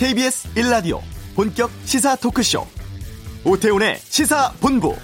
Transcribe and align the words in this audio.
KBS 0.00 0.48
1라디오 0.54 1.00
본격 1.36 1.70
시사 1.84 2.16
토크쇼 2.16 2.66
오태훈의 3.44 3.98
시사본부 3.98 4.96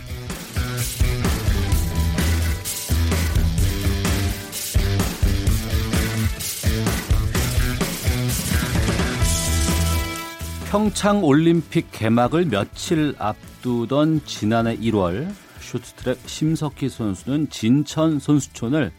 평창 10.70 11.22
올림픽 11.22 11.92
개막을 11.92 12.46
며칠 12.46 13.14
앞두던 13.18 14.22
지난해 14.24 14.78
1월 14.78 15.30
쇼트트랙 15.60 16.20
심석희 16.26 16.88
선수는 16.88 17.50
진천 17.50 18.18
선수촌을 18.18 18.92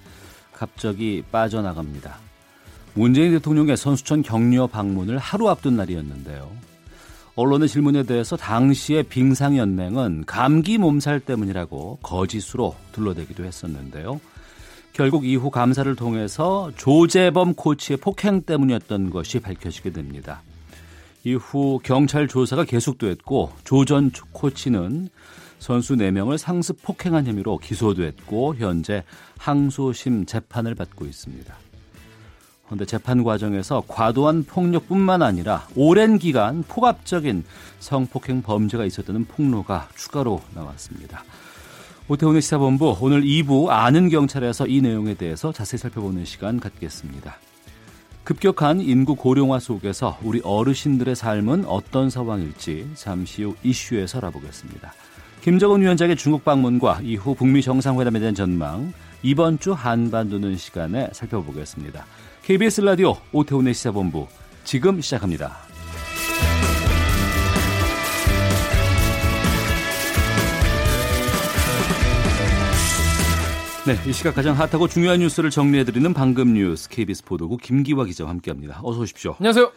갑자기 0.53 1.23
빠져나갑니다. 1.31 2.26
문재인 2.97 3.31
대통령의 3.31 3.77
선수촌 3.77 4.23
격려 4.23 4.65
방문을 4.65 5.19
하루 5.19 5.49
앞둔 5.49 5.77
날이었는데요. 5.77 6.49
언론의 7.35 7.69
질문에 7.69 8.01
대해서 8.01 8.35
당시의 8.35 9.03
빙상연맹은 9.03 10.23
감기 10.25 10.79
몸살 10.79 11.19
때문이라고 11.19 11.99
거짓으로 12.01 12.75
둘러대기도 12.93 13.45
했었는데요. 13.45 14.19
결국 14.93 15.27
이후 15.27 15.51
감사를 15.51 15.95
통해서 15.95 16.71
조재범 16.75 17.53
코치의 17.53 17.97
폭행 17.97 18.41
때문이었던 18.41 19.11
것이 19.11 19.41
밝혀지게 19.41 19.91
됩니다. 19.91 20.41
이후 21.23 21.79
경찰 21.83 22.27
조사가 22.27 22.63
계속됐고 22.63 23.51
조 23.63 23.85
전 23.85 24.09
코치는 24.31 25.09
선수 25.59 25.93
4명을 25.95 26.39
상습 26.39 26.81
폭행한 26.81 27.27
혐의로 27.27 27.59
기소됐고 27.59 28.55
현재 28.55 29.03
항소심 29.37 30.25
재판을 30.25 30.73
받고 30.73 31.05
있습니다. 31.05 31.66
그런데 32.67 32.85
재판 32.85 33.23
과정에서 33.23 33.83
과도한 33.87 34.43
폭력뿐만 34.43 35.21
아니라 35.21 35.65
오랜 35.75 36.17
기간 36.17 36.63
폭압적인 36.67 37.43
성폭행 37.79 38.41
범죄가 38.41 38.85
있었다는 38.85 39.25
폭로가 39.25 39.87
추가로 39.95 40.41
나왔습니다. 40.53 41.23
오태훈의 42.09 42.41
시사본부 42.41 42.97
오늘 43.01 43.21
2부 43.23 43.69
아는 43.69 44.09
경찰에서 44.09 44.67
이 44.67 44.81
내용에 44.81 45.13
대해서 45.13 45.51
자세히 45.51 45.77
살펴보는 45.77 46.25
시간 46.25 46.59
갖겠습니다. 46.59 47.37
급격한 48.23 48.81
인구 48.81 49.15
고령화 49.15 49.59
속에서 49.59 50.17
우리 50.21 50.41
어르신들의 50.43 51.15
삶은 51.15 51.65
어떤 51.65 52.09
상황일지 52.09 52.89
잠시 52.95 53.43
후 53.43 53.55
이슈에서 53.63 54.17
알아보겠습니다. 54.17 54.93
김정은 55.41 55.81
위원장의 55.81 56.17
중국 56.17 56.43
방문과 56.43 56.99
이후 57.03 57.33
북미 57.33 57.61
정상회담에 57.61 58.19
대한 58.19 58.35
전망 58.35 58.91
이번 59.23 59.59
주 59.59 59.71
한반도는 59.71 60.57
시간에 60.57 61.09
살펴보겠습니다. 61.13 62.05
KBS 62.47 62.79
라디오 62.79 63.17
오태훈의 63.33 63.73
시사본부 63.73 64.25
지금 64.63 65.01
시작합니다. 65.01 65.57
네, 73.85 74.09
이 74.09 74.13
시각 74.13 74.33
가장 74.33 74.55
핫하고 74.55 74.87
중요한 74.87 75.19
뉴스를 75.19 75.49
정리해드리는 75.49 76.13
방금 76.13 76.53
뉴스 76.53 76.87
KBS 76.87 77.25
보도국 77.25 77.59
김기화 77.61 78.05
기자와 78.05 78.29
함께합니다. 78.29 78.79
어서 78.81 79.01
오십시오. 79.01 79.35
안녕하세요. 79.39 79.69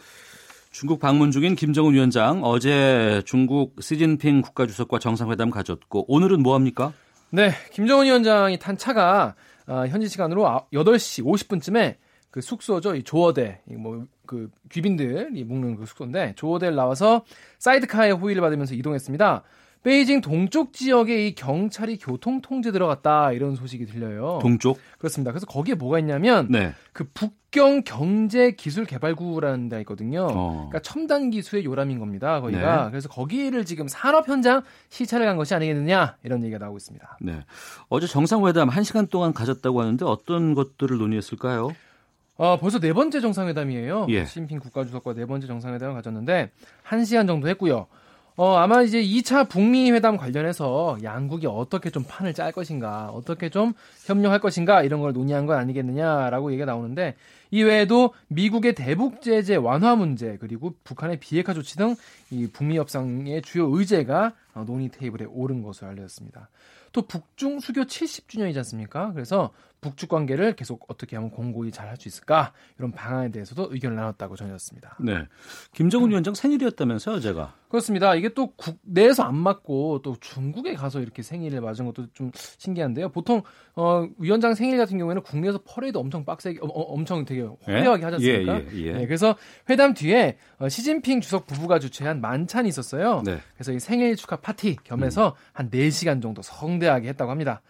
중국 0.71 1.01
방문 1.01 1.31
중인 1.31 1.57
김정은 1.57 1.91
위원장 1.91 2.41
어제 2.45 3.21
중국 3.25 3.75
시진핑 3.81 4.43
국가주석과 4.43 4.99
정상회담 4.99 5.49
가졌고 5.49 6.05
오늘은 6.07 6.41
뭐 6.41 6.55
합니까? 6.55 6.93
네, 7.31 7.51
김정은 7.73 8.05
위원장이 8.05 8.59
탄 8.59 8.77
차가 8.77 9.35
어, 9.67 9.87
현지 9.89 10.07
시간으로 10.07 10.45
8시 10.71 11.25
50분쯤에 11.25 11.97
그 12.31 12.41
숙소죠, 12.41 12.95
이 12.95 13.03
조어대, 13.03 13.61
뭐 13.65 14.07
그 14.31 14.49
귀빈들이 14.71 15.43
묵는 15.43 15.75
그 15.75 15.85
숙소인데 15.85 16.35
조어대를 16.37 16.73
나와서 16.73 17.25
사이드카의 17.59 18.13
호의를 18.13 18.41
받으면서 18.41 18.75
이동했습니다. 18.75 19.43
베이징 19.83 20.21
동쪽 20.21 20.71
지역에 20.71 21.27
이 21.27 21.35
경찰이 21.35 21.97
교통 21.97 22.39
통제 22.39 22.71
들어갔다 22.71 23.33
이런 23.33 23.57
소식이 23.57 23.87
들려요. 23.87 24.39
동쪽? 24.41 24.79
그렇습니다. 24.99 25.31
그래서 25.33 25.45
거기에 25.47 25.75
뭐가 25.75 25.99
있냐면 25.99 26.47
네. 26.49 26.71
그 26.93 27.09
북경 27.13 27.81
경제 27.83 28.51
기술 28.51 28.85
개발구라는 28.85 29.67
데가 29.67 29.81
있거든요. 29.81 30.27
어. 30.31 30.69
그러니까 30.69 30.79
첨단 30.79 31.29
기술의 31.29 31.65
요람인 31.65 31.99
겁니다. 31.99 32.39
거기가. 32.39 32.85
네. 32.85 32.91
그래서 32.91 33.09
거기를 33.09 33.65
지금 33.65 33.89
산업 33.89 34.29
현장 34.29 34.61
시찰을 34.87 35.25
간 35.25 35.35
것이 35.35 35.53
아니겠느냐 35.55 36.15
이런 36.23 36.41
얘기가 36.43 36.57
나오고 36.57 36.77
있습니다. 36.77 37.17
네. 37.19 37.43
어제 37.89 38.07
정상회담 38.07 38.69
1시간 38.69 39.09
동안 39.09 39.33
가졌다고 39.33 39.81
하는데 39.81 40.05
어떤 40.05 40.53
것들을 40.53 40.97
논의했을까요? 40.99 41.71
어, 42.41 42.57
벌써 42.57 42.79
네 42.79 42.91
번째 42.91 43.21
정상회담이에요. 43.21 44.07
예. 44.09 44.25
시진핑 44.25 44.57
국가주석과 44.61 45.13
네 45.13 45.27
번째 45.27 45.45
정상회담을 45.45 45.93
가졌는데 45.93 46.49
1시간 46.87 47.27
정도 47.27 47.47
했고요. 47.49 47.85
어, 48.35 48.55
아마 48.55 48.81
이제 48.81 48.99
2차 48.99 49.47
북미 49.47 49.91
회담 49.91 50.17
관련해서 50.17 50.97
양국이 51.03 51.45
어떻게 51.45 51.91
좀 51.91 52.03
판을 52.03 52.33
짤 52.33 52.51
것인가, 52.51 53.09
어떻게 53.09 53.49
좀 53.49 53.73
협력할 54.07 54.39
것인가 54.39 54.81
이런 54.81 55.01
걸 55.01 55.13
논의한 55.13 55.45
건 55.45 55.59
아니겠느냐라고 55.59 56.51
얘기가 56.51 56.65
나오는데 56.65 57.13
이외에도 57.51 58.15
미국의 58.29 58.73
대북 58.73 59.21
제재 59.21 59.55
완화 59.55 59.95
문제 59.95 60.37
그리고 60.39 60.73
북한의 60.83 61.19
비핵화 61.19 61.53
조치 61.53 61.75
등 61.75 61.95
이 62.31 62.47
북미 62.47 62.77
협상의 62.77 63.41
주요 63.41 63.67
의제가 63.67 64.33
어, 64.55 64.63
논의 64.65 64.89
테이블에 64.89 65.25
오른 65.25 65.61
것으로 65.61 65.89
알려졌습니다. 65.89 66.49
또 66.93 67.03
북중 67.03 67.59
수교 67.59 67.83
70주년이지 67.83 68.57
않습니까? 68.57 69.11
그래서 69.13 69.51
북중 69.81 70.07
관계를 70.09 70.55
계속 70.55 70.85
어떻게 70.87 71.15
하면 71.15 71.31
공고히 71.31 71.71
잘 71.71 71.89
할 71.89 71.97
수 71.97 72.07
있을까 72.07 72.53
이런 72.77 72.91
방안에 72.91 73.31
대해서도 73.31 73.69
의견을 73.71 73.97
나눴다고 73.97 74.35
전해졌습니다. 74.35 74.97
네, 74.99 75.25
김정은 75.73 76.09
위원장 76.09 76.33
생일이었다면서요, 76.33 77.19
제가? 77.19 77.55
그렇습니다. 77.67 78.15
이게 78.15 78.29
또 78.29 78.51
국내에서 78.55 79.23
안 79.23 79.35
맞고 79.35 80.01
또 80.03 80.15
중국에 80.19 80.75
가서 80.75 80.99
이렇게 81.01 81.21
생일을 81.21 81.61
맞은 81.61 81.85
것도 81.85 82.07
좀 82.13 82.31
신기한데요. 82.57 83.09
보통 83.09 83.41
어, 83.75 84.07
위원장 84.17 84.53
생일 84.53 84.77
같은 84.77 84.97
경우에는 84.97 85.23
국내에서 85.23 85.59
퍼레이드 85.65 85.97
엄청 85.97 86.23
빡세게, 86.25 86.59
어, 86.61 86.67
엄청 86.67 87.25
되게 87.25 87.47
화려하게 87.63 88.03
하지 88.03 88.15
않습니까? 88.15 88.59
예, 88.59 88.67
예, 88.73 88.87
예. 88.87 88.93
네, 88.93 89.05
그래서 89.05 89.35
회담 89.69 89.93
뒤에 89.93 90.37
어, 90.59 90.69
시진핑 90.69 91.21
주석 91.21 91.47
부부가 91.47 91.79
주최한 91.79 92.21
만찬이 92.21 92.69
있었어요. 92.69 93.23
네. 93.25 93.39
그래서 93.55 93.71
이 93.71 93.79
생일 93.79 94.15
축하 94.15 94.35
파티 94.35 94.75
겸해서 94.83 95.29
음. 95.29 95.33
한 95.53 95.69
4시간 95.69 96.21
정도 96.21 96.41
성대하게 96.41 97.09
했다고 97.09 97.31
합니다. 97.31 97.61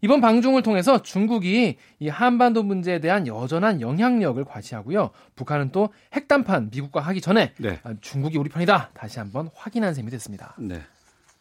이번 0.00 0.20
방중을 0.20 0.62
통해서 0.62 1.02
중국이 1.02 1.76
이 1.98 2.08
한반도 2.08 2.62
문제에 2.62 3.00
대한 3.00 3.26
여전한 3.26 3.80
영향력을 3.80 4.42
과시하고요. 4.44 5.10
북한은 5.34 5.70
또 5.72 5.88
핵담판 6.12 6.70
미국과 6.72 7.00
하기 7.00 7.20
전에 7.20 7.52
네. 7.58 7.80
중국이 8.00 8.38
우리 8.38 8.48
편이다 8.48 8.90
다시 8.94 9.18
한번 9.18 9.50
확인한 9.54 9.94
셈이 9.94 10.10
됐습니다. 10.10 10.54
네. 10.58 10.80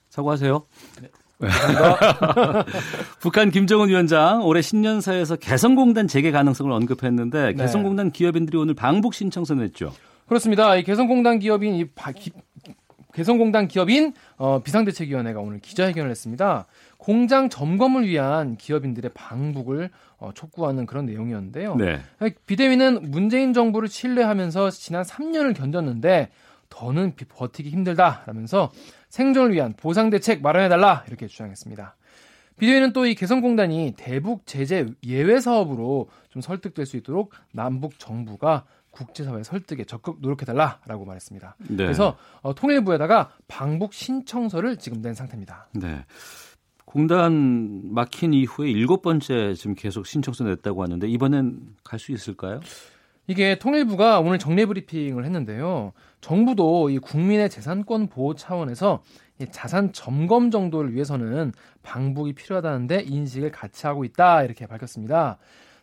사과하세요. 0.09 0.65
네. 1.01 1.09
북한 3.19 3.51
김정은 3.51 3.89
위원장 3.89 4.43
올해 4.43 4.63
신년사에서 4.63 5.35
개성공단 5.35 6.07
재개 6.07 6.31
가능성을 6.31 6.71
언급했는데 6.71 7.47
네. 7.47 7.53
개성공단 7.53 8.11
기업인들이 8.11 8.57
오늘 8.57 8.73
방북 8.73 9.13
신청서 9.13 9.53
냈죠. 9.53 9.93
그렇습니다. 10.25 10.75
이 10.75 10.83
개성공단 10.83 11.37
기업인 11.37 11.75
이 11.75 11.85
바, 11.85 12.11
기, 12.11 12.31
개성공단 13.13 13.67
기업인 13.67 14.13
어, 14.37 14.61
비상대책위원회가 14.61 15.39
오늘 15.39 15.59
기자회견을 15.59 16.11
했습니다. 16.11 16.65
공장 17.07 17.47
점검을 17.47 18.05
위한 18.05 18.57
기업인들의 18.57 19.11
방북을 19.13 19.91
어, 20.17 20.31
촉구하는 20.33 20.85
그런 20.85 21.05
내용이었는데요. 21.05 21.75
네. 21.75 22.01
비대위는 22.45 23.11
문재인 23.11 23.53
정부를 23.53 23.87
신뢰하면서 23.87 24.71
지난 24.71 25.03
3년을 25.03 25.55
견뎠는데 25.55 26.27
더는 26.67 27.13
버티기 27.29 27.69
힘들다라면서 27.69 28.73
생존을 29.07 29.53
위한 29.53 29.71
보상 29.77 30.09
대책 30.09 30.41
마련해달라 30.41 31.05
이렇게 31.07 31.27
주장했습니다. 31.27 31.95
비대위는 32.59 32.91
또 32.91 33.05
이 33.05 33.15
개성공단이 33.15 33.93
대북 33.95 34.45
제재 34.45 34.87
예외 35.05 35.39
사업으로 35.39 36.09
좀 36.29 36.41
설득될 36.41 36.85
수 36.85 36.97
있도록 36.97 37.31
남북 37.53 37.99
정부가 37.99 38.65
국제사회 38.91 39.43
설득에 39.43 39.85
적극 39.85 40.17
노력해달라라고 40.19 41.05
말했습니다. 41.05 41.55
네. 41.69 41.77
그래서 41.77 42.17
어, 42.41 42.53
통일부에다가 42.53 43.31
방북 43.47 43.93
신청서를 43.93 44.75
지금 44.75 45.01
낸 45.01 45.13
상태입니다. 45.13 45.67
네. 45.71 46.03
공단 46.91 47.81
막힌 47.93 48.33
이후에 48.33 48.71
일곱 48.71 49.01
번째 49.01 49.53
지금 49.55 49.75
계속 49.75 50.07
신청서 50.07 50.45
냈다고 50.45 50.83
하는데 50.83 51.05
이번엔 51.05 51.59
갈 51.83 51.99
수 51.99 52.13
있을까요? 52.13 52.61
이게 53.27 53.59
통일부가 53.59 54.21
오늘 54.21 54.39
정례 54.39 54.65
브리핑을 54.65 55.25
했는데요. 55.25 55.91
정부도 56.21 56.89
이 56.89 56.97
국민의 56.99 57.49
재산권 57.49 58.07
보호 58.07 58.35
차원에서 58.35 59.03
자산 59.51 59.91
점검 59.91 60.49
정도를 60.49 60.93
위해서는 60.93 61.51
방북이 61.83 62.31
필요하다는데 62.33 63.01
인식을 63.01 63.51
같이 63.51 63.85
하고 63.85 64.05
있다 64.05 64.43
이렇게 64.43 64.65
밝혔습니다. 64.65 65.37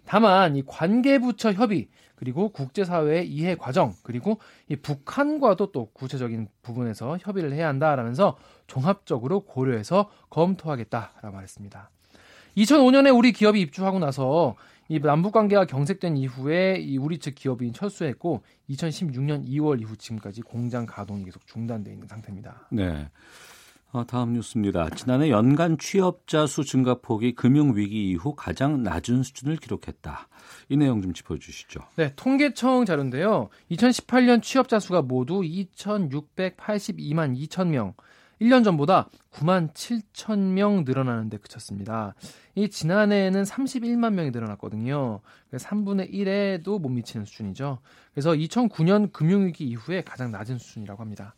다만 0.06 0.56
이 0.56 0.62
관계부처 0.64 1.52
협의 1.52 1.88
그리고 2.16 2.48
국제사회의 2.50 3.28
이해 3.28 3.54
과정 3.54 3.94
그리고 4.02 4.38
이 4.68 4.76
북한과도 4.76 5.72
또 5.72 5.90
구체적인 5.92 6.48
부분에서 6.62 7.18
협의를 7.20 7.52
해야 7.52 7.68
한다라면서 7.68 8.36
종합적으로 8.66 9.40
고려해서 9.40 10.10
검토하겠다라고 10.30 11.32
말했습니다. 11.32 11.90
2005년에 12.56 13.16
우리 13.16 13.32
기업이 13.32 13.60
입주하고 13.60 13.98
나서 13.98 14.54
이 14.88 15.00
남북 15.00 15.32
관계가 15.32 15.64
경색된 15.64 16.16
이후에 16.16 16.76
이 16.78 16.98
우리 16.98 17.18
측 17.18 17.34
기업인 17.34 17.72
철수했고 17.72 18.42
2016년 18.70 19.46
2월 19.48 19.80
이후 19.80 19.96
지금까지 19.96 20.42
공장 20.42 20.84
가동이 20.86 21.24
계속 21.24 21.46
중단돼 21.46 21.92
있는 21.92 22.06
상태입니다. 22.06 22.68
네. 22.70 23.08
어, 23.94 24.04
다음 24.04 24.32
뉴스입니다. 24.32 24.90
지난해 24.90 25.30
연간 25.30 25.78
취업자 25.78 26.48
수 26.48 26.64
증가폭이 26.64 27.36
금융위기 27.36 28.10
이후 28.10 28.34
가장 28.34 28.82
낮은 28.82 29.22
수준을 29.22 29.56
기록했다. 29.56 30.26
이 30.68 30.76
내용 30.76 31.00
좀 31.00 31.12
짚어주시죠. 31.12 31.80
네, 31.94 32.12
통계청 32.16 32.86
자료인데요. 32.86 33.50
2018년 33.70 34.42
취업자 34.42 34.80
수가 34.80 35.02
모두 35.02 35.42
2,682만 35.42 37.38
2천 37.38 37.68
명. 37.68 37.94
1년 38.40 38.64
전보다 38.64 39.08
9만 39.30 39.72
7천 39.72 40.40
명 40.40 40.82
늘어나는 40.84 41.28
데 41.28 41.36
그쳤습니다. 41.36 42.16
이 42.56 42.68
지난해에는 42.68 43.44
31만 43.44 44.12
명이 44.14 44.32
늘어났거든요. 44.32 45.20
3분의 45.52 46.12
1에도 46.12 46.80
못 46.80 46.88
미치는 46.88 47.26
수준이죠. 47.26 47.78
그래서 48.12 48.32
2009년 48.32 49.12
금융위기 49.12 49.64
이후에 49.64 50.02
가장 50.02 50.32
낮은 50.32 50.58
수준이라고 50.58 51.00
합니다. 51.00 51.36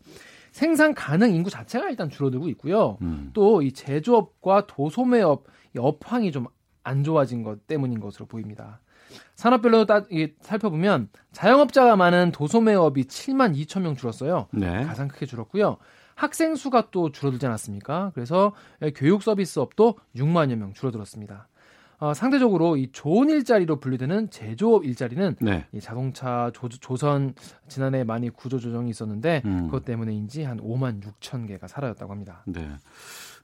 생산 0.56 0.94
가능 0.94 1.34
인구 1.34 1.50
자체가 1.50 1.90
일단 1.90 2.08
줄어들고 2.08 2.48
있고요. 2.48 2.96
음. 3.02 3.30
또이 3.34 3.72
제조업과 3.72 4.66
도소매업 4.66 5.44
이 5.74 5.78
업황이 5.78 6.32
좀 6.32 6.46
안 6.86 7.02
좋아진 7.02 7.42
것 7.42 7.66
때문인 7.66 7.98
것으로 8.00 8.26
보입니다. 8.26 8.80
산업별로 9.34 9.86
따, 9.86 10.04
살펴보면 10.40 11.08
자영업자가 11.32 11.96
많은 11.96 12.30
도소매업이 12.32 13.04
7만 13.04 13.56
2천 13.56 13.82
명 13.82 13.96
줄었어요. 13.96 14.46
네. 14.52 14.84
가장 14.84 15.08
크게 15.08 15.26
줄었고요. 15.26 15.78
학생 16.14 16.54
수가 16.54 16.90
또 16.92 17.10
줄어들지 17.10 17.44
않았습니까? 17.44 18.12
그래서 18.14 18.54
교육 18.94 19.22
서비스업도 19.22 19.98
6만여 20.14 20.54
명 20.54 20.72
줄어들었습니다. 20.72 21.48
어, 21.98 22.12
상대적으로 22.12 22.76
이 22.76 22.90
좋은 22.92 23.30
일자리로 23.30 23.80
분류되는 23.80 24.30
제조업 24.30 24.84
일자리는 24.84 25.36
네. 25.40 25.66
이 25.72 25.80
자동차 25.80 26.50
조, 26.54 26.96
선 26.96 27.34
지난해 27.68 28.04
많이 28.04 28.28
구조 28.28 28.58
조정이 28.58 28.90
있었는데 28.90 29.42
음. 29.44 29.66
그것 29.66 29.84
때문에인지 29.84 30.44
한 30.44 30.60
5만 30.60 31.02
6천 31.02 31.48
개가 31.48 31.68
사라졌다고 31.68 32.12
합니다. 32.12 32.42
네. 32.46 32.68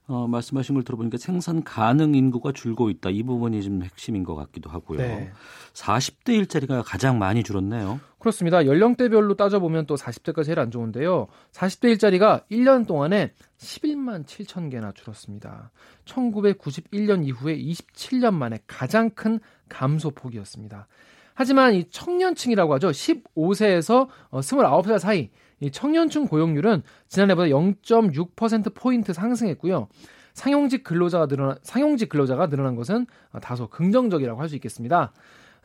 어, 0.07 0.27
말씀하신 0.27 0.75
걸 0.75 0.83
들어보니까 0.83 1.17
생산 1.17 1.63
가능 1.63 2.13
인구가 2.13 2.51
줄고 2.51 2.89
있다. 2.89 3.09
이 3.09 3.23
부분이 3.23 3.63
좀 3.63 3.83
핵심인 3.83 4.23
것 4.23 4.35
같기도 4.35 4.69
하고요. 4.69 4.97
네. 4.97 5.31
40대 5.73 6.35
일자리가 6.35 6.83
가장 6.83 7.19
많이 7.19 7.41
줄었네요. 7.41 8.01
그렇습니다. 8.19 8.65
연령대별로 8.65 9.35
따져보면 9.35 9.85
또 9.85 9.95
40대가 9.95 10.43
제일 10.43 10.59
안 10.59 10.71
좋은데요. 10.71 11.27
40대 11.51 11.89
일자리가 11.89 12.41
1년 12.51 12.85
동안에 12.85 13.33
11만 13.57 14.25
7천 14.25 14.71
개나 14.71 14.91
줄었습니다. 14.91 15.71
1991년 16.05 17.25
이후에 17.25 17.57
27년 17.57 18.33
만에 18.33 18.59
가장 18.67 19.09
큰 19.09 19.39
감소폭이었습니다. 19.69 20.87
하지만 21.33 21.73
이 21.73 21.89
청년층이라고 21.89 22.73
하죠. 22.75 22.89
15세에서 22.89 24.07
29살 24.31 24.99
사이 24.99 25.29
이 25.63 25.71
청년층 25.71 26.27
고용률은 26.27 26.83
지난해보다 27.07 27.47
0.6% 27.47 28.73
포인트 28.75 29.13
상승했고요. 29.13 29.87
상용직 30.33 30.83
근로자가 30.83 31.27
늘어난 31.27 31.57
상용직 31.61 32.09
근로자가 32.09 32.47
늘어난 32.47 32.75
것은 32.75 33.05
다소 33.41 33.67
긍정적이라고 33.67 34.41
할 34.41 34.49
수 34.49 34.55
있겠습니다. 34.55 35.13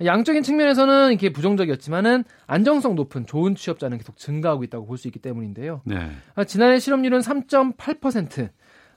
양적인 0.05 0.45
측면에서는 0.45 1.11
이렇게 1.11 1.33
부정적이었지만은 1.33 2.23
안정성 2.47 2.95
높은 2.95 3.27
좋은 3.27 3.57
취업자는 3.57 3.99
계속 3.99 4.17
증가하고 4.17 4.63
있다고 4.65 4.87
볼 4.87 4.97
수 4.97 5.09
있기 5.09 5.19
때문인데요. 5.19 5.81
네. 5.85 6.11
지난해 6.47 6.79
실업률은 6.79 7.19
3.8%, 7.21 8.51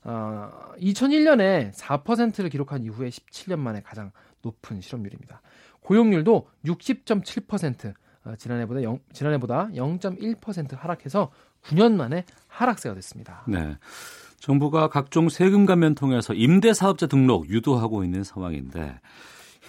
어, 0.04 0.50
2001년에 0.80 1.74
4%를 1.74 2.50
기록한 2.52 2.84
이후에 2.84 3.10
17년 3.10 3.58
만에 3.58 3.82
가장 3.82 4.12
높은 4.44 4.80
실업률입니다. 4.82 5.42
고용률도 5.80 6.48
60.7%, 6.66 7.90
어, 7.90 7.94
지난해보다 8.38 8.84
0, 8.84 9.00
지난해보다 9.14 9.70
0.1% 9.74 10.78
하락해서 10.78 11.32
9년 11.64 11.94
만에 11.94 12.26
하락세가 12.48 12.96
됐습니다. 12.96 13.44
네. 13.48 13.78
정부가 14.40 14.88
각종 14.88 15.30
세금 15.30 15.66
감면 15.66 15.94
통해서 15.96 16.34
임대 16.34 16.74
사업자 16.74 17.08
등록 17.08 17.50
유도하고 17.50 18.04
있는 18.04 18.24
상황인데 18.24 19.00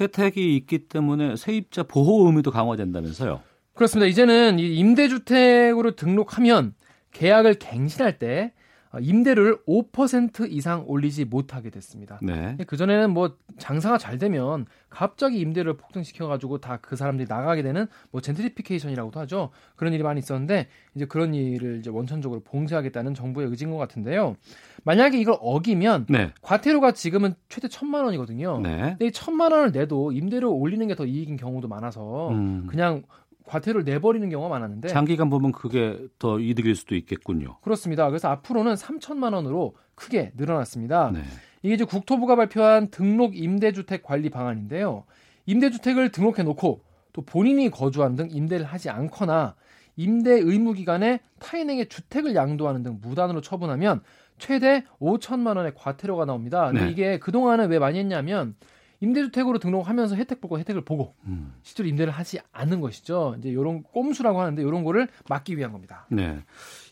혜택이 0.00 0.56
있기 0.56 0.88
때문에 0.88 1.36
세입자 1.36 1.84
보호 1.84 2.26
의무도 2.26 2.50
강화된다면서요? 2.50 3.42
그렇습니다. 3.74 4.06
이제는 4.06 4.58
이 4.58 4.76
임대주택으로 4.76 5.94
등록하면 5.96 6.74
계약을 7.12 7.54
갱신할 7.54 8.18
때 8.18 8.52
어, 8.52 8.61
임대료를 9.00 9.58
5% 9.66 10.50
이상 10.50 10.84
올리지 10.86 11.24
못하게 11.24 11.70
됐습니다. 11.70 12.18
네. 12.22 12.56
그 12.66 12.76
전에는 12.76 13.10
뭐 13.10 13.36
장사가 13.58 13.98
잘 13.98 14.18
되면 14.18 14.66
갑자기 14.90 15.40
임대료를 15.40 15.76
폭등시켜 15.78 16.26
가지고 16.26 16.58
다 16.58 16.78
그 16.82 16.96
사람들이 16.96 17.26
나가게 17.28 17.62
되는 17.62 17.86
뭐 18.10 18.20
젠트리피케이션이라고도 18.20 19.20
하죠. 19.20 19.50
그런 19.76 19.92
일이 19.92 20.02
많이 20.02 20.18
있었는데 20.18 20.68
이제 20.94 21.04
그런 21.06 21.32
일을 21.34 21.78
이제 21.78 21.90
원천적으로 21.90 22.40
봉쇄하겠다는 22.40 23.14
정부의 23.14 23.48
의지인 23.48 23.70
것 23.70 23.76
같은데요. 23.78 24.36
만약에 24.84 25.18
이걸 25.18 25.36
어기면 25.40 26.06
네. 26.08 26.32
과태료가 26.42 26.92
지금은 26.92 27.34
최대 27.48 27.68
천만 27.68 28.04
원이거든요. 28.04 28.60
네. 28.60 28.78
근데 28.98 29.06
이 29.06 29.12
천만 29.12 29.52
원을 29.52 29.72
내도 29.72 30.12
임대료 30.12 30.52
올리는 30.52 30.86
게 30.88 30.92
더 30.94 31.06
이익인 31.06 31.36
경우도 31.36 31.68
많아서 31.68 32.28
음. 32.30 32.66
그냥 32.66 33.02
과태료를 33.44 33.84
내버리는 33.84 34.28
경우가 34.28 34.48
많았는데 34.48 34.88
장기간 34.88 35.30
보면 35.30 35.52
그게 35.52 35.98
더 36.18 36.38
이득일 36.38 36.74
수도 36.76 36.94
있겠군요. 36.94 37.58
그렇습니다. 37.60 38.08
그래서 38.08 38.28
앞으로는 38.28 38.74
3천만 38.74 39.34
원으로 39.34 39.74
크게 39.94 40.32
늘어났습니다. 40.36 41.10
네. 41.12 41.22
이게 41.62 41.74
이제 41.74 41.84
국토부가 41.84 42.36
발표한 42.36 42.88
등록 42.90 43.36
임대주택 43.36 44.02
관리 44.02 44.30
방안인데요. 44.30 45.04
임대주택을 45.46 46.10
등록해 46.10 46.42
놓고 46.42 46.82
또 47.12 47.22
본인이 47.22 47.70
거주한 47.70 48.16
등 48.16 48.28
임대를 48.30 48.64
하지 48.64 48.90
않거나 48.90 49.54
임대 49.96 50.32
의무 50.32 50.72
기간에 50.72 51.20
타인에게 51.38 51.86
주택을 51.86 52.34
양도하는 52.34 52.82
등 52.82 52.98
무단으로 53.02 53.40
처분하면 53.40 54.00
최대 54.38 54.84
5천만 55.00 55.56
원의 55.56 55.72
과태료가 55.76 56.24
나옵니다. 56.24 56.66
근데 56.66 56.86
네. 56.86 56.90
이게 56.90 57.18
그동안은 57.18 57.68
왜 57.68 57.78
많이 57.78 57.98
했냐면 57.98 58.54
임대주택으로 59.02 59.58
등록하면서 59.58 60.14
혜택 60.14 60.40
보고 60.40 60.58
혜택을 60.58 60.84
보고 60.84 61.14
음. 61.26 61.52
실제로 61.62 61.88
임대를 61.88 62.12
하지 62.12 62.38
않는 62.52 62.80
것이죠. 62.80 63.34
이제 63.38 63.48
이런 63.48 63.82
꼼수라고 63.82 64.40
하는데 64.40 64.62
이런 64.62 64.84
거를 64.84 65.08
막기 65.28 65.58
위한 65.58 65.72
겁니다. 65.72 66.06
네. 66.08 66.38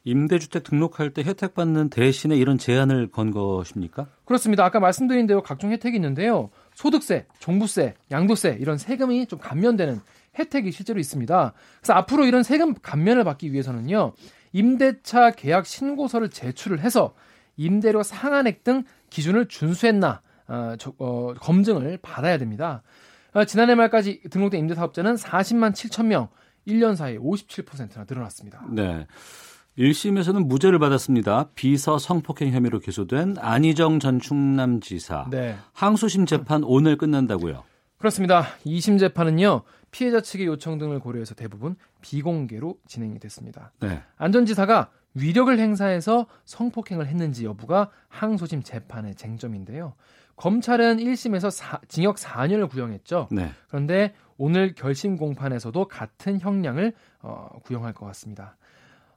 임대주택 0.02 0.64
등록할 0.64 1.10
때 1.10 1.22
혜택 1.22 1.54
받는 1.54 1.88
대신에 1.90 2.36
이런 2.36 2.58
제한을 2.58 3.10
건 3.10 3.30
것입니까? 3.30 4.08
그렇습니다. 4.24 4.64
아까 4.64 4.80
말씀드린 4.80 5.26
대로 5.26 5.42
각종 5.42 5.70
혜택이 5.70 5.96
있는데요. 5.96 6.50
소득세, 6.74 7.26
종부세, 7.38 7.94
양도세 8.10 8.58
이런 8.61 8.76
세금이 8.76 9.26
좀 9.26 9.38
감면되는 9.38 10.00
혜택이 10.38 10.73
실제로 10.73 10.99
있습니다. 10.99 11.52
그래서 11.78 11.92
앞으로 11.92 12.25
이런 12.25 12.42
세금 12.42 12.75
감면을 12.75 13.23
받기 13.23 13.52
위해서는요. 13.52 14.14
임대차 14.52 15.32
계약 15.32 15.66
신고서를 15.66 16.30
제출을 16.30 16.80
해서 16.80 17.14
임대료 17.56 18.02
상한액 18.02 18.64
등 18.64 18.82
기준을 19.11 19.46
준수했나 19.46 20.23
어, 20.50 20.75
저, 20.78 20.92
어, 20.99 21.33
검증을 21.38 21.99
받아야 22.02 22.37
됩니다. 22.37 22.83
어, 23.33 23.45
지난해 23.45 23.76
말까지 23.76 24.23
등록된 24.30 24.59
임대사업자는 24.61 25.14
40만 25.14 25.73
7천 25.73 26.07
명, 26.07 26.28
1년 26.66 26.97
사이에 26.97 27.19
57%나 27.19 28.04
늘어났습니다. 28.09 28.66
네. 28.69 29.07
1심에서는 29.78 30.45
무죄를 30.47 30.80
받았습니다. 30.80 31.50
비서 31.54 31.99
성폭행 31.99 32.50
혐의로 32.50 32.80
기소된 32.80 33.37
안희정 33.38 34.00
전 34.00 34.19
충남지사. 34.19 35.28
네. 35.30 35.57
항소심 35.73 36.26
재판 36.26 36.64
오늘 36.64 36.97
끝난다고요? 36.97 37.62
그렇습니다. 37.97 38.47
2심 38.66 38.99
재판은요. 38.99 39.62
피해자 39.92 40.21
측의 40.21 40.47
요청 40.47 40.78
등을 40.78 40.99
고려해서 40.99 41.35
대부분 41.35 41.76
비공개로 42.00 42.78
진행이 42.88 43.21
됐습니다. 43.21 43.73
네. 43.80 44.02
안전지사가 44.16 44.90
위력을 45.14 45.57
행사해서 45.57 46.26
성폭행을 46.45 47.07
했는지 47.07 47.45
여부가 47.45 47.90
항소심 48.09 48.62
재판의 48.62 49.14
쟁점인데요. 49.14 49.95
검찰은 50.40 50.97
1심에서 50.97 51.50
사, 51.50 51.78
징역 51.87 52.16
4년을 52.16 52.70
구형했죠. 52.70 53.28
네. 53.30 53.50
그런데 53.68 54.14
오늘 54.38 54.75
결심 54.75 55.18
공판에서도 55.18 55.87
같은 55.87 56.40
형량을 56.40 56.94
어, 57.20 57.59
구형할 57.62 57.92
것 57.92 58.06
같습니다. 58.06 58.56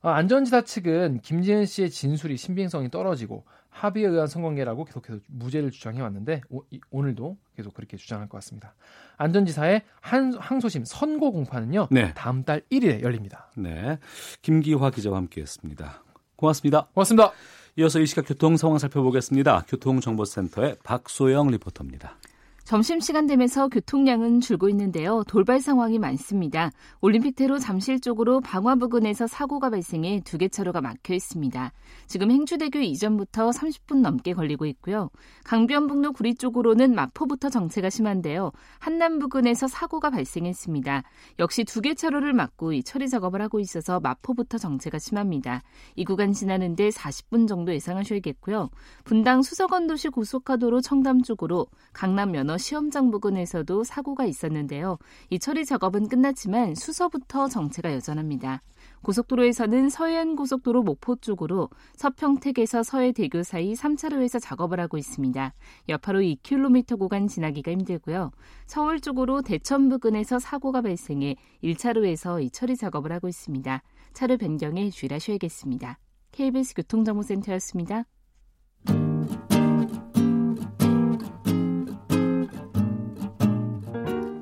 어, 0.02 0.10
안전지사 0.10 0.64
측은 0.64 1.22
김지은 1.22 1.66
씨의 1.66 1.92
진술이 1.92 2.36
신빙성이 2.36 2.92
떨어지고 2.92 3.46
합의에 3.70 4.06
의한 4.06 4.28
성관계라고 4.28 4.84
계속해서 4.84 5.20
무죄를 5.28 5.72
주장해 5.72 6.02
왔는데 6.02 6.42
오, 6.50 6.62
늘도 7.02 7.38
계속 7.56 7.74
그렇게 7.74 7.96
주장할 7.96 8.28
것 8.28 8.38
같습니다. 8.40 8.76
안전지사의 9.16 9.84
한, 10.02 10.34
항소심 10.34 10.84
선고 10.84 11.32
공판은요 11.32 11.88
네. 11.90 12.14
다음 12.16 12.44
달 12.44 12.62
1일에 12.70 13.02
열립니다. 13.02 13.50
네, 13.56 13.98
김기화 14.42 14.92
기자와 14.92 15.18
함께했습니다. 15.20 16.04
고맙습니다. 16.36 16.90
고맙습니다. 16.94 17.32
이어서 17.76 18.00
이 18.00 18.06
시각 18.06 18.28
교통 18.28 18.56
상황 18.56 18.78
살펴보겠습니다. 18.78 19.66
교통정보센터의 19.68 20.78
박소영 20.84 21.48
리포터입니다. 21.48 22.18
점심시간 22.64 23.28
되면서 23.28 23.68
교통량은 23.68 24.40
줄고 24.40 24.70
있는데요. 24.70 25.24
돌발 25.28 25.60
상황이 25.60 26.00
많습니다. 26.00 26.72
올림픽대로 27.02 27.60
잠실 27.60 28.00
쪽으로 28.00 28.40
방화 28.40 28.76
부근에서 28.76 29.28
사고가 29.28 29.70
발생해 29.70 30.22
두 30.24 30.38
개 30.38 30.48
차로가 30.48 30.80
막혀 30.82 31.14
있습니다. 31.14 31.74
지금 32.08 32.32
행주대교 32.32 32.80
이전부터 32.80 33.50
30분 33.50 34.00
넘게 34.00 34.34
걸리고 34.34 34.66
있고요. 34.68 35.10
강변북로 35.44 36.14
구리 36.14 36.36
쪽으로는 36.36 36.96
마포부터 36.96 37.50
정체가 37.50 37.90
심한데요. 37.90 38.52
한남 38.80 39.20
부근에서 39.20 39.68
사고가 39.68 40.10
발생했습니다. 40.10 41.04
역시 41.40 41.66
두 41.66 41.82
개 41.82 41.94
차로를 41.94 42.32
막고 42.32 42.72
이 42.72 42.82
처리 42.82 43.10
작업을 43.10 43.42
하고 43.42 43.60
있어서 43.60 44.00
마포부터 44.00 44.58
정체가 44.58 45.00
심합니다. 45.00 45.62
이 45.98 46.06
구간 46.06 46.32
지나는데 46.32 46.90
40분 46.90 47.46
정도 47.46 47.74
예상하셔야겠고요. 47.74 48.70
분당 49.04 49.42
수서건 49.42 49.88
도시 49.88 50.08
고속화도로 50.08 50.80
청담 50.80 51.24
쪽으로 51.24 51.68
강남 51.92 52.32
면허 52.32 52.53
시험장 52.58 53.12
부근에서도 53.12 53.84
사고가 53.84 54.26
있었는데요. 54.26 54.98
이 55.30 55.40
처리 55.40 55.66
작업은 55.66 56.08
끝났지만 56.08 56.76
수서부터 56.76 57.48
정체가 57.48 57.94
여전합니다. 57.94 58.62
고속도로에서는 59.02 59.90
서해안 59.90 60.36
고속도로 60.36 60.84
목포 60.84 61.18
쪽으로 61.18 61.70
서평택에서 61.96 62.84
서해대교 62.84 63.44
사이 63.44 63.74
3차로에서 63.74 64.40
작업을 64.42 64.80
하고 64.80 64.98
있습니다. 64.98 65.54
여파로 65.90 66.20
2km 66.20 67.00
구간 67.00 67.28
지나기가 67.28 67.72
힘들고요. 67.72 68.32
서울 68.66 69.00
쪽으로 69.00 69.42
대천 69.42 69.90
부근에서 69.90 70.40
사고가 70.40 70.82
발생해 70.82 71.36
1차로에서 71.64 72.42
이 72.42 72.50
처리 72.50 72.78
작업을 72.78 73.12
하고 73.12 73.28
있습니다. 73.28 73.82
차로 74.14 74.38
변경에 74.38 74.90
주의하셔야겠습니다. 74.90 76.00
KBS 76.32 76.74
교통정보센터였습니다. 76.76 78.06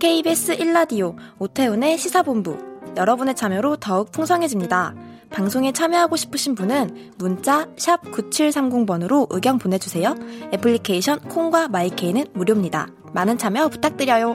KBS 0.01 0.57
1라디오 0.57 1.15
오태훈의 1.37 1.95
시사본부 1.99 2.57
여러분의 2.97 3.35
참여로 3.35 3.75
더욱 3.75 4.11
풍성해집니다. 4.11 4.95
방송에 5.29 5.71
참여하고 5.71 6.15
싶으신 6.15 6.55
분은 6.55 7.11
문자 7.19 7.67
9730번으로 7.75 9.27
의견 9.29 9.59
보내주세요. 9.59 10.15
애플리케이션 10.51 11.19
콩과 11.19 11.67
마이케이는 11.67 12.25
무료입니다. 12.33 12.87
많은 13.13 13.37
참여 13.37 13.69
부탁드려요. 13.69 14.33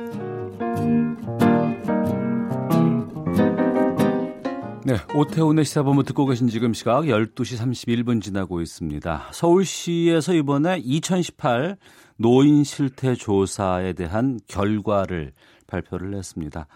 네, 4.85 4.95
오태훈의 5.17 5.65
시사본부 5.65 6.05
듣고 6.05 6.27
계신 6.27 6.47
지금 6.47 6.75
시각 6.75 7.07
12시 7.07 7.59
31분 7.59 8.23
지나고 8.23 8.61
있습니다. 8.61 9.31
서울시에서 9.33 10.33
이번에 10.33 10.79
2018 10.79 11.77
노인 12.19 12.63
실태 12.63 13.17
조사에 13.17 13.95
대한 13.95 14.39
결과를 14.47 15.33
발표를 15.67 16.15
했습니다. 16.15 16.67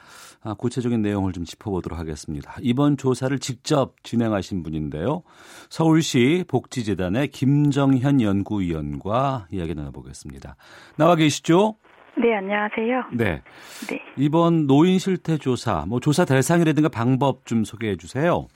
아, 0.43 0.55
구체적인 0.55 1.03
내용을 1.03 1.33
좀 1.33 1.45
짚어보도록 1.45 1.99
하겠습니다. 1.99 2.55
이번 2.61 2.97
조사를 2.97 3.39
직접 3.39 3.95
진행하신 4.03 4.63
분인데요. 4.63 5.23
서울시 5.69 6.45
복지재단의 6.49 7.29
김정현 7.29 8.21
연구위원과 8.21 9.47
이야기 9.51 9.75
나눠보겠습니다. 9.75 10.57
나와 10.97 11.17
계시죠? 11.17 11.77
네, 12.19 12.35
안녕하세요. 12.35 13.05
네. 13.15 13.43
네. 13.89 14.03
이번 14.17 14.67
노인 14.67 14.99
실태 14.99 15.39
조사, 15.39 15.85
뭐 15.87 16.01
조사 16.01 16.25
대상이라든가 16.25 16.89
방법 16.89 17.47
좀 17.47 17.65
소개해 17.65 17.97
주세요. 17.97 18.47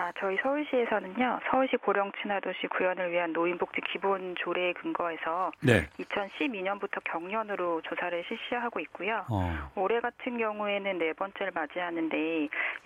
아, 0.00 0.10
저희 0.18 0.34
서울시에서는요, 0.42 1.40
서울시 1.50 1.76
고령 1.76 2.10
친화도시 2.22 2.68
구현을 2.68 3.12
위한 3.12 3.34
노인복지 3.34 3.82
기본 3.92 4.34
조례에 4.34 4.72
근거해서 4.72 5.52
네. 5.60 5.86
2012년부터 5.98 7.04
경년으로 7.04 7.82
조사를 7.82 8.24
실시하고 8.26 8.80
있고요. 8.80 9.26
어, 9.28 9.70
올해 9.76 10.00
같은 10.00 10.38
경우에는 10.38 10.96
네 10.96 11.12
번째를 11.12 11.52
맞이하는데 11.54 12.16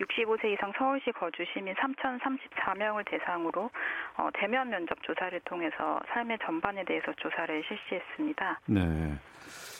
65세 0.01 0.51
이상 0.51 0.73
서울시 0.77 1.13
거주 1.13 1.45
시민 1.53 1.73
3,034명을 1.75 3.09
대상으로 3.09 3.69
어, 4.17 4.29
대면 4.33 4.69
면접 4.69 5.01
조사를 5.03 5.39
통해서 5.45 6.01
삶의 6.09 6.39
전반에 6.43 6.83
대해서 6.83 7.13
조사를 7.13 7.63
실시했습니다. 7.65 8.59
네. 8.65 9.13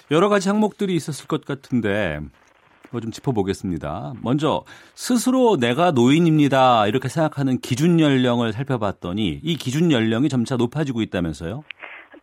여러 0.09 0.29
가지 0.29 0.47
항목들이 0.47 0.95
있었을 0.95 1.27
것 1.27 1.43
같은데 1.43 2.19
뭐 2.21 2.29
좀 3.01 3.11
짚어보겠습니다. 3.11 4.13
먼저 4.21 4.63
스스로 4.93 5.57
내가 5.57 5.91
노인입니다 5.91 6.87
이렇게 6.87 7.09
생각하는 7.09 7.59
기준 7.59 7.99
연령을 7.99 8.53
살펴봤더니 8.53 9.41
이 9.43 9.57
기준 9.57 9.91
연령이 9.91 10.29
점차 10.29 10.55
높아지고 10.55 11.01
있다면서요? 11.01 11.63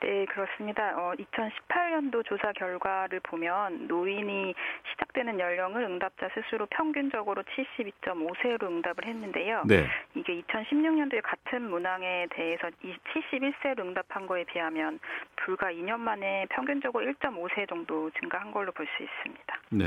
네, 0.02 0.26
그렇습니다. 0.26 0.94
어, 0.96 1.14
2018년도 1.14 2.26
조사 2.26 2.52
결과를 2.52 3.20
보면 3.20 3.86
노인이 3.86 4.54
시작되는 4.92 5.38
연령을 5.38 5.84
응답자 5.84 6.28
스스로 6.34 6.66
평균적으로 6.66 7.42
72.5세로 7.42 8.64
응답을 8.64 9.06
했는데요. 9.06 9.62
네. 9.66 9.86
이게 10.16 10.42
2016년도에 10.42 11.20
같은 11.22 11.70
문항에 11.70 12.26
대해서 12.34 12.68
이 12.82 12.94
71세로 13.14 13.80
응답한 13.80 14.26
거에 14.26 14.44
비하면 14.44 14.98
불과 15.36 15.68
2년 15.72 15.98
만에 15.98 16.46
평균적으로 16.50 17.04
1.5세 17.12 17.68
정도 17.68 18.10
증가한 18.20 18.50
걸로 18.50 18.72
볼 18.72 18.82
수 18.96 19.02
있습니다. 19.04 19.60
네. 19.70 19.84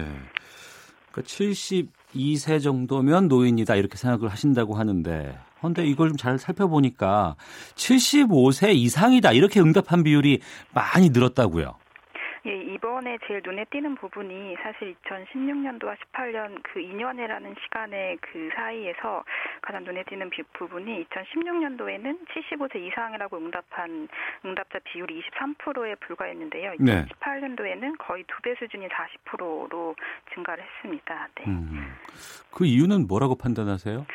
그러니까 1.11 1.21
72세 1.21 2.61
정도면 2.63 3.27
노인이다 3.27 3.75
이렇게 3.75 3.97
생각을 3.97 4.29
하신다고 4.31 4.73
하는데 4.75 5.37
근데 5.65 5.85
이걸 5.85 6.09
좀 6.09 6.15
잘 6.17 6.37
살펴보니까 6.39 7.35
75세 7.75 8.73
이상이다 8.73 9.31
이렇게 9.33 9.59
응답한 9.59 10.03
비율이 10.03 10.39
많이 10.73 11.09
늘었다고요. 11.09 11.75
예, 12.47 12.55
이번에 12.75 13.17
제일 13.25 13.41
눈에 13.43 13.65
띄는 13.71 13.95
부분이 13.95 14.55
사실 14.61 14.95
2016년도와 15.03 15.95
18년 15.97 16.61
그 16.61 16.79
2년이라는 16.79 17.55
시간의 17.63 18.17
그 18.21 18.49
사이에서 18.55 19.23
가장 19.63 19.83
눈에 19.83 20.03
띄는 20.03 20.29
비- 20.29 20.43
부분이 20.53 21.05
2016년도에는 21.05 22.19
75세 22.27 22.75
이상이라고 22.87 23.37
응답한 23.37 24.07
응답자 24.45 24.77
비율이 24.83 25.23
23%에 25.23 25.95
불과했는데요. 25.95 26.73
네. 26.79 27.05
2018년도에는 27.05 27.95
거의 27.97 28.23
두 28.27 28.35
배 28.43 28.53
수준인 28.59 28.89
40%로 28.89 29.95
증가를 30.35 30.63
했습니다. 30.63 31.27
네. 31.37 31.43
음. 31.47 31.95
그 32.51 32.65
이유는 32.67 33.07
뭐라고 33.07 33.35
판단하세요? 33.35 34.05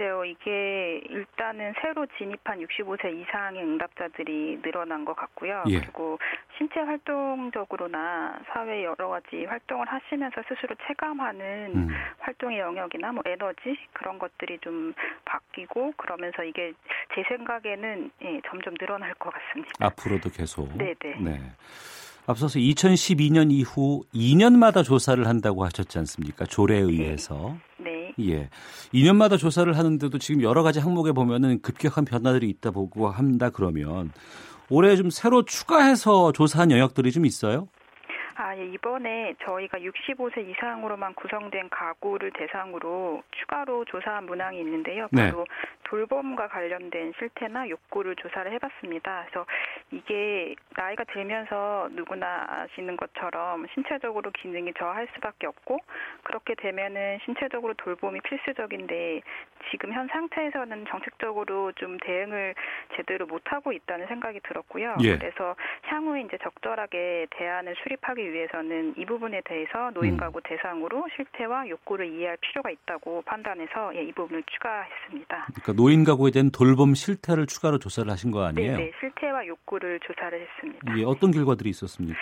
글쎄요, 0.00 0.24
이게 0.24 1.02
일단은 1.10 1.74
새로 1.82 2.06
진입한 2.16 2.58
65세 2.58 3.20
이상의 3.20 3.62
응답자들이 3.62 4.60
늘어난 4.62 5.04
것 5.04 5.14
같고요. 5.14 5.64
예. 5.68 5.80
그리고 5.80 6.18
신체 6.56 6.80
활동적으로나 6.80 8.40
사회 8.50 8.82
여러 8.82 9.08
가지 9.08 9.44
활동을 9.44 9.86
하시면서 9.86 10.42
스스로 10.48 10.74
체감하는 10.86 11.72
음. 11.74 11.88
활동의 12.18 12.60
영역이나 12.60 13.12
뭐 13.12 13.22
에너지 13.26 13.76
그런 13.92 14.18
것들이 14.18 14.58
좀 14.62 14.94
바뀌고 15.26 15.92
그러면서 15.98 16.44
이게 16.44 16.72
제 17.14 17.22
생각에는 17.28 18.10
예, 18.22 18.40
점점 18.48 18.74
늘어날 18.78 19.12
것 19.14 19.30
같습니다. 19.34 19.70
앞으로도 19.80 20.30
계속. 20.30 20.66
네네. 20.78 21.20
네. 21.20 21.40
앞서서 22.26 22.58
2012년 22.58 23.50
이후 23.50 24.04
2년마다 24.14 24.82
조사를 24.82 25.26
한다고 25.26 25.64
하셨지 25.64 25.98
않습니까? 25.98 26.46
조례에 26.46 26.78
의해서. 26.78 27.56
네. 27.76 27.89
예. 28.28 28.48
2년마다 28.92 29.38
조사를 29.38 29.76
하는데도 29.76 30.18
지금 30.18 30.42
여러 30.42 30.62
가지 30.62 30.80
항목에 30.80 31.12
보면은 31.12 31.60
급격한 31.62 32.04
변화들이 32.04 32.48
있다 32.48 32.70
보고 32.70 33.08
한다 33.08 33.50
그러면 33.50 34.12
올해 34.68 34.96
좀 34.96 35.10
새로 35.10 35.44
추가해서 35.44 36.32
조사한 36.32 36.70
영역들이 36.70 37.10
좀 37.10 37.26
있어요? 37.26 37.68
아, 38.36 38.56
예, 38.56 38.64
이번에 38.64 39.34
저희가 39.44 39.78
65세 39.78 40.48
이상으로만 40.50 41.14
구성된 41.14 41.68
가구를 41.68 42.32
대상으로 42.32 43.22
추가로 43.32 43.84
조사한 43.84 44.24
문항이 44.24 44.58
있는데요. 44.60 45.08
네. 45.12 45.30
바로 45.30 45.44
돌봄과 45.90 46.48
관련된 46.48 47.12
실태나 47.18 47.68
욕구를 47.68 48.14
조사를 48.16 48.50
해봤습니다. 48.52 49.26
그래서 49.26 49.46
이게 49.90 50.54
나이가 50.76 51.02
들면서 51.04 51.88
누구나 51.92 52.46
아시는 52.48 52.96
것처럼 52.96 53.66
신체적으로 53.74 54.30
기능이 54.30 54.72
저하할 54.78 55.08
수밖에 55.14 55.48
없고 55.48 55.78
그렇게 56.22 56.54
되면은 56.54 57.18
신체적으로 57.24 57.74
돌봄이 57.74 58.20
필수적인데 58.20 59.20
지금 59.70 59.92
현 59.92 60.06
상태에서는 60.08 60.86
정책적으로 60.88 61.72
좀 61.72 61.98
대응을 61.98 62.54
제대로 62.96 63.26
못하고 63.26 63.72
있다는 63.72 64.06
생각이 64.06 64.40
들었고요. 64.40 64.96
예. 65.02 65.18
그래서 65.18 65.56
향후에 65.82 66.22
이제 66.22 66.38
적절하게 66.42 67.26
대안을 67.30 67.74
수립하기 67.82 68.32
위해서는 68.32 68.94
이 68.96 69.04
부분에 69.04 69.42
대해서 69.44 69.90
노인 69.90 70.14
음. 70.14 70.16
가구 70.18 70.40
대상으로 70.42 71.08
실태와 71.16 71.68
욕구를 71.68 72.06
이해할 72.06 72.36
필요가 72.40 72.70
있다고 72.70 73.22
판단해서 73.22 73.94
예, 73.96 74.02
이 74.02 74.12
부분을 74.12 74.44
추가했습니다. 74.44 75.46
그러니까 75.46 75.72
노인 75.80 76.04
가구에 76.04 76.30
대한 76.30 76.50
돌봄 76.50 76.92
실태를 76.94 77.46
추가로 77.46 77.78
조사를 77.78 78.12
하신 78.12 78.32
거 78.32 78.44
아니에요? 78.44 78.76
네, 78.76 78.84
네, 78.84 78.92
실태와 79.00 79.46
욕구를 79.46 79.98
조사를 80.00 80.38
했습니다. 80.38 80.98
예, 80.98 81.04
어떤 81.04 81.30
결과들이 81.30 81.70
있었습니까? 81.70 82.20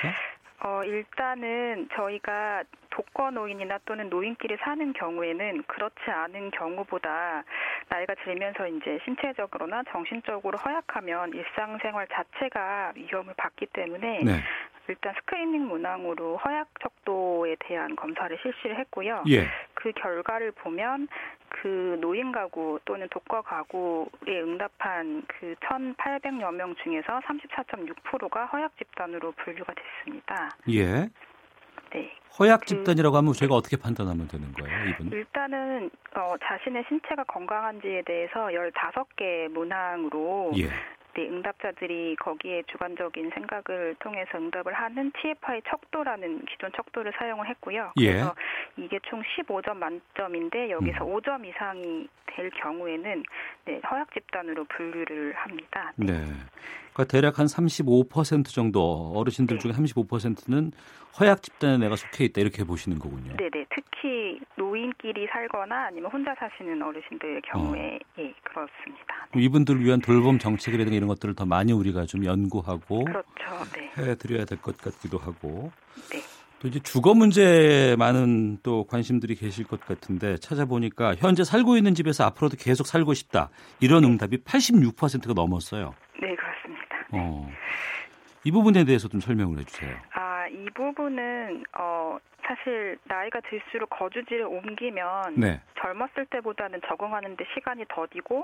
어, 0.60 0.82
일단은 0.84 1.88
저희가 1.92 2.62
독거 2.90 3.32
노인이나 3.32 3.78
또는 3.84 4.08
노인끼리 4.08 4.56
사는 4.60 4.92
경우에는 4.92 5.64
그렇지 5.66 6.02
않은 6.06 6.52
경우보다 6.52 7.42
나이가 7.88 8.14
들면서 8.24 8.68
이제 8.68 9.00
신체적으로나 9.04 9.82
정신적으로 9.90 10.56
허약하면 10.58 11.32
일상생활 11.34 12.06
자체가 12.12 12.92
위험을 12.94 13.34
받기 13.36 13.66
때문에 13.72 14.20
네. 14.22 14.40
일단 14.88 15.14
screening 15.20 15.68
문항으로 15.68 16.38
허약 16.38 16.68
척도에 16.82 17.56
대한 17.60 17.94
검사를 17.94 18.36
실시를 18.42 18.78
했고요. 18.80 19.22
예. 19.28 19.46
그 19.74 19.92
결과를 19.92 20.52
보면 20.52 21.08
그 21.48 21.98
노인 22.00 22.32
가구 22.32 22.78
또는 22.84 23.06
독거 23.10 23.42
가구에 23.42 24.40
응답한 24.40 25.22
그 25.28 25.54
1,800여 25.60 26.54
명 26.54 26.74
중에서 26.82 27.20
34.6%가 27.20 28.46
허약 28.46 28.76
집단으로 28.78 29.32
분류가 29.32 29.74
됐습니다. 29.74 30.50
예. 30.70 31.08
네. 31.90 32.12
허약 32.38 32.60
그 32.60 32.66
집단이라고 32.66 33.16
하면 33.16 33.32
저희가 33.32 33.54
어떻게 33.54 33.76
판단하면 33.76 34.28
되는 34.28 34.52
거예요, 34.52 34.90
이분? 34.90 35.10
일단은 35.12 35.90
어, 36.14 36.34
자신의 36.42 36.84
신체가 36.88 37.24
건강한지에 37.24 38.02
대해서 38.02 38.46
15개 38.46 39.48
문항으로 39.48 40.52
예. 40.56 40.68
네, 41.18 41.28
응답자들이 41.28 42.14
거기에 42.14 42.62
주관적인 42.68 43.30
생각을 43.34 43.96
통해서 43.98 44.38
응답을 44.38 44.72
하는 44.72 45.10
TFI 45.20 45.62
척도라는 45.68 46.44
기존 46.44 46.70
척도를 46.76 47.12
사용을 47.18 47.48
했고요. 47.48 47.92
예. 47.98 48.12
그래서 48.12 48.34
이게 48.76 49.00
총 49.02 49.20
15점 49.22 49.78
만점인데 49.78 50.70
여기서 50.70 51.04
음. 51.04 51.16
5점 51.16 51.44
이상이 51.44 52.06
될 52.26 52.50
경우에는 52.50 53.24
네, 53.64 53.80
허약 53.90 54.14
집단으로 54.14 54.64
분류를 54.66 55.32
합니다. 55.32 55.92
네. 55.96 56.12
그러니까 56.98 57.04
대략 57.04 57.38
한 57.38 57.46
35% 57.46 58.46
정도 58.52 59.12
어르신들 59.14 59.58
네. 59.58 59.62
중에 59.62 59.72
35%는 59.72 60.72
허약 61.20 61.42
집단에 61.42 61.78
내가 61.78 61.94
속해 61.94 62.24
있다 62.24 62.40
이렇게 62.40 62.64
보시는 62.64 62.98
거군요. 62.98 63.36
네네. 63.36 63.66
특히 63.70 64.40
노인끼리 64.56 65.28
살거나 65.30 65.86
아니면 65.86 66.10
혼자 66.10 66.34
사시는 66.34 66.82
어르신들의 66.82 67.42
경우에 67.42 67.98
어. 68.02 68.20
예, 68.22 68.34
그렇습니다. 68.42 69.26
그럼 69.30 69.42
이분들을 69.44 69.84
위한 69.84 70.00
돌봄 70.00 70.38
정책이라든가 70.40 70.96
이런 70.96 71.06
것들을 71.08 71.36
더 71.36 71.46
많이 71.46 71.72
우리가 71.72 72.04
좀 72.06 72.24
연구하고 72.24 73.04
그렇죠. 73.04 73.28
네. 73.76 73.92
해드려야 73.96 74.44
될 74.44 74.58
것 74.58 74.76
같기도 74.78 75.18
하고 75.18 75.70
네. 76.10 76.18
또 76.60 76.66
이제 76.66 76.80
주거 76.80 77.14
문제에 77.14 77.94
많은 77.94 78.58
또 78.64 78.82
관심들이 78.84 79.36
계실 79.36 79.64
것 79.64 79.78
같은데 79.80 80.36
찾아보니까 80.38 81.14
현재 81.14 81.44
살고 81.44 81.76
있는 81.76 81.94
집에서 81.94 82.24
앞으로도 82.24 82.56
계속 82.58 82.88
살고 82.88 83.14
싶다 83.14 83.50
이런 83.78 84.02
응답이 84.02 84.38
86%가 84.38 85.32
넘었어요. 85.34 85.94
네, 86.20 86.34
그렇습니다. 86.34 86.57
어. 87.12 87.50
이 88.44 88.50
부분에 88.50 88.84
대해서 88.84 89.08
좀 89.08 89.20
설명을 89.20 89.58
해주세요. 89.60 89.96
아, 90.14 90.46
이 90.48 90.66
부분은 90.74 91.64
어 91.78 92.18
사실 92.48 92.96
나이가 93.04 93.40
들수록 93.40 93.90
거주지를 93.90 94.46
옮기면 94.46 95.34
네. 95.36 95.60
젊었을 95.78 96.24
때보다는 96.30 96.80
적응하는데 96.88 97.44
시간이 97.54 97.84
더디고 97.88 98.42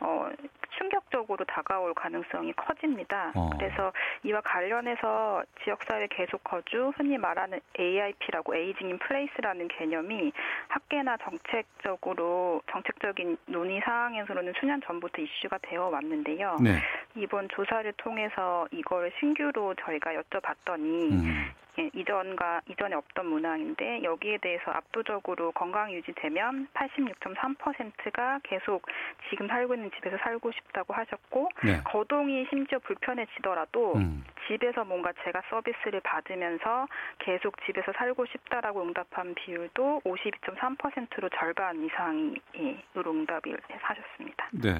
어 0.00 0.30
충격적으로 0.78 1.44
다가올 1.44 1.92
가능성이 1.92 2.54
커집니다. 2.54 3.30
어. 3.34 3.50
그래서 3.52 3.92
이와 4.22 4.40
관련해서 4.40 5.42
지역사회 5.62 6.08
계속 6.10 6.42
거주, 6.42 6.92
흔히 6.96 7.18
말하는 7.18 7.60
AIP라고 7.78 8.54
aging 8.54 8.88
in 8.88 8.98
place라는 8.98 9.68
개념이 9.68 10.32
학계나 10.68 11.18
정책적으로 11.18 12.62
정책적인 12.70 13.36
논의 13.46 13.80
사항에서는 13.84 14.54
수년 14.58 14.80
전부터 14.86 15.20
이슈가 15.20 15.58
되어 15.60 15.88
왔는데요. 15.88 16.56
네. 16.62 16.78
이번 17.16 17.48
조사를 17.50 17.92
통해서 17.98 18.66
이걸 18.70 19.12
신규로 19.20 19.74
저희가 19.74 20.14
여쭤봤더니 20.14 21.12
음. 21.12 21.52
예, 21.78 21.90
이전과 21.94 22.62
이전에 22.68 22.94
없던 22.94 23.26
문항인데 23.26 24.02
여기에 24.02 24.38
대해서 24.38 24.70
압도적으로 24.70 25.52
건강 25.52 25.90
유지되면 25.92 26.68
86.3%가 26.74 28.40
계속 28.42 28.86
지금 29.30 29.48
살고 29.48 29.74
있는 29.74 29.90
집에서 29.96 30.18
살고 30.18 30.52
싶다고 30.52 30.92
하셨고 30.92 31.48
네. 31.64 31.80
거동이 31.84 32.46
심지어 32.50 32.78
불편해지더라도 32.80 33.94
음. 33.96 34.24
집에서 34.46 34.84
뭔가 34.84 35.12
제가 35.24 35.42
서비스를 35.48 36.00
받으면서 36.00 36.86
계속 37.18 37.54
집에서 37.64 37.92
살고 37.92 38.26
싶다라고 38.26 38.82
응답한 38.82 39.34
비율도 39.34 40.02
52.3%로 40.04 41.28
절반 41.30 41.82
이상으로 41.84 43.10
응답을 43.10 43.58
하셨습니다. 43.80 44.48
네. 44.52 44.70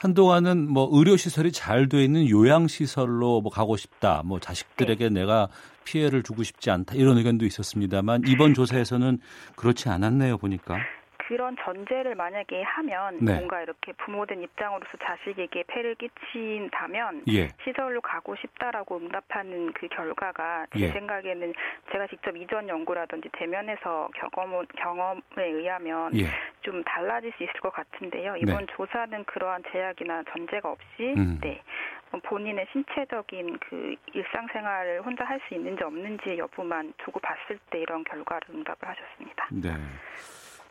한동안은 0.00 0.70
뭐 0.70 0.88
의료 0.92 1.18
시설이 1.18 1.52
잘 1.52 1.86
돼 1.90 2.02
있는 2.02 2.26
요양 2.30 2.68
시설로 2.68 3.42
뭐 3.42 3.52
가고 3.52 3.76
싶다. 3.76 4.22
뭐 4.24 4.40
자식들에게 4.40 5.10
네. 5.10 5.20
내가 5.20 5.48
피해를 5.84 6.22
주고 6.22 6.42
싶지 6.42 6.70
않다. 6.70 6.94
이런 6.94 7.18
의견도 7.18 7.44
있었습니다만 7.44 8.22
이번 8.26 8.54
조사에서는 8.54 9.18
그렇지 9.56 9.90
않았네요, 9.90 10.38
보니까. 10.38 10.76
그런 11.30 11.54
전제를 11.62 12.16
만약에 12.16 12.60
하면 12.60 13.18
네. 13.20 13.34
뭔가 13.34 13.62
이렇게 13.62 13.92
부모된 13.92 14.42
입장으로서 14.42 14.90
자식에게 15.00 15.62
폐를 15.68 15.94
끼친다면 15.94 17.22
예. 17.28 17.46
시설로 17.62 18.00
가고 18.00 18.34
싶다라고 18.34 18.96
응답하는 18.96 19.72
그 19.72 19.86
결과가 19.86 20.66
제 20.72 20.80
예. 20.80 20.88
생각에는 20.88 21.54
제가 21.92 22.08
직접 22.08 22.36
이전 22.36 22.68
연구라든지 22.68 23.28
대면에서 23.34 24.08
경험, 24.16 24.66
경험에 24.76 25.20
의하면 25.38 26.18
예. 26.18 26.26
좀 26.62 26.82
달라질 26.82 27.32
수 27.36 27.44
있을 27.44 27.52
것 27.60 27.72
같은데요. 27.72 28.34
이번 28.38 28.66
조사는 28.66 29.22
그러한 29.22 29.62
제약이나 29.70 30.24
전제가 30.32 30.68
없이 30.72 31.14
음. 31.16 31.38
네. 31.40 31.62
본인의 32.24 32.66
신체적인 32.72 33.56
그 33.60 33.94
일상생활을 34.12 35.02
혼자 35.02 35.24
할 35.24 35.40
수 35.46 35.54
있는지 35.54 35.84
없는지 35.84 36.36
여부만 36.38 36.92
두고 36.98 37.20
봤을 37.20 37.56
때 37.70 37.78
이런 37.78 38.02
결과를 38.02 38.42
응답을 38.50 38.88
하셨습니다. 38.88 39.48
네. 39.52 39.70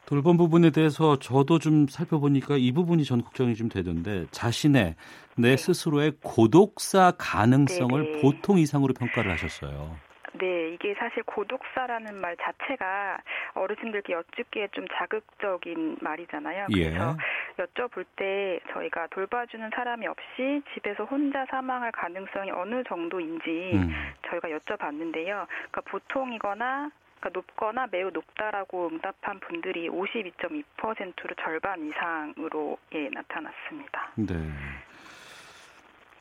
돌봄 0.10 0.38
부분에 0.38 0.72
대해서 0.72 1.20
저도 1.20 1.60
좀 1.60 1.86
살펴보니까 1.86 2.56
이 2.58 2.72
부분이 2.72 3.04
전 3.04 3.22
걱정이 3.22 3.54
좀 3.54 3.70
되던데 3.70 4.26
자신의 4.32 4.96
내 5.38 5.56
스스로의 5.56 6.14
고독사 6.24 7.14
가능성을 7.20 8.02
네, 8.02 8.12
네. 8.14 8.22
보통 8.24 8.58
이상으로 8.58 8.96
평가를 8.96 9.32
하셨어요. 9.34 9.96
네, 10.34 10.74
이게 10.74 10.96
사실 10.98 11.22
고독사라는 11.24 12.16
말 12.16 12.36
자체가 12.38 13.20
어르신들께 13.54 14.14
여쭙기에 14.14 14.70
좀 14.72 14.88
자극적인 14.98 15.98
말이잖아요. 16.02 16.68
예. 16.76 16.90
그래서 16.90 17.18
여쭤볼 17.60 18.06
때 18.16 18.60
저희가 18.74 19.08
돌봐주는 19.12 19.70
사람이 19.76 20.08
없이 20.08 20.64
집에서 20.74 21.04
혼자 21.04 21.46
사망할 21.52 21.92
가능성이 21.92 22.50
어느 22.50 22.84
정도인지 22.86 23.72
음. 23.74 23.94
저희가 24.28 24.48
여쭤봤는데요. 24.50 25.46
그러니까 25.46 25.82
보통이거나 25.86 26.90
그러니까 27.20 27.30
높거나 27.34 27.88
매우 27.92 28.10
높다라고 28.12 28.88
응답한 28.88 29.40
분들이 29.40 29.90
52.2%로 29.90 31.36
절반 31.42 31.88
이상으로 31.88 32.78
예, 32.94 33.10
나타났습니다. 33.10 34.12
네. 34.16 34.36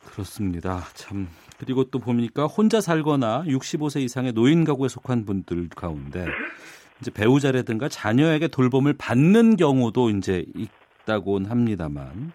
그렇습니다. 0.05 0.79
참 0.93 1.27
그리고 1.57 1.83
또 1.85 1.99
보니까 1.99 2.45
혼자 2.45 2.81
살거나 2.81 3.43
65세 3.43 4.01
이상의 4.01 4.33
노인 4.33 4.63
가구에 4.63 4.87
속한 4.87 5.25
분들 5.25 5.69
가운데 5.69 6.25
이제 6.99 7.11
배우자라든가 7.11 7.89
자녀에게 7.89 8.47
돌봄을 8.47 8.93
받는 8.97 9.55
경우도 9.57 10.09
이제 10.09 10.45
있다고는 10.55 11.49
합니다만. 11.49 12.31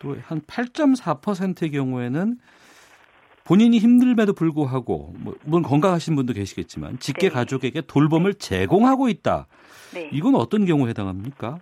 또 0.00 0.16
한 0.26 0.40
8.4%의 0.40 1.70
경우에는 1.70 2.38
본인이 3.50 3.78
힘들음에도 3.78 4.32
불구하고 4.32 5.12
뭐 5.18 5.34
물론 5.42 5.64
건강하신 5.64 6.14
분도 6.14 6.32
계시겠지만 6.32 7.00
직계 7.00 7.28
네. 7.28 7.34
가족에게 7.34 7.80
돌봄을 7.80 8.34
제공하고 8.34 9.08
있다. 9.08 9.48
네. 9.92 10.08
이건 10.12 10.36
어떤 10.36 10.66
경우에 10.66 10.90
해당합니까? 10.90 11.58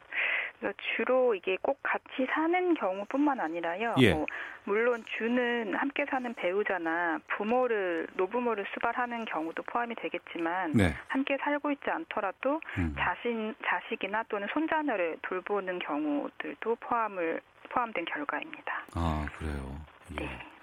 주로 0.95 1.35
이게 1.35 1.57
꼭 1.63 1.79
같이 1.83 2.27
사는 2.31 2.75
경우뿐만 2.75 3.41
아니라요. 3.41 3.95
예. 4.01 4.13
뭐 4.13 4.27
물론 4.65 5.03
주는 5.17 5.75
함께 5.75 6.05
사는 6.11 6.35
배우자나 6.35 7.21
부모를 7.37 8.07
노부모를 8.17 8.67
수발하는 8.75 9.25
경우도 9.25 9.63
포함이 9.63 9.95
되겠지만 9.95 10.73
네. 10.73 10.93
함께 11.07 11.39
살고 11.41 11.71
있지 11.71 11.89
않더라도 11.89 12.61
음. 12.77 12.95
자신 12.99 13.55
자식이나 13.65 14.25
또는 14.29 14.47
손자녀를 14.53 15.17
돌보는 15.23 15.79
경우들도 15.79 16.77
포함을 16.81 17.41
포함된 17.71 18.05
결과입니다. 18.05 18.85
아 18.95 19.27
그래요. 19.39 19.81
예. 20.21 20.27
네. 20.27 20.58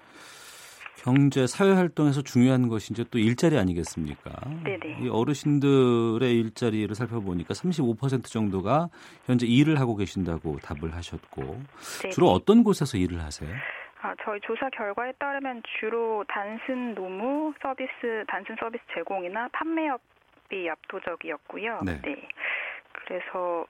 경제 1.06 1.46
사회 1.46 1.72
활동에서 1.72 2.20
중요한 2.20 2.66
것이 2.66 2.92
이제 2.92 3.04
또 3.12 3.20
일자리 3.20 3.56
아니겠습니까? 3.56 4.32
네네. 4.64 5.02
이 5.02 5.08
어르신들의 5.08 6.34
일자리를 6.34 6.92
살펴보니까 6.96 7.54
35% 7.54 8.24
정도가 8.24 8.88
현재 9.24 9.46
일을 9.46 9.78
하고 9.78 9.94
계신다고 9.94 10.58
답을 10.58 10.94
하셨고 10.96 11.42
네. 12.02 12.08
주로 12.08 12.26
어떤 12.30 12.64
곳에서 12.64 12.98
일을 12.98 13.22
하세요? 13.22 13.48
아, 14.02 14.14
저희 14.24 14.40
조사 14.40 14.68
결과에 14.70 15.12
따르면 15.12 15.62
주로 15.78 16.24
단순 16.26 16.96
노무 16.96 17.54
서비스, 17.62 18.24
단순 18.26 18.56
서비스 18.58 18.82
제공이나 18.92 19.48
판매업이 19.52 20.68
압도적이었고요. 20.68 21.82
네. 21.86 22.00
그래서 23.06 23.64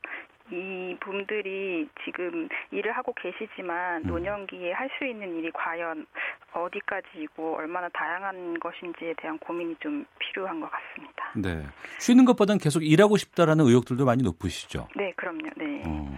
이 0.51 0.97
분들이 1.01 1.89
지금 2.05 2.49
일을 2.71 2.93
하고 2.97 3.13
계시지만 3.15 4.03
음. 4.05 4.07
노년기에 4.09 4.73
할 4.73 4.89
수 4.99 5.05
있는 5.05 5.37
일이 5.37 5.51
과연 5.53 6.07
어디까지이고 6.53 7.57
얼마나 7.57 7.89
다양한 7.91 8.59
것인지에 8.61 9.15
대한 9.21 9.37
고민이 9.39 9.77
좀 9.81 10.07
필요한 10.19 10.61
것 10.61 10.71
같습니다. 10.71 11.33
네. 11.37 11.67
쉬는 11.99 12.25
것보다는 12.25 12.59
계속 12.59 12.83
일하고 12.85 13.17
싶다라는 13.17 13.67
의욕들도 13.67 14.05
많이 14.07 14.23
높으시죠. 14.23 14.89
네, 14.97 15.13
그럼요. 15.17 15.51
네. 15.57 15.83
어. 15.87 16.09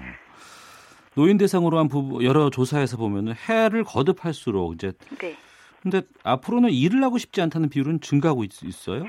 노인 1.14 1.38
대상으로 1.38 1.78
한 1.78 1.88
부- 1.88 2.20
여러 2.22 2.50
조사에서 2.50 2.96
보면은 2.98 3.32
해를 3.48 3.82
거듭할수록 3.82 4.74
이제 4.74 4.92
네. 5.18 5.34
근데 5.82 6.02
앞으로는 6.22 6.70
일을 6.70 7.02
하고 7.02 7.18
싶지 7.18 7.40
않다는 7.40 7.68
비율은 7.70 8.00
증가하고 8.00 8.44
있, 8.44 8.50
어요 8.90 9.04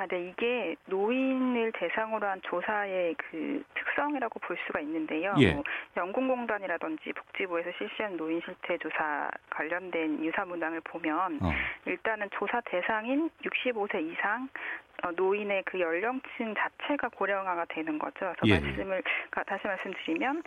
아, 0.00 0.06
네. 0.06 0.30
이게 0.30 0.76
노인을 0.86 1.72
대상으로 1.72 2.26
한 2.26 2.40
조사의 2.42 3.14
그 3.18 3.62
특성이라고 3.74 4.40
볼 4.40 4.56
수가 4.66 4.80
있는데요. 4.80 5.34
예. 5.38 5.52
뭐 5.52 5.62
연금공단이라든지 5.94 7.12
복지부에서 7.12 7.70
실시한 7.76 8.16
노인 8.16 8.40
실태 8.42 8.78
조사 8.78 9.30
관련된 9.50 10.24
유사 10.24 10.46
문항을 10.46 10.80
보면 10.80 11.38
어. 11.42 11.52
일단은 11.84 12.30
조사 12.32 12.62
대상인 12.62 13.28
65세 13.44 14.02
이상 14.10 14.44
어, 14.44 14.89
노인의 15.16 15.62
그 15.64 15.80
연령층 15.80 16.54
자체가 16.54 17.08
고령화가 17.10 17.64
되는 17.66 17.98
거죠. 17.98 18.32
그래서 18.38 18.46
예, 18.46 18.50
예. 18.52 18.60
말씀을 18.60 19.02
가- 19.30 19.42
다시 19.44 19.66
말씀드리면 19.66 20.42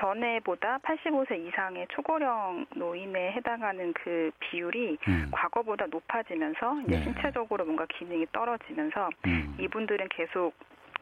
전에보다 0.00 0.78
85세 0.78 1.46
이상의 1.46 1.86
초고령 1.90 2.66
노인에 2.74 3.32
해당하는 3.32 3.92
그 3.92 4.30
비율이 4.40 4.98
음. 5.08 5.28
과거보다 5.30 5.86
높아지면서 5.86 6.80
이제 6.86 6.96
네. 6.98 7.04
신체적으로 7.04 7.64
뭔가 7.64 7.86
기능이 7.86 8.26
떨어지면서 8.32 9.10
음. 9.26 9.56
이분들은 9.60 10.08
계속 10.08 10.52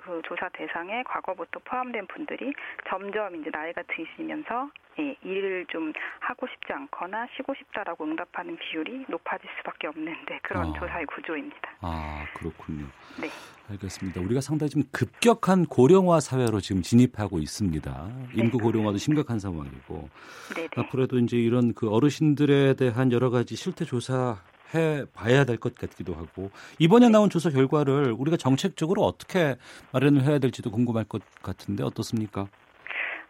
그 0.07 0.23
조사 0.25 0.49
대상에 0.51 1.03
과거부터 1.03 1.59
포함된 1.65 2.07
분들이 2.07 2.53
점점 2.89 3.35
이제 3.35 3.51
나이가 3.53 3.83
드시면서 3.89 4.71
예, 5.01 5.17
일을 5.23 5.67
좀 5.69 5.93
하고 6.21 6.47
싶지 6.47 6.73
않거나 6.73 7.27
쉬고 7.37 7.53
싶다라고 7.55 8.05
응답하는 8.05 8.57
비율이 8.57 9.07
높아질 9.09 9.51
수밖에 9.59 9.89
없는 9.89 10.15
데 10.27 10.39
그런 10.43 10.69
어. 10.69 10.73
조사의 10.75 11.05
구조입니다. 11.07 11.71
아 11.81 12.25
그렇군요. 12.35 12.87
네. 13.21 13.29
알겠습니다. 13.69 14.21
우리가 14.21 14.41
상당히 14.41 14.71
좀 14.71 14.83
급격한 14.93 15.67
고령화 15.67 16.21
사회로 16.21 16.61
지금 16.61 16.83
진입하고 16.83 17.41
있습니다. 17.41 18.09
인구 18.35 18.59
고령화도 18.59 18.97
심각한 18.99 19.41
상황이고 19.41 20.09
네, 20.55 20.69
네. 20.69 20.69
앞으로도 20.77 21.19
이제 21.19 21.37
이런 21.37 21.75
그 21.75 21.91
어르신들에 21.91 22.75
대한 22.75 23.11
여러 23.11 23.29
가지 23.31 23.57
실태 23.57 23.85
조사 23.85 24.37
해 24.75 25.05
봐야 25.15 25.45
될 25.45 25.57
것 25.59 25.75
같기도 25.75 26.15
하고 26.15 26.51
이번에 26.79 27.09
나온 27.09 27.31
조사 27.31 27.51
결과를 27.51 28.13
우리가 28.19 28.37
정책적으로 28.37 29.03
어떻게 29.03 29.57
마련을 29.93 30.23
해야 30.23 30.39
될지도 30.39 30.71
궁금할 30.71 31.05
것 31.05 31.23
같은데 31.43 31.83
어떻습니까? 31.83 32.47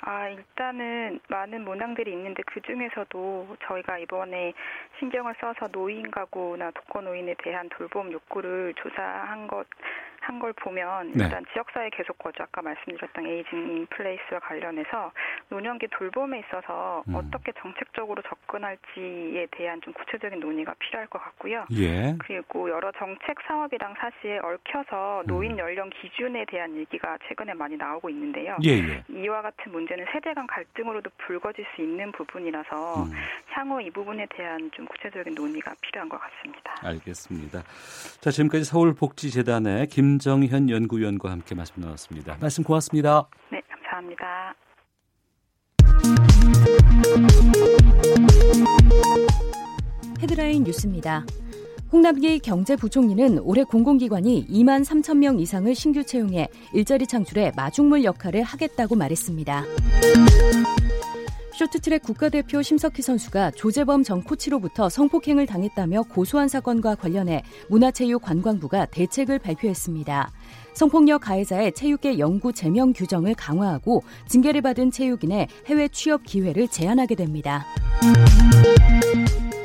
아, 0.03 0.29
일단은 0.29 1.19
많은 1.29 1.65
문항들이 1.65 2.13
있는데 2.13 2.43
그 2.47 2.61
중에서도 2.63 3.57
저희가 3.67 3.99
이번에 3.99 4.53
신경을 4.99 5.35
써서 5.41 5.67
노인 5.73 6.09
가구나 6.11 6.71
독거 6.71 7.01
노인에 7.01 7.35
대한 7.43 7.69
돌봄 7.71 8.13
욕구를 8.13 8.75
조사한 8.77 9.49
것, 9.49 9.67
한 10.21 10.37
걸 10.39 10.53
보면 10.53 11.13
네. 11.13 11.25
일단 11.25 11.45
지역사회 11.53 11.91
계속 11.91 12.19
거주 12.19 12.43
아까 12.43 12.61
말씀드렸던 12.63 13.27
aging 13.27 13.87
in 13.91 14.02
place와 14.02 14.41
관련해서 14.41 15.13
노년기 15.49 15.89
돌봄에 15.89 16.41
있어서 16.41 17.03
음. 17.09 17.15
어떻게 17.15 17.53
정책적으로 17.61 18.23
접근할지에 18.23 19.47
대한 19.53 19.81
좀 19.81 19.93
구체적인 19.95 20.41
논의가 20.41 20.75
필요할 20.79 21.09
것 21.09 21.19
같고요. 21.23 21.65
예. 21.73 22.15
그리고 22.19 22.69
여러 22.71 22.93
정책 22.93 23.37
사업이랑 23.47 23.95
사실 23.99 24.41
얽혀서 24.43 25.23
음. 25.23 25.27
노인 25.27 25.59
연령 25.59 25.91
기준에 25.91 26.45
대한 26.47 26.77
얘기가 26.77 27.19
최근에 27.29 27.55
많이 27.55 27.77
나오고 27.77 28.11
있는데요. 28.11 28.57
예, 28.65 28.71
예. 28.73 29.03
이와 29.09 29.43
같은 29.43 29.73
문제는 29.73 30.05
세대 30.13 30.35
간 30.35 30.47
갈등으로도 30.47 31.11
불거질 31.19 31.65
수 31.75 31.83
있는 31.83 32.13
부분이라서 32.13 33.05
음, 33.05 33.13
향후 33.53 33.81
이 33.83 33.91
부분에 33.91 34.27
대한 34.37 34.71
좀 34.73 34.85
구체적인 34.87 35.35
논의가 35.35 35.75
필요한 35.81 36.09
것 36.09 36.21
같습니다. 36.21 36.75
알겠습니다. 36.83 37.63
자, 38.21 38.31
지금까지 38.31 38.65
서울복지재단의 38.65 39.87
김 39.89 40.06
정현 40.21 40.71
연구위원과 40.71 41.31
함께 41.31 41.55
말씀 41.55 41.75
나눴습니다. 41.81 42.37
말씀 42.41 42.65
고맙습니다. 42.65 43.29
네, 43.51 43.61
감사합니다. 43.69 44.55
헤드라인 50.21 50.65
뉴스입니다. 50.65 51.25
홍남기 51.93 52.39
경제부총리는 52.41 53.39
올해 53.41 53.63
공공기관이 53.63 54.47
2만 54.49 54.85
3천 54.85 55.19
명 55.19 55.39
이상을 55.39 55.73
신규 55.75 56.05
채용해 56.05 56.49
일자리 56.75 57.07
창출에 57.07 57.53
마중물 57.57 58.05
역할을 58.05 58.43
하겠다고 58.43 58.97
말했습니다. 58.97 59.65
쇼트트랙 61.57 62.03
국가대표 62.03 62.61
심석희 62.61 63.01
선수가 63.01 63.53
조재범 63.53 64.03
전 64.03 64.23
코치로부터 64.23 64.91
성폭행을 64.91 65.47
당했다며 65.47 66.03
고소한 66.03 66.49
사건과 66.49 66.97
관련해 66.97 67.43
문화체육관광부가 67.71 68.85
대책을 68.87 69.39
발표했습니다. 69.39 70.31
성폭력 70.75 71.23
가해자의 71.23 71.73
체육계 71.73 72.19
연구 72.19 72.53
제명 72.53 72.93
규정을 72.93 73.35
강화하고 73.35 74.03
징계를 74.29 74.61
받은 74.61 74.91
체육인의 74.91 75.49
해외 75.67 75.89
취업 75.89 76.25
기회를 76.25 76.69
제한하게 76.69 77.15
됩니다. 77.15 77.65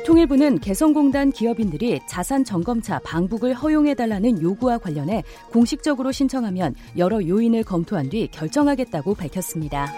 통일부는 0.06 0.60
개성공단 0.60 1.30
기업인들이 1.30 2.00
자산 2.08 2.42
점검차 2.42 3.00
방북을 3.00 3.52
허용해달라는 3.52 4.40
요구와 4.40 4.78
관련해 4.78 5.24
공식적으로 5.50 6.10
신청하면 6.10 6.74
여러 6.96 7.22
요인을 7.22 7.64
검토한 7.64 8.08
뒤 8.08 8.28
결정하겠다고 8.32 9.14
밝혔습니다. 9.14 9.92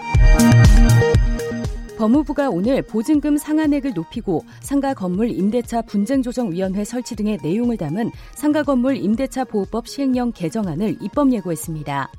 법무부가 1.97 2.49
오늘 2.49 2.81
보증금 2.81 3.37
상한액을 3.37 3.93
높이고 3.93 4.43
상가 4.59 4.93
건물 4.93 5.29
임대차 5.29 5.83
분쟁조정위원회 5.83 6.83
설치 6.83 7.15
등의 7.15 7.39
내용을 7.41 7.77
담은 7.77 8.11
상가 8.33 8.63
건물 8.63 8.97
임대차 8.97 9.45
보호법 9.45 9.87
시행령 9.87 10.31
개정안을 10.33 10.97
입법 11.01 11.31
예고했습니다. 11.31 12.11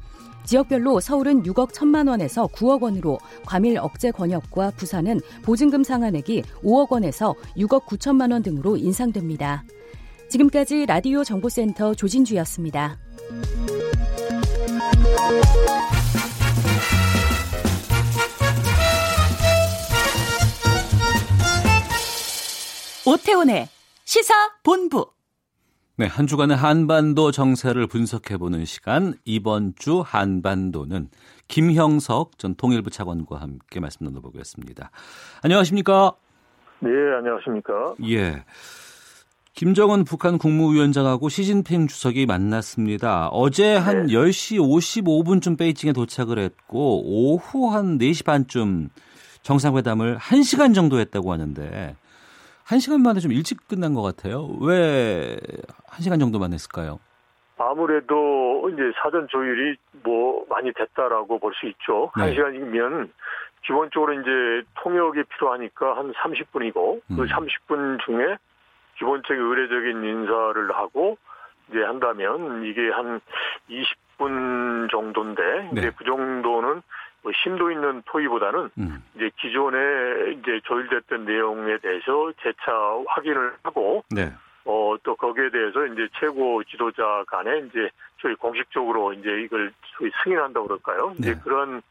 지역별로 0.45 1.01
서울은 1.01 1.43
6억 1.43 1.73
1천만 1.73 2.09
원에서 2.09 2.47
9억 2.47 2.83
원으로 2.83 3.19
과밀 3.45 3.79
억제 3.79 4.11
권역과 4.12 4.73
부산은 4.77 5.21
보증금 5.43 5.83
상한액이 5.83 6.43
5억 6.62 6.93
원에서 6.93 7.35
6억 7.57 7.85
9천만 7.87 8.33
원 8.33 8.43
등으로 8.43 8.77
인상됩니다. 8.77 9.65
지금까지 10.31 10.87
라디오 10.87 11.23
정보센터 11.25 11.95
조진주였습니다. 11.95 12.99
오태훈의 23.07 23.69
시사 24.05 24.35
본부. 24.64 25.07
네, 25.97 26.07
한 26.07 26.27
주간의 26.27 26.57
한반도 26.57 27.31
정세를 27.31 27.87
분석해보는 27.87 28.64
시간 28.64 29.14
이번 29.25 29.75
주 29.77 30.03
한반도는 30.05 31.09
김형석 31.47 32.37
전 32.37 32.57
통일부 32.57 32.90
차관과 32.90 33.37
함께 33.37 33.79
말씀 33.79 34.05
나눠보겠습니다. 34.05 34.90
안녕하십니까? 35.42 36.14
네, 36.81 36.90
안녕하십니까. 36.90 37.95
예. 38.09 38.45
김정은 39.55 40.05
북한 40.05 40.37
국무위원장하고 40.37 41.29
시진핑 41.29 41.87
주석이 41.87 42.27
만났습니다. 42.27 43.29
어제 43.29 43.77
한 43.77 44.07
네. 44.07 44.14
10시 44.14 44.59
55분쯤 44.59 45.57
베이징에 45.57 45.92
도착을 45.92 46.38
했고 46.40 47.03
오후 47.07 47.69
한 47.69 47.99
4시 47.99 48.25
반쯤 48.25 48.90
정상회담을 49.42 50.19
1시간 50.19 50.75
정도 50.75 50.99
했다고 50.99 51.33
하는데 51.33 51.95
1시간 52.68 53.00
만에 53.02 53.20
좀 53.20 53.33
일찍 53.33 53.68
끝난 53.68 53.94
것 53.94 54.02
같아요. 54.02 54.46
왜 54.61 55.37
1시간 55.90 56.18
정도만 56.18 56.52
했을까요? 56.52 56.98
아무래도 57.59 58.68
이제 58.72 58.83
사전 59.00 59.26
조율이 59.29 59.76
뭐 60.02 60.44
많이 60.48 60.72
됐다라고 60.72 61.38
볼 61.38 61.52
수 61.55 61.66
있죠. 61.66 62.11
네. 62.16 62.22
한 62.22 62.31
시간이면 62.35 63.12
기본적으로 63.64 64.12
이제 64.14 64.66
통역이 64.83 65.22
필요하니까 65.24 65.96
한 65.96 66.12
30분이고 66.12 67.00
음. 67.11 67.16
그 67.16 67.24
30분 67.24 68.05
중에 68.05 68.37
기본적인 68.98 69.42
의례적인 69.42 70.05
인사를 70.05 70.70
하고 70.76 71.16
이제 71.70 71.83
한다면 71.83 72.64
이게 72.64 72.90
한 72.90 73.20
20분 73.70 74.90
정도인데 74.90 75.42
네. 75.72 75.81
이제 75.81 75.92
그 75.96 76.05
정도는 76.05 76.74
뭐 76.74 76.83
심도 77.33 77.71
있는 77.71 78.03
토의보다는 78.07 78.71
음. 78.79 79.03
이제 79.15 79.31
기존에 79.41 80.33
이제 80.33 80.61
조율됐던 80.65 81.25
내용에 81.25 81.79
대해서 81.79 82.33
재차 82.43 82.73
확인을 83.09 83.55
하고 83.62 84.05
네. 84.11 84.33
어, 84.65 84.97
또 85.03 85.15
거기에 85.15 85.51
대해서 85.51 85.87
이제 85.87 86.09
최고 86.19 86.62
지도자 86.65 87.25
간에 87.29 87.59
이제 87.69 87.89
저희 88.21 88.35
공식적으로 88.35 89.12
이제 89.12 89.29
이걸 89.43 89.73
소위 89.97 90.11
승인한다고 90.23 90.67
그럴까요? 90.67 91.15
이제 91.19 91.35
네. 91.35 91.41
그런 91.43 91.83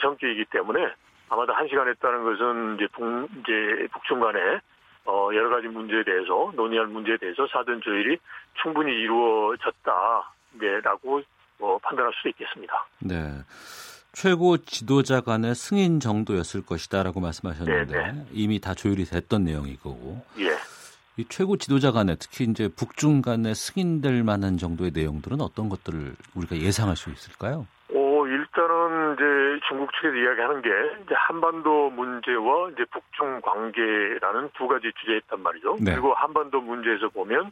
성격이기 0.00 0.46
때문에 0.46 0.92
아마도 1.28 1.52
한 1.52 1.68
시간 1.68 1.88
했다는 1.88 2.24
것은 2.24 2.76
이제 2.76 2.86
북, 2.92 3.28
이제 3.40 3.88
북중 3.92 4.20
간에 4.20 4.60
어, 5.04 5.28
여러 5.34 5.50
가지 5.50 5.66
문제에 5.68 6.02
대해서 6.04 6.52
논의할 6.54 6.86
문제에 6.86 7.16
대해서 7.16 7.46
사전 7.48 7.80
조율이 7.80 8.18
충분히 8.62 8.92
이루어졌다. 8.92 10.32
네, 10.60 10.80
라고 10.80 11.20
어, 11.58 11.78
판단할 11.82 12.12
수 12.14 12.28
있겠습니다. 12.28 12.86
네. 13.00 13.14
최고 14.12 14.58
지도자 14.58 15.22
간의 15.22 15.54
승인 15.54 15.98
정도였을 15.98 16.64
것이다라고 16.64 17.20
말씀하셨는데 17.20 18.12
네, 18.12 18.26
이미 18.32 18.60
다 18.60 18.74
조율이 18.74 19.04
됐던 19.04 19.44
내용이고 19.44 20.22
예. 20.38 20.52
이 21.16 21.24
최고 21.28 21.56
지도자 21.56 21.92
간에 21.92 22.16
특히 22.18 22.44
이제 22.44 22.68
북중 22.68 23.22
간에 23.22 23.54
승인될 23.54 24.22
만한 24.22 24.58
정도의 24.58 24.92
내용들은 24.94 25.40
어떤 25.40 25.68
것들을 25.68 26.14
우리가 26.34 26.56
예상할 26.56 26.96
수 26.96 27.10
있을까요? 27.10 27.66
어, 27.94 28.26
일단은 28.26 29.14
이제 29.14 29.60
중국 29.68 29.90
측에서 29.94 30.14
이야기하는 30.14 30.62
게 30.62 30.68
이제 31.04 31.14
한반도 31.14 31.90
문제와 31.90 32.70
이제 32.70 32.84
북중 32.90 33.40
관계라는 33.42 34.50
두 34.56 34.68
가지 34.68 34.90
주제였단 35.00 35.42
말이죠. 35.42 35.76
네. 35.80 35.92
그리고 35.92 36.14
한반도 36.14 36.60
문제에서 36.60 37.08
보면 37.10 37.50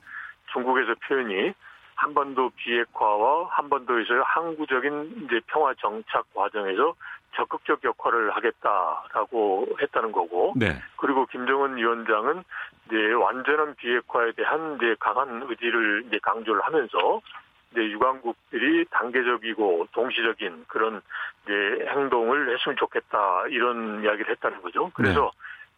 중국에서 0.53 0.95
표현이 1.07 1.53
한반도 2.01 2.51
비핵화와 2.57 3.49
한반도에서의 3.51 4.23
항구적인 4.25 5.25
이제 5.25 5.41
평화 5.49 5.75
정착 5.75 6.25
과정에서 6.33 6.95
적극적 7.37 7.85
역할을 7.85 8.31
하겠다라고 8.31 9.69
했다는 9.83 10.11
거고. 10.11 10.55
네. 10.57 10.81
그리고 10.97 11.27
김정은 11.27 11.77
위원장은 11.77 12.43
이제 12.87 13.13
완전한 13.13 13.75
비핵화에 13.75 14.33
대한 14.33 14.77
이제 14.77 14.97
강한 14.99 15.45
의지를 15.47 16.05
이제 16.07 16.19
강조를 16.23 16.63
하면서 16.63 17.21
이제 17.71 17.83
유관국들이 17.83 18.87
단계적이고 18.91 19.89
동시적인 19.93 20.65
그런 20.69 21.03
이제 21.45 21.87
행동을 21.87 22.55
했으면 22.55 22.77
좋겠다 22.79 23.47
이런 23.49 24.03
이야기를 24.03 24.31
했다는 24.31 24.63
거죠. 24.63 24.91
그래서 24.95 25.31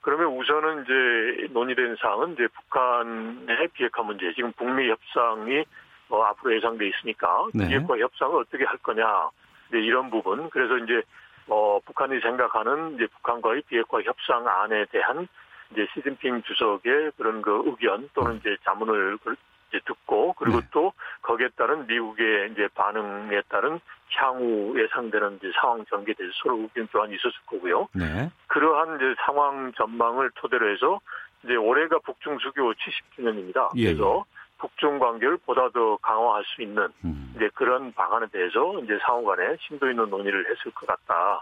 그러면 0.03 0.29
우선은 0.39 0.85
이제 0.85 1.49
논의된 1.53 1.97
사항은 1.97 2.35
이제 2.35 2.47
북한의 2.47 3.69
비핵화 3.73 4.03
문제, 4.03 4.33
지금 4.35 4.53
북미 4.53 4.89
협상이 4.89 5.65
어, 6.13 6.23
앞으로 6.25 6.55
예상돼 6.55 6.89
있으니까 6.89 7.47
네. 7.55 7.69
비핵화 7.69 7.97
협상을 7.97 8.37
어떻게 8.39 8.65
할 8.65 8.77
거냐, 8.79 9.31
이제 9.69 9.79
이런 9.79 10.11
부분. 10.11 10.51
그래서 10.51 10.77
이제 10.77 11.03
어, 11.49 11.81
북한이 11.87 12.21
생각하는 12.21 12.95
이제 12.97 13.07
북한과의 13.07 13.63
비핵화 13.67 14.01
협상안에 14.03 14.85
대한 14.93 15.27
이제 15.71 15.87
시진핑 15.95 16.43
주석의 16.43 17.13
그런 17.17 17.41
그 17.41 17.63
의견 17.65 18.11
또는 18.13 18.37
이제 18.37 18.57
자문을 18.65 19.17
그- 19.25 19.35
이제 19.71 19.81
듣고 19.87 20.35
그리고 20.35 20.61
네. 20.61 20.67
또 20.71 20.93
거기에 21.23 21.49
따른 21.57 21.87
미국의 21.87 22.51
이제 22.53 22.69
반응에 22.75 23.41
따른 23.49 23.81
향후 24.15 24.79
예상되는 24.79 25.37
이제 25.39 25.51
상황 25.59 25.83
전개에 25.87 26.15
대해서 26.15 26.35
서로 26.43 26.59
의견 26.59 26.87
교환이 26.89 27.15
있었을 27.15 27.33
거고요. 27.47 27.89
네. 27.95 28.29
그러한 28.49 28.97
이제 28.97 29.15
상황 29.25 29.73
전망을 29.73 30.31
토대로 30.35 30.71
해서 30.71 31.01
이제 31.43 31.57
올해가 31.57 31.99
북중 32.01 32.39
수교 32.41 32.75
70주년입니다. 32.75 33.71
예, 33.77 33.95
그래서 33.95 34.27
북중 34.63 35.01
관계를 35.01 35.39
보다 35.39 35.69
더 35.71 35.97
강화할 35.97 36.45
수 36.45 36.63
있는 36.63 36.89
음. 37.05 37.33
이제 37.35 37.51
그런 37.55 37.93
방안에 37.93 38.27
대해서 38.33 38.79
이제 38.85 38.97
상호간에 39.05 39.57
심도 39.61 39.91
있는 39.91 40.09
논의를 40.09 40.45
했을 40.49 40.71
것 40.71 40.87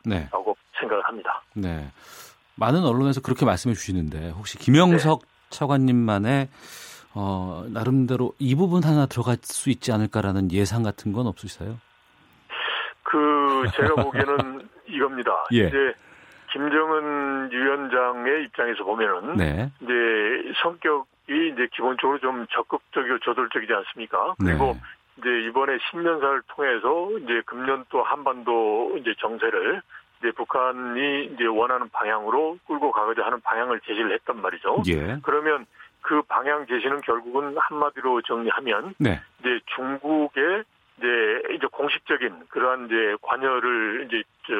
네. 0.05 0.25
같다라고 0.25 0.57
생각을 0.79 1.05
합니다. 1.05 1.43
네. 1.55 1.87
많은 2.57 2.83
언론에서 2.83 3.21
그렇게 3.21 3.45
말씀해 3.45 3.75
주시는데 3.75 4.31
혹시 4.31 4.59
김영석 4.59 5.23
차관님만의 5.51 6.49
어, 7.15 7.65
나름대로 7.69 8.33
이 8.39 8.55
부분 8.55 8.85
하나 8.85 9.05
들어갈 9.07 9.37
수 9.43 9.69
있지 9.69 9.93
않을까라는 9.93 10.51
예상 10.53 10.83
같은 10.83 11.13
건 11.13 11.27
없으세요? 11.27 11.77
그 13.03 13.65
제가 13.75 13.97
보기에는 13.97 14.69
이겁니다. 14.89 15.33
예. 15.53 15.67
이제 15.67 15.93
김정은 16.53 17.51
위원장의 17.51 18.45
입장에서 18.45 18.85
보면은 18.85 19.37
네. 19.37 19.71
이제 19.81 19.93
성격 20.63 21.10
이 21.31 21.53
이제 21.53 21.69
기본적으로 21.73 22.19
좀 22.19 22.45
적극적이고 22.51 23.21
저돌적이지 23.21 23.73
않습니까? 23.73 24.35
그리고 24.39 24.73
네. 24.75 24.81
이제 25.19 25.49
이번에 25.49 25.79
신년사를 25.91 26.43
통해서 26.49 27.11
이제 27.23 27.43
금년 27.47 27.85
또 27.89 28.03
한반도 28.03 28.97
이제 28.99 29.15
정세를 29.21 29.81
이제 30.19 30.33
북한이 30.33 31.27
이제 31.27 31.47
원하는 31.47 31.89
방향으로 31.91 32.59
끌고 32.67 32.91
가고자 32.91 33.25
하는 33.25 33.41
방향을 33.41 33.81
제시를 33.81 34.13
했단 34.15 34.43
말이죠. 34.43 34.83
예. 34.89 35.19
그러면 35.23 35.67
그 36.03 36.21
방향 36.23 36.67
제시는 36.67 37.01
결국은 37.03 37.57
한마디로 37.57 38.23
정리하면 38.23 38.95
네. 38.99 39.21
이제 39.39 39.61
중국의 39.77 40.65
이제 41.01 41.43
이제 41.55 41.67
공식적인 41.73 42.47
그러한 42.49 42.87
이제 42.87 43.17
관여를 43.23 44.07
이제 44.07 44.23
저 44.47 44.53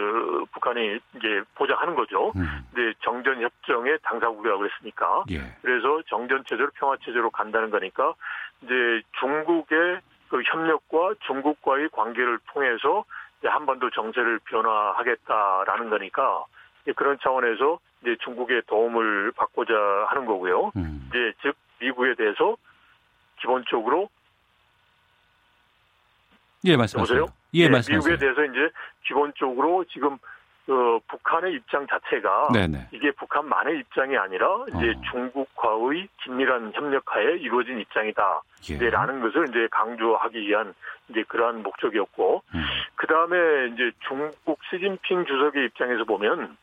북한이 0.53 0.99
이제 1.17 1.43
보장하는 1.55 1.95
거죠. 1.95 2.33
음. 2.35 2.65
이제 2.73 2.95
정전 3.03 3.43
협정의 3.43 3.99
당사국이라고 4.03 4.61
그랬으니까. 4.61 5.25
예. 5.31 5.41
그래서 5.61 6.03
정전 6.09 6.43
체제로 6.49 6.71
평화 6.75 6.97
체제로 7.05 7.31
간다는 7.31 7.71
거니까 7.71 8.15
이제 8.63 9.03
중국의 9.21 10.01
그 10.31 10.43
협력과 10.43 11.15
중국과의 11.27 11.91
관계를 11.91 12.39
통해서 12.53 13.05
이제 13.39 13.49
한반도 13.49 13.91
정세를 13.91 14.41
변화하겠다라는 14.47 15.91
거니까 15.91 16.45
그런 16.97 17.19
차원에서 17.23 17.79
이제 18.01 18.17
중국의 18.25 18.63
도움을 18.67 19.33
받고자 19.33 19.75
하는 20.09 20.25
거고요. 20.25 20.73
음. 20.77 21.07
이제 21.11 21.33
즉 21.43 21.55
미국에 21.81 22.15
대해서 22.15 22.57
기본적으로 23.41 24.09
예, 26.65 26.77
말씀하세요. 26.77 27.19
여보세요? 27.19 27.37
예, 27.55 27.65
예, 27.65 27.69
말씀하세요. 27.69 27.99
미국에 27.99 28.19
대해서 28.19 28.45
이제 28.45 28.71
기본적으로 29.07 29.85
지금 29.85 30.19
어, 30.69 31.01
북한의 31.09 31.55
입장 31.55 31.87
자체가 31.89 32.49
네네. 32.53 32.89
이게 32.93 33.11
북한만의 33.13 33.79
입장이 33.81 34.17
아니라 34.17 34.47
이제 34.69 34.91
어. 34.91 35.01
중국과의 35.11 36.07
긴밀한 36.23 36.73
협력하에 36.75 37.39
이루어진 37.39 37.81
입장이다. 37.81 38.43
예. 38.71 38.91
라는 38.91 39.21
것을 39.21 39.49
이제 39.49 39.67
강조하기 39.71 40.39
위한 40.39 40.75
이제 41.09 41.25
그러한 41.27 41.63
목적이었고 41.63 42.43
음. 42.55 42.65
그 42.95 43.07
다음에 43.07 43.37
이제 43.73 43.91
중국 44.07 44.61
시진핑 44.71 45.25
주석의 45.25 45.65
입장에서 45.67 46.05
보면 46.05 46.57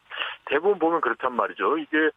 대부분 0.45 0.79
보면 0.79 1.01
그렇단 1.01 1.33
말이죠. 1.35 1.77
이게 1.79 2.09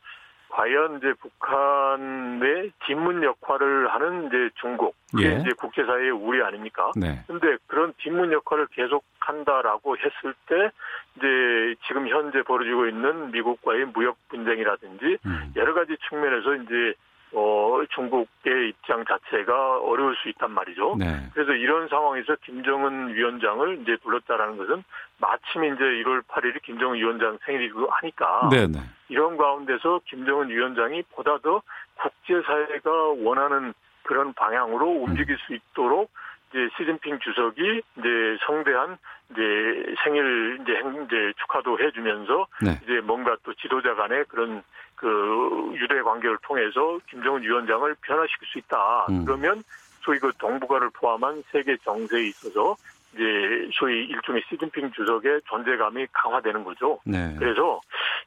과연 0.50 0.98
이제 0.98 1.12
북한의 1.14 2.72
뒷문 2.86 3.22
역할을 3.22 3.88
하는 3.88 4.26
이제 4.26 4.50
중국, 4.60 4.94
그게 5.10 5.26
예. 5.26 5.40
이제 5.40 5.50
국제사회의 5.56 6.10
우리 6.10 6.42
아닙니까? 6.42 6.90
네. 6.96 7.20
근데 7.26 7.56
그런 7.66 7.94
뒷문 7.98 8.32
역할을 8.32 8.66
계속 8.72 9.04
한다라고 9.20 9.96
했을 9.96 10.34
때 10.46 10.70
이제 11.16 11.74
지금 11.86 12.08
현재 12.08 12.42
벌어지고 12.42 12.86
있는 12.86 13.30
미국과의 13.30 13.86
무역 13.86 14.16
분쟁이라든지 14.28 15.18
음. 15.24 15.52
여러 15.56 15.72
가지 15.74 15.96
측면에서 16.08 16.54
이제 16.56 16.94
어 17.32 17.80
중국의 17.94 18.70
입장 18.70 19.04
자체가 19.04 19.78
어려울 19.80 20.16
수 20.16 20.28
있단 20.30 20.50
말이죠. 20.50 20.96
네. 20.98 21.28
그래서 21.32 21.52
이런 21.52 21.88
상황에서 21.88 22.34
김정은 22.44 23.14
위원장을 23.14 23.80
이제 23.82 23.96
불렀다라는 24.02 24.56
것은 24.56 24.82
마침 25.18 25.64
이제 25.64 25.82
1월 25.82 26.22
8일이 26.22 26.62
김정은 26.62 26.96
위원장 26.96 27.38
생일이고 27.44 27.86
하니까 27.88 28.48
네, 28.50 28.66
네. 28.66 28.80
이런 29.08 29.36
가운데서 29.36 30.00
김정은 30.06 30.48
위원장이 30.48 31.02
보다 31.12 31.38
더 31.38 31.62
국제사회가 31.96 32.90
원하는 33.22 33.74
그런 34.02 34.32
방향으로 34.32 34.88
움직일 34.88 35.36
수 35.46 35.54
있도록 35.54 36.10
이제 36.50 36.68
시진핑 36.76 37.20
주석이 37.20 37.82
이제 37.98 38.36
성대한 38.44 38.98
이제 39.30 39.94
생일 40.02 40.58
이제 40.60 40.74
행 40.74 41.04
이제 41.04 41.32
축하도 41.38 41.78
해주면서 41.78 42.46
네. 42.62 42.80
이제 42.82 43.00
뭔가 43.00 43.36
또 43.44 43.54
지도자 43.54 43.94
간의 43.94 44.24
그런 44.28 44.62
그 44.96 45.72
유대 45.74 46.02
관계를 46.02 46.38
통해서 46.42 46.98
김정은 47.08 47.42
위원장을 47.42 47.94
변화시킬 48.02 48.48
수 48.48 48.58
있다. 48.58 49.06
음. 49.10 49.24
그러면 49.24 49.62
소위 50.00 50.18
그 50.18 50.32
동북아를 50.38 50.90
포함한 50.90 51.42
세계 51.52 51.76
정세에 51.78 52.26
있어서 52.26 52.74
이제 53.14 53.70
소위 53.72 54.04
일종의 54.06 54.42
시진핑 54.48 54.92
주석의 54.92 55.42
존재감이 55.46 56.06
강화되는 56.12 56.64
거죠. 56.64 56.98
네. 57.04 57.34
그래서 57.38 57.80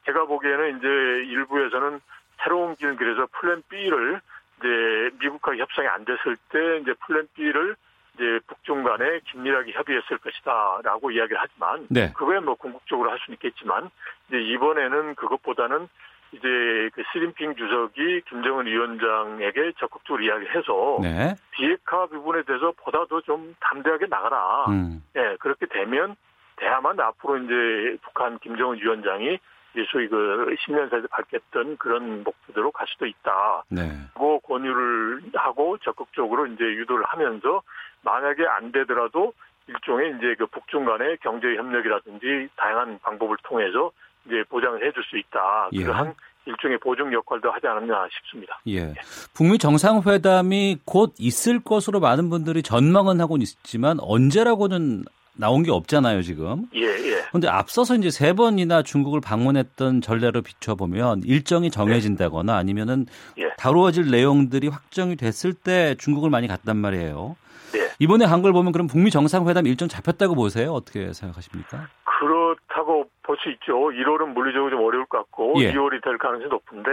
제가 0.05 0.25
보기에는 0.25 0.77
이제 0.77 0.87
일부에서는 0.87 1.99
새로운 2.41 2.75
길 2.75 2.95
그래서 2.95 3.27
플랜 3.31 3.61
B를 3.69 4.21
이제 4.59 5.09
미국과 5.19 5.55
협상이 5.55 5.87
안 5.87 6.05
됐을 6.05 6.37
때 6.49 6.77
이제 6.81 6.93
플랜 7.05 7.27
B를 7.33 7.75
이제 8.15 8.39
북중 8.47 8.83
간에 8.83 9.19
긴밀하게 9.31 9.71
협의했을 9.71 10.17
것이다라고 10.19 11.11
이야기를 11.11 11.37
하지만 11.39 11.87
네. 11.89 12.13
그거야 12.13 12.41
뭐 12.41 12.55
궁극적으로 12.55 13.09
할 13.09 13.19
수는 13.25 13.35
있겠지만 13.35 13.89
이제 14.27 14.39
이번에는 14.39 15.15
그것보다는 15.15 15.87
이제 16.33 16.89
그 16.93 17.03
시진핑 17.11 17.55
주석이 17.55 18.21
김정은 18.27 18.65
위원장에게 18.65 19.73
적극적으로 19.79 20.23
이야기해서 20.23 20.99
네. 21.01 21.35
비핵화 21.51 22.07
부분에 22.07 22.43
대해서 22.43 22.73
보다 22.77 23.05
더 23.05 23.21
좀 23.21 23.55
담대하게 23.59 24.07
나가라. 24.07 24.65
음. 24.69 25.03
예, 25.15 25.37
그렇게 25.39 25.65
되면 25.67 26.15
대야만 26.57 26.99
앞으로 26.99 27.37
이제 27.37 27.97
북한 28.01 28.37
김정은 28.39 28.77
위원장이 28.79 29.39
이제 29.73 29.85
소위 29.91 30.07
그 30.07 30.55
10년사에서 30.65 31.09
밝혔던 31.09 31.77
그런 31.77 32.23
목표대로 32.23 32.71
갈 32.71 32.87
수도 32.87 33.05
있다. 33.05 33.63
네. 33.69 33.91
고 34.13 34.39
권유를 34.39 35.23
하고 35.35 35.77
적극적으로 35.79 36.45
이제 36.47 36.63
유도를 36.63 37.05
하면서 37.05 37.61
만약에 38.03 38.45
안 38.47 38.71
되더라도 38.71 39.33
일종의 39.67 40.15
이제 40.17 40.35
그 40.37 40.45
북중 40.47 40.85
간의 40.85 41.17
경제 41.21 41.47
협력이라든지 41.55 42.49
다양한 42.55 42.99
방법을 43.01 43.37
통해서 43.43 43.91
이제 44.25 44.43
보장을 44.49 44.85
해줄 44.85 45.03
수 45.03 45.17
있다. 45.17 45.69
예. 45.73 45.83
그러한 45.83 46.13
일종의 46.45 46.77
보증 46.79 47.11
역할도 47.13 47.49
하지 47.51 47.67
않았나 47.67 48.07
싶습니다. 48.11 48.59
예. 48.67 48.93
북미 49.33 49.57
정상회담이 49.57 50.79
곧 50.85 51.13
있을 51.17 51.61
것으로 51.61 51.99
많은 52.01 52.29
분들이 52.29 52.61
전망은 52.61 53.21
하고 53.21 53.37
있지만 53.37 53.97
언제라고는 54.01 55.05
나온 55.35 55.63
게 55.63 55.71
없잖아요, 55.71 56.21
지금. 56.21 56.67
예, 56.75 56.81
예. 56.81 57.23
근데 57.31 57.47
앞서서 57.47 57.95
이제 57.95 58.11
세 58.11 58.33
번이나 58.33 58.83
중국을 58.83 59.19
방문했던 59.21 60.01
전례로 60.01 60.41
비춰보면 60.43 61.23
일정이 61.23 61.71
정해진다거나 61.71 62.55
아니면은 62.55 63.07
예. 63.39 63.49
다루어질 63.57 64.11
내용들이 64.11 64.67
확정이 64.67 65.15
됐을 65.15 65.53
때 65.53 65.95
중국을 65.97 66.29
많이 66.29 66.47
갔단 66.47 66.77
말이에요. 66.77 67.35
네. 67.73 67.89
이번에 67.99 68.25
한 68.25 68.41
걸 68.43 68.51
보면 68.53 68.71
그럼 68.73 68.87
북미 68.87 69.09
정상회담 69.09 69.65
일정 69.67 69.87
잡혔다고 69.87 70.35
보세요? 70.35 70.71
어떻게 70.73 71.13
생각하십니까? 71.13 71.87
그렇다고 72.03 73.09
볼 73.23 73.37
수 73.41 73.49
있죠. 73.51 73.73
1월은 73.89 74.33
물리적으로 74.33 74.69
좀 74.69 74.79
어려울 74.83 75.05
것 75.05 75.17
같고 75.19 75.55
예. 75.57 75.71
2월이 75.73 76.03
될 76.03 76.17
가능성이 76.17 76.49
높은데 76.49 76.91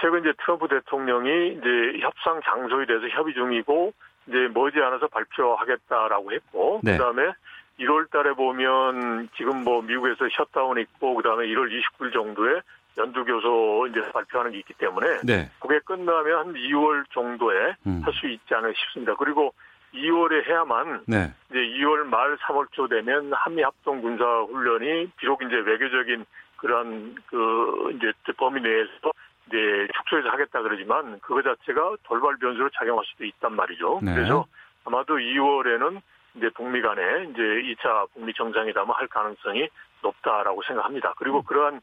최근 0.00 0.20
이제 0.20 0.32
트럼프 0.44 0.68
대통령이 0.68 1.48
이제 1.58 1.98
협상 2.00 2.40
장소에 2.44 2.86
대해서 2.86 3.06
협의 3.08 3.34
중이고 3.34 3.92
이제 4.26 4.48
머지않아서 4.54 5.08
발표하겠다라고 5.08 6.32
했고 6.32 6.80
네. 6.82 6.96
그다음에 6.96 7.32
1월 7.78 8.10
달에 8.10 8.32
보면 8.32 9.28
지금 9.36 9.64
뭐 9.64 9.80
미국에서 9.82 10.26
셧다운 10.36 10.78
있고 10.80 11.14
그다음에 11.14 11.46
1월 11.46 11.68
29일 11.70 12.12
정도에 12.12 12.60
연두교소 12.98 13.86
이제 13.90 14.00
발표하는 14.12 14.52
게 14.52 14.58
있기 14.58 14.74
때문에 14.74 15.20
네. 15.24 15.50
그게 15.60 15.78
끝나면 15.84 16.38
한 16.38 16.52
2월 16.54 17.04
정도에 17.12 17.74
음. 17.86 18.02
할수 18.04 18.26
있지 18.26 18.54
않을까 18.54 18.72
싶습니다. 18.76 19.14
그리고 19.16 19.54
2월에 19.94 20.46
해야만 20.46 21.04
네. 21.06 21.32
이제 21.50 21.58
2월 21.58 22.04
말 22.04 22.36
3월 22.38 22.66
초 22.72 22.88
되면 22.88 23.32
한미 23.32 23.62
합동 23.62 24.00
군사 24.00 24.24
훈련이 24.24 25.10
비록 25.16 25.42
이제 25.42 25.56
외교적인 25.56 26.24
그런 26.56 27.14
그 27.26 27.92
이제 27.96 28.12
범위 28.36 28.60
내에서 28.60 29.12
이제 29.48 29.88
축소해서 29.96 30.28
하겠다 30.28 30.62
그러지만 30.62 31.18
그거 31.20 31.42
자체가 31.42 31.96
돌발 32.04 32.36
변수로 32.36 32.70
작용할 32.70 33.04
수도 33.06 33.24
있단 33.24 33.54
말이죠. 33.54 34.00
네. 34.02 34.14
그래서 34.14 34.46
아마도 34.84 35.16
2월에는 35.16 36.00
이제 36.36 36.48
북미 36.54 36.80
간에 36.80 37.24
이제 37.30 37.42
2차 37.42 38.08
북미 38.12 38.32
정상회담을 38.34 38.94
할 38.94 39.08
가능성이 39.08 39.68
높다라고 40.02 40.62
생각합니다. 40.62 41.14
그리고 41.16 41.42
그러한 41.42 41.80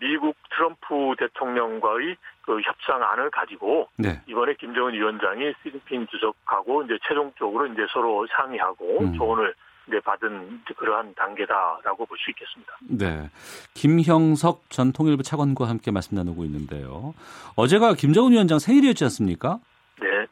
미국 0.00 0.36
트럼프 0.54 1.14
대통령과의 1.18 2.16
그 2.42 2.60
협상안을 2.60 3.30
가지고 3.30 3.88
네. 3.96 4.20
이번에 4.26 4.54
김정은 4.54 4.94
위원장이 4.94 5.52
시진핑 5.62 6.06
주석하고 6.06 6.84
이제 6.84 6.98
최종적으로 7.06 7.66
이제 7.66 7.82
서로 7.92 8.26
상의하고 8.36 9.00
음. 9.00 9.14
조언을 9.16 9.54
이제 9.88 10.00
받은 10.00 10.62
그러한 10.76 11.14
단계다라고 11.14 12.04
볼 12.06 12.18
수 12.18 12.30
있겠습니다. 12.30 12.76
네. 12.90 13.30
김형석 13.74 14.70
전 14.70 14.92
통일부 14.92 15.22
차관과 15.22 15.68
함께 15.68 15.90
말씀 15.90 16.16
나누고 16.16 16.44
있는데요. 16.44 17.14
어제가 17.56 17.94
김정은 17.94 18.32
위원장 18.32 18.58
생일이었지 18.58 19.04
않습니까? 19.04 19.58
네, 20.00 20.26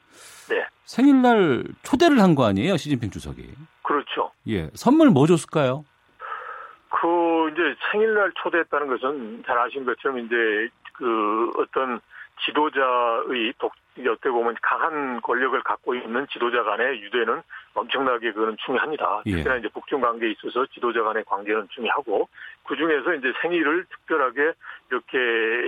네, 0.49 0.67
생일날 0.85 1.65
초대를 1.83 2.21
한 2.21 2.35
거 2.35 2.45
아니에요, 2.45 2.77
시진핑 2.77 3.11
주석이? 3.11 3.49
그렇죠. 3.83 4.31
예. 4.49 4.69
선물 4.75 5.11
뭐 5.11 5.27
줬을까요? 5.27 5.85
그 6.99 7.51
이제 7.53 7.77
생일날 7.91 8.33
초대했다는 8.37 8.87
것은 8.89 9.45
잘 9.47 9.59
아시는 9.59 9.85
것처럼 9.85 10.19
이제 10.19 10.69
그 10.95 11.51
어떤 11.59 12.01
지도자의 12.45 13.53
독 13.59 13.75
어떻게 13.99 14.31
보면 14.31 14.57
강한 14.63 15.21
권력을 15.21 15.59
갖고 15.63 15.95
있는 15.95 16.27
지도자 16.31 16.63
간의 16.63 17.03
유대는 17.03 17.43
엄청나게 17.75 18.33
그거는 18.33 18.57
중요합니다. 18.65 19.23
예. 19.27 19.37
특히나 19.37 19.57
이제 19.57 19.69
북중 19.69 20.01
관계에 20.01 20.31
있어서 20.31 20.67
지도자 20.67 21.03
간의 21.03 21.25
관계는 21.25 21.69
중요하고 21.71 22.29
그 22.65 22.77
중에서 22.77 23.15
이제 23.15 23.33
생일을 23.43 23.85
특별하게 23.85 24.53
이렇게 24.91 25.19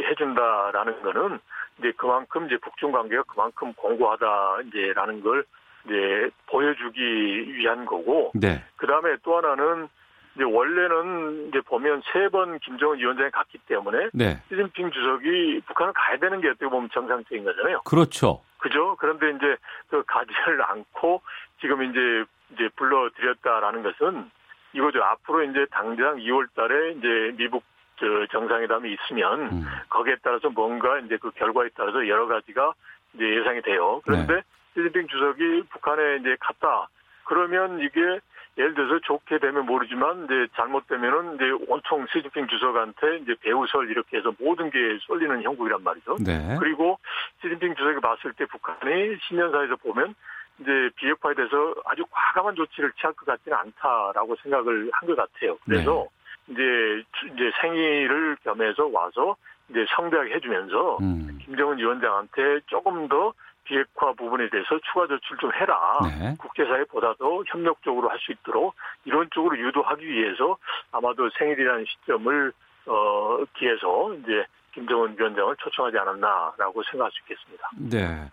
해준다라는 0.09 1.03
거는 1.03 1.41
이제 1.79 1.93
그만큼 1.97 2.47
이제 2.47 2.57
북중 2.59 2.93
관계가 2.93 3.25
그만큼 3.25 3.73
공고하다 3.75 4.63
이제라는 4.67 5.23
걸 5.23 5.45
이제 5.85 6.31
보여주기 6.47 7.55
위한 7.55 7.87
거고 7.87 8.33
네. 8.35 8.63
그 8.77 8.87
다음에 8.87 9.17
또 9.23 9.37
하나는 9.37 9.89
이제 10.35 10.45
원래는 10.45 11.49
이제 11.49 11.61
보면 11.63 12.03
세 12.13 12.29
번 12.29 12.59
김정은 12.59 12.99
위원장이 12.99 13.31
갔기 13.31 13.59
때문에 13.67 14.11
네. 14.13 14.41
시진핑 14.49 14.91
주석이 14.91 15.63
북한을 15.67 15.93
가야 15.95 16.19
되는 16.19 16.41
게 16.41 16.49
어떻게 16.49 16.67
보면 16.69 16.91
정상적인 16.93 17.45
거잖아요. 17.45 17.81
그렇죠. 17.85 18.43
그죠? 18.59 18.97
그런데 18.99 19.31
이제 19.31 19.57
그 19.89 20.03
가지를 20.07 20.63
않고 20.63 21.23
지금 21.61 21.83
이제 21.85 22.25
이제 22.53 22.69
불러들였다라는 22.77 23.83
것은 23.83 24.31
이거죠. 24.75 25.03
앞으로 25.03 25.43
이제 25.45 25.67
당장 25.71 26.17
2월 26.17 26.47
달에 26.55 26.93
이제 26.93 27.35
미국 27.37 27.63
저 27.99 28.27
정상회담이 28.31 28.93
있으면 28.95 29.41
음. 29.53 29.65
거기에 29.89 30.17
따라서 30.23 30.51
뭔가 30.51 30.99
이제 31.01 31.17
그 31.17 31.31
결과에 31.33 31.69
따라서 31.75 32.07
여러 32.07 32.27
가지가 32.27 32.75
이제 33.15 33.25
예상이 33.37 33.63
돼요. 33.63 34.01
그런데 34.05 34.35
네. 34.35 34.43
시진핑 34.75 35.09
주석이 35.09 35.63
북한에 35.71 36.17
이제 36.21 36.37
갔다. 36.41 36.89
그러면 37.25 37.81
이게 37.81 38.21
예를 38.59 38.75
들어서 38.75 38.99
좋게 39.05 39.39
되면 39.39 39.67
모르지만 39.67 40.25
이제 40.25 40.49
잘못되면은 40.57 41.37
이제 41.37 41.45
온통 41.69 42.07
시진핑 42.13 42.49
주석한테 42.49 43.19
이제 43.19 43.35
배우설 43.41 43.89
이렇게 43.89 44.19
해서 44.19 44.33
모든 44.41 44.69
게 44.71 44.79
쏠리는 45.03 45.43
형국이란 45.43 45.83
말이죠. 45.85 46.17
네. 46.27 46.57
그리고 46.59 46.99
시진핑 47.41 47.77
주석이 47.77 48.01
봤을 48.01 48.33
때 48.33 48.45
북한이 48.47 49.17
신년사에서 49.29 49.77
보면 49.77 50.15
이제 50.61 50.91
비핵화에 50.97 51.35
대해서 51.35 51.73
아주 51.87 52.05
과감한 52.11 52.57
조치를 52.57 52.91
취할 52.99 53.13
것 53.15 53.25
같지는 53.27 53.57
않다라고 53.57 54.35
생각을 54.43 54.91
한 54.93 55.09
것 55.09 55.15
같아요. 55.17 55.57
그래서 55.65 56.09
네. 56.47 56.55
이제 56.55 57.05
이제 57.33 57.53
생일을 57.61 58.39
겸해서 58.43 58.89
와서 58.89 59.37
이제 59.71 59.87
성대하게 59.95 60.35
해주면서 60.35 60.97
음. 61.01 61.39
김정은 61.45 61.79
위원장한테 61.79 62.61
조금 62.67 63.07
더 63.07 63.33
비핵화 63.69 64.13
부분에 64.15 64.49
대해서 64.51 64.69
추가 64.91 65.07
조치를 65.07 65.39
좀 65.41 65.53
해라. 65.55 65.79
네. 66.09 66.35
국제사회 66.39 66.85
보다 66.85 67.13
더 67.19 67.43
협력적으로 67.47 68.09
할 68.09 68.19
수 68.19 68.33
있도록 68.33 68.75
이런 69.05 69.29
쪽으로 69.33 69.57
유도하기 69.59 70.05
위해서 70.05 70.57
아마도 70.91 71.29
생일이라는 71.39 71.85
시점을 71.87 72.53
어 72.87 73.39
기해서 73.57 74.13
이제 74.15 74.45
김정은 74.75 75.17
위원장을 75.19 75.57
초청하지 75.59 75.97
않았나라고 75.99 76.83
생각할 76.91 77.11
수 77.13 77.21
있겠습니다. 77.23 77.71
네. 77.79 78.31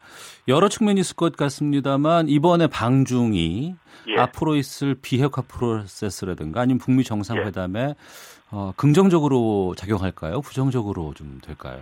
여러 0.48 0.70
측면이 0.70 1.00
있을 1.02 1.16
것 1.16 1.36
같습니다만 1.38 2.30
이번에 2.30 2.68
방중이 2.68 3.76
예. 4.08 4.20
앞으로 4.20 4.56
있을 4.56 4.96
비핵화 5.02 5.42
프로세스라든가 5.42 6.62
아니면 6.62 6.80
북미 6.80 7.04
정상회담에 7.04 7.96
어, 8.52 8.72
긍정적으로 8.78 9.74
작용할까요? 9.78 10.42
부정적으로 10.42 11.14
좀 11.16 11.40
될까요? 11.44 11.82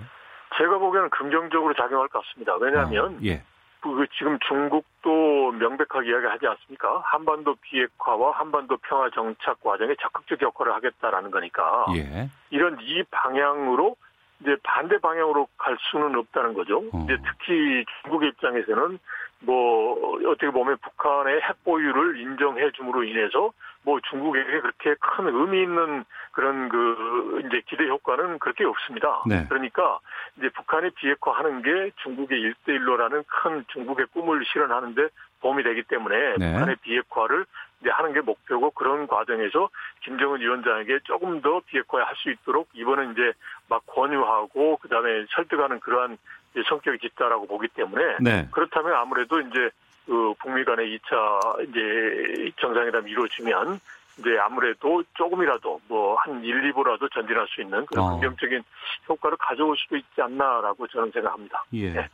보기에는 1.03 1.09
긍정적으로 1.09 1.73
작용할 1.73 2.07
것 2.07 2.23
같습니다. 2.23 2.55
왜냐하면 2.55 3.15
어, 3.15 3.19
예. 3.23 3.43
그 3.81 4.07
지금 4.17 4.39
중국도 4.47 5.51
명백하게 5.51 6.09
이야기하지 6.09 6.47
않습니까? 6.47 7.01
한반도 7.03 7.55
비핵화와 7.55 8.31
한반도 8.31 8.77
평화 8.77 9.09
정착 9.09 9.61
과정에 9.61 9.93
적극적 10.01 10.41
역할을 10.41 10.73
하겠다라는 10.73 11.31
거니까 11.31 11.85
예. 11.95 12.29
이런 12.49 12.77
이 12.81 13.03
방향으로 13.11 13.95
이제 14.39 14.55
반대 14.63 14.97
방향으로 14.99 15.47
갈 15.57 15.77
수는 15.91 16.15
없다는 16.15 16.53
거죠. 16.53 16.83
어. 16.93 17.01
이제 17.03 17.17
특히 17.25 17.85
중국의 18.03 18.29
입장에서는 18.29 18.99
뭐 19.45 20.17
어떻게 20.27 20.49
보면 20.49 20.77
북한의 20.77 21.41
핵 21.41 21.63
보유를 21.63 22.19
인정해 22.19 22.71
줌으로 22.71 23.03
인해서 23.03 23.51
뭐 23.83 23.99
중국에게 24.09 24.61
그렇게 24.61 24.95
큰 24.99 25.27
의미 25.27 25.63
있는 25.63 26.05
그런 26.31 26.69
그 26.69 27.41
이제 27.45 27.61
기대 27.67 27.87
효과는 27.87 28.39
그렇게 28.39 28.63
없습니다. 28.63 29.21
네. 29.27 29.45
그러니까 29.49 29.99
이제 30.37 30.49
북한의 30.49 30.91
비핵화하는 30.91 31.61
게 31.61 31.91
중국의 32.01 32.39
일대일로라는 32.39 33.23
큰 33.27 33.65
중국의 33.67 34.07
꿈을 34.13 34.43
실현하는데 34.45 35.09
도움이 35.41 35.63
되기 35.63 35.83
때문에 35.83 36.35
네. 36.37 36.53
북한의 36.53 36.77
비핵화를 36.81 37.45
이제 37.81 37.89
하는 37.91 38.13
게 38.13 38.21
목표고 38.21 38.71
그런 38.71 39.07
과정에서 39.07 39.69
김정은 40.03 40.39
위원장에게 40.39 40.99
조금 41.03 41.41
더 41.41 41.59
비핵화할 41.65 42.15
수 42.15 42.31
있도록 42.31 42.69
이번은 42.73 43.11
이제 43.11 43.33
막 43.67 43.83
권유하고 43.87 44.77
그다음에 44.77 45.25
설득하는 45.35 45.81
그러한 45.81 46.17
성격이 46.67 46.99
짙다라고 46.99 47.47
보기 47.47 47.67
때문에 47.69 48.17
네. 48.21 48.47
그렇다면 48.51 48.93
아무래도 48.93 49.39
이제 49.39 49.69
그 50.05 50.33
북미 50.41 50.63
간의 50.65 50.99
2차 50.99 51.69
이제 51.69 52.51
정상회담이 52.59 53.09
이루어지면 53.11 53.79
이제 54.19 54.37
아무래도 54.39 55.03
조금이라도 55.15 55.81
뭐 55.87 56.03
한 56.25 56.43
1, 56.43 56.71
2보라도 56.71 57.11
전진할 57.13 57.45
수 57.49 57.61
있는 57.61 57.85
그런 57.85 58.05
어. 58.05 58.19
긍정적인 58.19 58.63
효과를 59.09 59.37
가져올 59.37 59.75
수도 59.77 59.97
있지 59.97 60.21
않나라고 60.21 60.87
저는 60.87 61.11
생각합니다. 61.11 61.65
예. 61.73 61.91
네. 61.91 62.07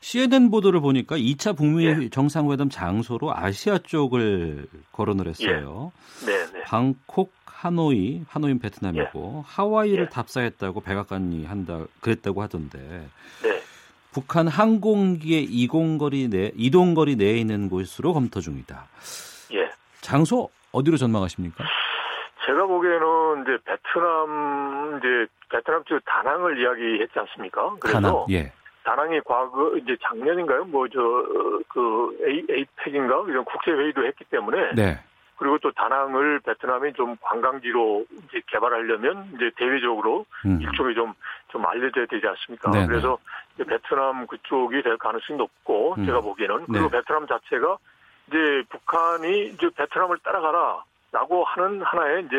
CNN 0.00 0.50
보도를 0.50 0.80
보니까 0.80 1.16
2차 1.16 1.56
북미 1.56 1.86
예. 1.86 2.08
정상회담 2.08 2.68
장소로 2.68 3.34
아시아 3.34 3.78
쪽을 3.78 4.66
거론을 4.92 5.28
했어요. 5.28 5.92
네, 6.24 6.46
네. 6.52 6.62
방콕, 6.62 7.32
하노이, 7.46 8.24
하노이는 8.28 8.60
베트남이고 8.60 9.44
하와이를 9.46 10.04
예. 10.04 10.08
답사했다고 10.08 10.80
백악관이 10.80 11.46
한다 11.46 11.84
그랬다고 12.00 12.42
하던데 12.42 13.08
네. 13.42 13.62
북한 14.16 14.48
항공기의 14.48 15.44
이동거리 15.44 16.30
내 16.30 16.50
이동거리 16.56 17.16
내에 17.16 17.34
있는 17.34 17.68
곳으로 17.68 18.14
검토 18.14 18.40
중이다. 18.40 18.86
예. 19.52 19.68
장소 20.00 20.48
어디로 20.72 20.96
전망하십니까? 20.96 21.62
제가 22.46 22.64
보기에는 22.64 23.42
이제 23.42 23.58
베트남 23.66 24.98
이제 24.98 25.26
베트남 25.50 25.84
쪽 25.84 26.00
다낭을 26.06 26.58
이야기했지 26.58 27.12
않습니까? 27.18 27.76
그래서 27.78 28.00
다낭. 28.00 28.24
예. 28.30 28.52
다낭이 28.84 29.20
과거 29.26 29.76
이제 29.76 29.94
작년인가요? 30.02 30.64
뭐 30.64 30.88
저 30.88 30.98
그 31.68 32.16
에이펙인가 32.26 33.24
이런 33.28 33.44
국제 33.44 33.70
회의도 33.70 34.06
했기 34.06 34.24
때문에 34.24 34.72
네. 34.76 34.98
그리고 35.36 35.58
또 35.58 35.70
다낭을 35.72 36.40
베트남이 36.40 36.94
좀 36.94 37.16
관광지로 37.20 38.06
이제 38.28 38.40
개발하려면 38.46 39.32
이제 39.34 39.50
대외적으로 39.58 40.24
음. 40.46 40.58
일종의 40.62 40.94
좀, 40.94 41.12
좀 41.56 41.66
알려져야 41.66 42.04
되지 42.06 42.26
않습니까? 42.26 42.70
네네. 42.70 42.86
그래서 42.86 43.16
베트남 43.56 44.26
그쪽이 44.26 44.82
될 44.82 44.98
가능성이 44.98 45.38
높고, 45.38 45.94
음. 45.96 46.04
제가 46.04 46.20
보기에는. 46.20 46.66
그리고 46.66 46.90
네. 46.90 46.98
베트남 46.98 47.26
자체가 47.26 47.78
이제 48.28 48.62
북한이 48.68 49.46
이제 49.54 49.70
베트남을 49.74 50.18
따라가라. 50.22 50.84
라고 51.12 51.44
하는 51.44 51.80
하나의 51.80 52.24
이제 52.26 52.36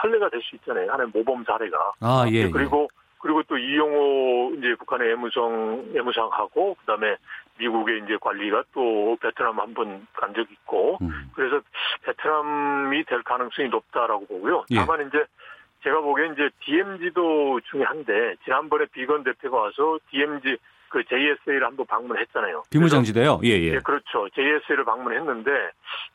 선례가 0.00 0.30
될 0.30 0.40
수 0.40 0.56
있잖아요. 0.56 0.90
하나의 0.90 1.10
모범 1.12 1.44
사례가. 1.44 1.76
아, 2.00 2.24
예. 2.30 2.48
그리고 2.48 2.88
그리고 3.18 3.42
또 3.42 3.58
이용호 3.58 4.52
이제 4.56 4.74
북한의 4.78 5.08
외무성 5.08 5.90
외무상하고 5.92 6.74
그다음에 6.80 7.16
미국의 7.58 8.02
이제 8.04 8.16
관리가 8.20 8.62
또 8.72 9.16
베트남 9.20 9.58
한 9.60 9.74
번 9.74 10.06
간 10.14 10.32
적 10.32 10.50
있고 10.50 10.96
음. 11.02 11.30
그래서 11.34 11.60
베트남이 12.04 13.04
될 13.04 13.22
가능성이 13.24 13.68
높다라고 13.68 14.26
보고요. 14.26 14.64
예. 14.70 14.76
다만 14.76 15.06
이제 15.08 15.22
제가 15.84 16.00
보기엔 16.00 16.32
이제 16.32 16.48
DMZ도 16.64 17.60
중요한데 17.70 18.36
지난번에 18.44 18.86
비건 18.86 19.22
대표가 19.22 19.58
와서 19.58 19.98
DMZ 20.10 20.56
그 20.88 21.04
JSA를 21.04 21.64
한번 21.66 21.86
방문했잖아요. 21.86 22.62
비무장지대요. 22.70 23.40
예, 23.44 23.48
예. 23.48 23.74
예, 23.74 23.78
그렇죠. 23.80 24.28
JSA를 24.30 24.84
방문했는데 24.84 25.50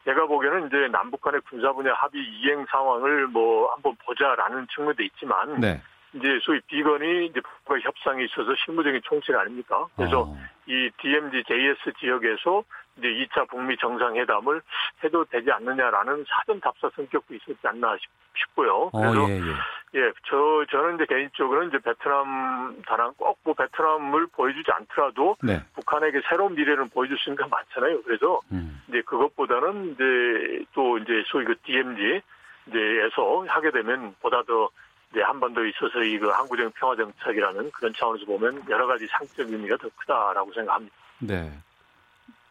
제가 0.05 0.26
보기에는 0.26 0.67
이제 0.67 0.88
남북 0.91 1.22
간의 1.22 1.41
군사 1.41 1.72
분야 1.74 1.93
합의 1.93 2.22
이행 2.24 2.65
상황을 2.65 3.28
뭐 3.28 3.72
한번 3.74 3.95
보자라는 4.05 4.67
측면도 4.74 5.03
있지만 5.03 5.59
네. 5.59 5.82
이제 6.14 6.39
소위 6.41 6.60
비건이 6.62 7.28
이제 7.28 7.39
북과 7.41 7.80
협상이 7.80 8.26
있어서 8.26 8.53
실무적인 8.66 9.01
총책 9.03 9.36
아닙니까? 9.36 9.86
그래서 9.95 10.22
어. 10.22 10.38
이 10.66 10.89
DMZ 11.01 11.43
JS 11.45 11.93
지역에서 11.99 12.64
이제 12.97 13.07
2차 13.07 13.47
북미 13.47 13.78
정상회담을 13.78 14.62
해도 15.03 15.24
되지 15.26 15.51
않느냐라는 15.51 16.26
사전 16.28 16.60
답사 16.60 16.89
성격도 16.95 17.34
있었지 17.36 17.60
않나 17.64 17.95
싶- 17.97 18.10
싶고요. 18.38 18.89
어, 18.91 18.91
그래서 18.91 19.30
예, 19.30 19.36
예. 19.39 20.01
예, 20.01 20.12
저 20.28 20.66
저는 20.70 20.95
이제 20.95 21.05
개인적으로는 21.05 21.70
이제 21.70 21.78
베트남 21.80 22.82
단한 22.86 23.14
꼭뭐 23.16 23.53
베트남을 23.57 24.28
보여주지 24.34 24.70
않더라도 24.72 25.38
네. 25.41 25.62
북한에게 25.76 26.22
새로운 26.30 26.55
미래를 26.55 26.89
보여줄 26.89 27.18
수 27.20 27.30
있는 27.30 27.43
게 27.43 27.49
많잖아요. 27.49 28.01
그래서 28.03 28.39
음. 28.51 28.82
이제 28.89 29.01
그것보다는 29.03 29.93
이제 29.93 30.66
또 30.74 30.97
이제 30.97 31.24
소위 31.28 31.45
그 31.45 31.55
DMZ 31.64 32.22
이제에서 32.68 33.45
하게 33.47 33.72
되면 33.72 34.14
보다 34.22 34.43
더 34.43 34.70
이제 35.12 35.22
한 35.22 35.39
번 35.39 35.53
더 35.53 35.64
있어서 35.66 36.03
이그 36.03 36.28
항구적 36.30 36.74
평화 36.76 36.95
정책이라는 36.95 37.72
그런 37.72 37.93
차원에서 37.97 38.26
보면 38.26 38.64
여러 38.70 38.86
가지 38.88 39.07
상적 39.07 39.49
의미가 39.49 39.78
더 39.78 39.89
크다라고 39.95 40.53
생각합니다. 40.53 40.95
네. 41.20 41.51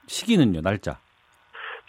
시기는요, 0.07 0.61
날짜. 0.63 0.99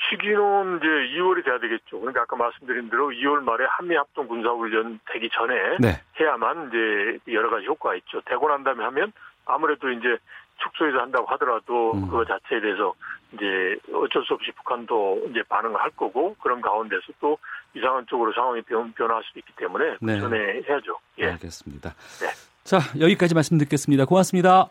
시기는 0.09 0.78
이제 0.78 0.88
2월이 1.20 1.43
돼야 1.43 1.59
되겠죠. 1.59 1.99
그러니까 1.99 2.22
아까 2.22 2.36
말씀드린 2.36 2.89
대로 2.89 3.09
2월 3.09 3.41
말에 3.43 3.65
한미 3.70 3.95
합동 3.95 4.28
군사 4.28 4.49
훈련 4.49 4.99
되기 5.11 5.30
전에 5.32 5.78
네. 5.80 6.01
해야만 6.20 6.70
이제 6.70 7.34
여러 7.34 7.49
가지 7.49 7.65
효과가 7.65 7.95
있죠. 7.97 8.22
되고 8.22 8.47
난 8.47 8.63
다음에 8.63 8.84
하면 8.86 9.11
아무래도 9.45 9.89
이제 9.91 10.17
축소해서 10.64 10.99
한다고 10.99 11.26
하더라도 11.28 11.93
음. 11.93 12.07
그거 12.07 12.26
자체에 12.26 12.62
대해서 12.62 12.93
이제 13.34 13.78
어쩔 13.93 14.24
수 14.26 14.34
없이 14.34 14.51
북한도 14.57 15.28
이제 15.30 15.41
반응을 15.47 15.80
할 15.80 15.89
거고 15.91 16.36
그런 16.41 16.62
가운데서 16.62 17.14
또 17.20 17.38
이상한 17.76 18.05
쪽으로 18.07 18.34
상황이 18.34 18.62
변, 18.64 18.91
변화할 18.93 19.24
수도 19.24 19.39
있기 19.39 19.53
때문에 19.55 19.97
그 19.99 20.05
네. 20.05 20.20
전에 20.20 20.38
해야죠. 20.68 20.97
예. 21.20 21.28
알겠습니다. 21.32 21.89
네. 21.89 22.28
자, 22.64 22.80
여기까지 22.99 23.34
말씀 23.34 23.57
듣겠습니다. 23.57 24.05
고맙습니다. 24.05 24.70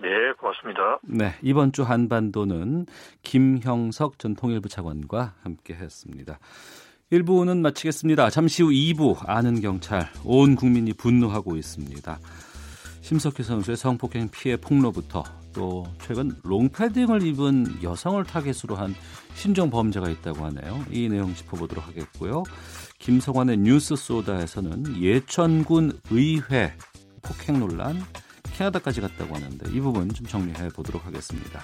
네, 0.00 0.08
고맙습니다. 0.38 0.98
네, 1.02 1.34
이번 1.42 1.72
주 1.72 1.82
한반도는 1.82 2.86
김형석 3.22 4.18
전 4.18 4.36
통일부 4.36 4.68
차관과 4.68 5.34
함께 5.42 5.74
했습니다. 5.74 6.38
1부는 7.10 7.60
마치겠습니다. 7.60 8.30
잠시 8.30 8.62
후 8.62 8.68
2부 8.68 9.28
아는 9.28 9.60
경찰 9.60 10.08
온 10.24 10.54
국민이 10.54 10.92
분노하고 10.92 11.56
있습니다. 11.56 12.18
심석희 13.08 13.42
선수의 13.42 13.78
성폭행 13.78 14.28
피해 14.28 14.58
폭로부터 14.58 15.24
또 15.54 15.86
최근 16.02 16.30
롱패딩을 16.42 17.22
입은 17.22 17.82
여성을 17.82 18.22
타겟으로 18.22 18.76
한 18.76 18.94
신종 19.34 19.70
범죄가 19.70 20.10
있다고 20.10 20.44
하네요. 20.44 20.84
이 20.90 21.08
내용 21.08 21.34
짚어보도록 21.34 21.88
하겠고요. 21.88 22.42
김성환의 22.98 23.56
뉴스 23.60 23.96
소다에서는 23.96 25.00
예천군 25.00 25.98
의회 26.10 26.74
폭행 27.22 27.58
논란 27.60 28.04
캐나다까지 28.52 29.00
갔다고 29.00 29.36
하는데 29.36 29.70
이 29.72 29.80
부분 29.80 30.10
좀 30.10 30.26
정리해 30.26 30.68
보도록 30.68 31.06
하겠습니다. 31.06 31.62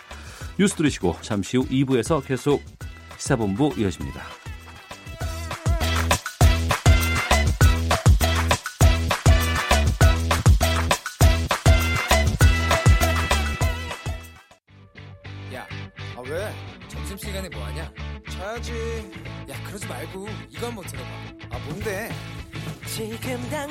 뉴스 0.58 0.76
들으시고 0.76 1.16
잠시 1.20 1.58
후 1.58 1.66
2부에서 1.66 2.24
계속 2.24 2.62
시사본부 3.18 3.74
이어집니다. 3.76 4.43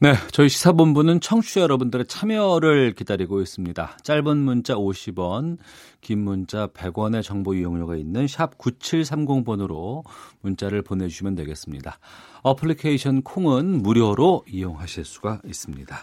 네, 0.00 0.14
저희 0.30 0.48
시사본부는 0.48 1.20
청취자 1.20 1.60
여러분들의 1.62 2.06
참여를 2.06 2.92
기다리고 2.92 3.40
있습니다. 3.40 3.96
짧은 4.04 4.36
문자 4.36 4.76
50원, 4.76 5.58
긴 6.00 6.20
문자 6.20 6.68
100원의 6.68 7.24
정보 7.24 7.52
이용료가 7.52 7.96
있는 7.96 8.28
샵 8.28 8.56
9730번으로 8.58 10.04
문자를 10.40 10.82
보내주시면 10.82 11.34
되겠습니다. 11.34 11.98
어플리케이션 12.44 13.22
콩은 13.22 13.82
무료로 13.82 14.44
이용하실 14.46 15.04
수가 15.04 15.40
있습니다. 15.44 15.96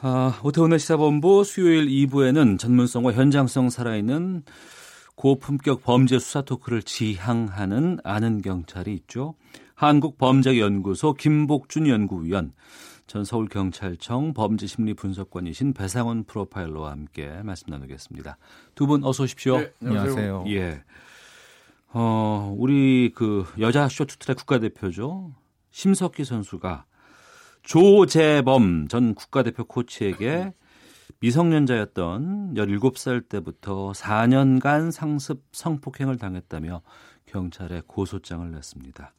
아, 0.00 0.40
오태훈의 0.42 0.78
시사본부 0.78 1.44
수요일 1.44 1.86
2부에는 1.88 2.58
전문성과 2.58 3.12
현장성 3.12 3.68
살아있는 3.68 4.44
고품격 5.14 5.82
범죄 5.82 6.18
수사 6.18 6.40
토크를 6.40 6.82
지향하는 6.82 7.98
아는 8.02 8.40
경찰이 8.40 8.94
있죠. 8.94 9.34
한국범죄연구소 9.74 11.14
김복준 11.14 11.88
연구위원, 11.88 12.52
전 13.06 13.24
서울경찰청 13.24 14.32
범죄심리분석관이신 14.32 15.74
배상원 15.74 16.24
프로파일러와 16.24 16.90
함께 16.90 17.28
말씀 17.42 17.68
나누겠습니다. 17.70 18.38
두 18.74 18.86
분 18.86 19.04
어서 19.04 19.24
오십시오. 19.24 19.58
네, 19.58 19.72
안녕하세요. 19.84 20.44
예. 20.48 20.82
어, 21.92 22.54
우리 22.56 23.12
그 23.14 23.44
여자 23.60 23.88
쇼트트랙 23.88 24.38
국가대표죠. 24.38 25.32
심석희 25.70 26.24
선수가 26.24 26.86
조재범 27.62 28.88
전 28.88 29.14
국가대표 29.14 29.64
코치에게 29.64 30.52
미성년자였던 31.20 32.54
17살 32.54 33.28
때부터 33.28 33.92
4년간 33.92 34.90
상습 34.90 35.42
성폭행을 35.52 36.16
당했다며 36.18 36.82
경찰에 37.26 37.82
고소장을 37.86 38.50
냈습니다. 38.50 39.14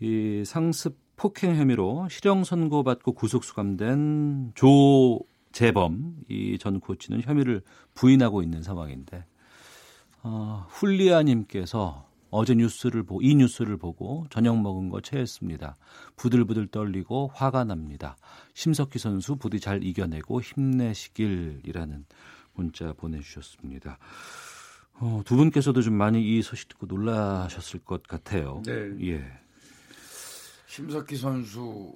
이 0.00 0.42
상습 0.46 1.05
폭행 1.16 1.56
혐의로 1.56 2.08
실형 2.10 2.44
선고받고 2.44 3.12
구속 3.12 3.44
수감된 3.44 4.52
조재범 4.54 6.16
이 6.28 6.58
전 6.58 6.80
코치는 6.80 7.22
혐의를 7.22 7.62
부인하고 7.94 8.42
있는 8.42 8.62
상황인데 8.62 9.24
어, 10.22 10.66
훌리아님께서 10.68 12.06
어제 12.30 12.54
뉴스를 12.54 13.04
보고 13.04 13.22
이 13.22 13.34
뉴스를 13.34 13.76
보고 13.76 14.26
저녁 14.28 14.60
먹은 14.60 14.88
거 14.90 15.00
체했습니다. 15.00 15.76
부들부들 16.16 16.66
떨리고 16.66 17.30
화가 17.32 17.64
납니다. 17.64 18.16
심석희 18.54 18.98
선수 18.98 19.36
부디 19.36 19.60
잘 19.60 19.84
이겨내고 19.84 20.42
힘내시길이라는 20.42 22.04
문자 22.54 22.92
보내주셨습니다. 22.92 23.98
어, 24.98 25.22
두 25.24 25.36
분께서도 25.36 25.82
좀 25.82 25.94
많이 25.94 26.22
이 26.36 26.42
소식 26.42 26.68
듣고 26.68 26.86
놀라셨을 26.86 27.80
것 27.80 28.02
같아요. 28.02 28.62
네. 28.66 28.72
예. 29.02 29.24
심석희 30.76 31.16
선수 31.16 31.94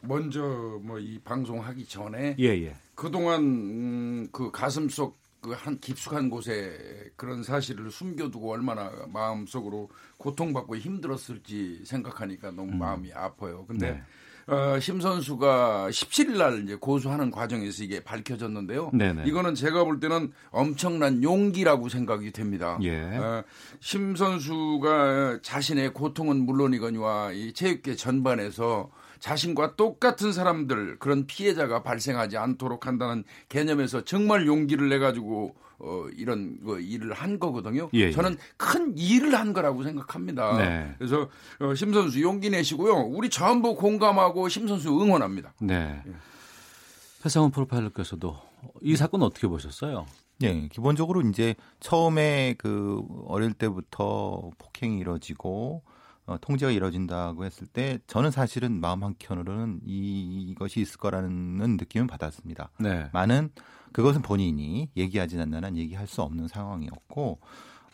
먼저 0.00 0.40
뭐 0.82 0.98
이 0.98 1.18
방송하기 1.20 1.86
전에 1.86 2.36
예, 2.40 2.44
예. 2.46 2.74
그동안 2.94 3.40
음, 3.42 4.28
그 4.32 4.50
가슴 4.50 4.88
속 4.88 5.26
그 5.40 5.54
한 5.54 5.78
깊숙한 5.78 6.28
곳에 6.28 7.12
그런 7.14 7.44
사실을 7.44 7.90
숨겨두고 7.92 8.50
얼마나 8.50 8.90
마음속으로 9.08 9.88
고통받고 10.16 10.76
힘들었을지 10.76 11.84
생각하니까 11.84 12.50
너무 12.50 12.72
마음이 12.74 13.12
아파요. 13.12 13.64
근데 13.68 13.92
네. 13.92 14.02
어, 14.48 14.78
심 14.78 15.00
선수가 15.00 15.88
17일 15.90 16.38
날 16.38 16.62
이제 16.62 16.76
고소하는 16.76 17.32
과정에서 17.32 17.82
이게 17.82 18.02
밝혀졌는데요. 18.04 18.90
네네. 18.92 19.24
이거는 19.26 19.56
제가 19.56 19.82
볼 19.82 19.98
때는 19.98 20.32
엄청난 20.50 21.22
용기라고 21.22 21.88
생각이 21.88 22.30
됩니다. 22.30 22.78
예. 22.82 23.00
어, 23.16 23.42
심 23.80 24.14
선수가 24.14 25.40
자신의 25.42 25.92
고통은 25.94 26.46
물론이거니와 26.46 27.32
이 27.32 27.52
체육계 27.52 27.96
전반에서 27.96 28.90
자신과 29.18 29.74
똑같은 29.74 30.32
사람들 30.32 30.98
그런 31.00 31.26
피해자가 31.26 31.82
발생하지 31.82 32.36
않도록 32.36 32.86
한다는 32.86 33.24
개념에서 33.48 34.04
정말 34.04 34.46
용기를 34.46 34.88
내 34.88 34.98
가지고 34.98 35.56
어, 35.78 36.06
이런 36.16 36.58
그 36.64 36.80
일을 36.80 37.12
한 37.12 37.38
거거든요. 37.38 37.88
예, 37.94 37.98
예. 37.98 38.10
저는 38.12 38.36
큰 38.56 38.96
일을 38.96 39.34
한 39.34 39.52
거라고 39.52 39.82
생각합니다. 39.82 40.56
네. 40.56 40.94
그래서 40.98 41.28
어, 41.60 41.74
심 41.74 41.92
선수 41.92 42.20
용기 42.22 42.50
내시고요. 42.50 42.94
우리 42.94 43.28
전부 43.28 43.76
공감하고 43.76 44.48
심 44.48 44.66
선수 44.66 44.88
응원합니다. 44.88 45.54
네. 45.60 46.02
배상훈 47.22 47.50
프로파일러께서도 47.50 48.36
이 48.82 48.96
사건 48.96 49.22
어떻게 49.22 49.46
보셨어요? 49.48 50.06
예, 50.42 50.68
기본적으로 50.68 51.22
이제 51.22 51.54
처음에 51.80 52.54
그 52.58 53.02
어릴 53.26 53.52
때부터 53.52 54.50
폭행이 54.58 54.98
이루어지고 54.98 55.82
어, 56.26 56.36
통제가 56.40 56.72
이루어진다고 56.72 57.44
했을 57.44 57.66
때 57.66 57.98
저는 58.06 58.30
사실은 58.30 58.80
마음 58.80 59.04
한켠으로는 59.04 59.80
이, 59.86 60.48
이것이 60.50 60.80
있을 60.80 60.98
거라는 60.98 61.76
느낌을 61.76 62.06
받았습니다. 62.08 62.70
네. 62.80 63.08
많은 63.12 63.50
그것은 63.96 64.20
본인이 64.20 64.90
얘기하지 64.94 65.40
않는 65.40 65.64
한 65.64 65.74
얘기할 65.74 66.06
수 66.06 66.20
없는 66.20 66.48
상황이었고 66.48 67.38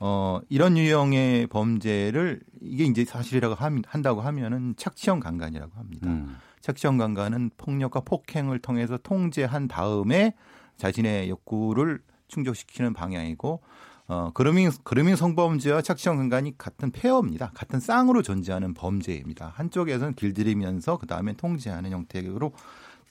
어, 0.00 0.40
이런 0.48 0.76
유형의 0.76 1.46
범죄를 1.46 2.40
이게 2.60 2.82
이제 2.82 3.04
사실이라고 3.04 3.54
함- 3.54 3.82
한다고 3.86 4.20
하면은 4.20 4.74
착취형 4.76 5.20
강간이라고 5.20 5.70
합니다. 5.76 6.08
음. 6.08 6.36
착취형 6.60 6.96
강간은 6.98 7.50
폭력과 7.56 8.00
폭행을 8.00 8.58
통해서 8.58 8.98
통제한 9.00 9.68
다음에 9.68 10.34
자신의 10.76 11.30
욕구를 11.30 12.00
충족시키는 12.26 12.94
방향이고 12.94 13.60
어, 14.08 14.30
그루밍, 14.34 14.70
그루밍 14.82 15.14
성범죄와 15.14 15.82
착취형 15.82 16.16
강간이 16.16 16.58
같은 16.58 16.90
페어입니다. 16.90 17.52
같은 17.54 17.78
쌍으로 17.78 18.22
존재하는 18.22 18.74
범죄입니다. 18.74 19.52
한쪽에서는 19.54 20.14
길들이면서 20.14 20.98
그 20.98 21.06
다음에 21.06 21.34
통제하는 21.34 21.92
형태로 21.92 22.50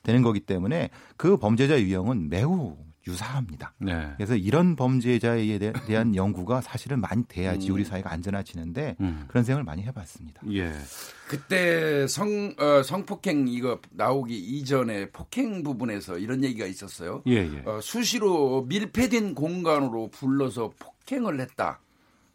되는 0.04 0.22
거기 0.22 0.40
때문에 0.40 0.90
그 1.18 1.38
범죄자 1.38 1.80
유형은 1.82 2.30
매우 2.30 2.78
유사합니다. 3.08 3.74
네. 3.80 4.12
그래서 4.16 4.36
이런 4.36 4.76
범죄자에 4.76 5.58
대- 5.58 5.74
대한 5.88 6.16
연구가 6.16 6.62
사실은 6.62 7.02
많이 7.02 7.24
돼야지 7.24 7.72
우리 7.72 7.84
사회가 7.84 8.12
안전해지는데 8.12 8.96
음. 9.00 9.26
그런 9.28 9.44
생각을 9.44 9.64
많이 9.64 9.82
해봤습니다. 9.84 10.42
예. 10.54 10.72
그때 11.28 12.06
성 12.08 12.54
어, 12.60 12.84
성폭행 12.84 13.48
이거 13.48 13.80
나오기 13.92 14.38
이전에 14.38 15.10
폭행 15.10 15.64
부분에서 15.64 16.20
이런 16.20 16.44
얘기가 16.44 16.68
있었어요. 16.68 17.24
예, 17.26 17.38
예. 17.38 17.64
어, 17.66 17.80
수시로 17.82 18.66
밀폐된 18.68 19.34
공간으로 19.34 20.10
불러서 20.12 20.72
폭행을 20.78 21.40
했다. 21.42 21.80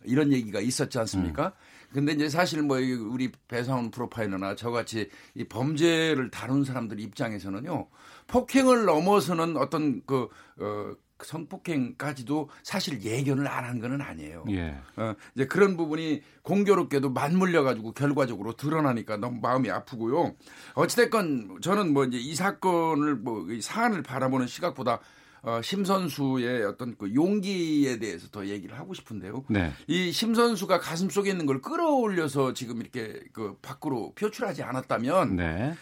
이런 0.05 0.33
얘기가 0.33 0.61
있었지 0.61 0.99
않습니까? 0.99 1.53
근데 1.93 2.13
이제 2.13 2.29
사실 2.29 2.63
뭐이 2.63 2.93
우리 2.93 3.33
배상훈 3.49 3.91
프로파일러나 3.91 4.55
저같이 4.57 5.09
이 5.35 5.45
범죄를 5.45 6.31
다룬 6.31 6.65
사람들 6.65 7.01
입장에서는요. 7.01 7.89
폭행을 8.27 8.85
넘어서는 8.85 9.57
어떤 9.57 10.03
그 10.07 10.29
어, 10.59 10.93
성폭행까지도 11.23 12.51
사실 12.63 13.03
예견을 13.03 13.49
안 13.49 13.65
한 13.67 13.81
거는 13.81 14.01
아니에요. 14.01 14.45
예. 14.51 14.79
어, 14.97 15.15
이제 15.35 15.47
그런 15.47 15.77
부분이 15.77 16.23
공교롭게도 16.43 17.11
맞물려 17.11 17.63
가지고 17.65 17.93
결과적으로 17.93 18.53
드러나니까 18.53 19.17
너무 19.17 19.41
마음이 19.41 19.71
아프고요. 19.71 20.35
어찌됐건 20.75 21.59
저는 21.63 21.93
뭐 21.93 22.05
이제 22.05 22.19
이 22.19 22.35
사건을 22.35 23.17
뭐 23.17 23.47
이 23.51 23.61
사안을 23.61 24.03
바라보는 24.03 24.47
시각보다 24.47 25.01
어, 25.47 25.63
심 25.63 25.85
선수의 25.85 26.65
어떤 26.65 26.97
그 26.97 27.15
용기에 27.15 28.01
대해서 28.01 28.27
더 28.29 28.45
얘기를 28.47 28.77
하고 28.77 28.95
싶은데요. 28.95 29.45
네. 29.49 29.73
이심 29.87 30.35
선수가 30.35 30.81
가슴 30.81 31.09
속에 31.09 31.31
있는 31.31 31.47
걸 31.47 31.63
끌어올려서 31.63 32.53
지금 32.53 32.81
이렇게 32.81 33.23
그 33.33 33.57
밖으로 33.63 34.13
표출하지 34.17 34.65
않았다면 34.65 35.37
네. 35.37 35.75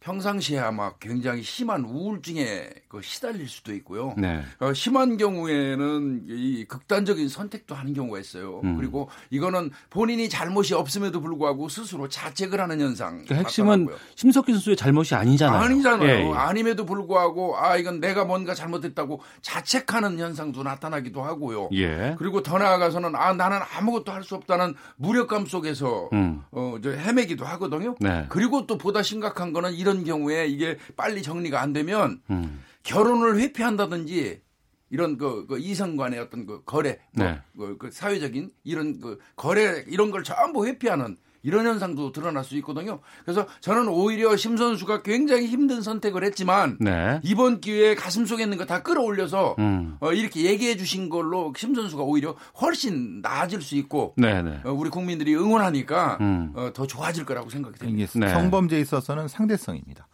평상시에 0.00 0.58
아마 0.60 0.92
굉장히 1.00 1.42
심한 1.42 1.84
우울증에 1.84 2.70
그 2.88 3.02
시달릴 3.02 3.48
수도 3.48 3.74
있고요. 3.74 4.14
네. 4.16 4.42
어, 4.60 4.72
심한 4.72 5.16
경우에는 5.16 6.24
이 6.28 6.64
극단적인 6.66 7.28
선택도 7.28 7.74
하는 7.74 7.94
경우가 7.94 8.20
있어요. 8.20 8.60
음. 8.62 8.76
그리고 8.76 9.10
이거는 9.30 9.70
본인이 9.90 10.28
잘못이 10.28 10.74
없음에도 10.74 11.20
불구하고 11.20 11.68
스스로 11.68 12.08
자책을 12.08 12.60
하는 12.60 12.80
현상. 12.80 13.24
그 13.26 13.34
핵심은. 13.34 13.88
심석희 14.14 14.52
선수의 14.52 14.76
잘못이 14.76 15.14
아니잖아요. 15.16 15.60
아니잖아요. 15.60 16.08
예, 16.08 16.28
예. 16.28 16.32
아님에도 16.32 16.84
불구하고 16.86 17.58
아 17.58 17.76
이건 17.76 17.98
내가 18.00 18.24
뭔가 18.24 18.54
잘못했다고 18.54 19.20
자책하는 19.42 20.18
현상도 20.18 20.62
나타나기도 20.62 21.22
하고요. 21.22 21.70
예. 21.74 22.14
그리고 22.18 22.42
더 22.42 22.58
나아가서는 22.58 23.16
아 23.16 23.32
나는 23.32 23.58
아무것도 23.76 24.12
할 24.12 24.28
수 24.28 24.34
없다는 24.34 24.74
무력감 24.96 25.46
속에서 25.46 26.10
음. 26.12 26.42
어저 26.50 26.90
헤매기도 26.90 27.46
하거든요. 27.46 27.94
네. 27.98 28.26
그리고 28.28 28.66
또 28.66 28.76
보다 28.76 29.02
심각한 29.02 29.54
거는 29.54 29.72
이런 29.72 29.87
경우에 30.04 30.46
이게 30.46 30.76
빨리 30.96 31.22
정리가 31.22 31.60
안 31.60 31.72
되면 31.72 32.20
음. 32.30 32.62
결혼을 32.82 33.38
회피한다든지 33.38 34.42
이런 34.90 35.18
그, 35.18 35.46
그 35.46 35.58
이성 35.58 35.96
간의 35.96 36.18
어떤 36.18 36.46
그 36.46 36.62
거래, 36.64 36.98
뭐 37.12 37.26
네. 37.26 37.40
그, 37.56 37.76
그 37.76 37.90
사회적인 37.90 38.50
이런 38.64 39.00
그 39.00 39.18
거래 39.36 39.84
이런 39.86 40.10
걸 40.10 40.24
전부 40.24 40.66
회피하는 40.66 41.16
이런 41.48 41.66
현상도 41.66 42.12
드러날 42.12 42.44
수 42.44 42.56
있거든요. 42.58 43.00
그래서 43.24 43.46
저는 43.60 43.88
오히려 43.88 44.36
심 44.36 44.56
선수가 44.56 45.02
굉장히 45.02 45.46
힘든 45.48 45.82
선택을 45.82 46.22
했지만 46.22 46.76
네. 46.78 47.20
이번 47.24 47.60
기회에 47.60 47.96
가슴 47.96 48.24
속에 48.24 48.44
있는 48.44 48.56
거 48.56 48.68
다 48.68 48.82
끌어올려서 48.82 49.56
음. 49.58 49.96
어, 50.00 50.12
이렇게 50.12 50.42
얘기해 50.42 50.76
주신 50.76 51.08
걸로 51.08 51.54
심 51.56 51.74
선수가 51.74 52.02
오히려 52.02 52.36
훨씬 52.60 53.22
나아질 53.22 53.62
수 53.62 53.76
있고 53.76 54.12
네, 54.18 54.42
네. 54.42 54.60
어, 54.62 54.70
우리 54.72 54.90
국민들이 54.90 55.34
응원하니까 55.34 56.18
음. 56.20 56.52
어, 56.54 56.70
더 56.74 56.86
좋아질 56.86 57.24
거라고 57.24 57.48
생각이 57.48 57.78
됩니다. 57.78 58.12
네. 58.14 58.28
성범죄에 58.28 58.78
있어서는 58.80 59.26
상대성입니다. 59.28 60.06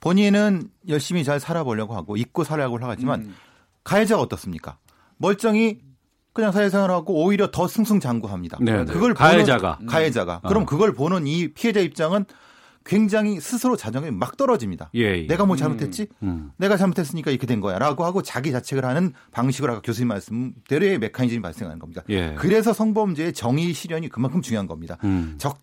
본인은 0.00 0.70
열심히 0.88 1.22
잘 1.22 1.38
살아보려고 1.38 1.94
하고 1.94 2.16
잊고 2.16 2.42
살려고 2.42 2.78
하지만 2.80 3.20
음. 3.20 3.34
가해자가 3.84 4.20
어떻습니까? 4.20 4.76
멀쩡히 5.16 5.78
그냥 6.34 6.52
사회생활하고 6.52 7.24
오히려 7.24 7.50
더 7.50 7.66
승승장구합니다. 7.66 8.58
네, 8.60 8.84
네. 8.84 8.92
그걸 8.92 9.14
가해자가. 9.14 9.76
보는 9.76 9.86
가해자가 9.90 10.40
음. 10.44 10.48
그럼 10.48 10.62
어. 10.64 10.66
그걸 10.66 10.92
보는 10.92 11.26
이 11.26 11.48
피해자 11.54 11.80
입장은 11.80 12.26
굉장히 12.84 13.40
스스로 13.40 13.76
자존감이 13.76 14.14
막 14.14 14.36
떨어집니다. 14.36 14.90
예, 14.94 15.22
예. 15.22 15.26
내가 15.26 15.46
뭐 15.46 15.56
잘못했지? 15.56 16.06
음. 16.22 16.50
내가 16.58 16.76
잘못했으니까 16.76 17.30
이렇게 17.30 17.46
된 17.46 17.60
거야라고 17.60 18.04
하고 18.04 18.20
자기 18.20 18.52
자책을 18.52 18.84
하는 18.84 19.14
방식으로 19.30 19.72
아까 19.72 19.80
교수님 19.80 20.08
말씀대로의 20.08 20.98
메커니즘이 20.98 21.40
발생하는 21.40 21.78
겁니다. 21.78 22.02
예. 22.10 22.34
그래서 22.36 22.74
성범죄의 22.74 23.32
정의 23.32 23.72
실현이 23.72 24.10
그만큼 24.10 24.42
중요한 24.42 24.66
겁니다. 24.66 24.98
음. 25.04 25.36
적 25.38 25.58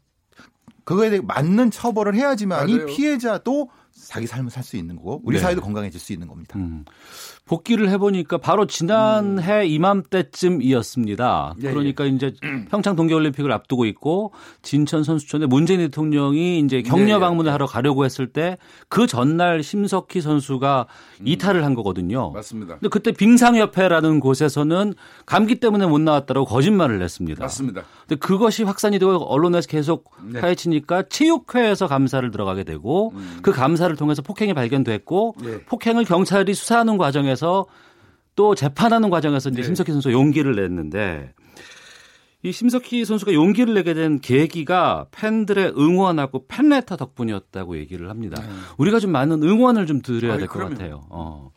그거에 0.84 1.12
대해 1.12 1.22
맞는 1.24 1.70
처벌을 1.70 2.16
해야지만이. 2.16 2.88
피해자도 2.88 3.70
자기 4.08 4.26
삶을 4.26 4.50
살 4.50 4.64
수 4.64 4.78
있는 4.78 4.96
거고 4.96 5.22
우리 5.24 5.36
네. 5.38 5.44
사회도 5.44 5.62
건강해질 5.62 6.00
수 6.00 6.12
있는 6.14 6.28
겁니다. 6.28 6.58
음. 6.58 6.86
복귀를 7.46 7.90
해보니까 7.90 8.38
바로 8.38 8.66
지난해 8.66 9.66
이맘때쯤이었습니다. 9.66 11.56
예, 11.64 11.70
그러니까 11.70 12.06
이제 12.06 12.34
평창 12.70 12.96
동계올림픽을 12.96 13.52
앞두고 13.52 13.86
있고 13.86 14.32
진천 14.62 15.04
선수촌에 15.04 15.48
문재인 15.48 15.80
대통령이 15.80 16.60
이제 16.60 16.82
격려 16.82 17.08
예, 17.08 17.16
예, 17.16 17.20
방문을 17.20 17.50
예. 17.50 17.52
하러 17.52 17.66
가려고 17.66 18.06
했을 18.06 18.28
때 18.28 18.58
그 18.88 19.08
전날 19.08 19.64
심석희 19.64 20.22
선수가 20.22 20.88
이탈을 21.24 21.64
한 21.64 21.76
거거든요. 21.76 22.32
맞습니다. 22.32 22.76
근데 22.76 22.90
그때 22.90 23.12
빙상협회라는 23.12 24.20
곳에서는 24.20 24.94
감기 25.26 25.60
때문에 25.60 25.86
못 25.88 26.00
나왔다고 26.02 26.46
거짓말을 26.46 27.02
했습니다. 27.02 27.42
맞습니다. 27.42 27.84
근데 28.02 28.16
그것이 28.20 28.64
확산이 28.64 29.00
되고 29.00 29.12
언론에서 29.18 29.68
계속 29.68 30.12
네. 30.24 30.42
파헤치니까 30.42 31.04
체육회에서 31.10 31.88
감사를 31.88 32.30
들어가게 32.32 32.64
되고 32.64 33.14
그 33.42 33.52
감사를 33.52 33.96
통해서 33.96 34.22
폭행이 34.22 34.54
발견됐고 34.54 35.36
음. 35.40 35.46
네. 35.46 35.62
폭행을 35.66 36.06
경찰이 36.06 36.54
수사하는 36.54 36.98
과정에 36.98 37.31
서 37.36 37.68
또 38.36 38.56
재판하는 38.56 39.10
과정에서 39.10 39.50
이제 39.50 39.62
네. 39.62 39.66
심석희 39.66 39.92
선수가 39.92 40.14
용기를 40.14 40.56
냈는데 40.56 41.34
이 42.44 42.52
심석희 42.52 43.06
선수가 43.06 43.34
용기를 43.34 43.74
내게 43.76 43.94
된 43.94 44.20
계기가 44.20 45.06
팬들의 45.12 45.74
응원하고 45.78 46.48
팬레터 46.48 46.98
덕분이었다고 46.98 47.78
얘기를 47.78 48.10
합니다. 48.10 48.42
우리가 48.78 49.00
좀 49.00 49.12
많은 49.12 49.44
응원을 49.44 49.86
좀 49.86 50.02
드려야 50.02 50.34
네. 50.34 50.40
될 50.40 50.48
것. 50.48 50.60
같아요. 50.60 51.04
어. 51.10 51.52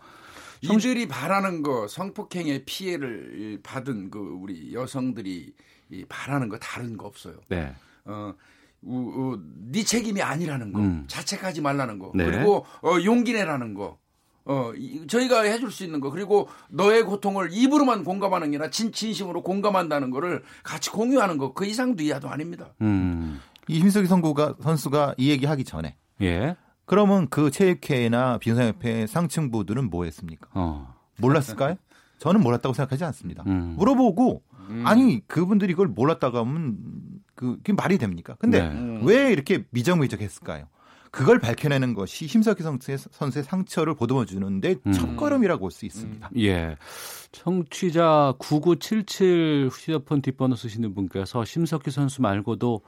이들이 0.61 1.09
바라는 1.09 1.63
거 1.63 1.87
성폭행의 1.89 2.65
피해를 2.65 3.61
받은 3.63 4.11
그 4.11 4.19
우리 4.19 4.75
여성들이 4.75 5.53
이 5.91 6.05
바라는 6.09 6.49
거 6.49 6.59
다른 6.59 6.97
거 6.97 7.07
없어요. 7.07 7.37
네. 7.49 7.73
어, 8.05 8.35
우, 8.83 8.97
우, 8.99 9.41
네 9.71 9.83
책임이 9.83 10.21
아니라는 10.23 10.73
거, 10.73 10.81
음. 10.81 11.05
자책하지 11.07 11.61
말라는 11.63 11.99
거, 11.99 12.13
네. 12.15 12.25
그리고 12.25 12.67
어, 12.83 12.97
용기 13.05 13.33
내라는 13.33 13.75
거. 13.75 13.99
어, 14.47 14.73
이- 14.77 15.07
저희가 15.07 15.43
해줄 15.43 15.71
수 15.71 15.85
있는 15.85 16.01
거, 16.01 16.11
그리고 16.11 16.49
너의 16.69 17.03
고통을 17.05 17.49
입으로만 17.53 18.05
공감하는 18.05 18.51
게 18.51 18.57
아니라 18.59 18.71
진, 18.71 18.93
진심으로 18.93 19.43
공감한다는 19.43 20.11
거를 20.11 20.43
같이 20.63 20.91
공유하는 20.91 21.39
거, 21.39 21.53
그 21.55 21.65
이상도 21.65 22.03
이하도 22.03 22.29
아닙니다. 22.29 22.69
음. 22.83 23.41
이 23.69 23.79
심석희 23.79 24.07
선수가, 24.07 24.57
선수가 24.61 25.15
이 25.17 25.31
얘기 25.31 25.47
하기 25.47 25.65
전에 25.65 25.97
예. 26.21 26.57
그러면 26.85 27.29
그 27.31 27.51
체육회나 27.51 28.37
빙상협회 28.39 29.07
상층부들은 29.07 29.89
뭐 29.89 30.05
했습니까? 30.05 30.49
어. 30.53 30.95
몰랐을까요? 31.19 31.77
저는 32.19 32.43
몰랐다고 32.43 32.75
생각하지 32.75 33.05
않습니다. 33.05 33.43
음. 33.47 33.75
물어보고 33.79 34.43
아니 34.85 35.27
그분들이 35.27 35.73
그걸 35.75 35.89
몰랐다고 35.89 36.39
하면 36.39 36.77
그 37.35 37.57
그게 37.57 37.73
말이 37.73 37.97
됩니까? 37.99 38.37
근데 38.39 38.69
네. 38.69 39.01
왜 39.03 39.31
이렇게 39.33 39.65
미정의적했을까요? 39.71 40.67
그걸 41.15 41.39
밝혀내는 41.39 41.95
것이 41.95 42.27
심석희 42.27 42.63
선수의, 42.63 42.99
선수의 42.99 43.45
상처를 43.45 43.95
보듬어 43.95 44.25
주는데 44.25 44.75
음. 44.85 44.93
첫걸음이라고 44.93 45.61
볼 45.61 45.71
수 45.71 45.87
있습니다. 45.87 46.31
예. 46.39 46.77
청취자 47.31 48.35
9977 48.39 49.71
휴대폰 49.73 50.23
뒷번호 50.23 50.57
쓰시는 50.57 50.95
분께서 50.95 51.45
심석희 51.45 51.91
선수 51.91 52.21
말고도 52.21 52.81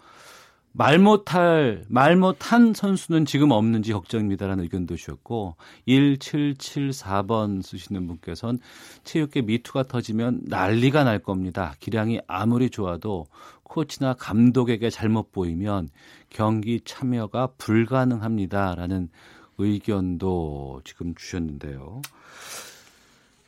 말 0.73 0.99
못할, 0.99 1.85
말 1.89 2.17
못한 2.17 2.75
선수는 2.75 3.25
지금 3.25 3.51
없는지 3.51 3.95
걱정입니다라는 3.95 4.65
의견도 4.65 4.97
주셨고, 4.97 5.57
1774번 5.89 7.63
쓰시는 7.63 8.07
분께서는 8.07 8.59
체육계 9.03 9.41
미투가 9.41 9.85
터지면 9.85 10.43
난리가 10.45 11.05
날 11.05 11.19
겁니다. 11.19 11.75
기량이 11.81 12.21
아무리 12.27 12.69
좋아도 12.69 13.25
코치나 13.63 14.13
감독에게 14.15 14.91
잘못 14.91 15.33
보이면 15.33 15.89
경기 16.31 16.81
참여가 16.85 17.49
불가능합니다라는 17.59 19.09
의견도 19.59 20.83
지금 20.85 21.15
주셨는데요. 21.15 22.03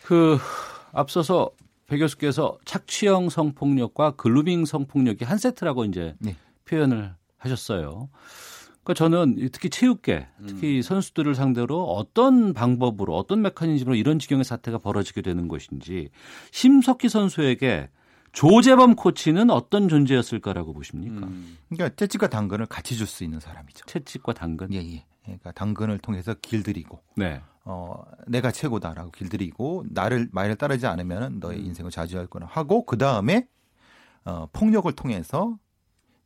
그 0.04 0.38
앞서서 0.92 1.50
배 1.86 1.98
교수께서 1.98 2.58
착취형 2.64 3.30
성폭력과 3.30 4.12
글루밍 4.12 4.64
성폭력이 4.64 5.24
한 5.24 5.38
세트라고 5.38 5.84
이제 5.84 6.14
네. 6.18 6.36
표현을 6.66 7.14
하셨어요. 7.38 8.08
그러니까 8.82 8.94
저는 8.94 9.50
특히 9.52 9.68
체육계, 9.68 10.28
특히 10.46 10.80
선수들을 10.82 11.34
상대로 11.34 11.84
어떤 11.84 12.54
방법으로 12.54 13.16
어떤 13.16 13.42
메커니즘으로 13.42 13.96
이런 13.96 14.18
지경의 14.18 14.44
사태가 14.44 14.78
벌어지게 14.78 15.20
되는 15.20 15.46
것인지 15.46 16.08
심석희 16.52 17.10
선수에게 17.10 17.90
조재범 18.38 18.94
코치는 18.94 19.50
어떤 19.50 19.88
존재였을까라고 19.88 20.72
보십니까? 20.72 21.28
그러니까 21.68 21.96
채찍과 21.96 22.28
당근을 22.28 22.66
같이 22.66 22.96
줄 22.96 23.08
수 23.08 23.24
있는 23.24 23.40
사람이죠. 23.40 23.84
채찍과 23.86 24.32
당근. 24.32 24.72
예, 24.72 24.78
예. 24.78 25.04
그러니까 25.24 25.50
당근을 25.50 25.98
통해서 25.98 26.34
길들이고 26.40 27.02
네. 27.16 27.42
어, 27.64 28.00
내가 28.28 28.52
최고다라고 28.52 29.10
길들이고 29.10 29.86
나를 29.90 30.28
말을 30.30 30.54
따르지 30.54 30.86
않으면 30.86 31.40
너의 31.40 31.64
인생을 31.64 31.90
좌지할 31.90 32.28
거나 32.28 32.46
하고 32.46 32.86
그 32.86 32.96
다음에 32.96 33.48
어, 34.24 34.46
폭력을 34.52 34.90
통해서 34.92 35.58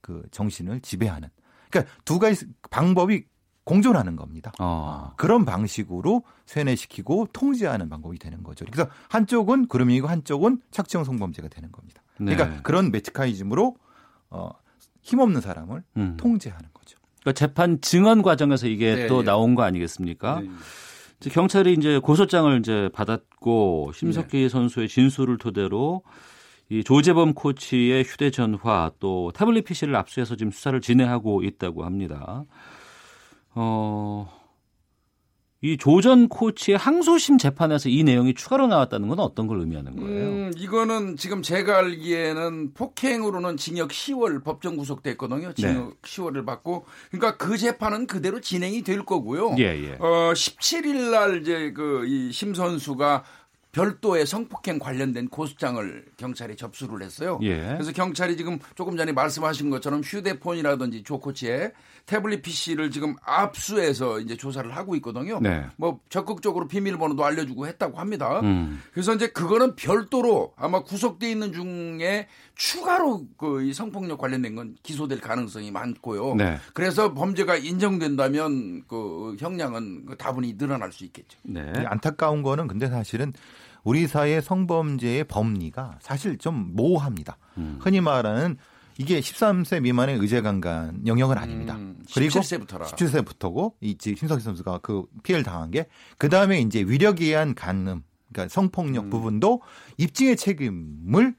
그 0.02 0.22
정신을 0.32 0.80
지배하는. 0.80 1.30
그러니까 1.70 1.94
두 2.04 2.18
가지 2.18 2.44
방법이 2.70 3.24
공존하는 3.64 4.16
겁니다. 4.16 4.52
어. 4.58 5.14
그런 5.16 5.46
방식으로 5.46 6.24
세뇌시키고 6.44 7.28
통제하는 7.32 7.88
방법이 7.88 8.18
되는 8.18 8.42
거죠. 8.42 8.66
그래서 8.66 8.90
한쪽은 9.08 9.68
그루밍이고 9.68 10.08
한쪽은 10.08 10.60
착취형 10.72 11.04
성범죄가 11.04 11.48
되는 11.48 11.72
겁니다. 11.72 12.01
그러니까 12.16 12.48
네. 12.48 12.60
그런 12.62 12.90
메치카이즘으로 12.90 13.76
어, 14.30 14.50
힘없는 15.02 15.40
사람을 15.40 15.82
음. 15.96 16.16
통제하는 16.16 16.68
거죠. 16.72 16.98
그러니까 17.20 17.32
재판 17.32 17.80
증언 17.80 18.22
과정에서 18.22 18.66
이게 18.66 18.94
네, 18.94 19.06
또 19.06 19.18
네. 19.20 19.26
나온 19.26 19.54
거 19.54 19.62
아니겠습니까? 19.62 20.42
이제 21.20 21.30
경찰이 21.30 21.74
이제 21.74 21.98
고소장을 21.98 22.58
이제 22.58 22.90
받았고 22.92 23.92
심석희 23.94 24.48
선수의 24.48 24.88
진술을 24.88 25.38
토대로 25.38 26.02
이 26.68 26.82
조재범 26.82 27.34
코치의 27.34 28.02
휴대전화 28.04 28.92
또 28.98 29.30
태블릿 29.34 29.66
PC를 29.66 29.94
압수해서 29.94 30.36
지금 30.36 30.50
수사를 30.50 30.80
진행하고 30.80 31.42
있다고 31.42 31.84
합니다. 31.84 32.44
어, 33.54 34.41
이 35.64 35.76
조전 35.76 36.28
코치의 36.28 36.76
항소심 36.76 37.38
재판에서 37.38 37.88
이 37.88 38.02
내용이 38.02 38.34
추가로 38.34 38.66
나왔다는 38.66 39.06
건 39.08 39.20
어떤 39.20 39.46
걸 39.46 39.60
의미하는 39.60 39.94
거예요? 39.96 40.28
음, 40.28 40.52
이거는 40.56 41.16
지금 41.16 41.40
제가 41.40 41.78
알기에는 41.78 42.74
폭행으로는 42.74 43.56
징역 43.56 43.90
10월 43.90 44.42
법정 44.42 44.76
구속됐거든요. 44.76 45.52
징역 45.54 46.02
10월을 46.02 46.44
받고 46.44 46.84
그러니까 47.12 47.36
그 47.36 47.56
재판은 47.56 48.08
그대로 48.08 48.40
진행이 48.40 48.82
될 48.82 49.04
거고요. 49.04 49.54
예, 49.58 49.62
예. 49.64 49.92
어, 50.00 50.32
17일 50.34 51.10
날 51.12 51.40
이제 51.42 51.72
그 51.72 52.04
이 52.06 52.32
심 52.32 52.54
선수가 52.54 53.22
별도의 53.72 54.26
성폭행 54.26 54.78
관련된 54.78 55.28
고소장을 55.28 56.04
경찰에 56.18 56.56
접수를 56.56 57.02
했어요. 57.02 57.38
예. 57.42 57.56
그래서 57.56 57.90
경찰이 57.92 58.36
지금 58.36 58.58
조금 58.74 58.98
전에 58.98 59.12
말씀하신 59.12 59.70
것처럼 59.70 60.02
휴대폰이라든지 60.02 61.02
조 61.02 61.18
코치의 61.18 61.72
태블릿 62.04 62.42
PC를 62.42 62.90
지금 62.90 63.16
압수해서 63.24 64.20
이제 64.20 64.36
조사를 64.36 64.70
하고 64.76 64.94
있거든요. 64.96 65.40
네. 65.40 65.64
뭐 65.76 66.00
적극적으로 66.10 66.68
비밀번호도 66.68 67.24
알려주고 67.24 67.66
했다고 67.66 67.98
합니다. 67.98 68.40
음. 68.40 68.82
그래서 68.92 69.14
이제 69.14 69.28
그거는 69.28 69.74
별도로 69.74 70.52
아마 70.56 70.82
구속돼 70.82 71.30
있는 71.30 71.52
중에 71.52 72.28
추가로 72.54 73.26
그이 73.36 73.72
성폭력 73.72 74.18
관련된 74.18 74.54
건 74.54 74.76
기소될 74.82 75.20
가능성이 75.20 75.70
많고요. 75.70 76.34
네. 76.34 76.58
그래서 76.74 77.14
범죄가 77.14 77.56
인정된다면 77.56 78.82
그 78.86 79.36
형량은 79.38 80.06
그 80.06 80.16
다분히 80.16 80.56
늘어날 80.56 80.92
수 80.92 81.04
있겠죠. 81.04 81.38
네. 81.42 81.72
이 81.76 81.80
안타까운 81.86 82.42
거는 82.42 82.68
근데 82.68 82.88
사실은 82.88 83.32
우리 83.84 84.06
사회 84.06 84.40
성범죄의 84.40 85.24
범리가 85.24 85.98
사실 86.00 86.38
좀 86.38 86.72
모호합니다. 86.74 87.36
음. 87.58 87.78
흔히 87.82 88.00
말하는 88.00 88.56
이게 88.98 89.20
13세 89.20 89.80
미만의 89.80 90.18
의제강간 90.18 91.06
영역은 91.06 91.38
아닙니다. 91.38 91.78
그리고 92.14 92.40
17세부터라. 92.40 92.84
17세부터고 92.84 93.72
이 93.80 93.96
심석희 94.00 94.40
선수가 94.40 94.78
그 94.78 95.04
피해를 95.22 95.42
당한 95.44 95.70
게 95.70 95.86
그 96.18 96.28
다음에 96.28 96.60
이제 96.60 96.80
위력에 96.82 97.24
의한 97.26 97.54
간음, 97.54 98.02
그러니까 98.32 98.52
성폭력 98.52 99.10
부분도 99.10 99.62
입증의 99.96 100.36
책임을 100.36 101.34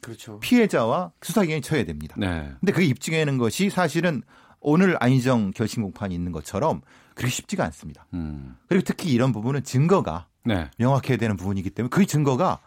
그렇죠. 0.00 0.38
피해자와 0.40 1.12
수사기관이 1.22 1.60
져야 1.62 1.84
됩니다. 1.84 2.14
네. 2.18 2.52
근데 2.60 2.72
그 2.72 2.82
입증하는 2.82 3.38
것이 3.38 3.70
사실은 3.70 4.22
오늘 4.60 4.96
안희정 5.00 5.52
결심 5.52 5.82
공판이 5.82 6.14
있는 6.14 6.32
것처럼 6.32 6.82
그렇게 7.14 7.32
쉽지가 7.34 7.64
않습니다. 7.66 8.06
음. 8.14 8.56
그리고 8.68 8.82
특히 8.84 9.10
이런 9.12 9.32
부분은 9.32 9.64
증거가 9.64 10.26
네. 10.44 10.70
명확해야 10.78 11.16
되는 11.16 11.36
부분이기 11.36 11.70
때문에 11.70 11.88
그 11.90 12.04
증거가 12.06 12.60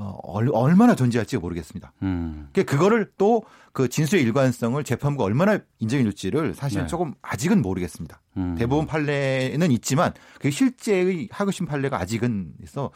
어, 0.00 0.16
얼- 0.22 0.50
얼마나 0.52 0.94
존재할지 0.94 1.36
모르겠습니다. 1.38 1.92
음. 2.02 2.48
그러니까 2.52 2.70
그거를 2.76 3.10
또 3.18 3.42
그 3.72 3.88
진술의 3.88 4.24
일관성을 4.24 4.82
재판부가 4.82 5.22
얼마나 5.24 5.60
인정해 5.78 6.02
줄지를 6.02 6.52
사실 6.54 6.80
네. 6.80 6.86
조금 6.88 7.14
아직은 7.22 7.62
모르겠습니다. 7.62 8.20
음. 8.36 8.56
대법원 8.56 8.88
판례는 8.88 9.70
있지만 9.70 10.12
그 10.40 10.50
실제의 10.50 11.28
하급심 11.30 11.66
판례가 11.66 12.00
아직은 12.00 12.54
있어 12.64 12.90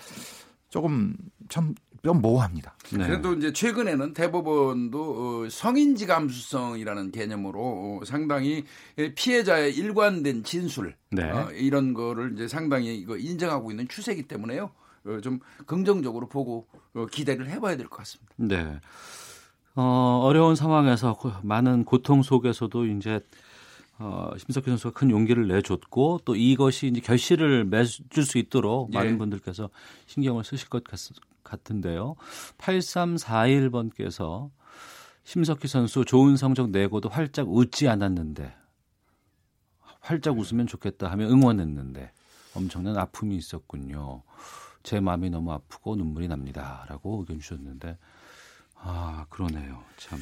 조금 0.71 1.15
참, 1.49 1.73
좀 1.92 1.92
모호합니다. 2.11 2.75
네. 2.93 3.07
그래도 3.07 3.33
이제 3.35 3.53
최근에는 3.53 4.13
대법원도 4.13 5.45
어, 5.45 5.49
성인지 5.49 6.07
감수성이라는 6.07 7.13
개념으로 7.13 7.61
어, 8.01 8.05
상당히 8.05 8.65
피해자의 9.15 9.75
일관된 9.77 10.43
진술 10.43 10.97
네. 11.13 11.31
어, 11.31 11.51
이런 11.53 11.95
거를 11.95 12.33
이제 12.35 12.49
상당히 12.49 12.97
이거 12.97 13.17
인정하고 13.17 13.71
있는 13.71 13.87
추세이기 13.87 14.25
때문에요. 14.25 14.71
어, 15.05 15.21
좀 15.23 15.39
긍정적으로 15.67 16.29
보고 16.29 16.67
어, 16.95 17.07
기대를 17.07 17.49
해봐야 17.49 17.77
될 17.77 17.87
것 17.89 17.99
같습니다. 17.99 18.33
네. 18.37 18.81
어, 19.77 20.21
어려운 20.25 20.57
상황에서 20.57 21.15
고- 21.15 21.31
많은 21.43 21.85
고통 21.85 22.23
속에서도 22.23 22.85
이제 22.87 23.21
어, 23.99 24.31
심석희 24.37 24.67
선수가 24.67 24.93
큰 24.99 25.11
용기를 25.11 25.47
내줬고 25.47 26.23
또 26.25 26.35
이것이 26.35 26.89
이제 26.89 27.01
결실을 27.01 27.65
맺을 27.67 28.25
수 28.25 28.39
있도록 28.39 28.93
예. 28.93 28.99
많은 28.99 29.19
분들께서 29.19 29.71
신경을 30.07 30.43
쓰실 30.43 30.69
것 30.69 30.83
같, 30.83 30.99
같은데요. 31.43 32.17
8341번께서 32.59 34.51
심석희 35.25 35.69
선수 35.69 36.05
좋은 36.05 36.37
성적 36.37 36.71
내고도 36.71 37.09
활짝 37.09 37.49
웃지 37.49 37.89
않았는데 37.89 38.55
활짝 40.01 40.39
웃으면 40.39 40.67
좋겠다 40.67 41.11
하며 41.11 41.27
응원했는데 41.27 42.13
엄청난 42.55 42.99
아픔이 42.99 43.37
있었군요. 43.37 44.23
제 44.83 45.01
마음이 45.01 45.31
너무 45.31 45.53
아프고 45.53 45.95
눈물이 45.97 46.29
납니다라고 46.29 47.21
의견 47.21 47.39
주셨는데 47.39 47.99
아 48.75 49.27
그러네요 49.31 49.85
참. 49.97 50.19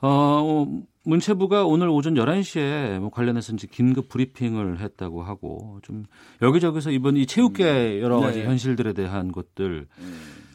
어, 0.00 0.66
문체부가 1.04 1.64
오늘 1.64 1.88
오전 1.88 2.14
11시에 2.14 2.98
뭐 3.00 3.10
관련해서 3.10 3.52
이제 3.54 3.66
긴급 3.70 4.08
브리핑을 4.08 4.80
했다고 4.80 5.22
하고 5.22 5.80
좀 5.82 6.04
여기저기서 6.42 6.90
이번 6.90 7.16
이 7.16 7.26
체육계 7.26 8.00
여러 8.00 8.20
가지 8.20 8.40
네. 8.40 8.46
현실들에 8.46 8.92
대한 8.92 9.32
것들 9.32 9.88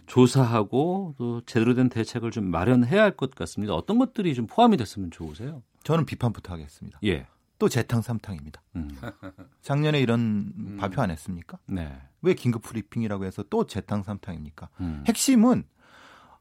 조사하고 0.06 1.16
또 1.18 1.42
제대로 1.46 1.74
된 1.74 1.90
대책을 1.90 2.32
좀 2.32 2.46
마련해야 2.52 3.02
할 3.02 3.12
것 3.16 3.32
같습니다. 3.36 3.74
어떤 3.74 3.98
것들이 3.98 4.34
좀 4.36 4.48
포함이 4.48 4.78
됐으면 4.78 5.12
좋으세요? 5.12 5.64
저는 5.84 6.06
비판부터 6.06 6.54
하겠습니다. 6.54 7.00
예. 7.04 7.26
또 7.60 7.70
재탕 7.70 8.02
삼탕입니다. 8.02 8.62
음. 8.76 8.90
작년에 9.62 10.00
이런 10.02 10.78
발표 10.80 11.02
안 11.02 11.10
했습니까? 11.12 11.58
네. 11.68 11.92
왜 12.22 12.34
긴급 12.34 12.62
브리핑이라고 12.64 13.26
해서 13.26 13.44
또 13.50 13.66
재탕 13.66 14.04
삼탕입니까? 14.04 14.70
음. 14.82 15.04
핵심은 15.08 15.64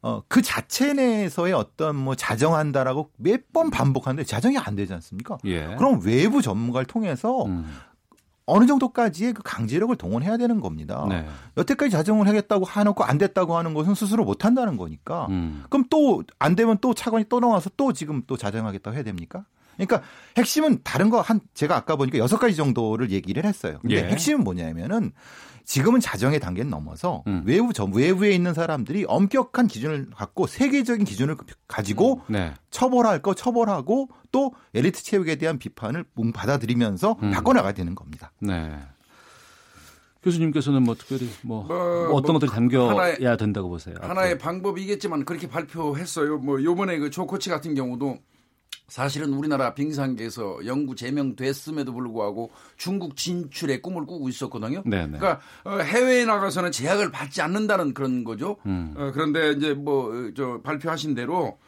어, 0.03 0.23
그 0.29 0.43
자체 0.43 0.93
내에서의 0.93 1.53
어떤 1.53 1.95
뭐 1.97 2.15
자정한다라고 2.15 3.11
몇 3.17 3.41
번 3.53 3.71
반복하는데 3.71 4.25
자정이 4.25 4.59
안 4.59 4.75
되지 4.77 4.93
않습니까? 4.95 5.39
예. 5.45 5.75
그럼 5.77 6.01
외부 6.05 6.43
전문가를 6.43 6.87
통해서 6.87 7.45
음. 7.45 7.71
어느 8.45 8.67
정도까지의 8.67 9.35
그 9.35 9.43
강제력을 9.45 9.95
동원해야 9.97 10.37
되는 10.37 10.61
겁니다. 10.61 11.07
네. 11.09 11.27
여태까지 11.57 11.91
자정을 11.93 12.27
하겠다고 12.27 12.67
해놓고 12.69 13.05
안 13.05 13.17
됐다고 13.19 13.57
하는 13.57 13.73
것은 13.75 13.95
스스로 13.95 14.25
못 14.25 14.45
한다는 14.45 14.77
거니까. 14.77 15.27
음. 15.31 15.63
그럼 15.71 15.85
또 15.89 16.23
안 16.41 16.57
되면 16.57 16.77
또 16.81 16.93
차관이 16.95 17.25
또 17.29 17.39
나와서 17.41 17.71
또 17.77 17.93
지금 17.93 18.23
또 18.27 18.37
자정하겠다고 18.37 18.95
해야 18.97 19.05
됩니까? 19.05 19.45
그러니까 19.87 20.09
핵심은 20.37 20.81
다른 20.85 21.11
거 21.11 21.21
한 21.21 21.41
제가 21.55 21.77
아까 21.77 21.97
보니까 21.97 22.19
여섯 22.19 22.39
가지 22.39 22.57
정도를 22.57 23.11
얘기를 23.11 23.45
했어요. 23.45 23.79
근데 23.83 23.97
예. 23.97 24.03
핵심은 24.09 24.45
뭐냐면은 24.45 25.13
지금은 25.65 26.01
자정의 26.01 26.41
단계는 26.41 26.71
넘어서 26.71 27.23
음. 27.29 27.43
외부 27.47 27.73
저 27.73 27.85
외부에 27.85 28.33
있는 28.33 28.53
사람들이 28.53 29.05
엄격한 29.07 29.69
기준을 29.69 30.11
갖고 30.17 30.49
세계적인 30.49 31.05
기준을 31.05 31.37
가지고 31.69 32.23
네. 32.29 32.53
처벌할 32.71 33.23
거 33.23 33.35
처벌하고 33.35 34.09
또 34.33 34.53
엘리트 34.75 35.05
체육에 35.05 35.37
대한 35.37 35.59
비판을 35.61 36.05
뭉 36.15 36.33
받아들이면서 36.33 37.17
음. 37.23 37.31
바꿔나가야 37.31 37.73
되는 37.73 37.95
겁니다. 37.95 38.33
네. 38.41 38.73
교수님께서는 40.23 40.83
뭐 40.85 40.95
특별히 40.95 41.29
뭐, 41.43 41.65
뭐, 41.65 41.77
뭐 41.77 42.15
어떤 42.15 42.33
뭐 42.33 42.41
것들이 42.41 42.51
담겨야 42.51 42.93
하나의- 43.19 43.39
된다고 43.39 43.69
보세요? 43.69 43.97
하나의 44.01 44.39
방법이겠지만 44.39 45.25
그렇게 45.25 45.49
발표했어요. 45.49 46.39
뭐 46.39 46.63
요번에 46.63 46.99
그 46.99 47.11
조코치 47.11 47.51
같은 47.51 47.75
경우도 47.75 48.19
사실은 48.89 49.33
우리나라 49.33 49.73
빙상계에서 49.75 50.67
영구 50.67 50.97
제명됐음에도 50.97 51.95
불구하고 51.95 52.51
중국 52.77 53.17
진출의 53.17 53.81
꿈을 53.81 54.05
꾸고 54.05 54.29
있었거든요. 54.29 54.83
네네. 54.85 55.19
그러니까 55.19 55.41
어, 55.65 55.79
해외에 55.79 56.27
나가서는 56.27 56.73
제약을 56.73 57.11
받지 57.11 57.41
않는다는 57.41 57.95
그런 57.95 58.23
거죠. 58.25 58.59
음. 58.67 58.95
어, 58.97 59.11
그런데 59.15 59.53
이제 59.53 59.73
뭐 59.75 60.33
저 60.35 60.61
발표하신 60.63 61.15
대로 61.15 61.59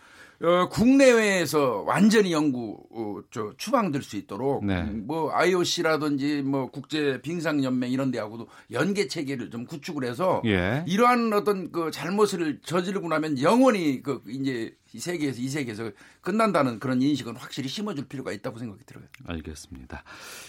어, 0.42 0.68
국내외에서 0.68 1.84
완전히 1.86 2.32
연구 2.32 2.76
어, 2.90 3.20
저 3.30 3.52
추방될 3.56 4.02
수 4.02 4.16
있도록 4.16 4.64
네. 4.64 4.82
음, 4.82 5.04
뭐 5.06 5.32
IOC라든지 5.32 6.42
뭐 6.42 6.70
국제 6.70 7.20
빙상 7.22 7.62
연맹 7.62 7.90
이런 7.92 8.10
데하고도 8.10 8.48
연계 8.72 9.06
체계를 9.06 9.50
좀 9.50 9.64
구축을 9.64 10.04
해서 10.04 10.42
예. 10.44 10.84
이러한 10.86 11.32
어떤 11.32 11.70
그 11.70 11.90
잘못을 11.90 12.60
저지르고 12.64 13.08
나면 13.08 13.40
영원히 13.40 14.02
그 14.02 14.22
이제 14.28 14.74
이 14.94 15.00
세계에서 15.00 15.42
이 15.42 15.48
세계에서 15.48 15.90
끝난다는 16.20 16.78
그런 16.78 17.02
인식은 17.02 17.36
확실히 17.36 17.68
심어줄 17.68 18.06
필요가 18.06 18.30
있다고 18.30 18.58
생각이 18.58 18.84
들어요. 18.84 19.04
알겠습니다. 19.26 20.04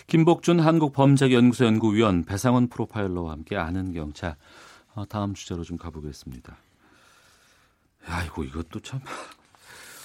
김복준 0.06 0.60
한국범죄연구소 0.60 1.66
연구위원 1.66 2.24
배상원 2.24 2.68
프로파일러와 2.68 3.32
함께 3.32 3.56
아는 3.58 3.92
경찰 3.92 4.36
어, 4.94 5.06
다음 5.06 5.34
주제로 5.34 5.64
좀 5.64 5.78
가보겠습니다. 5.78 6.56
아이고 8.06 8.44
이것도 8.44 8.82
참 8.82 9.02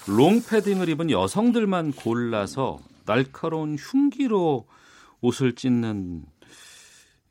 롱패딩을 0.07 0.89
입은 0.89 1.11
여성들만 1.11 1.91
골라서 1.91 2.79
날카로운 3.05 3.75
흉기로 3.75 4.67
옷을 5.21 5.53
찢는 5.53 6.25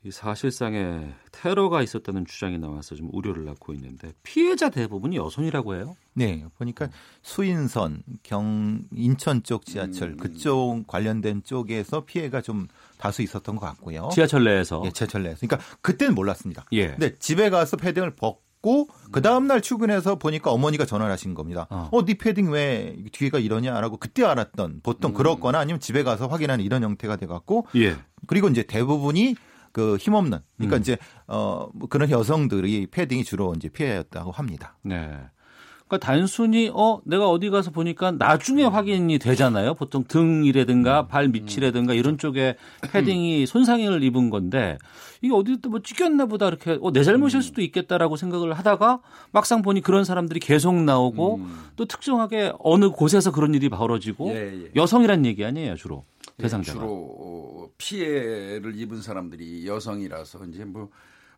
이 0.03 0.09
사실상의 0.09 1.13
테러가 1.31 1.83
있었다는 1.83 2.25
주장이 2.25 2.57
나와서 2.57 2.95
좀 2.95 3.09
우려를 3.13 3.45
낳고 3.45 3.73
있는데 3.75 4.13
피해자 4.23 4.69
대부분이 4.71 5.15
여성이라고 5.15 5.75
해요. 5.75 5.95
네, 6.15 6.43
보니까 6.57 6.89
수인선, 7.21 8.01
경 8.23 8.81
인천 8.95 9.43
쪽 9.43 9.63
지하철 9.63 10.17
그쪽 10.17 10.87
관련된 10.87 11.43
쪽에서 11.43 12.05
피해가 12.05 12.41
좀 12.41 12.67
다수 12.97 13.21
있었던 13.21 13.55
것 13.55 13.65
같고요. 13.67 14.09
지하철 14.11 14.43
내에서. 14.43 14.81
예, 14.85 14.91
지하철 14.91 15.21
내에서. 15.21 15.45
그러니까 15.45 15.63
그때는 15.81 16.15
몰랐습니다. 16.15 16.65
예. 16.71 16.87
근데 16.87 17.15
집에 17.19 17.51
가서 17.51 17.77
패딩을 17.77 18.15
벗 18.15 18.41
고 18.61 18.85
그 19.11 19.21
다음 19.23 19.47
날 19.47 19.59
출근해서 19.59 20.15
보니까 20.19 20.51
어머니가 20.51 20.85
전화를 20.85 21.11
하신 21.11 21.33
겁니다. 21.33 21.65
어. 21.71 21.89
어, 21.91 22.05
네 22.05 22.13
패딩 22.13 22.51
왜 22.51 22.95
뒤가 23.11 23.39
이러냐라고 23.39 23.97
그때 23.97 24.23
알았던 24.23 24.81
보통 24.83 25.13
그렇거나 25.13 25.59
아니면 25.59 25.79
집에 25.79 26.03
가서 26.03 26.27
확인하는 26.27 26.63
이런 26.63 26.83
형태가 26.83 27.15
돼 27.17 27.25
갖고 27.25 27.67
예. 27.75 27.97
그리고 28.27 28.47
이제 28.47 28.61
대부분이 28.63 29.35
그 29.71 29.97
힘없는 29.97 30.39
그러니까 30.57 30.77
음. 30.77 30.81
이제 30.81 30.97
어뭐 31.27 31.87
그런 31.89 32.09
여성들이 32.09 32.87
패딩이 32.87 33.23
주로 33.23 33.53
이제 33.55 33.69
피해였다고 33.69 34.31
합니다. 34.31 34.77
네. 34.83 35.09
그러니까 35.91 36.07
단순히 36.07 36.71
어 36.73 37.01
내가 37.03 37.29
어디 37.29 37.49
가서 37.49 37.69
보니까 37.71 38.11
나중에 38.11 38.63
확인이 38.63 39.19
되잖아요. 39.19 39.73
보통 39.73 40.05
등이라든가 40.07 41.07
발 41.07 41.27
밑이라든가 41.27 41.93
이런 41.93 42.17
쪽에 42.17 42.55
패딩이 42.93 43.45
손상을 43.45 44.01
입은 44.01 44.29
건데 44.29 44.77
이게 45.21 45.33
어디 45.33 45.57
또뭐 45.61 45.81
찢겼나 45.81 46.27
보다 46.27 46.47
이렇게 46.47 46.77
어, 46.81 46.91
내 46.93 47.03
잘못일 47.03 47.41
수도 47.41 47.61
있겠다라고 47.61 48.15
생각을 48.15 48.53
하다가 48.53 49.01
막상 49.33 49.61
보니 49.61 49.81
그런 49.81 50.05
사람들이 50.05 50.39
계속 50.39 50.73
나오고 50.75 51.41
또 51.75 51.85
특정하게 51.85 52.53
어느 52.59 52.89
곳에서 52.89 53.31
그런 53.31 53.53
일이 53.53 53.67
벌어지고 53.67 54.29
예, 54.29 54.63
예. 54.63 54.71
여성이란 54.75 55.25
얘기 55.25 55.43
아니에요 55.43 55.75
주로 55.75 56.05
예, 56.07 56.10
대상자가. 56.37 56.79
주로 56.79 56.91
어, 56.91 57.69
피해를 57.77 58.73
입은 58.75 59.01
사람들이 59.01 59.67
여성이라서 59.67 60.45
이제 60.45 60.65
뭐 60.65 60.89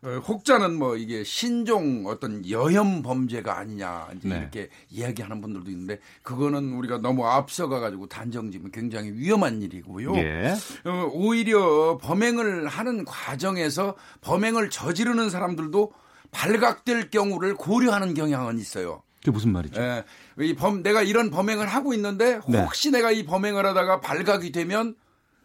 어, 0.02 0.18
혹자는 0.18 0.76
뭐 0.76 0.96
이게 0.96 1.24
신종 1.24 2.04
어떤 2.06 2.48
여혐 2.48 3.02
범죄가 3.02 3.58
아니냐 3.58 4.08
이제 4.16 4.28
네. 4.28 4.38
이렇게 4.38 4.68
이야기하는 4.90 5.40
분들도 5.40 5.70
있는데 5.70 5.98
그거는 6.22 6.74
우리가 6.74 6.98
너무 6.98 7.26
앞서가 7.26 7.80
가지고 7.80 8.06
단정지면 8.06 8.70
굉장히 8.70 9.12
위험한 9.12 9.62
일이고요. 9.62 10.14
예. 10.16 10.54
어, 10.84 11.10
오히려 11.12 11.96
범행을 11.98 12.66
하는 12.68 13.04
과정에서 13.06 13.96
범행을 14.20 14.68
저지르는 14.68 15.30
사람들도 15.30 15.92
발각될 16.30 17.10
경우를 17.10 17.54
고려하는 17.54 18.12
경향은 18.12 18.58
있어요. 18.58 19.02
그게 19.20 19.30
무슨 19.30 19.52
말이죠? 19.52 19.80
예, 19.80 20.04
이 20.38 20.54
범, 20.54 20.82
내가 20.82 21.02
이런 21.02 21.30
범행을 21.30 21.66
하고 21.66 21.94
있는데 21.94 22.40
네. 22.48 22.60
혹시 22.62 22.90
내가 22.90 23.10
이 23.12 23.24
범행을 23.24 23.64
하다가 23.64 24.00
발각이 24.00 24.52
되면 24.52 24.96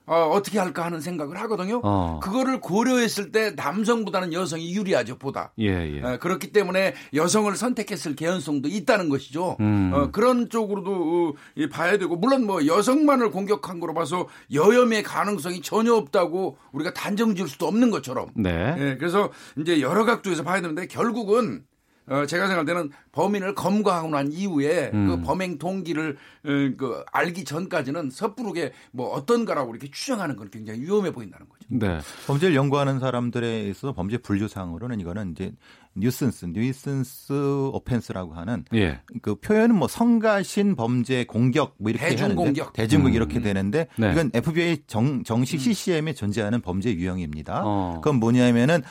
어, 0.10 0.28
어떻게 0.34 0.58
할까 0.58 0.84
하는 0.86 1.02
생각을 1.02 1.40
하거든요. 1.42 1.82
어. 1.84 2.20
그거를 2.24 2.60
고려했을 2.60 3.32
때 3.32 3.52
남성보다는 3.52 4.34
여성이 4.34 4.74
유리하죠, 4.74 5.20
보다. 5.20 5.54
예, 5.60 5.68
예. 5.68 6.02
어, 6.02 6.18
그렇기 6.18 6.52
때문에 6.52 6.96
여성을 7.14 7.56
선택했을 7.56 8.16
개연성도 8.16 8.70
있다는 8.70 9.10
것이죠. 9.10 9.58
음. 9.60 9.92
어, 9.94 10.10
그런 10.10 10.50
쪽으로도 10.50 10.92
어, 10.92 11.34
이 11.56 11.70
봐야 11.70 12.00
되고 12.00 12.16
물론 12.16 12.48
뭐 12.48 12.66
여성만을 12.66 13.30
공격한 13.30 13.80
거로 13.80 13.94
봐서 13.94 14.28
여혐의 14.52 15.04
가능성이 15.04 15.62
전혀 15.62 15.94
없다고 15.94 16.58
우리가 16.72 16.92
단정 16.96 17.36
지을 17.36 17.48
수도 17.48 17.68
없는 17.68 17.92
것처럼 17.92 18.30
네. 18.34 18.76
예, 18.80 18.98
그래서 18.98 19.30
이제 19.60 19.80
여러 19.80 20.06
각도에서 20.06 20.42
봐야 20.42 20.60
되는데 20.60 20.88
결국은 20.88 21.66
어, 22.10 22.26
제가 22.26 22.48
생각할 22.48 22.66
때는 22.66 22.90
범인을 23.12 23.56
검거하고 23.56 24.10
난 24.10 24.32
이후에 24.32 24.92
음. 24.94 25.08
그 25.08 25.22
범행 25.22 25.58
동기를 25.60 26.18
어, 26.46 26.50
그 26.78 27.04
알기 27.12 27.44
전까지는 27.46 28.10
섣부르게 28.10 28.74
뭐 28.92 29.10
어떤 29.10 29.46
거라고 29.46 29.72
이렇게 29.72 29.90
추정하는 29.92 30.36
건 30.36 30.50
굉장히 30.50 30.82
위험해 30.82 31.12
보인다는 31.12 31.48
거죠. 31.48 31.60
네. 31.68 32.00
범죄를 32.28 32.56
연구하는 32.56 33.00
사람들에 33.00 33.64
있어서 33.68 33.94
범죄 33.94 34.18
분류상으로는 34.18 35.00
이거는 35.00 35.32
이제 35.32 35.52
nuisance, 35.96 36.46
nuisance 36.46 37.34
offense라고 37.74 38.34
하는 38.34 38.64
예. 38.74 39.02
그 39.22 39.36
표현은 39.36 39.76
뭐 39.76 39.88
성가신 39.88 40.76
범죄 40.76 41.26
공격 41.26 41.76
뭐 41.78 41.90
이렇게 41.92 42.10
대중 42.10 42.36
공격. 42.36 42.74
대중공 42.74 43.12
음. 43.12 43.16
이렇게 43.16 43.42
되는데 43.42 43.88
네. 43.98 44.12
이건 44.12 44.32
FBI 44.34 44.84
정, 44.88 45.24
정식 45.24 45.60
CCM에 45.60 46.14
존재하는 46.14 46.62
범죄 46.62 46.94
유형입니다. 46.94 47.64
어. 47.66 48.02
그건 48.02 48.20
뭐냐면은 48.20 48.82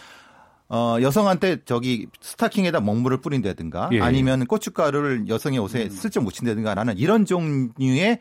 어, 0.70 0.98
여성한테 1.00 1.64
저기 1.64 2.06
스타킹에다 2.20 2.80
먹물을 2.80 3.20
뿌린다든가 3.20 3.90
예. 3.92 4.00
아니면 4.00 4.46
고춧가루를 4.46 5.28
여성의 5.28 5.58
옷에 5.58 5.88
슬쩍 5.88 6.24
묻힌다든가 6.24 6.74
라는 6.74 6.98
이런 6.98 7.24
종류의 7.24 8.18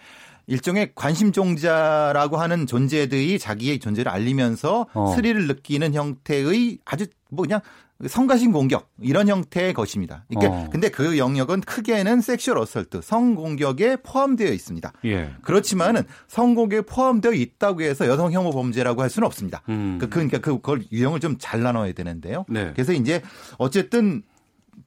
일종의 0.48 0.94
관심종자라고 0.96 2.38
하는 2.38 2.68
존재들이 2.68 3.38
자기의 3.38 3.80
존재를 3.80 4.10
알리면서 4.10 4.88
어. 4.94 5.14
스릴을 5.14 5.48
느끼는 5.48 5.94
형태의 5.94 6.80
아주 6.86 7.06
뭐 7.30 7.44
그냥 7.44 7.60
성가신 8.06 8.52
공격 8.52 8.92
이런 9.02 9.28
형태의 9.28 9.74
것입니다. 9.74 10.26
그러니까 10.28 10.56
어. 10.56 10.70
근데 10.70 10.90
그 10.90 11.18
영역은 11.18 11.62
크게는 11.62 12.22
sexual 12.22 12.60
assault 12.60 13.02
성공격에 13.02 13.98
포함되어 14.04 14.52
있습니다. 14.52 14.94
예. 15.06 15.32
그렇지만은 15.42 16.04
성공격에 16.28 16.82
포함되어 16.82 17.32
있다고 17.34 17.82
해서 17.82 18.08
여성 18.08 18.32
혐오 18.32 18.52
범죄라고 18.52 19.02
할 19.02 19.10
수는 19.10 19.26
없습니다. 19.26 19.64
음. 19.70 19.98
그 20.00 20.10
그러니까 20.10 20.38
그걸 20.40 20.84
유형을 20.92 21.20
좀 21.20 21.38
잘 21.40 21.62
나눠야 21.62 21.94
되는데요. 21.94 22.46
네. 22.50 22.72
그래서 22.74 22.94
이제 22.94 23.22
어쨌든 23.58 24.24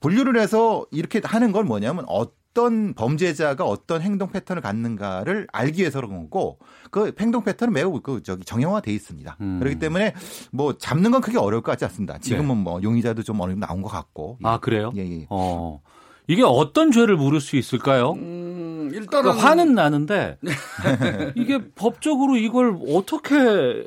분류를 0.01 0.41
해서 0.41 0.87
이렇게 0.91 1.21
하는 1.25 1.53
건 1.53 1.67
뭐냐면 1.67 2.05
어 2.09 2.27
떤 2.53 2.95
범죄자가 2.95 3.65
어떤 3.65 4.03
행동 4.03 4.31
패턴을 4.31 4.61
갖는가를 4.61 5.47
알기 5.53 5.81
위해서 5.81 6.01
그런 6.01 6.17
거고 6.25 6.59
그 6.91 7.13
행동 7.21 7.45
패턴은 7.45 7.73
매우 7.73 8.01
그 8.01 8.23
저기 8.23 8.45
정형화돼 8.45 8.93
있습니다. 8.93 9.37
음. 9.41 9.59
그렇기 9.61 9.79
때문에 9.79 10.15
뭐 10.51 10.77
잡는 10.77 11.13
건 11.13 11.21
크게 11.21 11.39
어려울 11.39 11.63
것 11.63 11.73
같지 11.73 11.85
않습니다. 11.85 12.19
지금은 12.19 12.57
네. 12.57 12.63
뭐 12.63 12.81
용의자도 12.83 13.23
좀 13.23 13.41
어느 13.41 13.53
정도 13.53 13.67
나온 13.67 13.83
것 13.83 13.89
같고. 13.89 14.39
아 14.43 14.59
그래요? 14.59 14.93
예, 14.97 15.03
예. 15.03 15.27
어. 15.31 15.81
이게 16.27 16.43
어떤 16.45 16.93
죄를 16.93 17.17
물을 17.17 17.41
수 17.41 17.57
있을까요? 17.57 18.13
음, 18.13 18.91
일단은 18.93 19.23
그러니까 19.23 19.49
화는 19.49 19.75
나는데 19.75 20.39
이게 21.35 21.61
법적으로 21.75 22.37
이걸 22.37 22.79
어떻게 22.89 23.87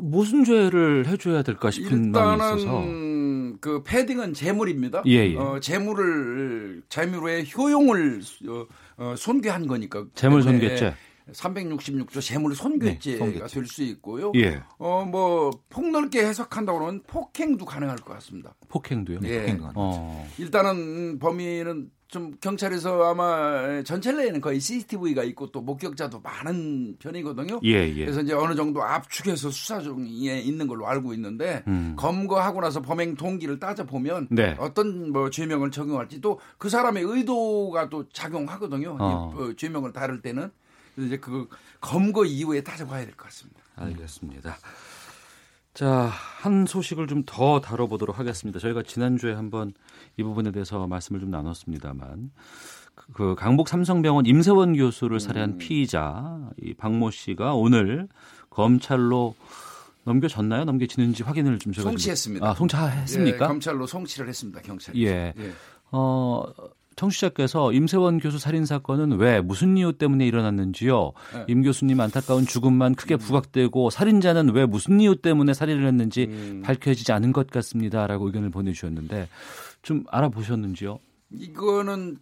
무슨 0.00 0.44
죄를 0.44 1.06
해줘야 1.06 1.42
될까 1.42 1.70
싶은 1.70 2.12
마음이 2.12 2.36
있어서 2.36 2.82
그 3.60 3.82
패딩은 3.82 4.34
재물입니다. 4.34 5.02
예, 5.06 5.30
예. 5.32 5.36
어, 5.36 5.60
재물을 5.60 6.82
재물의 6.88 7.46
효용을 7.56 8.20
어, 8.48 8.66
어, 8.96 9.14
손괴한 9.16 9.66
거니까. 9.66 10.04
재물 10.14 10.42
손괴죄. 10.42 10.94
366조 11.30 12.20
재물 12.20 12.54
손괴죄가 12.54 13.24
네, 13.24 13.32
손괴죄. 13.32 13.54
될수 13.54 13.82
있고요. 13.84 14.32
예. 14.36 14.62
어뭐 14.78 15.50
폭넓게 15.68 16.24
해석한다고 16.26 16.78
그러면 16.78 17.02
폭행도 17.06 17.64
가능할 17.64 17.96
것 17.98 18.12
같습니다. 18.14 18.54
폭행도요. 18.68 19.20
예. 19.24 19.40
폭행도 19.40 19.62
가능. 19.64 19.74
어. 19.76 20.28
일단은 20.38 21.18
범인은 21.18 21.90
좀 22.08 22.30
경찰에서 22.42 23.04
아마 23.04 23.82
전철 23.84 24.18
내에는 24.18 24.42
거의 24.42 24.60
CCTV가 24.60 25.24
있고 25.24 25.50
또 25.50 25.62
목격자도 25.62 26.20
많은 26.20 26.96
편이거든요. 26.98 27.60
예, 27.64 27.88
예. 27.88 28.04
그래서 28.04 28.20
이제 28.20 28.34
어느 28.34 28.54
정도 28.54 28.82
압축해서 28.82 29.50
수사 29.50 29.80
중에 29.80 30.38
있는 30.40 30.66
걸로 30.66 30.86
알고 30.86 31.14
있는데 31.14 31.64
음. 31.68 31.94
검거하고 31.96 32.60
나서 32.60 32.82
범행 32.82 33.14
동기를 33.14 33.58
따져 33.60 33.84
보면 33.86 34.28
네. 34.30 34.54
어떤 34.58 35.10
뭐 35.10 35.30
죄명을 35.30 35.70
적용할지 35.70 36.20
또 36.20 36.38
그 36.58 36.68
사람의 36.68 37.02
의도가 37.02 37.88
또 37.88 38.06
작용하거든요. 38.10 38.96
어. 39.00 39.34
이, 39.34 39.40
어, 39.40 39.52
죄명을 39.56 39.92
다룰 39.94 40.20
때는 40.20 40.50
이제 40.96 41.16
그 41.18 41.48
검거 41.80 42.24
이후에 42.24 42.62
따져봐야 42.62 43.04
될 43.04 43.14
것 43.16 43.24
같습니다. 43.26 43.60
알겠습니다. 43.76 44.56
자, 45.74 46.10
한 46.40 46.66
소식을 46.66 47.06
좀 47.06 47.22
더 47.24 47.60
다뤄보도록 47.60 48.18
하겠습니다. 48.18 48.58
저희가 48.60 48.82
지난주에 48.82 49.32
한번 49.32 49.72
이 50.18 50.22
부분에 50.22 50.50
대해서 50.52 50.86
말씀을 50.86 51.20
좀 51.20 51.30
나눴습니다만, 51.30 52.30
그, 52.94 53.12
그 53.12 53.34
강북 53.36 53.68
삼성병원 53.68 54.26
임세원 54.26 54.76
교수를 54.76 55.18
살해한 55.18 55.56
피의자 55.56 56.50
이 56.60 56.74
박모 56.74 57.10
씨가 57.10 57.54
오늘 57.54 58.06
검찰로 58.50 59.34
넘겨졌나요? 60.04 60.64
넘겨지는지 60.64 61.22
확인을 61.22 61.58
좀 61.58 61.72
좀- 61.72 61.84
송치했습니다. 61.84 62.46
아, 62.46 62.54
송치했습니까? 62.54 63.44
예, 63.44 63.48
검찰로 63.48 63.86
송치를 63.86 64.28
했습니다. 64.28 64.60
경찰이. 64.60 65.06
예. 65.06 65.32
어, 65.90 66.42
청취자께서 66.96 67.72
임세원 67.72 68.18
교수 68.18 68.38
살인 68.38 68.66
사건은 68.66 69.18
왜 69.18 69.40
무슨 69.40 69.76
이유 69.76 69.92
때문에 69.92 70.26
일어났는지요? 70.26 71.12
네. 71.34 71.44
임 71.48 71.62
교수님 71.62 72.00
안타까운 72.00 72.46
죽음만 72.46 72.94
크게 72.94 73.16
부각되고 73.16 73.90
살인자는 73.90 74.54
왜 74.54 74.66
무슨 74.66 75.00
이유 75.00 75.16
때문에 75.16 75.54
살인을 75.54 75.86
했는지 75.86 76.24
음. 76.24 76.62
밝혀지지 76.64 77.12
않은 77.12 77.32
것 77.32 77.50
같습니다라고 77.50 78.26
의견을 78.26 78.50
보내주셨는데 78.50 79.28
좀 79.82 80.04
알아보셨는지요? 80.08 80.98
이거는 81.30 82.18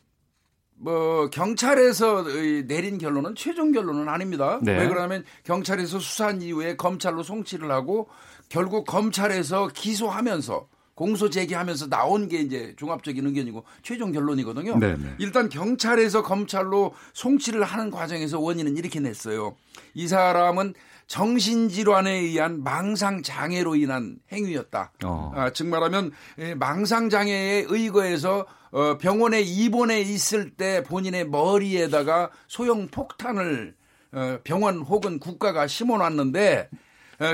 뭐 0.77 1.29
경찰에서 1.29 2.25
내린 2.67 2.97
결론은 2.97 3.35
최종 3.35 3.71
결론은 3.71 4.09
아닙니다. 4.09 4.59
네. 4.63 4.79
왜 4.79 4.89
그러냐면 4.89 5.25
경찰에서 5.45 5.99
수사한 5.99 6.41
이후에 6.41 6.77
검찰로 6.77 7.23
송치를 7.23 7.71
하고 7.71 8.09
결국 8.49 8.87
검찰에서 8.87 9.69
기소하면서 9.69 10.67
공소 11.01 11.31
제기하면서 11.31 11.89
나온 11.89 12.29
게 12.29 12.43
이제 12.43 12.75
종합적인 12.77 13.25
의견이고 13.25 13.65
최종 13.83 14.13
결론이거든요. 14.13 14.79
네네. 14.79 15.15
일단 15.17 15.49
경찰에서 15.49 16.23
검찰로 16.23 16.93
송치를 17.15 17.65
하는 17.65 17.91
과정에서 17.91 18.39
원인은 18.39 18.77
이렇게 18.77 19.01
냈어요. 19.01 19.57
이 19.95 20.07
사람은 20.07 20.75
정신질환에 21.07 22.13
의한 22.13 22.63
망상 22.63 23.23
장애로 23.23 23.77
인한 23.77 24.19
행위였다. 24.31 24.93
어. 25.05 25.33
아, 25.35 25.51
즉 25.55 25.69
말하면 25.69 26.11
예, 26.39 26.55
망상 26.55 27.09
장애에 27.09 27.65
의거해서 27.67 28.45
어, 28.71 28.99
병원에 28.99 29.41
입원해 29.41 30.03
있을 30.03 30.51
때 30.51 30.83
본인의 30.83 31.29
머리에다가 31.31 32.29
소형 32.47 32.89
폭탄을 32.89 33.75
어, 34.13 34.39
병원 34.45 34.81
혹은 34.81 35.19
국가가 35.19 35.67
심어놨는데 35.67 36.69
어, 36.71 36.77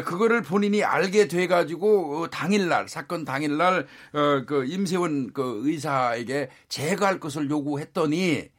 그거를 0.04 0.42
본인이 0.42 0.82
알게 0.82 1.28
돼가지고 1.28 2.22
어, 2.22 2.28
당일날 2.28 2.88
사건 2.88 3.24
당일날 3.24 3.86
어, 4.12 4.44
그 4.44 4.64
임세원 4.64 5.32
그 5.32 5.60
의사에게 5.64 6.48
제거할 6.68 7.20
것을 7.20 7.48
요구했더니 7.48 8.50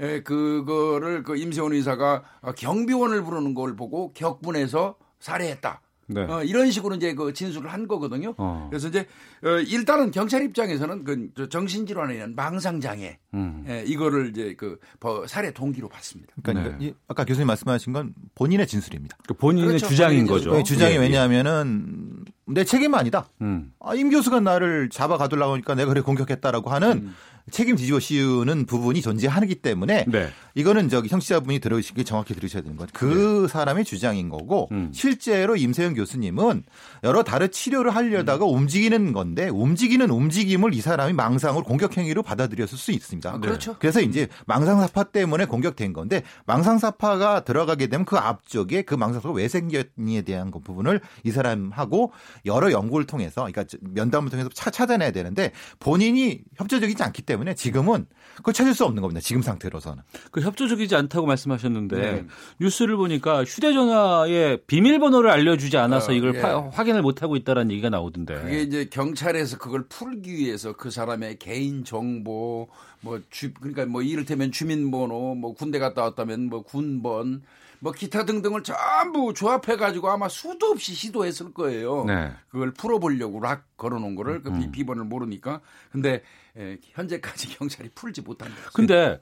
에, 0.00 0.22
그거를 0.22 1.22
그 1.22 1.36
임세원 1.38 1.72
의사가 1.72 2.22
어, 2.42 2.52
경비원을 2.52 3.22
부르는 3.24 3.54
걸 3.54 3.76
보고 3.76 4.12
격분해서 4.12 4.96
살해했다. 5.20 5.80
네. 6.06 6.20
어, 6.22 6.42
이런 6.44 6.70
식으로 6.70 6.94
이제 6.96 7.14
그 7.14 7.32
진술을 7.32 7.72
한 7.72 7.88
거거든요. 7.88 8.34
어. 8.36 8.66
그래서 8.70 8.88
이제 8.88 9.06
어, 9.42 9.48
일단은 9.58 10.10
경찰 10.10 10.42
입장에서는 10.42 11.04
그저 11.04 11.48
정신 11.48 11.86
질환에 11.86 12.14
의한 12.14 12.34
망상 12.34 12.80
장애 12.80 13.18
음. 13.34 13.64
예, 13.68 13.82
이거를 13.86 14.28
이제 14.30 14.54
그 14.56 14.78
버- 15.00 15.26
살해 15.26 15.52
동기로 15.52 15.88
봤습니다. 15.88 16.32
그러니까 16.42 16.76
네. 16.78 16.86
이- 16.88 16.94
아까 17.08 17.24
교수님 17.24 17.46
말씀하신 17.46 17.92
건 17.92 18.14
본인의 18.34 18.66
진술입니다. 18.66 19.16
그 19.26 19.34
본인의 19.34 19.68
그렇죠. 19.68 19.88
주장인 19.88 20.26
거죠. 20.26 20.52
네, 20.52 20.62
주장이 20.62 20.92
예, 20.92 20.96
예. 20.96 21.00
왜냐하면은 21.00 22.24
내 22.46 22.64
책임 22.64 22.94
아니다. 22.94 23.28
음. 23.40 23.72
아, 23.80 23.94
임 23.94 24.10
교수가 24.10 24.40
나를 24.40 24.90
잡아 24.90 25.16
가두려고 25.16 25.54
하니까 25.54 25.74
내가 25.74 25.88
그래 25.88 26.02
공격했다라고 26.02 26.70
하는 26.70 27.10
책임 27.50 27.76
뒤집어 27.76 28.00
씌우는 28.00 28.64
부분이 28.64 29.02
존재하기 29.02 29.56
때문에 29.56 30.06
네. 30.08 30.30
이거는 30.54 30.88
저기 30.88 31.08
형취자분이 31.08 31.58
들으시기 31.58 32.04
정확히 32.04 32.32
들으셔야 32.34 32.62
되는 32.62 32.76
거죠. 32.76 32.90
그 32.94 33.48
사람의 33.48 33.84
주장인 33.84 34.30
거고 34.30 34.68
음. 34.72 34.90
실제로 34.94 35.54
임세영 35.54 35.94
교수님은 35.94 36.64
여러 37.02 37.22
다른 37.22 37.50
치료를 37.50 37.94
하려다가 37.94 38.46
움직이는 38.46 39.12
건데 39.12 39.48
움직이는 39.48 40.08
움직임을 40.08 40.72
이 40.72 40.80
사람이 40.80 41.12
망상으로 41.12 41.64
공격 41.64 41.98
행위로 41.98 42.22
받아들였을 42.22 42.78
수 42.78 42.92
있습니다. 42.92 43.40
그렇죠. 43.40 43.76
그래서 43.78 44.00
이제 44.00 44.28
망상사파 44.46 45.04
때문에 45.04 45.44
공격된 45.44 45.92
건데 45.92 46.22
망상사파가 46.46 47.44
들어가게 47.44 47.88
되면 47.88 48.06
그 48.06 48.16
앞쪽에 48.16 48.82
그 48.82 48.94
망상사파가 48.94 49.34
왜 49.34 49.48
생겼니에 49.48 50.22
대한 50.22 50.50
그 50.50 50.60
부분을 50.60 51.00
이 51.24 51.30
사람하고 51.30 52.12
여러 52.46 52.72
연구를 52.72 53.06
통해서 53.06 53.46
그러니까 53.46 53.64
면담을 53.80 54.30
통해서 54.30 54.48
차, 54.54 54.70
찾아내야 54.70 55.10
되는데 55.10 55.52
본인이 55.78 56.40
협조적이지 56.56 57.02
않기 57.02 57.22
때문에 57.22 57.33
지금은 57.54 58.06
그걸 58.36 58.52
찾을 58.54 58.74
수 58.74 58.84
없는 58.84 59.00
겁니다. 59.02 59.20
지금 59.20 59.42
상태로서는. 59.42 60.02
그 60.30 60.40
협조적이지 60.40 60.94
않다고 60.96 61.26
말씀하셨는데 61.26 61.96
네. 61.96 62.26
뉴스를 62.60 62.96
보니까 62.96 63.44
휴대전화에 63.44 64.58
비밀번호를 64.66 65.30
알려주지 65.30 65.76
않아서 65.76 66.12
어, 66.12 66.14
이걸 66.14 66.36
예. 66.36 66.40
파- 66.40 66.68
확인을 66.68 67.02
못하고 67.02 67.36
있다는 67.36 67.70
얘기가 67.70 67.90
나오던데. 67.90 68.34
그게 68.34 68.62
이제 68.62 68.84
경찰에서 68.90 69.58
그걸 69.58 69.84
풀기 69.88 70.32
위해서 70.34 70.72
그 70.72 70.90
사람의 70.90 71.38
개인 71.38 71.84
정보 71.84 72.68
뭐 73.00 73.20
주, 73.30 73.52
그러니까 73.54 73.86
뭐 73.86 74.02
이를테면 74.02 74.50
주민번호 74.50 75.34
뭐 75.34 75.54
군대 75.54 75.78
갔다 75.78 76.02
왔다면 76.02 76.48
뭐 76.48 76.62
군번 76.62 77.42
뭐 77.80 77.92
기타 77.92 78.24
등등을 78.24 78.62
전부 78.62 79.34
조합해 79.34 79.76
가지고 79.76 80.10
아마 80.10 80.28
수도 80.28 80.66
없이 80.68 80.94
시도했을 80.94 81.52
거예요. 81.52 82.04
네. 82.04 82.32
그걸 82.48 82.72
풀어보려고 82.72 83.40
lock 83.40 83.76
걸어놓은 83.76 84.14
거를 84.14 84.42
그 84.42 84.50
음. 84.50 84.58
비- 84.60 84.70
비번을 84.70 85.04
모르니까 85.04 85.60
근데 85.92 86.22
에, 86.56 86.78
현재까지 86.92 87.48
경찰이 87.58 87.90
풀지 87.94 88.22
못한 88.22 88.48
거죠. 88.54 88.70
근데 88.72 89.20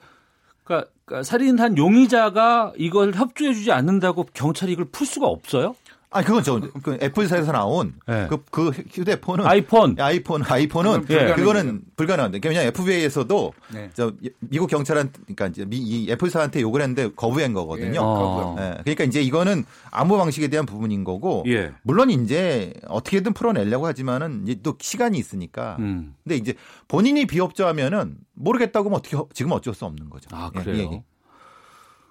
그러니까, 0.65 0.91
그러니까 1.05 1.25
살인한 1.25 1.77
용의자가 1.77 2.73
이걸 2.77 3.13
협조해주지 3.15 3.73
않는다고 3.73 4.27
경찰이 4.33 4.73
이걸 4.73 4.85
풀 4.93 5.07
수가 5.07 5.27
없어요? 5.27 5.75
아니 6.13 6.27
그건 6.27 6.43
저 6.43 6.61
그 6.83 6.99
애플사에서 7.01 7.53
나온 7.53 7.95
네. 8.07 8.27
그, 8.29 8.43
그 8.51 8.71
휴대폰은 8.71 9.47
아이폰. 9.47 9.97
아이폰 9.99 10.43
아이폰은 10.43 11.03
불가능해요. 11.07 11.37
그거는 11.37 11.83
불가능한데 11.97 12.41
왜냐 12.47 12.63
FBI에서도 12.63 13.53
네. 13.73 13.91
저 13.95 14.13
미국 14.41 14.69
경찰한테 14.69 15.13
그러니까 15.23 15.47
이제 15.49 15.65
미, 15.65 15.79
이 15.79 16.11
애플사한테 16.11 16.61
욕을 16.61 16.81
했는데 16.83 17.11
거부한 17.15 17.53
거거든요. 17.53 17.95
예, 17.95 17.99
어. 17.99 18.57
예, 18.59 18.83
그러니까 18.83 19.05
이제 19.05 19.23
이거는 19.23 19.65
암호 19.91 20.17
방식에 20.19 20.49
대한 20.49 20.67
부분인 20.67 21.05
거고 21.05 21.45
예. 21.47 21.73
물론 21.83 22.11
이제 22.11 22.73
어떻게든 22.89 23.33
풀어내려고 23.33 23.87
하지만은 23.87 24.43
이제 24.47 24.61
또 24.63 24.77
시간이 24.81 25.19
있으니까. 25.19 25.77
음. 25.79 26.15
근데 26.25 26.37
이제 26.37 26.55
본인이 26.89 27.27
비협조하면은 27.27 28.17
모르겠다고 28.35 28.89
하면 28.89 28.99
어떻게 28.99 29.17
지금 29.35 29.53
어쩔 29.53 29.75
수 29.75 29.85
없는 29.85 30.11
거죠. 30.11 30.29
아 30.33 30.51
예, 30.55 30.59
그래요. 30.61 30.77
예, 30.77 30.83
예. 30.97 31.03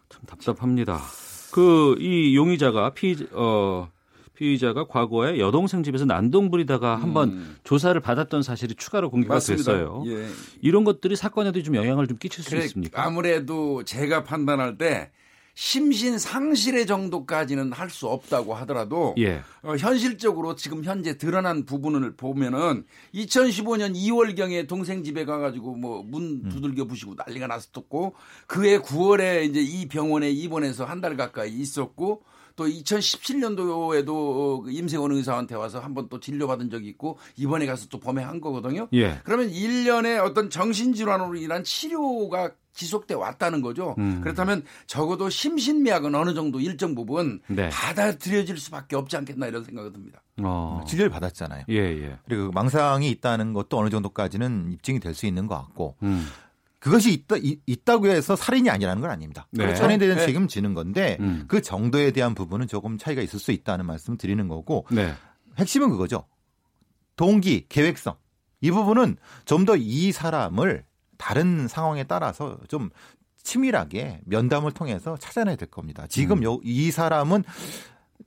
참 0.09 0.21
답답합니다. 0.27 0.99
그 1.51 1.95
이 1.99 2.35
용의자가 2.35 2.93
피 2.93 3.15
어. 3.33 3.89
피의자가 4.35 4.85
과거에 4.87 5.37
여동생 5.37 5.83
집에서 5.83 6.03
난동 6.05 6.49
부리다가 6.49 6.95
한번 6.95 7.29
음. 7.29 7.57
조사를 7.63 7.99
받았던 8.01 8.41
사실이 8.41 8.73
추가로 8.73 9.11
공개가 9.11 9.35
맞습니다. 9.35 9.71
됐어요. 9.71 10.03
예. 10.07 10.25
이런 10.63 10.83
것들이 10.83 11.15
사건에도 11.15 11.61
좀 11.61 11.75
영향을 11.75 12.07
좀 12.07 12.17
끼칠 12.17 12.43
수 12.43 12.49
그래, 12.49 12.63
있습니까? 12.65 13.05
아무래도 13.05 13.83
제가 13.83 14.23
판단할 14.23 14.79
때 14.79 15.11
심신 15.53 16.17
상실의 16.17 16.85
정도까지는 16.87 17.71
할 17.73 17.89
수 17.91 18.07
없다고 18.07 18.53
하더라도 18.55 19.13
예. 19.17 19.41
어, 19.63 19.75
현실적으로 19.75 20.55
지금 20.55 20.83
현재 20.85 21.17
드러난 21.17 21.65
부분을 21.65 22.15
보면은 22.15 22.85
2015년 23.13 23.93
2월 23.95 24.35
경에 24.37 24.65
동생 24.65 25.03
집에 25.03 25.25
가가지고 25.25 25.75
뭐 25.75 26.03
문 26.03 26.47
두들겨 26.49 26.85
부시고 26.85 27.15
난리가 27.15 27.47
났었고 27.47 28.15
그해 28.47 28.79
9월에 28.79 29.43
이제 29.49 29.61
이 29.61 29.87
병원에 29.87 30.29
입원해서 30.31 30.85
한 30.85 31.01
달 31.01 31.17
가까이 31.17 31.51
있었고 31.51 32.23
또 32.55 32.67
2017년도에도 32.67 34.65
임세원 34.71 35.11
의사한테 35.11 35.55
와서 35.55 35.79
한번 35.79 36.07
또 36.09 36.19
진료받은 36.19 36.69
적이 36.69 36.87
있고 36.89 37.17
이번에 37.35 37.65
가서 37.65 37.87
또 37.89 37.99
범행한 37.99 38.41
거거든요. 38.41 38.87
예. 38.93 39.19
그러면 39.23 39.49
1년에 39.51 40.23
어떤 40.23 40.49
정신질환으로 40.49 41.35
인한 41.35 41.63
치료가 41.63 42.51
지속돼 42.73 43.15
왔다는 43.15 43.61
거죠. 43.61 43.95
음. 43.97 44.21
그렇다면 44.21 44.63
적어도 44.87 45.29
심신미약은 45.29 46.15
어느 46.15 46.33
정도 46.33 46.59
일정 46.61 46.95
부분 46.95 47.41
네. 47.47 47.69
받아들여질 47.69 48.57
수밖에 48.57 48.95
없지 48.95 49.17
않겠나 49.17 49.47
이런 49.47 49.63
생각이 49.65 49.91
듭니다. 49.91 50.21
어. 50.41 50.81
진료를 50.87 51.09
받았잖아요. 51.09 51.65
예, 51.69 51.75
예. 51.75 52.17
그리고 52.25 52.49
망상이 52.51 53.09
있다는 53.09 53.51
것도 53.53 53.77
어느 53.77 53.89
정도까지는 53.89 54.71
입증이 54.71 54.99
될 55.01 55.13
수 55.13 55.25
있는 55.25 55.47
것 55.47 55.55
같고 55.55 55.97
음. 56.03 56.25
그것이 56.81 57.13
있다, 57.13 57.35
있, 57.37 57.85
다고 57.85 58.07
해서 58.07 58.35
살인이 58.35 58.67
아니라는 58.67 59.01
건 59.01 59.11
아닙니다. 59.11 59.47
네. 59.51 59.75
살인에 59.75 59.99
대한 59.99 60.17
네. 60.17 60.25
책임을 60.25 60.47
지는 60.47 60.73
건데 60.73 61.15
음. 61.19 61.45
그 61.47 61.61
정도에 61.61 62.09
대한 62.09 62.33
부분은 62.33 62.67
조금 62.67 62.97
차이가 62.97 63.21
있을 63.21 63.39
수 63.39 63.51
있다는 63.51 63.85
말씀 63.85 64.13
을 64.13 64.17
드리는 64.17 64.47
거고 64.47 64.87
네. 64.89 65.13
핵심은 65.59 65.89
그거죠. 65.91 66.25
동기, 67.15 67.67
계획성. 67.69 68.15
이 68.61 68.71
부분은 68.71 69.17
좀 69.45 69.65
더 69.65 69.75
이 69.77 70.11
사람을 70.11 70.83
다른 71.19 71.67
상황에 71.67 72.03
따라서 72.05 72.57
좀 72.67 72.89
치밀하게 73.43 74.21
면담을 74.25 74.71
통해서 74.71 75.17
찾아내야 75.17 75.57
될 75.57 75.69
겁니다. 75.69 76.07
지금 76.09 76.39
음. 76.39 76.43
요, 76.45 76.59
이 76.63 76.89
사람은 76.89 77.43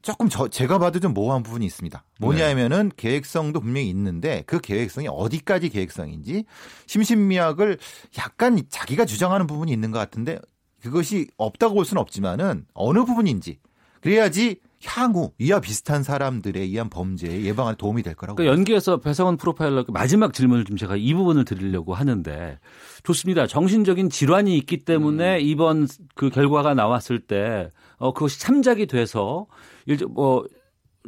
조금 0.03 0.29
저, 0.29 0.49
제가 0.49 0.79
봐도 0.79 1.01
좀 1.01 1.15
모호한 1.15 1.43
부분이 1.43 1.65
있습니다. 1.67 2.05
뭐냐면은 2.21 2.91
계획성도 2.97 3.61
분명히 3.61 3.89
있는데 3.91 4.43
그 4.47 4.61
계획성이 4.61 5.09
어디까지 5.11 5.69
계획성인지 5.71 6.45
심신미약을 6.87 7.79
약간 8.19 8.61
자기가 8.69 9.05
주장하는 9.05 9.47
부분이 9.47 9.73
있는 9.73 9.91
것 9.91 9.99
같은데 9.99 10.39
그것이 10.83 11.29
없다고 11.37 11.75
볼 11.75 11.85
수는 11.85 12.01
없지만은 12.01 12.67
어느 12.75 13.05
부분인지 13.05 13.59
그래야지 14.01 14.61
향후 14.85 15.33
이와 15.39 15.61
비슷한 15.61 16.03
사람들에 16.03 16.61
의한 16.61 16.91
범죄 16.91 17.43
예방에 17.43 17.75
도움이 17.77 18.03
될 18.03 18.15
거라고. 18.15 18.37
그러니까 18.37 18.55
연기에서 18.55 18.99
배상원 18.99 19.39
프로파일러 19.39 19.87
마지막 19.89 20.35
질문을 20.35 20.65
좀 20.65 20.77
제가 20.77 20.97
이 20.97 21.15
부분을 21.15 21.45
드리려고 21.45 21.95
하는데 21.95 22.59
좋습니다. 23.03 23.47
정신적인 23.47 24.11
질환이 24.11 24.57
있기 24.59 24.85
때문에 24.85 25.41
이번 25.41 25.89
그 26.15 26.29
결과가 26.29 26.75
나왔을 26.75 27.19
때 27.21 27.71
어, 27.99 28.13
그것이 28.13 28.41
참작이 28.41 28.87
돼서 28.87 29.47
일뭐 29.87 30.45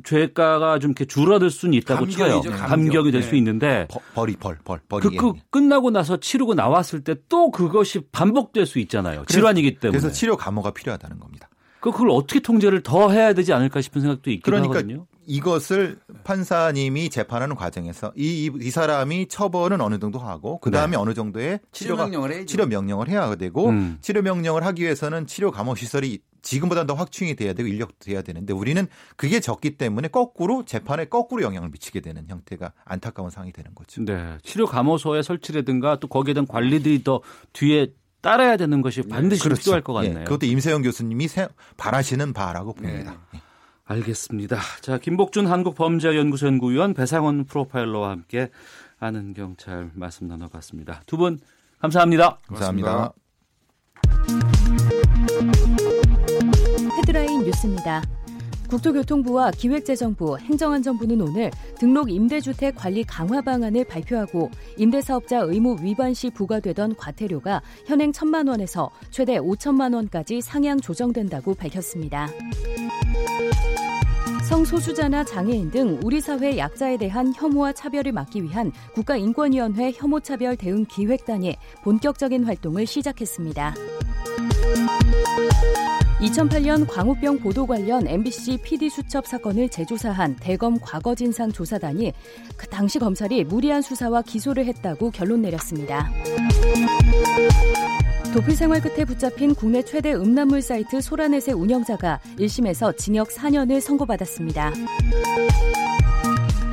죄가가 0.05 0.79
좀 0.79 0.91
이렇게 0.91 1.07
줄어들 1.07 1.49
수는 1.51 1.75
있다고 1.75 2.07
쳐요. 2.09 2.35
감경이죠, 2.35 2.51
감경. 2.51 2.69
감경이 2.69 3.11
될수 3.13 3.31
네. 3.31 3.39
있는데 3.39 3.89
벌, 3.91 4.03
벌이 4.15 4.37
벌, 4.37 4.59
벌, 4.63 4.81
벌이. 4.89 5.03
그, 5.03 5.17
그 5.17 5.33
끝나고 5.51 5.91
나서 5.91 6.19
치르고 6.19 6.55
나왔을 6.55 7.03
때 7.03 7.15
또 7.29 7.51
그것이 7.51 8.01
반복될 8.13 8.67
수 8.67 8.79
있잖아요. 8.79 9.25
질환이기 9.27 9.79
때문에. 9.79 9.99
그래서 9.99 10.13
치료 10.15 10.37
감호가 10.37 10.73
필요하다는 10.73 11.19
겁니다. 11.19 11.49
그 11.81 11.91
그걸 11.91 12.11
어떻게 12.11 12.41
통제를 12.41 12.83
더 12.83 13.11
해야 13.11 13.33
되지 13.33 13.53
않을까 13.53 13.81
싶은 13.81 14.01
생각도 14.03 14.31
있긴 14.31 14.43
그러니까 14.43 14.79
하거든요. 14.79 15.07
이것을 15.27 15.99
판사님이 16.25 17.11
재판하는 17.11 17.57
과정에서 17.57 18.13
이, 18.17 18.47
이, 18.47 18.67
이 18.67 18.71
사람이 18.71 19.29
처벌은 19.29 19.81
어느 19.81 19.99
정도 19.99 20.19
하고 20.19 20.59
그 20.61 20.71
다음에 20.71 20.93
네. 20.93 20.97
어느 20.97 21.15
정도의 21.15 21.61
치료 21.73 21.97
치료가 21.97 22.05
명령을. 22.05 22.47
치료 22.47 22.67
명령을 22.67 23.09
해야 23.09 23.35
되고 23.35 23.69
음. 23.71 23.99
치료 24.03 24.23
명령을 24.23 24.65
하기 24.65 24.83
위해서는 24.83 25.27
치료 25.27 25.51
감호 25.51 25.75
시설이 25.75 26.21
지금보다 26.47 26.87
더 26.87 26.95
확충이 26.95 27.35
돼야 27.35 27.53
되고 27.53 27.69
인력도 27.69 27.97
돼야 28.01 28.23
되는데 28.23 28.53
우리는 28.53 28.87
그게 29.17 29.41
적기 29.41 29.77
때문에 29.77 30.09
거꾸로 30.09 30.65
재판에 30.65 31.07
거꾸로 31.07 31.43
영향을 31.43 31.69
미치게 31.71 32.01
되는 32.01 32.25
형태가 32.29 32.73
안타까운 32.85 33.31
상황이 33.31 33.53
되는 33.53 33.75
거죠. 33.75 34.05
네. 34.05 34.39
치료 34.43 34.67
감호소의 34.67 35.23
설치라든가 35.25 35.99
또 35.99 36.07
거기에 36.09 36.35
대한 36.35 36.47
관리들이 36.47 37.03
더 37.03 37.21
뒤에 37.53 37.89
따라야 38.23 38.57
되는 38.57 38.81
것이 38.83 39.03
반드시 39.03 39.43
좀 39.43 39.55
필요할 39.55 39.83
것 39.83 40.03
예, 40.05 40.09
같네요. 40.09 40.25
그것도 40.25 40.47
임세영 40.47 40.83
교수님이 40.83 41.29
세- 41.29 41.49
바라시는 41.77 42.33
바라고 42.33 42.75
봅니다. 42.75 43.21
예. 43.35 43.41
알겠습니다. 43.85 44.59
자, 44.83 44.99
김복준 44.99 45.47
한국범죄연구소 45.47 46.47
연구위원 46.49 46.93
배상원 46.95 47.45
프로파일러와 47.45 48.11
함께 48.11 48.51
아는 48.99 49.33
경찰 49.35 49.91
말씀 49.95 50.27
나눠봤습니다. 50.27 51.03
두 51.07 51.17
분 51.17 51.39
감사합니다. 51.81 52.39
감사합니다. 52.49 53.13
헤드라인 57.07 57.45
뉴스입니다. 57.45 58.03
국토교통부와 58.69 59.53
기획재정부, 59.53 60.39
행정안전부는 60.39 61.21
오늘 61.21 61.53
등록 61.79 62.11
임대주택 62.11 62.75
관리 62.75 63.05
강화 63.05 63.41
방안을 63.41 63.85
발표하고 63.85 64.51
임대사업자 64.77 65.39
의무 65.39 65.77
위반 65.83 66.15
시 66.15 66.31
부과되던 66.31 66.97
과태료가 66.97 67.63
현행 67.87 68.11
1천만 68.11 68.49
원에서 68.49 68.91
최대 69.11 69.39
5천만 69.39 69.95
원까지 69.95 70.41
상향 70.41 70.81
조정된다고 70.81 71.55
밝혔습니다. 71.55 72.29
성소수자나 74.49 75.25
장애인 75.25 75.71
등 75.71 76.01
우리 76.03 76.21
사회 76.21 76.59
약자에 76.59 76.97
대한 76.97 77.33
혐오와 77.37 77.73
차별을 77.73 78.11
막기 78.11 78.43
위한 78.43 78.73
국가인권위원회 78.95 79.93
혐오차별 79.95 80.57
대응 80.57 80.85
기획단이 80.87 81.57
본격적인 81.85 82.43
활동을 82.43 82.85
시작했습니다. 82.85 83.75
2008년 86.21 86.87
광우병 86.89 87.41
보도 87.41 87.67
관련 87.67 88.07
MBC 88.07 88.59
PD 88.63 88.89
수첩 88.89 89.27
사건을 89.27 89.69
재조사한 89.69 90.37
대검 90.37 90.79
과거진상 90.81 91.53
조사단이 91.53 92.13
그 92.57 92.67
당시 92.69 92.99
검찰이 92.99 93.45
무리한 93.45 93.83
수사와 93.83 94.23
기소를 94.23 94.65
했다고 94.65 95.11
결론 95.11 95.43
내렸습니다. 95.43 96.11
도피 98.33 98.55
생활 98.55 98.81
끝에 98.81 99.05
붙잡힌 99.05 99.55
국내 99.55 99.83
최대 99.83 100.15
음란물 100.15 100.63
사이트 100.63 101.01
소라넷의 101.01 101.55
운영자가 101.55 102.21
1심에서 102.39 102.97
징역 102.97 103.29
4년을 103.29 103.81
선고받았습니다. 103.81 104.73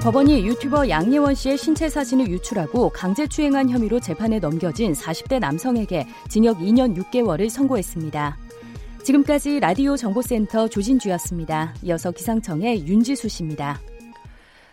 법원이 0.02 0.46
유튜버 0.46 0.90
양예원 0.90 1.36
씨의 1.36 1.58
신체 1.58 1.88
사진을 1.88 2.28
유출하고 2.30 2.90
강제추행한 2.90 3.70
혐의로 3.70 4.02
재판에 4.02 4.40
넘겨진 4.40 4.92
40대 4.92 5.40
남성에게 5.40 6.06
징역 6.28 6.60
2년 6.60 6.98
6개월을 6.98 7.50
선고했습니다. 7.50 8.43
지금까지 9.04 9.60
라디오 9.60 9.98
정보센터 9.98 10.70
조진주였습니다. 10.70 11.76
이어서 11.84 12.12
기상청의 12.12 12.88
윤지수 12.88 13.28
씨입니다. 13.28 13.80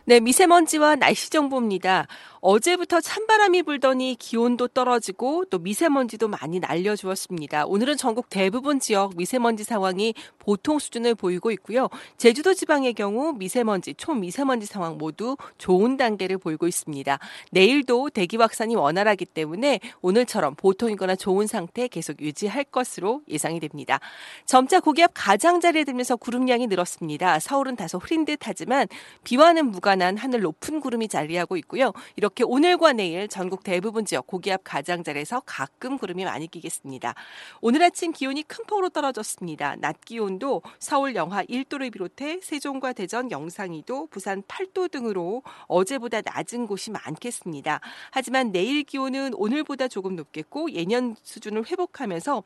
네, 0.05 0.21
미세먼지와 0.21 0.97
날씨 0.97 1.31
정보입니다. 1.31 2.07
어제부터 2.43 3.03
찬바람이 3.03 3.63
불더니 3.65 4.17
기온도 4.19 4.67
떨어지고 4.67 5.45
또 5.51 5.59
미세먼지도 5.59 6.29
많이 6.29 6.59
날려주었습니다. 6.59 7.67
오늘은 7.67 7.99
전국 7.99 8.31
대부분 8.31 8.81
지역 8.81 9.15
미세먼지 9.15 9.63
상황이 9.63 10.15
보통 10.39 10.79
수준을 10.79 11.17
보이고 11.17 11.51
있고요. 11.51 11.89
제주도 12.17 12.55
지방의 12.55 12.95
경우 12.95 13.35
미세먼지, 13.35 13.93
초미세먼지 13.93 14.67
상황 14.67 14.97
모두 14.97 15.37
좋은 15.59 15.99
단계를 15.99 16.39
보이고 16.39 16.67
있습니다. 16.67 17.19
내일도 17.51 18.09
대기 18.09 18.39
확산이 18.39 18.75
원활하기 18.75 19.27
때문에 19.27 19.81
오늘처럼 20.01 20.55
보통이거나 20.55 21.17
좋은 21.17 21.47
상태 21.47 21.89
계속 21.89 22.23
유지할 22.23 22.65
것으로 22.65 23.21
예상이 23.29 23.61
됩니다. 23.61 24.01
점차 24.47 24.81
고기압 24.81 25.11
가장자리에 25.13 25.85
들면서 25.85 26.17
구름량이 26.17 26.69
늘었습니다. 26.69 27.39
서울은 27.39 27.77
다소 27.77 27.99
흐린 27.99 28.25
듯 28.25 28.39
하지만 28.43 28.89
비와는 29.25 29.67
무관한 29.67 30.17
하늘 30.17 30.41
높은 30.41 30.81
구름이 30.81 31.09
자리하고 31.09 31.59
있고요. 31.59 31.93
이렇게 32.17 32.30
오늘과 32.45 32.93
내일 32.93 33.29
전국 33.29 33.63
대부분 33.65 34.05
지역 34.05 34.27
고기압 34.27 34.63
가장자리에서 34.65 35.43
가끔 35.45 35.99
구름이 35.99 36.25
많이 36.25 36.47
끼겠습니다. 36.47 37.15
오늘 37.61 37.83
아침 37.83 38.13
기온이 38.13 38.43
큰 38.43 38.65
폭으로 38.67 38.89
떨어졌습니다. 38.89 39.77
낮 39.77 40.01
기온도 40.05 40.63
서울 40.79 41.15
영하 41.15 41.45
1도를 41.45 41.93
비롯해 41.93 42.41
세종과 42.43 42.93
대전, 42.93 43.31
영상 43.31 43.71
2도, 43.71 44.11
부산 44.11 44.43
8도 44.43 44.91
등으로 44.91 45.43
어제보다 45.67 46.21
낮은 46.23 46.67
곳이 46.67 46.91
많겠습니다. 46.91 47.81
하지만 48.11 48.53
내일 48.53 48.85
기온은 48.85 49.35
오늘보다 49.35 49.89
조금 49.89 50.17
높겠고 50.17 50.73
예년 50.73 51.17
수준을 51.23 51.67
회복하면서 51.71 52.43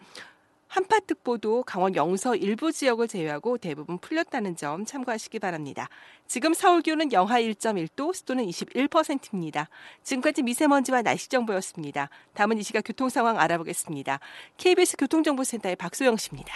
한파특보도 0.75 1.63
강원 1.63 1.95
영서 1.95 2.35
일부 2.35 2.73
지역을 2.73 3.07
제외하고 3.07 3.59
대부분 3.59 3.99
풀렸다는 3.99 4.57
점 4.57 4.85
참고하시기 4.85 5.39
바랍니다. 5.39 5.89
지금 6.27 6.53
서울 6.53 6.83
기온은 6.83 7.13
영하 7.13 7.41
1.1도, 7.41 8.13
습도는 8.13 8.45
21%입니다. 8.47 9.69
지금까지 10.03 10.43
미세먼지와 10.43 11.03
날씨 11.03 11.29
정보였습니다. 11.29 12.11
다음은 12.33 12.59
이 12.59 12.65
시각 12.65 12.83
교통 12.85 13.09
상황 13.09 13.39
알아보겠습니다. 13.39 14.19
KBS 14.57 14.97
교통정보센터의 14.97 15.77
박소영 15.77 16.17
씨입니다. 16.17 16.53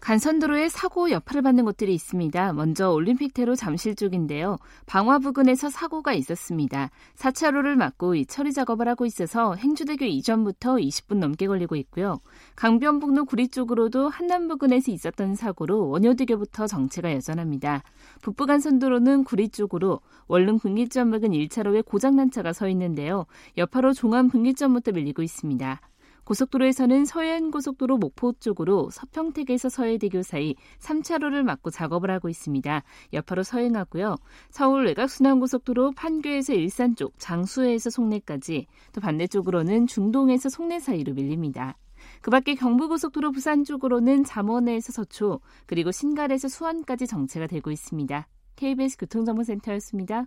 간선도로에 0.00 0.68
사고 0.68 1.10
여파를 1.10 1.42
받는 1.42 1.64
곳들이 1.64 1.92
있습니다. 1.92 2.52
먼저 2.52 2.90
올림픽대로 2.90 3.56
잠실 3.56 3.96
쪽인데요. 3.96 4.56
방화 4.86 5.18
부근에서 5.18 5.70
사고가 5.70 6.12
있었습니다. 6.14 6.90
4차로를 7.16 7.74
막고 7.74 8.14
이 8.14 8.24
처리 8.24 8.52
작업을 8.52 8.88
하고 8.88 9.06
있어서 9.06 9.54
행주대교 9.56 10.04
이전부터 10.04 10.76
20분 10.76 11.16
넘게 11.16 11.48
걸리고 11.48 11.76
있고요. 11.76 12.20
강변북로 12.54 13.24
구리 13.24 13.48
쪽으로도 13.48 14.08
한남 14.08 14.48
부근에서 14.48 14.92
있었던 14.92 15.34
사고로 15.34 15.88
원효대교부터 15.88 16.68
정체가 16.68 17.12
여전합니다. 17.12 17.82
북부간선도로는 18.22 19.24
구리 19.24 19.48
쪽으로 19.48 20.00
원룸 20.28 20.58
분기점 20.58 21.10
부근 21.10 21.30
1차로에 21.30 21.84
고장난 21.84 22.30
차가 22.30 22.52
서 22.52 22.68
있는데요. 22.68 23.26
여파로 23.56 23.92
종암 23.92 24.28
분기점부터 24.28 24.92
밀리고 24.92 25.22
있습니다. 25.22 25.80
고속도로에서는 26.28 27.06
서해안고속도로 27.06 27.96
목포 27.96 28.34
쪽으로 28.34 28.90
서평택에서 28.90 29.70
서해대교 29.70 30.22
사이 30.22 30.56
3차로를 30.78 31.42
막고 31.42 31.70
작업을 31.70 32.10
하고 32.10 32.28
있습니다. 32.28 32.82
여파로 33.14 33.42
서행하고요. 33.42 34.16
서울 34.50 34.84
외곽순환고속도로 34.84 35.92
판교에서 35.92 36.52
일산 36.52 36.96
쪽, 36.96 37.14
장수에서 37.18 37.88
송내까지, 37.88 38.66
또 38.92 39.00
반대쪽으로는 39.00 39.86
중동에서 39.86 40.50
송내 40.50 40.80
사이로 40.80 41.14
밀립니다. 41.14 41.78
그 42.20 42.30
밖에 42.30 42.54
경부고속도로 42.54 43.32
부산 43.32 43.64
쪽으로는 43.64 44.24
잠원에서 44.24 44.92
서초, 44.92 45.40
그리고 45.64 45.92
신갈에서 45.92 46.48
수원까지 46.48 47.06
정체가 47.06 47.46
되고 47.46 47.70
있습니다. 47.70 48.28
KBS 48.56 48.98
교통정보센터였습니다. 48.98 50.26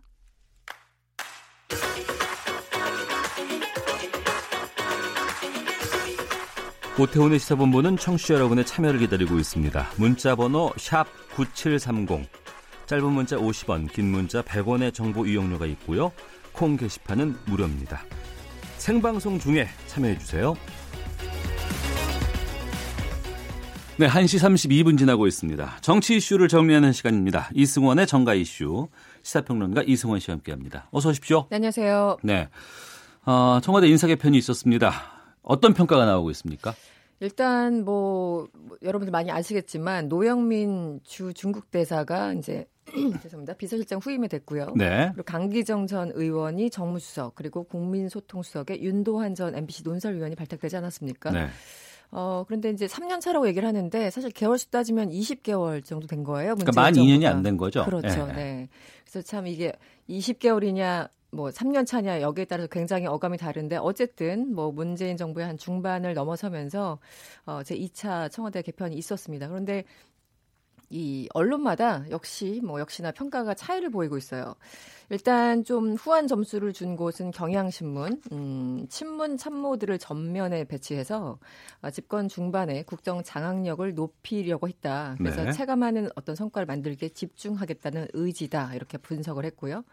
오태훈의 7.01 7.39
시사본부는 7.39 7.97
청취자 7.97 8.35
여러분의 8.35 8.63
참여를 8.63 8.99
기다리고 8.99 9.39
있습니다. 9.39 9.89
문자 9.97 10.35
번호 10.35 10.71
9730, 11.33 12.29
짧은 12.85 13.11
문자 13.11 13.37
50원, 13.37 13.91
긴 13.91 14.11
문자 14.11 14.43
100원의 14.43 14.93
정보 14.93 15.25
이용료가 15.25 15.65
있고요. 15.65 16.11
콩 16.51 16.77
게시판은 16.77 17.37
무료입니다. 17.47 18.03
생방송 18.77 19.39
중에 19.39 19.67
참여해 19.87 20.19
주세요. 20.19 20.55
네, 23.97 24.07
1시 24.07 24.37
32분 24.37 24.95
지나고 24.99 25.25
있습니다. 25.25 25.77
정치 25.81 26.17
이슈를 26.17 26.49
정리하는 26.49 26.91
시간입니다. 26.93 27.49
이승원의 27.55 28.05
정가 28.05 28.35
이슈 28.35 28.89
시사평론가 29.23 29.81
이승원 29.87 30.19
씨와 30.19 30.35
함께합니다. 30.35 30.87
어서 30.91 31.09
오십시오. 31.09 31.47
네, 31.49 31.55
안녕하세요. 31.55 32.17
네, 32.21 32.47
어, 33.25 33.59
청와대 33.63 33.87
인사 33.87 34.05
개편이 34.05 34.37
있었습니다. 34.37 35.19
어떤 35.41 35.73
평가가 35.73 36.05
나오고 36.05 36.29
있습니까? 36.31 36.75
일단 37.21 37.85
뭐, 37.85 38.47
뭐 38.53 38.77
여러분들 38.81 39.11
많이 39.11 39.31
아시겠지만 39.31 40.09
노영민 40.09 40.99
주 41.03 41.33
중국 41.33 41.69
대사가 41.69 42.33
이제 42.33 42.65
죄송합니다. 43.21 43.53
비서실장 43.53 43.99
후임이 44.03 44.27
됐고요. 44.27 44.73
네. 44.75 45.11
그리고 45.13 45.23
강기정 45.23 45.85
전 45.87 46.11
의원이 46.15 46.71
정무수석 46.71 47.35
그리고 47.35 47.63
국민소통수석에 47.63 48.81
윤도한 48.81 49.35
전 49.35 49.55
MBC 49.55 49.83
논설위원이 49.83 50.35
발탁되지 50.35 50.77
않았습니까? 50.77 51.29
네. 51.31 51.47
어, 52.09 52.43
그런데 52.47 52.71
이제 52.71 52.87
3년 52.87 53.21
차라고 53.21 53.47
얘기를 53.47 53.65
하는데 53.67 54.09
사실 54.09 54.31
개월수 54.31 54.71
따지면 54.71 55.11
20개월 55.11 55.85
정도 55.85 56.07
된 56.07 56.23
거예요. 56.23 56.55
그러니까 56.55 56.81
만 56.81 56.93
2년이 56.93 57.25
안 57.25 57.43
된 57.43 57.55
거죠. 57.55 57.85
그렇죠. 57.85 58.25
네. 58.27 58.33
네. 58.33 58.69
그래서 59.05 59.21
참 59.25 59.45
이게 59.47 59.71
20개월이냐 60.09 61.07
뭐 61.31 61.49
3년 61.49 61.85
차냐 61.85 62.21
여기에 62.21 62.45
따라서 62.45 62.67
굉장히 62.67 63.07
어감이 63.07 63.37
다른데 63.37 63.77
어쨌든 63.77 64.53
뭐 64.53 64.71
문재인 64.71 65.15
정부의 65.17 65.47
한 65.47 65.57
중반을 65.57 66.13
넘어서면서 66.13 66.99
어, 67.45 67.63
제 67.63 67.75
2차 67.77 68.29
청와대 68.31 68.61
개편이 68.61 68.95
있었습니다. 68.97 69.47
그런데 69.47 69.85
이 70.89 71.29
언론마다 71.33 72.03
역시 72.09 72.59
뭐 72.63 72.79
역시나 72.81 73.11
평가가 73.13 73.53
차이를 73.53 73.89
보이고 73.89 74.17
있어요. 74.17 74.55
일단 75.11 75.65
좀 75.65 75.95
후한 75.95 76.27
점수를 76.27 76.71
준 76.71 76.95
곳은 76.95 77.31
경향신문, 77.31 78.21
음, 78.31 78.85
친문 78.87 79.35
참모들을 79.35 79.99
전면에 79.99 80.63
배치해서 80.63 81.37
아, 81.81 81.91
집권 81.91 82.29
중반에 82.29 82.83
국정 82.83 83.21
장악력을 83.21 83.93
높이려고 83.93 84.69
했다. 84.69 85.15
그래서 85.17 85.43
네. 85.43 85.51
체감하는 85.51 86.09
어떤 86.15 86.35
성과를 86.37 86.65
만들기에 86.65 87.09
집중하겠다는 87.09 88.07
의지다 88.13 88.73
이렇게 88.73 88.97
분석을 88.97 89.43
했고요. 89.43 89.83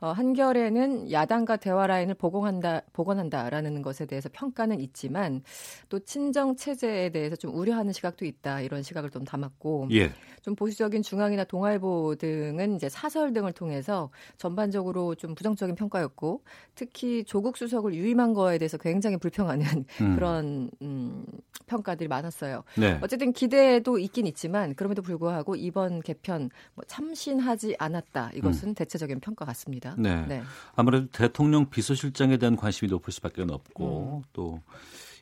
어, 0.00 0.08
한결에는 0.08 1.12
야당과 1.12 1.56
대화 1.56 1.86
라인을 1.86 2.14
복원한다, 2.14 2.82
복원한다라는 2.92 3.80
것에 3.80 4.06
대해서 4.06 4.28
평가는 4.32 4.80
있지만 4.80 5.42
또 5.88 6.00
친정 6.00 6.56
체제에 6.56 7.10
대해서 7.10 7.36
좀 7.36 7.54
우려하는 7.54 7.92
시각도 7.92 8.24
있다 8.24 8.60
이런 8.60 8.82
시각을 8.82 9.10
좀 9.10 9.24
담았고 9.24 9.88
예. 9.92 10.10
좀 10.42 10.54
보수적인 10.56 11.02
중앙이나 11.02 11.44
동아일보 11.44 12.16
등은 12.16 12.76
이제 12.76 12.88
사설 12.90 13.32
등을 13.32 13.52
통해서 13.52 14.10
전반 14.36 14.63
적으로 14.70 15.14
좀 15.14 15.34
부정적인 15.34 15.74
평가였고 15.74 16.42
특히 16.74 17.24
조국 17.24 17.56
수석을 17.56 17.94
유임한 17.94 18.34
거에 18.34 18.58
대해서 18.58 18.78
굉장히 18.78 19.16
불평하는 19.16 19.84
음. 20.00 20.14
그런 20.14 20.70
음, 20.82 21.24
평가들이 21.66 22.08
많았어요. 22.08 22.64
네. 22.76 22.98
어쨌든 23.02 23.32
기대도 23.32 23.98
있긴 23.98 24.26
있지만 24.26 24.74
그럼에도 24.74 25.02
불구하고 25.02 25.56
이번 25.56 26.00
개편 26.00 26.50
뭐 26.74 26.84
참신하지 26.86 27.76
않았다 27.78 28.30
이것은 28.34 28.74
대체적인 28.74 29.20
평가 29.20 29.44
같습니다. 29.44 29.94
네. 29.98 30.42
아무래도 30.74 31.06
대통령 31.08 31.70
비서실장에 31.70 32.36
대한 32.36 32.56
관심이 32.56 32.90
높을 32.90 33.12
수밖에 33.12 33.42
음. 33.42 33.50
없고 33.50 34.22
또 34.32 34.60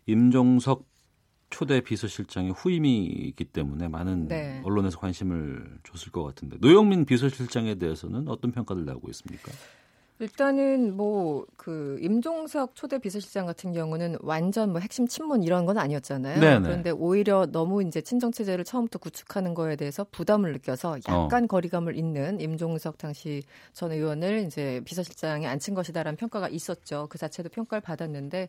임종석 0.06 0.91
초대 1.52 1.80
비서실장의 1.80 2.52
후임이기 2.52 3.44
때문에 3.44 3.86
많은 3.86 4.26
네. 4.26 4.60
언론에서 4.64 4.98
관심을 4.98 5.78
줬을 5.84 6.10
것 6.10 6.24
같은데 6.24 6.56
노영민 6.60 7.04
비서실장에 7.04 7.76
대해서는 7.76 8.26
어떤 8.26 8.50
평가들 8.50 8.84
나오고 8.84 9.08
있습니까? 9.10 9.52
일단은 10.18 10.96
뭐 10.96 11.46
그 11.62 11.96
임종석 12.00 12.74
초대 12.74 12.98
비서실장 12.98 13.46
같은 13.46 13.72
경우는 13.72 14.16
완전 14.20 14.72
뭐 14.72 14.80
핵심 14.80 15.06
친문 15.06 15.44
이런 15.44 15.64
건 15.64 15.78
아니었잖아요. 15.78 16.40
네네. 16.40 16.60
그런데 16.62 16.90
오히려 16.90 17.46
너무 17.46 17.84
이제 17.84 18.00
친정 18.00 18.32
체제를 18.32 18.64
처음부터 18.64 18.98
구축하는 18.98 19.54
거에 19.54 19.76
대해서 19.76 20.04
부담을 20.10 20.50
느껴서 20.54 20.98
약간 21.08 21.46
거리감을 21.46 21.96
잇는 21.96 22.40
임종석 22.40 22.98
당시 22.98 23.44
전 23.72 23.92
의원을 23.92 24.40
이제 24.40 24.80
비서실장에 24.84 25.46
앉힌 25.46 25.74
것이다라는 25.74 26.16
평가가 26.16 26.48
있었죠. 26.48 27.06
그 27.08 27.16
자체도 27.16 27.50
평가를 27.50 27.80
받았는데 27.80 28.48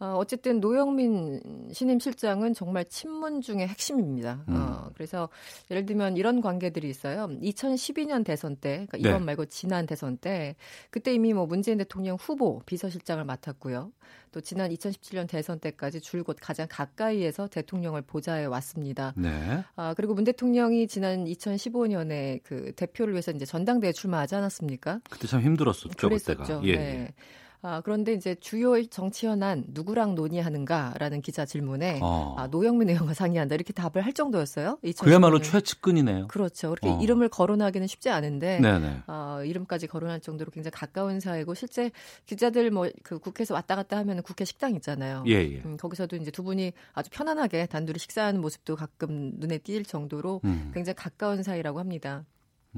어, 0.00 0.14
어쨌든 0.16 0.60
노영민 0.60 1.42
신임 1.72 2.00
실장은 2.00 2.54
정말 2.54 2.86
친문 2.86 3.42
중의 3.42 3.68
핵심입니다. 3.68 4.44
음. 4.48 4.56
어, 4.56 4.90
그래서 4.94 5.28
예를 5.70 5.84
들면 5.84 6.16
이런 6.16 6.40
관계들이 6.40 6.88
있어요. 6.88 7.28
2012년 7.28 8.24
대선 8.24 8.56
때, 8.56 8.86
그러니까 8.88 8.96
이번 8.96 9.20
네. 9.20 9.26
말고 9.26 9.44
지난 9.46 9.84
대선 9.84 10.16
때, 10.16 10.56
그때 10.90 11.12
이미 11.12 11.34
뭐 11.34 11.44
문재인 11.44 11.76
대통령 11.76 12.16
후보 12.18 12.60
비서실장을 12.64 13.22
맡았고요. 13.22 13.92
또 14.32 14.40
지난 14.40 14.70
2017년 14.70 15.28
대선 15.28 15.58
때까지 15.60 16.00
줄곧 16.00 16.38
가장 16.40 16.66
가까이에서 16.70 17.48
대통령을 17.48 18.00
보좌해 18.00 18.46
왔습니다. 18.46 19.12
네. 19.18 19.62
아, 19.76 19.92
그리고 19.94 20.14
문 20.14 20.24
대통령이 20.24 20.88
지난 20.88 21.26
2015년에 21.26 22.40
그 22.42 22.72
대표를 22.74 23.12
위해서 23.12 23.32
이제 23.32 23.44
전당대회 23.44 23.92
출마하지 23.92 24.34
않았습니까? 24.36 25.00
그때 25.10 25.26
참 25.26 25.42
힘들었었죠 25.42 26.08
그랬었죠. 26.08 26.36
그때가. 26.36 26.60
예. 26.64 26.76
네. 26.76 27.14
아, 27.62 27.80
그런데 27.82 28.12
이제 28.12 28.34
주요 28.36 28.82
정치 28.86 29.26
현안 29.26 29.64
누구랑 29.68 30.14
논의하는가라는 30.14 31.20
기자 31.20 31.44
질문에 31.44 32.00
어. 32.02 32.34
아, 32.38 32.46
노영민 32.46 32.88
의원과 32.90 33.14
상의한다 33.14 33.54
이렇게 33.54 33.72
답을 33.72 34.04
할 34.04 34.12
정도였어요. 34.12 34.78
2015년. 34.84 35.04
그야말로 35.04 35.40
최측근이네요. 35.40 36.28
그렇죠. 36.28 36.70
그렇게 36.70 36.88
어. 36.88 36.98
이름을 37.00 37.28
거론하기는 37.28 37.86
쉽지 37.86 38.10
않은데 38.10 38.60
네네. 38.60 39.02
어, 39.06 39.40
이름까지 39.44 39.86
거론할 39.86 40.20
정도로 40.20 40.50
굉장히 40.50 40.72
가까운 40.72 41.20
사이고 41.20 41.54
실제 41.54 41.90
기자들 42.26 42.70
뭐 42.70 42.90
그 43.02 43.18
국회에서 43.18 43.54
왔다 43.54 43.76
갔다 43.76 43.96
하면 43.98 44.22
국회 44.22 44.44
식당 44.44 44.74
있잖아요. 44.76 45.24
예, 45.26 45.32
예. 45.32 45.62
음, 45.64 45.76
거기서도 45.76 46.16
이제 46.16 46.30
두 46.30 46.42
분이 46.42 46.72
아주 46.92 47.10
편안하게 47.10 47.66
단둘이 47.66 47.98
식사하는 47.98 48.40
모습도 48.40 48.76
가끔 48.76 49.32
눈에 49.36 49.58
띌 49.58 49.86
정도로 49.86 50.40
음. 50.44 50.70
굉장히 50.74 50.94
가까운 50.94 51.42
사이라고 51.42 51.78
합니다. 51.78 52.24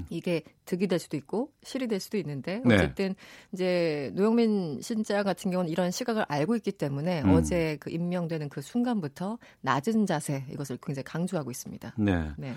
이게 0.09 0.43
득이 0.65 0.87
될 0.87 0.99
수도 0.99 1.17
있고 1.17 1.51
실이 1.63 1.87
될 1.87 2.01
수도 2.01 2.17
있는데 2.17 2.63
네. 2.65 2.75
어쨌든 2.75 3.15
이제 3.53 4.11
노영민 4.15 4.81
신자 4.81 5.23
같은 5.23 5.51
경우는 5.51 5.71
이런 5.71 5.91
시각을 5.91 6.25
알고 6.29 6.57
있기 6.57 6.73
때문에 6.73 7.23
음. 7.23 7.31
어제 7.31 7.77
그 7.81 7.91
임명되는 7.91 8.49
그 8.49 8.63
순간부터 8.63 9.39
낮은 9.61 10.07
자세 10.07 10.45
이것을 10.51 10.79
굉장히 10.83 11.05
강조하고 11.05 11.51
있습니다. 11.51 11.95
네. 11.99 12.31
네. 12.39 12.55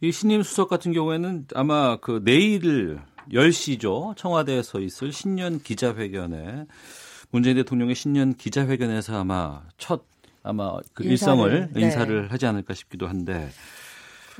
이 0.00 0.12
신임 0.12 0.42
수석 0.42 0.68
같은 0.68 0.92
경우에는 0.92 1.46
아마 1.54 1.96
그 1.96 2.22
내일 2.24 3.00
10시죠. 3.32 4.16
청와대에서 4.16 4.80
있을 4.80 5.12
신년 5.12 5.60
기자회견에 5.60 6.66
문재인 7.30 7.56
대통령의 7.56 7.94
신년 7.94 8.34
기자회견에서 8.34 9.20
아마 9.20 9.62
첫 9.76 10.04
아마 10.42 10.78
그 10.94 11.04
인사를, 11.04 11.12
일성을 11.12 11.70
네. 11.72 11.80
인사를 11.80 12.32
하지 12.32 12.46
않을까 12.46 12.72
싶기도 12.74 13.06
한데 13.06 13.50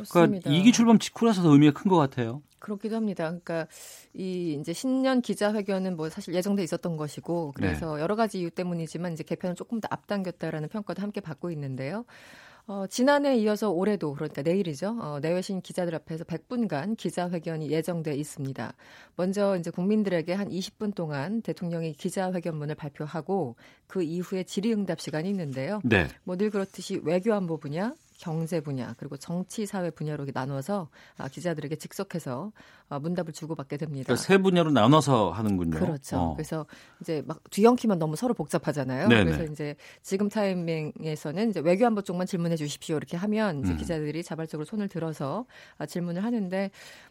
그렇습니다. 0.04 0.48
그러니까 0.48 0.50
이기 0.50 0.72
출범 0.72 0.98
직후라서 0.98 1.42
더 1.42 1.50
의미가 1.50 1.72
큰 1.72 1.88
것 1.88 1.96
같아요. 1.96 2.42
그렇기도 2.58 2.96
합니다. 2.96 3.24
그러니까 3.24 3.66
이 4.14 4.56
이제 4.60 4.72
신년 4.72 5.22
기자회견은 5.22 5.96
뭐 5.96 6.08
사실 6.10 6.34
예정돼 6.34 6.62
있었던 6.64 6.96
것이고 6.96 7.52
그래서 7.54 7.96
네. 7.96 8.02
여러 8.02 8.16
가지 8.16 8.40
이유 8.40 8.50
때문이지만 8.50 9.12
이제 9.12 9.22
개편을 9.22 9.54
조금 9.54 9.80
더 9.80 9.88
앞당겼다라는 9.90 10.68
평가도 10.68 11.00
함께 11.00 11.20
받고 11.20 11.50
있는데요. 11.52 12.04
어, 12.66 12.86
지난해 12.86 13.34
이어서 13.38 13.70
올해도 13.70 14.12
그러니까 14.12 14.42
내일이죠. 14.42 14.98
어, 15.00 15.20
내외신 15.22 15.62
기자들 15.62 15.94
앞에서 15.94 16.24
100분간 16.24 16.98
기자회견이 16.98 17.70
예정돼 17.70 18.14
있습니다. 18.14 18.74
먼저 19.16 19.56
이제 19.56 19.70
국민들에게 19.70 20.30
한 20.34 20.50
20분 20.50 20.94
동안 20.94 21.40
대통령이 21.40 21.94
기자회견문을 21.94 22.74
발표하고 22.74 23.56
그 23.86 24.02
이후에 24.02 24.42
질의응답 24.42 25.00
시간이 25.00 25.30
있는데요. 25.30 25.80
네. 25.82 26.08
뭐늘 26.24 26.50
그렇듯이 26.50 27.00
외교안보 27.02 27.56
분야, 27.56 27.94
경제 28.18 28.60
분야 28.60 28.94
그리고 28.98 29.16
정치 29.16 29.64
사회 29.64 29.90
분야로 29.90 30.26
나눠서 30.34 30.88
아, 31.16 31.28
기자들에게 31.28 31.76
직속해서 31.76 32.52
아, 32.88 32.98
문답을 32.98 33.32
주고받게 33.32 33.76
됩니다. 33.76 34.06
그러니까 34.06 34.22
세 34.22 34.38
분야로 34.38 34.72
나눠서 34.72 35.30
하는군요. 35.30 35.78
그렇죠. 35.78 36.16
어. 36.18 36.34
그래서 36.34 36.66
이제 37.00 37.22
막 37.26 37.40
뒤엉키면 37.50 37.98
너무 37.98 38.16
서로 38.16 38.34
복잡하잖아요. 38.34 39.08
네네. 39.08 39.24
그래서 39.24 39.52
이제 39.52 39.76
지금 40.02 40.28
타이밍에서는 40.28 41.50
이제 41.50 41.60
외교 41.60 41.86
안보 41.86 42.02
쪽만 42.02 42.26
질문해 42.26 42.56
주십시오 42.56 42.96
이렇게 42.96 43.16
하면 43.16 43.60
이제 43.60 43.72
음. 43.72 43.76
기자들이 43.76 44.22
자발적으로 44.24 44.64
손을 44.64 44.88
들어서 44.88 45.46
아, 45.78 45.86
질문을 45.86 46.24
하는데 46.24 46.70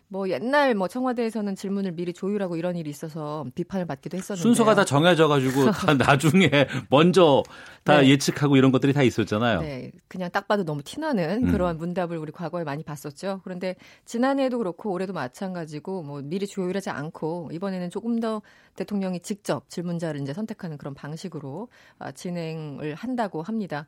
뭐 0.09 0.29
옛날 0.29 0.73
뭐 0.73 0.87
청와대에서는 0.87 1.55
질문을 1.55 1.91
미리 1.91 2.13
조율하고 2.13 2.55
이런 2.55 2.77
일이 2.77 2.89
있어서 2.89 3.45
비판을 3.55 3.85
받기도 3.85 4.17
했었는데 4.17 4.41
순서가 4.41 4.73
다 4.73 4.85
정해져 4.85 5.27
가지고 5.27 5.65
다 5.71 5.93
나중에 5.95 6.49
먼저 6.89 7.43
다 7.83 7.99
네. 7.99 8.09
예측하고 8.09 8.55
이런 8.55 8.71
것들이 8.71 8.93
다 8.93 9.03
있었잖아요. 9.03 9.61
네, 9.61 9.91
그냥 10.07 10.29
딱 10.31 10.47
봐도 10.47 10.63
너무 10.63 10.81
티나는 10.81 11.47
음. 11.47 11.51
그러한 11.51 11.77
문답을 11.77 12.17
우리 12.17 12.31
과거에 12.31 12.63
많이 12.63 12.83
봤었죠. 12.83 13.41
그런데 13.43 13.75
지난해에도 14.05 14.57
그렇고 14.57 14.91
올해도 14.91 15.11
마찬가지고 15.11 16.03
뭐 16.03 16.21
미리 16.21 16.47
조율하지 16.47 16.89
않고 16.89 17.49
이번에는 17.51 17.89
조금 17.89 18.19
더 18.21 18.41
대통령이 18.75 19.19
직접 19.19 19.69
질문자를 19.69 20.21
이제 20.21 20.33
선택하는 20.33 20.77
그런 20.77 20.93
방식으로 20.93 21.67
아, 21.99 22.11
진행을 22.11 22.95
한다고 22.95 23.41
합니다. 23.41 23.87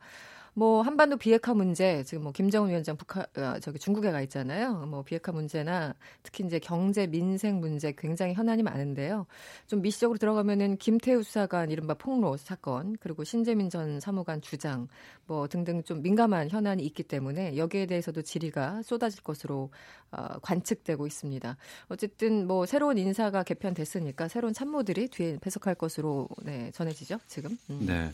뭐 0.59 0.81
한반도 0.81 1.15
비핵화 1.15 1.53
문제 1.53 2.03
지금 2.03 2.23
뭐 2.23 2.33
김정은 2.33 2.69
위원장 2.69 2.97
북한 2.97 3.23
어, 3.37 3.57
저기 3.61 3.79
중국에 3.79 4.11
가 4.11 4.19
있잖아요. 4.23 4.73
뭐 4.87 5.03
비핵화 5.03 5.31
문제나 5.31 5.95
특히 6.21 6.43
이제 6.45 6.59
경제 6.59 7.07
민생 7.07 7.61
문제 7.61 7.93
굉장히 7.97 8.33
현안이 8.33 8.61
많은데요. 8.63 9.25
좀 9.67 9.81
미시적으로 9.81 10.17
들어가면은 10.17 10.75
김태우 10.75 11.23
수사관 11.23 11.71
이른바 11.71 11.93
폭로 11.93 12.35
사건 12.35 12.97
그리고 12.99 13.23
신재민 13.23 13.69
전 13.69 14.01
사무관 14.01 14.41
주장 14.41 14.89
뭐 15.27 15.47
등등 15.47 15.81
좀 15.83 16.01
민감한 16.01 16.49
현안이 16.49 16.83
있기 16.87 17.03
때문에 17.03 17.55
여기에 17.55 17.85
대해서도 17.85 18.21
질의가 18.21 18.81
쏟아질 18.81 19.23
것으로 19.23 19.69
어, 20.11 20.39
관측되고 20.41 21.07
있습니다. 21.07 21.55
어쨌든 21.87 22.47
뭐 22.47 22.65
새로운 22.65 22.97
인사가 22.97 23.43
개편됐으니까 23.43 24.27
새로운 24.27 24.53
참모들이 24.53 25.07
뒤에 25.07 25.37
배석할 25.39 25.75
것으로 25.75 26.27
네, 26.43 26.69
전해지죠 26.71 27.17
지금. 27.27 27.57
음. 27.69 27.85
네. 27.85 28.11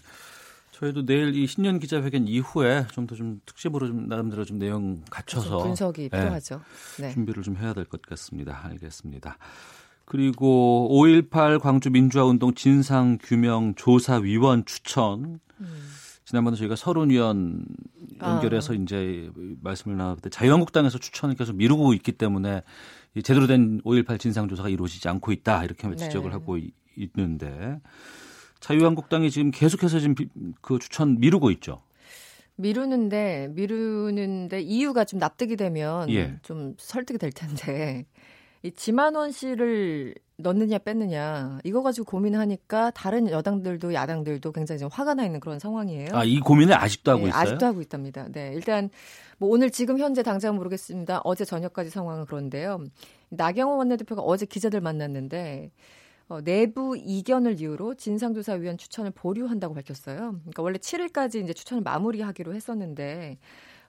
저희도 0.76 1.06
내일 1.06 1.34
이 1.36 1.48
신년 1.48 1.80
기자회견 1.80 2.28
이후에 2.28 2.86
좀더좀 2.92 3.40
특집으로 3.46 3.88
좀 3.88 4.08
나름대로 4.10 4.44
좀 4.44 4.60
내용 4.60 5.02
갖춰서 5.10 5.60
분석이 5.60 6.10
필요하죠. 6.10 6.62
네, 7.00 7.12
준비를 7.14 7.44
좀 7.44 7.56
해야 7.56 7.74
될 7.74 7.86
것 7.86 8.02
같습니다. 8.02 8.60
알겠습니다. 8.66 9.38
그리고 10.04 10.90
5.18 10.92 11.60
광주 11.62 11.90
민주화운동 11.90 12.54
진상규명 12.54 13.76
조사위원 13.76 14.66
추천. 14.66 15.40
음. 15.62 15.92
지난번에 16.26 16.58
저희가 16.58 16.76
서른위원 16.76 17.66
연결해서 18.22 18.74
아. 18.74 18.76
이제 18.76 19.32
말씀을 19.62 19.96
나눴는데 19.96 20.30
자유한국당에서 20.30 20.98
추천을 20.98 21.36
계속 21.36 21.56
미루고 21.56 21.94
있기 21.94 22.12
때문에 22.14 22.64
제대로 23.24 23.48
된 23.48 23.80
5.18 23.84 24.20
진상조사가 24.20 24.68
이루어지지 24.70 25.08
않고 25.08 25.32
있다 25.32 25.64
이렇게 25.64 25.88
네. 25.88 25.96
지적을 25.96 26.34
하고 26.34 26.58
있는데 26.98 27.80
자유한국당이 28.60 29.30
지금 29.32 29.52
계속해서 29.52 30.00
지금 30.00 30.16
그 30.62 30.80
추천 30.80 31.20
미루고 31.20 31.52
있죠. 31.52 31.82
미루는데 32.58 33.50
미루는데 33.52 34.62
이유가 34.62 35.04
좀 35.04 35.20
납득이 35.20 35.56
되면 35.58 36.10
예. 36.10 36.38
좀 36.42 36.76
설득이 36.78 37.20
될 37.20 37.32
텐데 37.32 38.06
이 38.64 38.72
지만원 38.72 39.32
씨를 39.32 40.16
넣느냐 40.38 40.78
뺐느냐 40.80 41.60
이거 41.64 41.82
가지고 41.84 42.06
고민하니까 42.06 42.92
다른 42.92 43.30
여당들도 43.30 43.94
야당들도 43.94 44.52
굉장히 44.54 44.80
좀 44.80 44.90
화가 44.92 45.14
나 45.14 45.26
있는 45.26 45.40
그런 45.40 45.60
상황이에요. 45.60 46.10
아 46.14 46.24
이 46.26 46.40
고민을 46.40 46.74
아직도 46.76 47.12
하고 47.12 47.24
네, 47.24 47.30
있어요? 47.30 47.42
아직도 47.42 47.66
하고 47.66 47.82
있답니다. 47.82 48.28
네 48.32 48.52
일단 48.54 48.90
뭐 49.38 49.50
오늘 49.50 49.70
지금 49.70 49.98
현재 50.00 50.24
당장 50.24 50.56
모르겠습니다. 50.56 51.22
어제 51.26 51.44
저녁까지 51.46 51.90
상황은 51.90 52.26
그런데요. 52.26 52.84
나경원 53.30 53.78
원내대표가 53.80 54.22
어제 54.22 54.46
기자들 54.46 54.80
만났는데 54.82 55.72
어, 56.28 56.42
내부 56.42 56.98
이견을 56.98 57.62
이유로 57.62 57.96
진상조사위원 57.96 58.78
추천을 58.78 59.12
보류한다고 59.12 59.76
밝혔어요. 59.76 60.40
그러니까 60.42 60.64
원래 60.64 60.78
7일까지 60.78 61.44
이제 61.44 61.54
추천을 61.54 61.84
마무리하기로 61.84 62.54
했었는데 62.54 63.38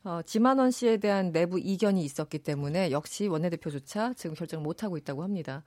어, 0.07 0.21
지만원 0.23 0.71
씨에 0.71 0.99
대한 0.99 1.33
내부 1.33 1.59
이견이 1.59 2.05
있었기 2.05 2.39
때문에 2.39 2.93
역시 2.93 3.27
원내대표조차 3.27 4.13
지금 4.15 4.37
결정을 4.37 4.63
못하고 4.63 4.97
있다고 4.97 5.25
합니다. 5.25 5.65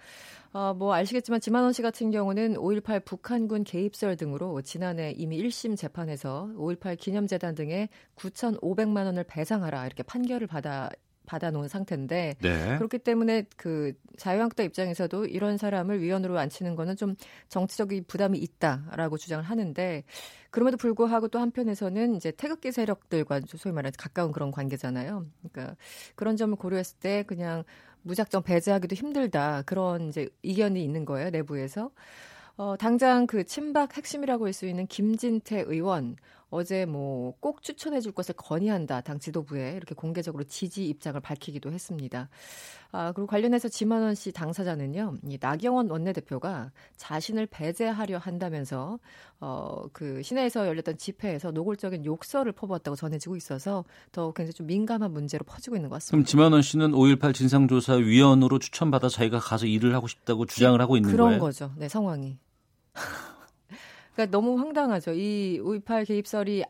어, 0.53 0.73
뭐 0.73 0.93
아시겠지만 0.93 1.41
지만원 1.41 1.73
씨 1.73 1.81
같은 1.81 2.09
경우는 2.09 2.53
5.18 2.53 3.03
북한군 3.03 3.65
개입설 3.65 4.15
등으로 4.15 4.61
지난해 4.61 5.13
이미 5.17 5.43
1심 5.43 5.75
재판에서 5.75 6.49
5.18 6.55 6.97
기념재단 6.97 7.53
등에 7.53 7.89
9,500만 8.15 9.05
원을 9.05 9.25
배상하라 9.25 9.85
이렇게 9.85 10.03
판결을 10.03 10.47
받아 10.47 10.89
받아놓은 11.29 11.67
상태인데 11.67 12.35
네. 12.41 12.75
그렇기 12.77 12.97
때문에 12.97 13.45
그 13.55 13.93
자유한국당 14.17 14.65
입장에서도 14.65 15.25
이런 15.25 15.57
사람을 15.57 16.01
위원으로 16.01 16.39
앉히는 16.39 16.75
거는 16.75 16.95
좀 16.95 17.15
정치적인 17.49 18.05
부담이 18.07 18.39
있다라고 18.39 19.17
주장을 19.17 19.43
하는데 19.43 20.03
그럼에도 20.49 20.77
불구하고 20.77 21.27
또 21.27 21.37
한편에서는 21.39 22.15
이제 22.15 22.31
태극기 22.31 22.71
세력들과 22.71 23.41
소위 23.45 23.73
말하는 23.73 23.93
가까운 23.97 24.31
그런 24.31 24.49
관계잖아요. 24.49 25.27
그러니까 25.51 25.75
그런 26.15 26.35
점을 26.35 26.55
고려했을 26.55 26.97
때 26.99 27.23
그냥 27.27 27.63
무작정 28.01 28.41
배제하기도 28.41 28.95
힘들다 28.95 29.61
그런 29.67 30.09
이제 30.09 30.29
이견이 30.41 30.83
있는 30.83 31.05
거예요 31.05 31.29
내부에서. 31.29 31.91
어, 32.57 32.75
당장 32.75 33.25
그 33.25 33.45
친박 33.45 33.95
핵심이라고 33.95 34.45
할 34.47 34.53
수 34.53 34.65
있는 34.65 34.85
김진태 34.87 35.63
의원 35.67 36.17
어제 36.49 36.85
뭐 36.85 37.19
꼭 37.39 37.61
추천해 37.61 38.01
줄 38.01 38.11
것을 38.11 38.35
건의한다. 38.35 39.01
당 39.01 39.19
지도부에 39.19 39.73
이렇게 39.75 39.95
공개적으로 39.95 40.43
지지 40.43 40.87
입장을 40.87 41.19
밝히기도 41.19 41.71
했습니다. 41.71 42.29
아, 42.91 43.11
그리고 43.11 43.27
관련해서 43.27 43.67
지만원 43.67 44.15
씨 44.15 44.31
당사자는요. 44.31 45.17
이 45.27 45.37
나경원 45.39 45.89
원내대표가 45.89 46.71
자신을 46.97 47.45
배제하려 47.47 48.17
한다면서 48.17 48.99
어, 49.39 49.83
그 49.93 50.21
시내에서 50.23 50.67
열렸던 50.67 50.97
집회에서 50.97 51.51
노골적인 51.51 52.05
욕설을 52.05 52.51
퍼부었다고 52.51 52.95
전해지고 52.95 53.35
있어서 53.35 53.85
더 54.11 54.31
굉장히 54.33 54.53
좀 54.53 54.67
민감한 54.67 55.11
문제로 55.11 55.43
퍼지고 55.45 55.75
있는 55.75 55.89
것 55.89 55.95
같습니다. 55.95 56.11
그럼 56.11 56.25
지만원 56.25 56.61
씨는 56.61 56.91
5.18 56.91 57.33
진상조사 57.33 57.95
위원으로 57.95 58.59
추천받아 58.59 59.07
자기가 59.09 59.39
가서 59.39 59.65
일을 59.65 59.93
하고 59.93 60.07
싶다고 60.07 60.45
주장을 60.45 60.79
하고 60.81 60.97
있는 60.97 61.11
그런 61.11 61.27
거예요? 61.27 61.39
그런 61.39 61.49
거죠. 61.49 61.71
네, 61.77 61.87
상황이. 61.87 62.37
그러니까 64.19 64.31
너무 64.31 64.59
황당하죠. 64.59 65.13
이 65.13 65.61
5.18 65.63 66.05
개입설이 66.05 66.65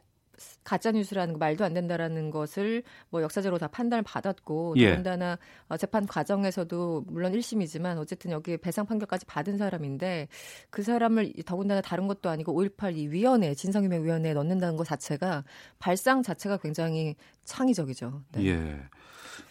가짜 0.63 0.91
뉴스라는 0.91 1.33
거 1.33 1.37
말도 1.39 1.63
안 1.63 1.73
된다라는 1.73 2.31
것을 2.31 2.83
뭐 3.09 3.21
역사적으로 3.21 3.57
다 3.57 3.67
판단을 3.67 4.03
받았고 4.03 4.75
예. 4.77 4.89
더군다나 4.91 5.37
어, 5.67 5.77
재판 5.77 6.07
과정에서도 6.07 7.05
물론 7.07 7.33
1심이지만 7.33 7.97
어쨌든 7.97 8.31
여기 8.31 8.57
배상 8.57 8.85
판결까지 8.85 9.25
받은 9.25 9.57
사람인데 9.57 10.27
그 10.69 10.83
사람을 10.83 11.33
더군다나 11.45 11.81
다른 11.81 12.07
것도 12.07 12.29
아니고 12.29 12.53
5.18 12.53 12.97
이 12.97 13.07
위원회 13.07 13.53
진상규명 13.53 14.03
위원회에 14.03 14.33
넣는다는 14.33 14.77
것 14.77 14.85
자체가 14.85 15.43
발상 15.79 16.23
자체가 16.23 16.57
굉장히 16.57 17.15
창의적이죠. 17.45 18.21
네. 18.33 18.45
예. 18.45 18.79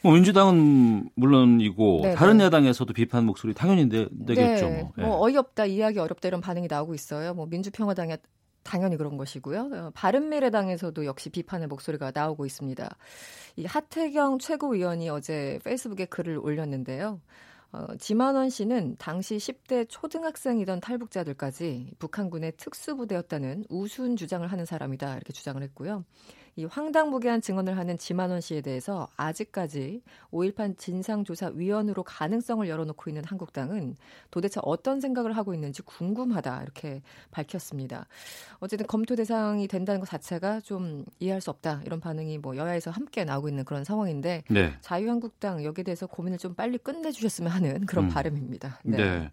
뭐 0.02 0.12
민주당은 0.12 1.10
물론이고 1.14 2.00
네네. 2.02 2.14
다른 2.14 2.38
네. 2.38 2.44
야당에서도 2.44 2.92
비판 2.92 3.24
목소리 3.24 3.52
당연히 3.52 3.88
내, 3.88 4.06
겠죠 4.34 4.68
네. 4.68 4.82
뭐. 4.96 5.06
뭐 5.06 5.20
어이없다, 5.24 5.66
이해하기 5.66 5.98
어렵다 5.98 6.28
이런 6.28 6.40
반응이 6.40 6.68
나오고 6.68 6.94
있어요. 6.94 7.34
뭐 7.34 7.46
민주평화당에 7.46 8.18
당연히 8.68 8.98
그런 8.98 9.16
것이고요. 9.16 9.70
어, 9.72 9.90
바른미래당에서도 9.94 11.06
역시 11.06 11.30
비판의 11.30 11.68
목소리가 11.68 12.12
나오고 12.14 12.44
있습니다. 12.44 12.96
이 13.56 13.64
하태경 13.64 14.38
최고위원이 14.38 15.08
어제 15.08 15.58
페이스북에 15.64 16.04
글을 16.04 16.38
올렸는데요. 16.38 17.18
어, 17.72 17.86
지만원 17.98 18.50
씨는 18.50 18.96
당시 18.98 19.38
10대 19.38 19.86
초등학생이던 19.88 20.80
탈북자들까지 20.80 21.92
북한군의 21.98 22.52
특수부대였다는 22.58 23.64
우스운 23.70 24.16
주장을 24.16 24.46
하는 24.46 24.66
사람이다 24.66 25.14
이렇게 25.16 25.32
주장을 25.32 25.62
했고요. 25.62 26.04
이 26.58 26.64
황당무계한 26.64 27.40
증언을 27.40 27.76
하는 27.78 27.96
지만원 27.96 28.40
씨에 28.40 28.62
대해서 28.62 29.06
아직까지 29.16 30.02
5.18 30.32 30.76
진상조사위원으로 30.76 32.02
가능성을 32.02 32.68
열어놓고 32.68 33.08
있는 33.08 33.22
한국당은 33.24 33.96
도대체 34.32 34.58
어떤 34.64 35.00
생각을 35.00 35.36
하고 35.36 35.54
있는지 35.54 35.82
궁금하다 35.82 36.64
이렇게 36.64 37.00
밝혔습니다. 37.30 38.08
어쨌든 38.58 38.88
검토 38.88 39.14
대상이 39.14 39.68
된다는 39.68 40.00
것 40.00 40.08
자체가 40.08 40.58
좀 40.58 41.04
이해할 41.20 41.40
수 41.40 41.50
없다 41.50 41.82
이런 41.86 42.00
반응이 42.00 42.38
뭐 42.38 42.56
여야에서 42.56 42.90
함께 42.90 43.22
나오고 43.22 43.48
있는 43.48 43.64
그런 43.64 43.84
상황인데 43.84 44.42
네. 44.50 44.74
자유한국당 44.80 45.62
여기에 45.62 45.84
대해서 45.84 46.08
고민을 46.08 46.38
좀 46.38 46.54
빨리 46.54 46.76
끝내주셨으면 46.78 47.52
하는 47.52 47.86
그런 47.86 48.06
음. 48.06 48.08
바람입니다. 48.08 48.80
네. 48.82 48.96
네. 48.96 49.30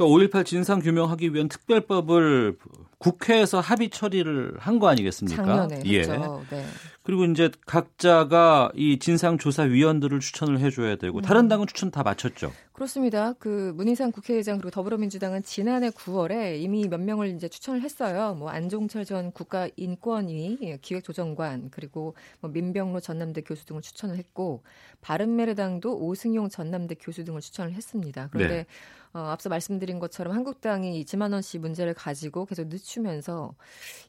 그러니까 0.00 0.38
5.18 0.40 0.46
진상 0.46 0.80
규명하기 0.80 1.34
위한 1.34 1.48
특별법을 1.48 2.56
국회에서 2.98 3.60
합의 3.60 3.90
처리를 3.90 4.56
한 4.58 4.78
거 4.78 4.88
아니겠습니까? 4.88 5.44
작년에 5.44 5.82
예. 5.84 6.02
그렇죠. 6.02 6.42
네. 6.50 6.64
그리고 7.02 7.24
이제 7.26 7.50
각자가 7.66 8.70
이 8.74 8.98
진상조사위원들을 8.98 10.20
추천을 10.20 10.60
해줘야 10.60 10.96
되고 10.96 11.18
음. 11.18 11.22
다른 11.22 11.48
당은 11.48 11.66
추천 11.66 11.90
다 11.90 12.02
마쳤죠. 12.02 12.52
그렇습니다. 12.72 13.34
그 13.34 13.72
문희상 13.76 14.10
국회의장 14.12 14.56
그리고 14.56 14.70
더불어민주당은 14.70 15.42
지난해 15.42 15.90
9월에 15.90 16.58
이미 16.60 16.88
몇 16.88 16.98
명을 17.00 17.28
이제 17.34 17.48
추천을 17.48 17.82
했어요. 17.82 18.34
뭐 18.38 18.48
안종철 18.48 19.04
전 19.04 19.32
국가인권위 19.32 20.78
기획조정관 20.80 21.68
그리고 21.70 22.14
뭐 22.40 22.50
민병로 22.50 23.00
전남대 23.00 23.42
교수 23.42 23.66
등을 23.66 23.82
추천을 23.82 24.16
했고 24.16 24.62
바른미래당도 25.02 25.98
오승용 25.98 26.48
전남대 26.48 26.94
교수 27.00 27.24
등을 27.24 27.40
추천을 27.42 27.72
했습니다. 27.72 28.28
그런데 28.30 28.54
네. 28.54 28.66
어, 29.12 29.18
앞서 29.18 29.48
말씀드린 29.48 29.98
것처럼 29.98 30.34
한국당이 30.34 31.00
이지만 31.00 31.32
원 31.32 31.42
씨 31.42 31.58
문제를 31.58 31.94
가지고 31.94 32.44
계속 32.46 32.68
늦추면서 32.68 33.54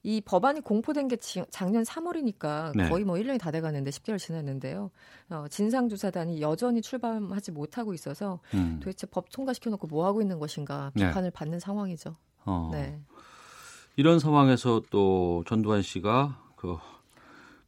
이 0.03 0.21
법안이 0.21 0.61
공포된 0.61 1.07
게 1.07 1.15
지, 1.15 1.43
작년 1.49 1.83
3월이니까 1.83 2.75
네. 2.75 2.89
거의 2.89 3.03
뭐 3.03 3.15
1년이 3.15 3.39
다 3.39 3.51
돼가는데 3.51 3.89
10개월 3.89 4.19
지났는데요. 4.19 4.91
어, 5.29 5.45
진상조사단이 5.49 6.41
여전히 6.41 6.81
출범하지 6.81 7.51
못하고 7.51 7.93
있어서 7.93 8.39
음. 8.53 8.79
도대체 8.83 9.07
법 9.07 9.31
통과시켜놓고 9.31 9.87
뭐 9.87 10.05
하고 10.05 10.21
있는 10.21 10.39
것인가 10.39 10.91
네. 10.93 11.07
비판을 11.07 11.29
네. 11.29 11.33
받는 11.33 11.59
상황이죠. 11.59 12.15
어. 12.45 12.69
네. 12.71 12.99
이런 13.95 14.19
상황에서 14.19 14.81
또 14.89 15.43
전두환 15.47 15.81
씨가 15.81 16.37
그 16.55 16.77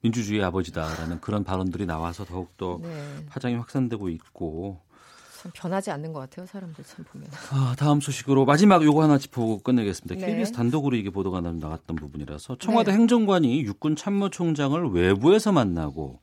민주주의 0.02 0.44
아버지다라는 0.44 1.22
그런 1.22 1.44
발언들이 1.44 1.86
나와서 1.86 2.26
더욱더 2.26 2.80
네. 2.82 3.26
파장이 3.30 3.56
확산되고 3.56 4.10
있고 4.10 4.82
참 5.44 5.52
변하지 5.54 5.92
않는 5.92 6.14
것 6.14 6.22
같아요. 6.22 6.46
사람들 6.46 6.84
참 6.86 7.04
보면. 7.12 7.28
아, 7.52 7.76
다음 7.78 8.00
소식으로 8.00 8.46
마지막 8.46 8.82
요거 8.84 9.04
하나 9.04 9.18
짚어보고 9.18 9.60
끝내겠습니다. 9.60 10.16
네. 10.26 10.32
KBS 10.32 10.54
단독으로 10.54 10.96
이게 10.96 11.10
보도가 11.10 11.42
나- 11.42 11.52
나갔던 11.52 11.98
부분이라서 11.98 12.58
청와대 12.60 12.92
네. 12.92 12.98
행정관이 12.98 13.62
육군 13.64 13.98
참모총장을 13.98 14.92
외부에서 14.92 15.52
만나고 15.52 16.22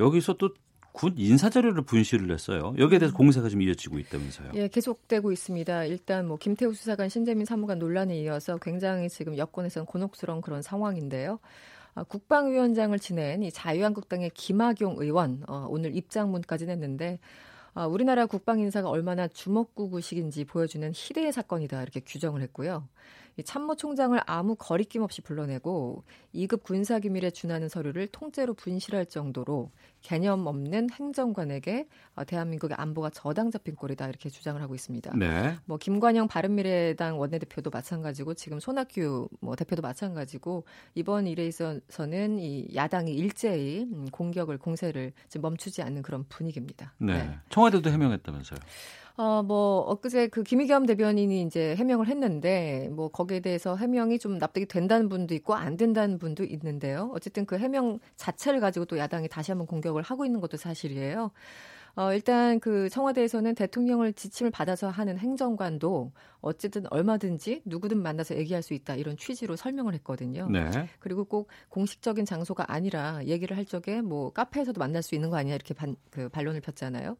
여기서 0.00 0.34
또군 0.34 1.14
인사 1.16 1.48
자료를 1.50 1.82
분실을 1.82 2.32
했어요. 2.32 2.74
여기에 2.78 2.98
대해서 2.98 3.16
공세가 3.16 3.48
좀 3.48 3.62
이어지고 3.62 4.00
있다면서요. 4.00 4.50
예, 4.54 4.66
계속되고 4.66 5.30
있습니다. 5.30 5.84
일단 5.84 6.26
뭐 6.26 6.36
김태우 6.36 6.74
수사관, 6.74 7.08
신재민 7.08 7.46
사무관 7.46 7.78
논란에 7.78 8.18
이어서 8.22 8.56
굉장히 8.58 9.08
지금 9.08 9.38
여권에서는 9.38 9.86
곤혹스러운 9.86 10.40
그런 10.40 10.62
상황인데요. 10.62 11.38
아, 11.94 12.02
국방위원장을 12.02 12.98
지낸 12.98 13.42
이 13.44 13.52
자유한국당의 13.52 14.30
김학용 14.34 14.96
의원 14.98 15.42
어, 15.46 15.66
오늘 15.68 15.96
입장문까지 15.96 16.66
냈는데 16.66 17.18
아, 17.78 17.86
우리나라 17.86 18.26
국방 18.26 18.58
인사가 18.58 18.90
얼마나 18.90 19.28
주먹구구식인지 19.28 20.46
보여주는 20.46 20.90
희대의 20.92 21.32
사건이다 21.32 21.80
이렇게 21.80 22.00
규정을 22.00 22.42
했고요. 22.42 22.88
이 23.38 23.44
참모총장을 23.44 24.20
아무 24.26 24.56
거리낌 24.56 25.02
없이 25.02 25.22
불러내고 25.22 26.02
2급 26.34 26.64
군사기밀에 26.64 27.30
준하는 27.30 27.68
서류를 27.68 28.08
통째로 28.08 28.54
분실할 28.54 29.06
정도로 29.06 29.70
개념 30.02 30.46
없는 30.48 30.90
행정관에게 30.90 31.86
어, 32.16 32.24
대한민국의 32.24 32.76
안보가 32.76 33.10
저당 33.10 33.52
잡힌 33.52 33.76
꼴이다 33.76 34.08
이렇게 34.08 34.28
주장을 34.28 34.60
하고 34.60 34.74
있습니다. 34.74 35.16
네. 35.16 35.56
뭐 35.66 35.78
김관영 35.78 36.26
바른미래당 36.26 37.20
원내대표도 37.20 37.70
마찬가지고 37.70 38.34
지금 38.34 38.58
손학규 38.58 39.28
뭐 39.40 39.54
대표도 39.54 39.82
마찬가지고 39.82 40.64
이번 40.96 41.28
일에 41.28 41.46
있어서는 41.46 42.40
이 42.40 42.66
야당이 42.74 43.14
일제히 43.14 43.84
음, 43.92 44.06
공격을 44.10 44.58
공세를 44.58 45.12
지금 45.28 45.42
멈추지 45.42 45.82
않는 45.82 46.02
그런 46.02 46.24
분위기입니다. 46.28 46.92
네. 46.98 47.38
청와대도 47.50 47.88
해명했다면서요. 47.88 48.58
어, 49.18 49.42
뭐, 49.42 49.80
엊그제 49.80 50.28
그 50.28 50.44
김희겸 50.44 50.86
대변인이 50.86 51.42
이제 51.42 51.74
해명을 51.74 52.06
했는데, 52.06 52.88
뭐, 52.92 53.08
거기에 53.08 53.40
대해서 53.40 53.74
해명이 53.74 54.20
좀 54.20 54.38
납득이 54.38 54.66
된다는 54.66 55.08
분도 55.08 55.34
있고, 55.34 55.56
안 55.56 55.76
된다는 55.76 56.18
분도 56.18 56.44
있는데요. 56.44 57.10
어쨌든 57.12 57.44
그 57.44 57.58
해명 57.58 57.98
자체를 58.14 58.60
가지고 58.60 58.84
또 58.84 58.96
야당이 58.96 59.26
다시 59.26 59.50
한번 59.50 59.66
공격을 59.66 60.02
하고 60.02 60.24
있는 60.24 60.40
것도 60.40 60.56
사실이에요. 60.56 61.32
어, 61.96 62.12
일단 62.12 62.60
그 62.60 62.88
청와대에서는 62.90 63.56
대통령을 63.56 64.12
지침을 64.12 64.52
받아서 64.52 64.88
하는 64.88 65.18
행정관도 65.18 66.12
어쨌든 66.40 66.84
얼마든지 66.90 67.62
누구든 67.64 68.00
만나서 68.00 68.36
얘기할 68.36 68.62
수 68.62 68.72
있다 68.72 68.94
이런 68.94 69.16
취지로 69.16 69.56
설명을 69.56 69.94
했거든요. 69.94 70.48
네. 70.48 70.70
그리고 71.00 71.24
꼭 71.24 71.48
공식적인 71.70 72.24
장소가 72.24 72.72
아니라 72.72 73.24
얘기를 73.24 73.56
할 73.56 73.64
적에 73.64 74.00
뭐 74.00 74.30
카페에서도 74.32 74.78
만날 74.78 75.02
수 75.02 75.16
있는 75.16 75.28
거 75.28 75.38
아니냐 75.38 75.56
이렇게 75.56 75.74
반, 75.74 75.96
그 76.10 76.28
반론을 76.28 76.60
폈잖아요. 76.60 77.16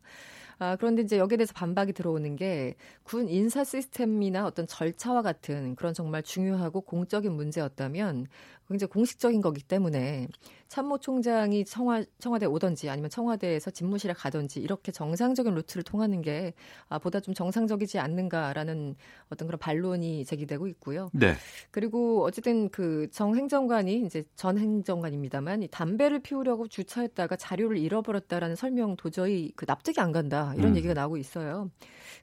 아, 0.60 0.74
그런데 0.76 1.02
이제 1.02 1.18
여기에 1.18 1.36
대해서 1.38 1.52
반박이 1.54 1.92
들어오는 1.92 2.36
게 2.36 2.74
군 3.04 3.28
인사 3.28 3.64
시스템이나 3.64 4.44
어떤 4.46 4.66
절차와 4.66 5.22
같은 5.22 5.74
그런 5.76 5.94
정말 5.94 6.22
중요하고 6.22 6.80
공적인 6.82 7.32
문제였다면 7.32 8.26
굉장히 8.68 8.90
공식적인 8.90 9.40
거기 9.40 9.62
때문에 9.62 10.28
참모 10.68 10.98
총장이 10.98 11.64
청와, 11.64 12.04
청와대 12.18 12.46
오던지 12.46 12.88
아니면 12.90 13.10
청와대에서 13.10 13.70
집무실에 13.70 14.12
가던지 14.12 14.60
이렇게 14.60 14.92
정상적인 14.92 15.54
루트를 15.54 15.82
통하는 15.82 16.22
게 16.22 16.52
아, 16.88 16.98
보다 16.98 17.20
좀 17.20 17.34
정상적이지 17.34 17.98
않는가라는 17.98 18.94
어떤 19.30 19.48
그런 19.48 19.58
반론이 19.58 20.24
제기되고 20.24 20.66
있고요. 20.68 21.10
네. 21.12 21.34
그리고 21.70 22.24
어쨌든 22.24 22.68
그 22.70 23.08
정 23.18 23.34
행정관이 23.36 24.02
이제 24.06 24.24
전 24.36 24.58
행정관입니다만 24.58 25.62
이 25.62 25.68
담배를 25.68 26.20
피우려고 26.20 26.68
주차했다가 26.68 27.36
자료를 27.36 27.78
잃어버렸다라는 27.78 28.54
설명 28.54 28.96
도저히 28.96 29.52
그 29.56 29.64
납득이 29.66 30.00
안 30.00 30.12
간다 30.12 30.52
이런 30.56 30.72
음. 30.72 30.76
얘기가 30.76 30.94
나오고 30.94 31.16
있어요. 31.16 31.70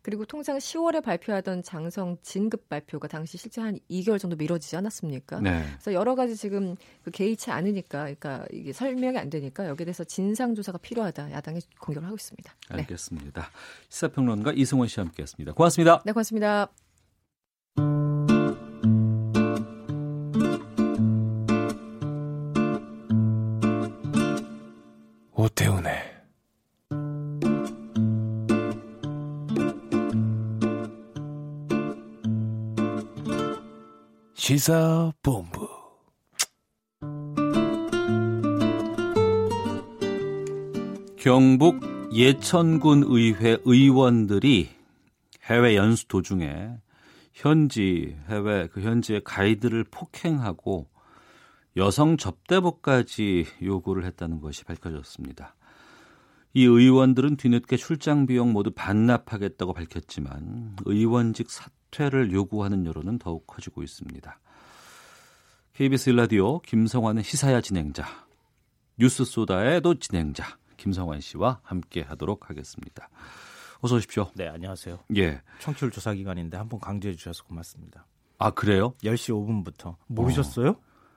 그리고 0.02 0.26
통상 0.26 0.58
10월에 0.58 1.04
발표하던 1.04 1.64
장성 1.64 2.18
진급 2.22 2.70
발표가 2.70 3.08
당시 3.08 3.38
실제 3.38 3.62
한 3.62 3.78
2개월 3.90 4.20
정도 4.20 4.36
미뤄지지 4.36 4.76
않았습니까? 4.78 5.42
네. 5.42 5.64
그래서 5.74 5.94
여러 5.94 6.16
가지 6.16 6.35
지금 6.36 6.76
그 7.04 7.12
개의치 7.12 7.52
않으니까, 7.52 8.04
그러니까 8.04 8.46
이게 8.52 8.74
설명이 8.74 9.18
안 9.18 9.30
되니까 9.30 9.68
여기에 9.68 9.86
대해서 9.86 10.04
진상 10.04 10.56
조사가 10.56 10.78
필요하다 10.80 11.32
야당이 11.32 11.60
공격을 11.80 12.06
하고 12.06 12.16
있습니다. 12.16 12.54
네, 12.72 12.78
알겠습니다. 12.78 13.50
시사평론가 13.90 14.54
이승원 14.54 14.88
씨와 14.88 15.06
함께 15.06 15.24
했습니다. 15.24 15.54
고맙습니다. 15.54 16.02
네 16.06 16.12
고맙습니다. 16.12 16.70
오태훈의 25.38 26.16
시사본부 34.34 35.65
경북 41.26 41.82
예천군 42.14 43.06
의회 43.08 43.58
의원들이 43.66 44.70
해외 45.46 45.76
연수 45.76 46.08
도중에 46.08 46.78
현지 47.34 48.16
해외 48.30 48.68
그 48.68 48.82
현지의 48.82 49.24
가이드를 49.24 49.86
폭행하고 49.86 50.88
여성 51.78 52.18
접대복까지 52.18 53.48
요구를 53.64 54.06
했다는 54.06 54.40
것이 54.40 54.66
밝혀졌습니다. 54.66 55.56
이 56.54 56.64
의원들은 56.64 57.38
뒤늦게 57.38 57.76
출장 57.76 58.28
비용 58.28 58.54
모두 58.54 58.70
반납하겠다고 58.70 59.74
밝혔지만 59.74 60.76
의원직 60.86 61.48
사퇴를 61.50 62.34
요구하는 62.34 62.86
여론은 62.86 63.18
더욱 63.18 63.48
커지고 63.48 63.82
있습니다. 63.82 64.40
KBS 65.74 66.12
일라디오 66.12 66.60
김성환의 66.60 67.24
시사야 67.24 67.62
진행자, 67.62 68.06
뉴스 69.00 69.26
소다의 69.26 69.82
또 69.82 69.96
진행자 69.96 70.60
김성환 70.86 71.20
씨와 71.20 71.60
함께 71.64 72.02
하도록 72.02 72.48
하겠습니다. 72.48 73.10
어서 73.82 73.96
오십시오. 73.96 74.30
네, 74.36 74.48
안녕하세요. 74.48 75.00
예. 75.18 75.42
청취율 75.60 75.90
조사 75.90 76.14
기간인데 76.14 76.58
한번 76.58 76.80
강조해 76.80 77.16
주셔서 77.16 77.44
고맙습니다. 77.46 78.06
아, 78.38 78.52
그래요? 78.52 78.94
10시 79.04 79.34
5분부터. 79.34 79.96
모르셨어요? 80.06 80.76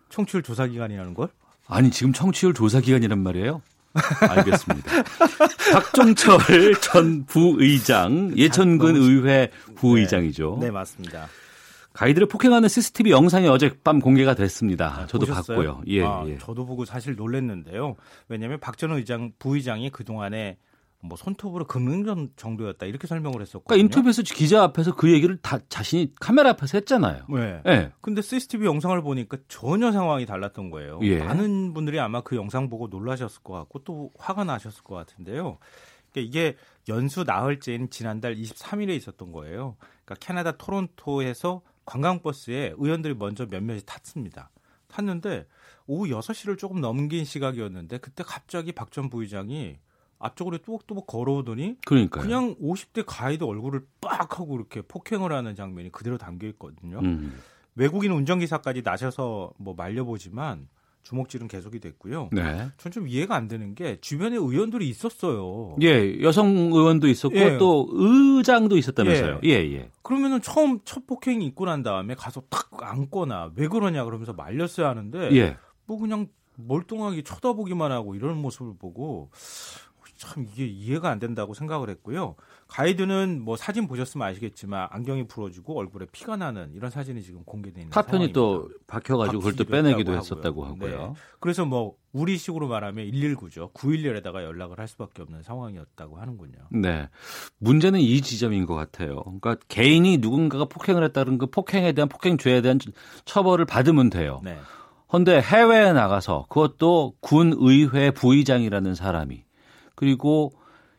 청취율 0.08 0.42
조사 0.42 0.66
기간이라는 0.66 1.12
걸? 1.12 1.28
아니, 1.66 1.90
지금 1.90 2.14
청취율 2.14 2.54
조사 2.54 2.80
기간이란 2.80 3.18
말이에요? 3.18 3.60
알겠습니다. 4.20 4.90
박종철 5.74 6.38
전 6.80 7.26
부의장, 7.26 8.32
예천군 8.38 8.96
의회 8.96 9.50
부의장이죠. 9.74 10.58
네, 10.62 10.70
맞습니다. 10.70 11.28
가이드를 11.98 12.28
폭행하는 12.28 12.68
CCTV 12.68 13.10
영상이 13.10 13.48
어젯밤 13.48 13.98
공개가 13.98 14.36
됐습니다. 14.36 15.04
저도 15.08 15.26
보셨어요? 15.26 15.56
봤고요. 15.56 15.82
예, 15.88 16.04
아, 16.04 16.22
예. 16.28 16.38
저도 16.38 16.64
보고 16.64 16.84
사실 16.84 17.16
놀랐는데요. 17.16 17.96
왜냐하면 18.28 18.60
박전 18.60 18.92
의장 18.92 19.32
부의장이 19.40 19.90
그 19.90 20.04
동안에 20.04 20.58
뭐 21.00 21.16
손톱으로 21.16 21.66
금융전 21.66 22.34
정도였다 22.36 22.86
이렇게 22.86 23.08
설명을 23.08 23.40
했었거든요. 23.40 23.64
그러니까 23.66 23.84
인터뷰에서 23.84 24.22
기자 24.22 24.62
앞에서 24.62 24.94
그 24.94 25.10
얘기를 25.12 25.38
다 25.38 25.58
자신이 25.68 26.12
카메라 26.20 26.50
앞에서 26.50 26.78
했잖아요. 26.78 27.24
네. 27.30 27.62
예. 27.66 27.92
근데 28.00 28.22
CCTV 28.22 28.64
영상을 28.64 29.02
보니까 29.02 29.36
전혀 29.48 29.90
상황이 29.90 30.24
달랐던 30.24 30.70
거예요. 30.70 31.00
예. 31.02 31.18
많은 31.18 31.74
분들이 31.74 31.98
아마 31.98 32.20
그 32.20 32.36
영상 32.36 32.68
보고 32.68 32.86
놀라셨을 32.86 33.42
것 33.42 33.54
같고 33.54 33.80
또 33.80 34.12
화가 34.16 34.44
나셨을 34.44 34.84
것 34.84 34.94
같은데요. 34.94 35.58
그러니까 36.12 36.28
이게 36.28 36.56
연수 36.88 37.24
나흘째인 37.24 37.90
지난달 37.90 38.36
23일에 38.36 38.90
있었던 38.90 39.32
거예요. 39.32 39.74
그러니까 40.04 40.14
캐나다 40.24 40.52
토론토에서 40.52 41.60
관광버스에 41.88 42.74
의원들이 42.76 43.14
먼저 43.14 43.46
몇몇이 43.46 43.80
탔습니다. 43.86 44.50
탔는데 44.88 45.46
오후 45.86 46.06
6시를 46.08 46.58
조금 46.58 46.80
넘긴 46.80 47.24
시각이었는데 47.24 47.98
그때 47.98 48.22
갑자기 48.26 48.72
박 48.72 48.90
전 48.90 49.08
부의장이 49.08 49.78
앞쪽으로 50.18 50.58
뚜벅뚜벅 50.58 51.06
걸어오더니 51.06 51.76
그러니까요. 51.86 52.22
그냥 52.22 52.54
50대 52.56 53.04
가이드 53.06 53.44
얼굴을 53.44 53.86
빡 54.00 54.38
하고 54.38 54.56
이렇게 54.56 54.82
폭행을 54.82 55.32
하는 55.32 55.54
장면이 55.54 55.90
그대로 55.92 56.18
담겨 56.18 56.46
있거든요. 56.48 56.98
음. 57.00 57.40
외국인 57.74 58.12
운전기사까지 58.12 58.82
나셔서 58.82 59.52
뭐 59.58 59.74
말려보지만 59.74 60.68
주먹질은 61.08 61.48
계속이 61.48 61.80
됐고요. 61.80 62.28
네. 62.32 62.68
전 62.76 62.92
좀 62.92 63.06
이해가 63.08 63.34
안 63.36 63.48
되는 63.48 63.74
게 63.74 63.98
주변에 64.00 64.36
의원들이 64.36 64.88
있었어요. 64.88 65.76
예, 65.82 66.20
여성 66.22 66.48
의원도 66.56 67.06
있었고 67.08 67.36
예. 67.36 67.58
또 67.58 67.86
의장도 67.92 68.76
있었다면서요. 68.76 69.40
예, 69.44 69.50
예. 69.50 69.90
그러면은 70.02 70.40
처음 70.42 70.80
첫 70.84 71.06
폭행이 71.06 71.44
있고 71.46 71.66
난 71.66 71.82
다음에 71.82 72.14
가서 72.14 72.42
탁 72.50 72.68
안거나 72.82 73.52
왜 73.56 73.68
그러냐 73.68 74.04
그러면서 74.04 74.32
말렸어야 74.32 74.88
하는데 74.88 75.30
예. 75.36 75.56
뭐 75.86 75.98
그냥 75.98 76.28
멀뚱하게 76.56 77.22
쳐다보기만 77.22 77.92
하고 77.92 78.14
이런 78.14 78.36
모습을 78.42 78.72
보고 78.78 79.30
참 80.18 80.46
이게 80.52 80.66
이해가 80.66 81.08
안 81.08 81.18
된다고 81.18 81.54
생각을 81.54 81.88
했고요. 81.90 82.34
가이드는 82.66 83.40
뭐 83.40 83.56
사진 83.56 83.86
보셨으면 83.86 84.26
아시겠지만 84.26 84.88
안경이 84.90 85.28
부러지고 85.28 85.78
얼굴에 85.78 86.06
피가 86.12 86.36
나는 86.36 86.72
이런 86.74 86.90
사진이 86.90 87.22
지금 87.22 87.44
공개돼 87.44 87.80
있는 87.80 87.90
파편이 87.90 88.32
또 88.32 88.68
박혀가지고 88.88 89.38
그걸 89.38 89.56
또 89.56 89.64
빼내기도 89.64 90.12
했다고 90.12 90.16
했었다고 90.16 90.64
하고요. 90.64 90.92
하고요. 90.92 91.06
네. 91.08 91.20
그래서 91.40 91.64
뭐 91.64 91.94
우리식으로 92.12 92.68
말하면 92.68 93.06
119죠. 93.06 93.72
911에다가 93.72 94.42
연락을 94.42 94.78
할 94.78 94.88
수밖에 94.88 95.22
없는 95.22 95.42
상황이었다고 95.42 96.18
하는군요. 96.18 96.58
네. 96.70 97.08
문제는 97.58 98.00
이 98.00 98.20
지점인 98.20 98.66
것 98.66 98.74
같아요. 98.74 99.22
그러니까 99.22 99.56
개인이 99.68 100.18
누군가가 100.18 100.64
폭행을 100.64 101.04
했다는 101.04 101.38
그 101.38 101.46
폭행에 101.46 101.92
대한 101.92 102.08
폭행죄에 102.08 102.60
대한 102.60 102.80
처벌을 103.24 103.64
받으면 103.64 104.10
돼요. 104.10 104.40
네. 104.42 104.58
헌데 105.12 105.40
해외에 105.40 105.92
나가서 105.92 106.46
그것도 106.48 107.14
군 107.20 107.54
의회 107.56 108.10
부의장이라는 108.10 108.94
사람이 108.94 109.47
그리고 109.98 110.52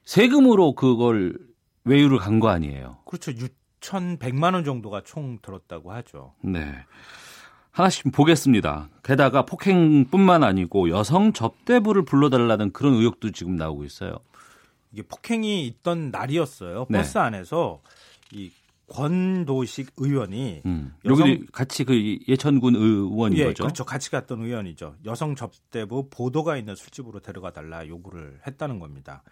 세금으로 0.03 0.73
그걸 0.75 1.37
외유를 1.85 2.17
간 2.17 2.39
거 2.41 2.49
아니에요. 2.49 2.97
그렇죠. 3.05 3.31
6,100만 3.31 4.53
원 4.53 4.65
정도가 4.65 5.01
총 5.05 5.39
들었다고 5.41 5.93
하죠. 5.93 6.33
네. 6.43 6.75
하나씩 7.71 8.11
보겠습니다. 8.11 8.89
게다가 9.03 9.45
폭행뿐만 9.45 10.43
아니고 10.43 10.89
여성 10.89 11.31
접대부를 11.31 12.03
불러달라는 12.03 12.73
그런 12.73 12.95
의혹도 12.95 13.31
지금 13.31 13.55
나오고 13.55 13.85
있어요. 13.85 14.19
이게 14.91 15.03
폭행이 15.03 15.65
있던 15.67 16.11
날이었어요. 16.11 16.87
네. 16.89 16.97
버스 16.97 17.17
안에서 17.19 17.79
이 18.33 18.51
권도식 18.89 19.93
의원이 19.97 20.61
음. 20.65 20.93
여성- 21.05 21.45
같이 21.51 21.83
그 21.83 21.93
예천군 22.27 22.75
의원인 22.75 23.37
예, 23.37 23.45
거죠. 23.45 23.63
그렇죠. 23.63 23.85
같이 23.85 24.09
갔던 24.11 24.41
의원이죠. 24.43 24.95
여성 25.05 25.35
접대부 25.35 26.09
보도가 26.09 26.57
있는 26.57 26.75
술집으로 26.75 27.19
데려가 27.19 27.51
달라 27.51 27.87
요구를 27.87 28.39
했다는 28.47 28.79
겁니다. 28.79 29.23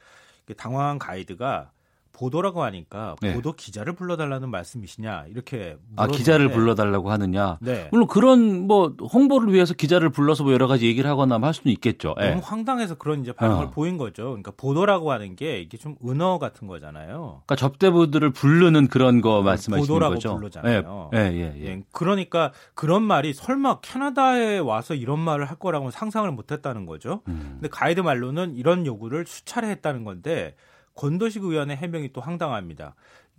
당황한 0.56 0.98
가이드가 1.00 1.72
보도라고 2.18 2.64
하니까 2.64 3.16
네. 3.22 3.34
보도 3.34 3.54
기자를 3.54 3.94
불러달라는 3.94 4.50
말씀이시냐 4.50 5.26
이렇게 5.30 5.78
아 5.96 6.08
기자를 6.08 6.50
불러달라고 6.50 7.12
하느냐. 7.12 7.58
네. 7.62 7.90
물론 7.92 8.08
그런 8.08 8.68
뭐 8.68 8.96
홍보를 9.14 9.54
위해서 9.54 9.76
기자를 9.76 10.10
불러서 10.10 10.44
뭐 10.44 10.54
여러 10.54 10.68
가지 10.68 10.88
얘기를 10.88 11.10
하거나 11.10 11.38
할 11.38 11.54
수는 11.54 11.72
있겠죠. 11.74 12.16
예. 12.20 12.30
너무 12.30 12.42
황당해서 12.44 12.96
그런 12.96 13.22
이제 13.22 13.32
반응을 13.32 13.66
어. 13.66 13.70
보인 13.70 13.98
거죠. 13.98 14.26
그러니까 14.26 14.52
보도라고 14.58 15.12
하는 15.12 15.36
게 15.36 15.62
이게 15.62 15.78
좀 15.78 15.96
은어 16.06 16.40
같은 16.40 16.68
거잖아요. 16.68 17.44
그러니까 17.46 17.56
접대부들을 17.56 18.32
부르는 18.32 18.88
그런 18.88 19.22
거 19.22 19.44
말씀하시는 19.44 19.88
보도라고 19.88 20.16
거죠. 20.16 20.36
부르잖아요. 20.36 21.12
예, 21.14 21.18
예, 21.20 21.24
예. 21.34 21.54
예. 21.56 21.66
예, 21.68 21.82
그러니까 21.92 22.52
그런 22.74 23.04
말이 23.04 23.34
설마 23.34 23.82
캐나다에 23.82 24.58
와서 24.58 24.96
이런 24.96 25.20
말을 25.20 25.46
할 25.46 25.58
거라고 25.60 25.92
상상을 25.92 26.30
못 26.32 26.52
했다는 26.52 26.88
거죠. 26.88 27.22
음. 27.28 27.58
근데 27.60 27.70
가이드 27.70 28.02
말로는 28.02 28.56
이런 28.56 28.86
요구를 28.88 29.26
수차례 29.28 29.70
했다는 29.70 30.04
건데 30.04 30.56
권도식 30.98 31.44
의원의 31.44 31.78
해명이 31.78 32.12
또 32.12 32.20
황당합니다. 32.22 32.96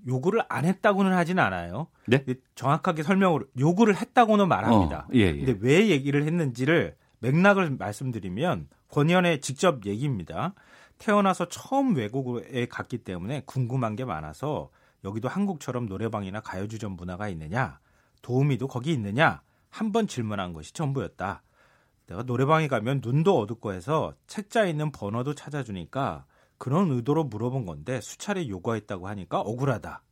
요구를 0.07 0.43
안 0.49 0.65
했다고는 0.65 1.13
하진 1.13 1.39
않아요. 1.39 1.89
네? 2.07 2.25
정확하게 2.55 3.03
설명을 3.03 3.47
요구를 3.59 3.97
했다고는 3.97 4.49
말합니다. 4.49 5.01
어, 5.01 5.09
예, 5.15 5.21
예. 5.21 5.45
근데 5.45 5.59
왜 5.61 5.89
얘기를 5.89 6.25
했는지를 6.25 6.97
맥락을 7.19 7.71
말씀드리면 7.79 8.69
권 8.89 9.09
의원의 9.11 9.41
직접 9.41 9.85
얘기입니다. 9.85 10.55
태어나서 10.99 11.49
처음 11.49 11.95
외국에 11.97 12.67
갔기 12.67 12.99
때문에 12.99 13.43
궁금한 13.45 13.97
게 13.97 14.05
많아서 14.05 14.71
여기도 15.05 15.29
한국처럼 15.29 15.87
노래방이나 15.87 16.41
가요주점 16.41 16.93
문화가 16.93 17.29
있느냐, 17.29 17.79
도우미도 18.23 18.69
거기 18.69 18.93
있느냐 18.93 19.43
한 19.71 19.93
번 19.93 20.07
질문한 20.07 20.53
것이 20.55 20.73
전부였다. 20.73 21.43
내가 22.07 22.23
노래방에 22.23 22.69
가면 22.69 23.01
눈도 23.05 23.39
어둡고 23.39 23.73
해서 23.73 24.15
책자에 24.27 24.71
있는 24.71 24.91
번호도 24.91 25.35
찾아주니까 25.35 26.25
그런 26.59 26.91
의도로 26.91 27.25
물어본 27.25 27.65
건데 27.67 28.01
수차례 28.01 28.49
요구했다고 28.49 29.09
하니까 29.09 29.41
억울하다. 29.41 30.03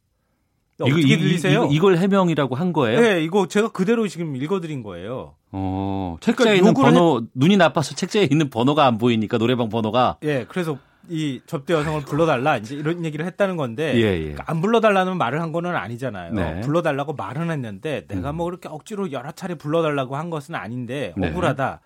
이거, 0.79 0.87
어떻게 0.97 1.15
이- 1.15 1.19
들리세요? 1.19 1.65
이거, 1.65 1.73
이걸 1.73 1.97
해명이라고 1.97 2.55
한 2.55 2.73
거예요? 2.73 3.01
네, 3.01 3.23
이거 3.23 3.49
제가 3.49 3.69
그대로 3.73 4.07
지금 4.09 4.37
읽어드린 4.37 4.83
거예요. 4.83 5.35
어, 5.53 6.17
책자에 6.21 6.59
그러니까 6.61 6.69
있는 6.69 6.75
번호 6.83 7.23
눈이 7.35 7.57
나빠서 7.57 7.95
책자에 7.95 8.25
있는 8.31 8.51
번호가 8.51 8.85
안 8.87 8.99
보이니까 8.99 9.39
노래방 9.39 9.69
번호가 9.71 10.19
예, 10.23 10.45
그래서 10.49 10.77
이 11.09 11.41
접대 11.47 11.73
여성을 11.73 12.03
불러달라 12.03 12.59
이제 12.59 12.75
이런 12.75 13.05
얘기를 13.05 13.25
했다는 13.25 13.57
건데 13.57 13.95
예, 13.95 14.01
예. 14.01 14.21
그러니까 14.33 14.45
안 14.49 14.61
불러달라는 14.61 15.17
말을 15.17 15.41
한 15.41 15.53
거는 15.53 15.75
아니잖아요. 15.75 16.33
네. 16.35 16.61
불러달라고 16.61 17.15
말은 17.15 17.51
했는데 17.51 18.05
내가 18.09 18.33
뭐 18.33 18.45
그렇게 18.47 18.69
억지로 18.69 19.13
여러 19.13 19.31
차례 19.31 19.55
불러달라고 19.55 20.17
한 20.17 20.29
것은 20.31 20.55
아닌데 20.57 21.15
네. 21.17 21.29
억울하다. 21.31 21.81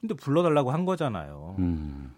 근데 0.00 0.14
불러달라고 0.14 0.70
한 0.70 0.84
거잖아요. 0.84 1.56
음. 1.58 2.12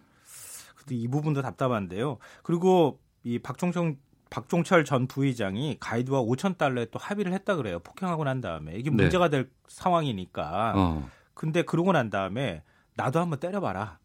이 0.91 1.09
부분도 1.09 1.43
답답한데요. 1.43 2.19
그리고 2.43 3.01
이 3.23 3.39
박종철 3.39 3.97
박종철 4.31 4.85
전 4.85 5.07
부의장이 5.07 5.77
가이드와 5.79 6.23
5천 6.23 6.59
달러에 6.59 6.87
또 6.91 6.99
합의를 6.99 7.33
했다 7.33 7.55
그래요. 7.55 7.79
폭행하고 7.79 8.25
난 8.25 8.41
다음에 8.41 8.75
이게 8.75 8.91
네. 8.91 8.97
문제가 8.97 9.29
될 9.29 9.49
상황이니까. 9.69 10.73
어. 10.75 11.09
근데 11.35 11.63
그러고 11.63 11.93
난 11.93 12.11
다음에 12.11 12.63
나도 12.97 13.21
한번 13.21 13.39
때려봐라. 13.39 13.99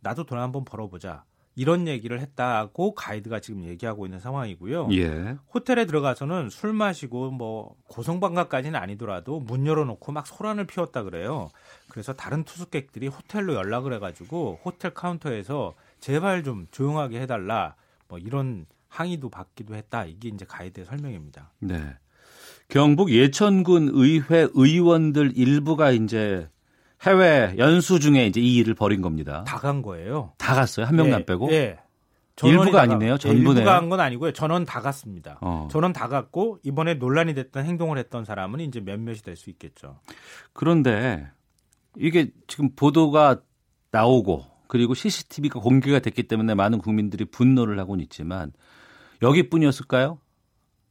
나도 0.00 0.24
돈 0.24 0.38
한번 0.38 0.64
벌어보자. 0.64 1.24
이런 1.58 1.88
얘기를 1.88 2.20
했다고 2.20 2.94
가이드가 2.94 3.40
지금 3.40 3.64
얘기하고 3.64 4.06
있는 4.06 4.20
상황이고요. 4.20 4.90
예. 4.92 5.36
호텔에 5.52 5.86
들어가서는 5.86 6.50
술 6.50 6.72
마시고 6.72 7.32
뭐 7.32 7.74
고성방가까지는 7.88 8.78
아니더라도 8.78 9.40
문 9.40 9.66
열어놓고 9.66 10.12
막 10.12 10.24
소란을 10.24 10.68
피웠다 10.68 11.02
그래요. 11.02 11.50
그래서 11.88 12.12
다른 12.12 12.44
투숙객들이 12.44 13.08
호텔로 13.08 13.54
연락을 13.54 13.92
해가지고 13.94 14.60
호텔 14.64 14.94
카운터에서 14.94 15.74
제발 16.00 16.42
좀 16.44 16.66
조용하게 16.70 17.20
해달라. 17.20 17.74
뭐 18.08 18.18
이런 18.18 18.66
항의도 18.88 19.28
받기도 19.28 19.74
했다. 19.74 20.04
이게 20.04 20.28
이제 20.28 20.44
가이드의 20.46 20.86
설명입니다. 20.86 21.52
네. 21.60 21.82
경북 22.68 23.10
예천군 23.10 23.90
의회 23.92 24.48
의원들 24.54 25.32
일부가 25.36 25.90
이제 25.90 26.48
해외 27.02 27.54
연수 27.58 28.00
중에 28.00 28.26
이제 28.26 28.40
이 28.40 28.56
일을 28.56 28.74
벌인 28.74 29.00
겁니다. 29.02 29.44
다 29.46 29.58
간 29.58 29.82
거예요. 29.82 30.32
다 30.38 30.54
갔어요. 30.54 30.86
한 30.86 30.96
명도 30.96 31.10
예, 31.12 31.14
안 31.14 31.24
빼고. 31.26 31.52
예. 31.52 31.78
일부가 32.44 32.82
아니네요. 32.82 33.12
가- 33.14 33.18
전부네요. 33.18 33.48
일부가 33.50 33.76
한 33.76 33.88
건 33.88 33.98
아니고요. 34.00 34.32
전원 34.32 34.64
다 34.64 34.80
갔습니다. 34.80 35.38
어. 35.40 35.66
전원 35.70 35.92
다 35.92 36.06
갔고 36.08 36.58
이번에 36.62 36.94
논란이 36.94 37.34
됐던 37.34 37.64
행동을 37.64 37.98
했던 37.98 38.24
사람은 38.24 38.60
이제 38.60 38.80
몇몇이 38.80 39.18
될 39.18 39.34
수 39.36 39.50
있겠죠. 39.50 39.98
그런데 40.52 41.26
이게 41.96 42.30
지금 42.46 42.70
보도가 42.76 43.40
나오고 43.90 44.44
그리고 44.68 44.94
CCTV가 44.94 45.60
공개가 45.60 45.98
됐기 45.98 46.24
때문에 46.24 46.54
많은 46.54 46.78
국민들이 46.78 47.24
분노를 47.24 47.78
하고는 47.80 48.02
있지만 48.04 48.52
여기뿐이었을까요? 49.22 50.20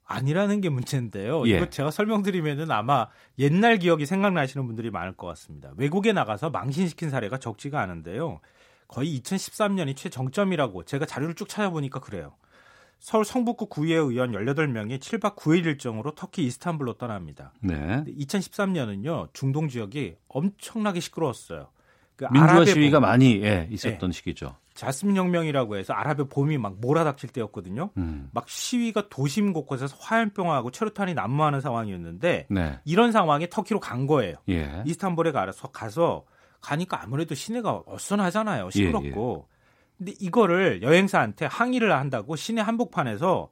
아니라는 0.03 0.61
게 0.61 0.69
문제인데요. 0.69 1.47
예. 1.47 1.57
이거 1.57 1.69
제가 1.69 1.91
설명드리면은 1.91 2.71
아마 2.71 3.07
옛날 3.39 3.77
기억이 3.77 4.05
생각나시는 4.05 4.65
분들이 4.65 4.89
많을 4.89 5.13
것 5.13 5.27
같습니다. 5.27 5.71
외국에 5.77 6.13
나가서 6.13 6.49
망신시킨 6.49 7.09
사례가 7.09 7.37
적지가 7.37 7.81
않은데요. 7.81 8.39
거의 8.87 9.19
2013년이 9.19 9.95
최정점이라고 9.95 10.83
제가 10.83 11.05
자료를 11.05 11.35
쭉 11.35 11.49
찾아보니까 11.49 11.99
그래요. 11.99 12.35
서울 12.99 13.25
성북구 13.25 13.67
구의회 13.67 13.97
의원 13.97 14.31
18명이 14.31 14.99
7박 14.99 15.35
9일 15.35 15.65
일정으로 15.65 16.15
터키 16.15 16.45
이스탄불로 16.45 16.93
떠납니다. 16.93 17.53
네. 17.61 18.03
2013년은요 18.07 19.33
중동 19.33 19.67
지역이 19.67 20.15
엄청나게 20.29 21.01
시끄러웠어요. 21.01 21.69
그 22.17 22.25
민주화 22.31 22.65
시위가 22.65 22.99
봄, 22.99 23.07
많이 23.09 23.41
예, 23.43 23.67
있었던 23.71 24.11
시기죠. 24.11 24.55
자스민 24.73 25.15
혁명이라고 25.15 25.77
해서 25.77 25.93
아랍의 25.93 26.27
봄이 26.29 26.57
막 26.57 26.75
몰아닥칠 26.81 27.29
때였거든요. 27.29 27.91
음. 27.97 28.29
막 28.33 28.49
시위가 28.49 29.09
도심 29.09 29.53
곳곳에서 29.53 29.95
화염병하고 29.99 30.71
체류탄이 30.71 31.13
난무하는 31.13 31.61
상황이었는데 31.61 32.47
네. 32.49 32.79
이런 32.85 33.11
상황에 33.11 33.47
터키로 33.49 33.79
간 33.79 34.07
거예요. 34.07 34.35
예. 34.49 34.83
이스탄불에 34.85 35.31
가서 35.31 35.69
가서 35.69 36.25
가니까 36.59 37.01
아무래도 37.03 37.35
시내가 37.35 37.83
어선하잖아요. 37.85 38.71
시끄럽고. 38.71 39.47
근데 39.97 40.13
이거를 40.19 40.81
여행사한테 40.83 41.45
항의를 41.45 41.91
한다고 41.91 42.35
시내 42.35 42.61
한복판에서 42.61 43.49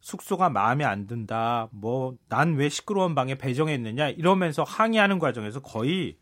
숙소가 0.00 0.50
마음에 0.50 0.84
안 0.84 1.06
든다. 1.06 1.68
뭐 1.72 2.14
난 2.28 2.54
왜 2.56 2.68
시끄러운 2.68 3.14
방에 3.14 3.34
배정했느냐 3.36 4.10
이러면서 4.10 4.62
항의하는 4.62 5.18
과정에서 5.18 5.60
거의 5.60 6.16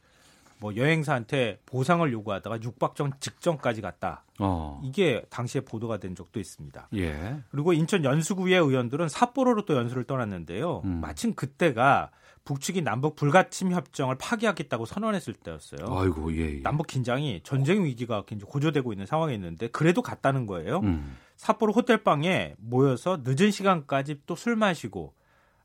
뭐 0.63 0.77
여행사한테 0.77 1.59
보상을 1.67 2.11
요구하다가 2.13 2.63
육박전 2.63 3.15
직전까지 3.19 3.81
갔다. 3.81 4.25
어. 4.39 4.81
이게 4.85 5.25
당시에 5.29 5.63
보도가 5.63 5.97
된 5.99 6.15
적도 6.15 6.39
있습니다. 6.39 6.89
예. 6.95 7.37
그리고 7.51 7.73
인천 7.73 8.05
연수구의 8.05 8.55
의원들은 8.55 9.09
삿포로로 9.09 9.65
또 9.65 9.75
연수를 9.75 10.05
떠났는데요. 10.05 10.83
음. 10.85 11.01
마침 11.01 11.35
그때가 11.35 12.11
북측이 12.45 12.83
남북 12.83 13.17
불가침 13.17 13.73
협정을 13.73 14.17
파기하겠다고 14.19 14.87
선언했을 14.87 15.35
때였어요. 15.35 15.99
아이고 15.99 16.33
예. 16.37 16.59
예. 16.59 16.63
남북 16.63 16.87
긴장이 16.87 17.41
전쟁 17.43 17.85
위기가 17.85 18.23
굉장히 18.25 18.49
고조되고 18.53 18.93
있는 18.93 19.05
상황에 19.05 19.35
있는데 19.35 19.67
그래도 19.67 20.01
갔다는 20.01 20.47
거예요. 20.47 20.79
음. 20.85 21.17
삿포로 21.39 21.73
호텔 21.73 22.05
방에 22.05 22.55
모여서 22.59 23.19
늦은 23.25 23.51
시간까지 23.51 24.21
또 24.27 24.37
술 24.37 24.55
마시고 24.55 25.13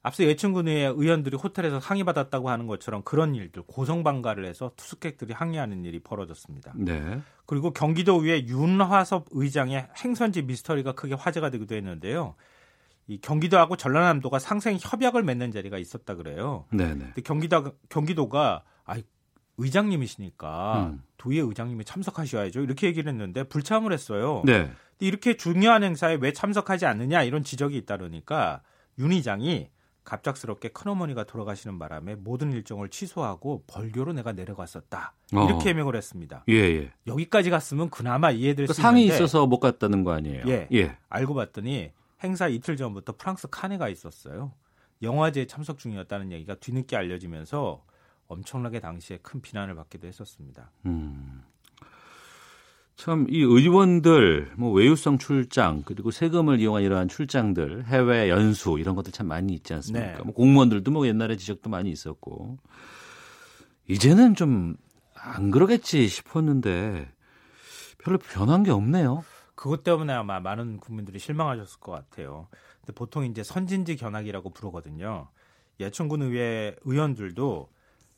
앞서 0.04 0.24
예천군 0.24 0.68
의회 0.68 0.86
의원들이 0.86 1.38
호텔에서 1.38 1.80
항의받았다고 1.80 2.50
하는 2.50 2.68
것처럼 2.68 3.02
그런 3.04 3.36
일들 3.36 3.64
고성방가를 3.64 4.46
해서 4.46 4.72
투숙객들이 4.76 5.34
항의하는 5.34 5.84
일이 5.86 6.00
벌어졌습니다. 6.00 6.74
네. 6.76 7.20
그리고 7.46 7.72
경기도의회 7.72 8.48
윤화섭 8.48 9.28
의장의 9.32 9.88
행선지 10.04 10.44
미스터리가 10.44 10.94
크게 10.94 11.16
화제가 11.16 11.50
되기도 11.50 11.76
했는데요. 11.76 12.36
이 13.08 13.20
경기도하고 13.20 13.78
전라남도가 13.78 14.38
상생 14.40 14.78
협약을 14.80 15.24
맺는 15.24 15.52
자리가 15.52 15.78
있었다 15.78 16.16
그래요. 16.16 16.66
네, 16.72 16.94
네. 16.94 17.06
근데 17.06 17.22
경기도 17.22 17.72
경기도가 17.90 18.64
아 18.86 18.96
의장님이시니까 19.58 20.90
음. 20.92 21.04
도의회 21.18 21.42
의장님이 21.48 21.86
참석하셔야죠. 21.86 22.62
이렇게 22.62 22.88
얘기를 22.88 23.12
했는데 23.12 23.44
불참을 23.44 23.94
했어요. 23.94 24.44
네. 24.46 24.64
근데 24.64 25.06
이렇게 25.06 25.38
중요한 25.38 25.84
행사에 25.84 26.18
왜 26.20 26.34
참석하지 26.34 26.86
않느냐 26.86 27.24
이런 27.24 27.44
지적이 27.44 27.78
잇따르니까 27.78 28.62
윤 29.00 29.12
의장이 29.12 29.70
갑작스럽게 30.08 30.70
큰어머니가 30.70 31.26
돌아가시는 31.26 31.78
바람에 31.80 32.16
모든 32.16 32.54
일정을 32.54 32.88
취소하고 32.88 33.64
벌교로 33.68 34.14
내가 34.14 34.32
내려갔었다. 34.32 35.14
어. 35.36 35.46
이렇게 35.46 35.70
해명을 35.70 35.98
했습니다. 35.98 36.46
예, 36.48 36.54
예. 36.54 36.94
여기까지 37.06 37.50
갔으면 37.50 37.90
그나마 37.90 38.32
이해될 38.32 38.68
그수 38.68 38.82
상이 38.82 39.02
있는데 39.02 39.16
있어서 39.16 39.46
못 39.46 39.60
갔다는 39.60 40.06
거 40.06 40.14
아니에요? 40.14 40.44
예. 40.48 40.70
예. 40.72 40.98
알고 41.10 41.34
봤더니 41.34 41.92
행사 42.24 42.48
이틀 42.48 42.78
전부터 42.78 43.16
프랑스 43.18 43.50
카네가 43.50 43.90
있었어요. 43.90 44.54
영화제에 45.02 45.46
참석 45.46 45.78
중이었다는 45.78 46.32
얘기가 46.32 46.56
뒤늦게 46.56 46.96
알려지면서 46.96 47.84
엄청나게 48.28 48.80
당시에 48.80 49.18
큰 49.22 49.42
비난을 49.42 49.76
받기도 49.76 50.08
했었습니다. 50.08 50.72
음. 50.86 51.44
참 52.98 53.28
이 53.30 53.40
의원들 53.40 54.54
뭐 54.58 54.72
외유성 54.74 55.18
출장 55.20 55.84
그리고 55.86 56.12
세금을 56.12 56.60
이용한 56.60 56.84
이러한 56.84 57.08
출장들 57.08 57.86
해외 57.86 58.30
연수 58.30 58.78
이런 58.80 58.96
것들 58.96 59.14
참 59.14 59.28
많이 59.28 59.54
있지 59.54 59.74
않습니까? 59.74 60.18
네. 60.18 60.24
뭐 60.24 60.34
공무원들도 60.34 60.92
뭐 60.92 61.08
옛날에 61.08 61.38
지적도 61.38 61.70
많이 61.70 61.90
있었고 61.92 62.58
이제는 63.88 64.36
좀 64.36 64.76
안 65.20 65.52
그러겠지 65.52 66.08
싶었는데 66.08 67.10
별로 67.98 68.18
변한 68.18 68.64
게 68.64 68.72
없네요. 68.72 69.24
그것 69.56 69.84
때문에 69.84 70.14
아마 70.14 70.40
많은 70.40 70.78
국민들이 70.78 71.20
실망하셨을 71.20 71.80
것 71.80 71.92
같아요. 71.92 72.48
근데 72.80 72.94
보통 72.94 73.26
이제 73.26 73.44
선진지 73.44 73.96
견학이라고 73.96 74.52
부르거든요. 74.52 75.30
예천군 75.80 76.22
의회 76.22 76.76
의원들도 76.84 77.70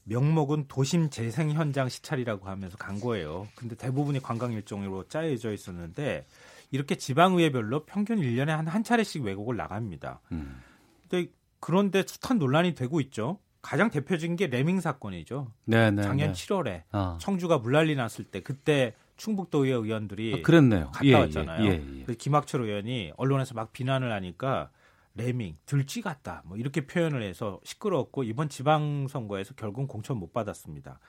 명목은 0.10 0.66
도심 0.68 1.10
재생 1.10 1.52
현장 1.52 1.88
시찰이라고 1.88 2.48
하면서 2.48 2.78
간 2.78 3.00
거예요. 3.00 3.48
근데 3.56 3.76
대부분이 3.76 4.20
관광 4.22 4.52
일정으로 4.52 5.08
짜여져 5.08 5.54
있었는데 5.54 6.26
이렇게 6.72 6.96
지방의회별로 6.96 7.86
평균 7.86 8.20
1년에 8.20 8.48
한 8.48 8.68
한 8.68 8.84
차례씩 8.84 9.24
외국을 9.24 9.56
나갑니다. 9.56 10.22
음. 10.32 10.62
근데 11.10 11.32
그런데 11.60 12.04
숱한 12.06 12.38
논란이 12.40 12.76
되고 12.76 13.00
있죠. 13.02 13.40
가장 13.62 13.90
대표적인 13.90 14.36
게 14.36 14.48
레밍 14.48 14.80
사건이죠. 14.80 15.52
네, 15.66 15.92
네, 15.92 16.02
작년 16.02 16.34
네. 16.34 16.34
7월에 16.34 16.84
아. 16.92 17.18
청주가 17.20 17.58
물난리 17.58 17.96
났을 17.96 18.24
때 18.26 18.42
그때 18.42 18.96
충북도의회 19.18 19.74
의원들이 19.76 20.36
아, 20.40 20.42
그랬네요. 20.42 20.86
갔다 20.92 21.06
예, 21.06 21.10
예, 21.10 21.14
왔잖아요. 21.16 21.66
예, 21.66 22.06
예. 22.08 22.14
김학철 22.14 22.62
의원이 22.62 23.12
언론에서 23.18 23.54
막 23.56 23.74
비난을 23.74 24.12
하니까 24.14 24.70
레밍 25.16 25.58
들쥐 25.66 26.02
같다 26.02 26.44
뭐 26.46 26.58
이렇게 26.58 26.86
표현을 26.88 27.22
해서 27.24 27.60
시끄러웠고 27.64 28.24
이번 28.24 28.50
지방선거에서 28.50 29.54
결국 29.56 29.88
공천 29.88 30.18
못 30.18 30.32
받았습니다. 30.34 31.00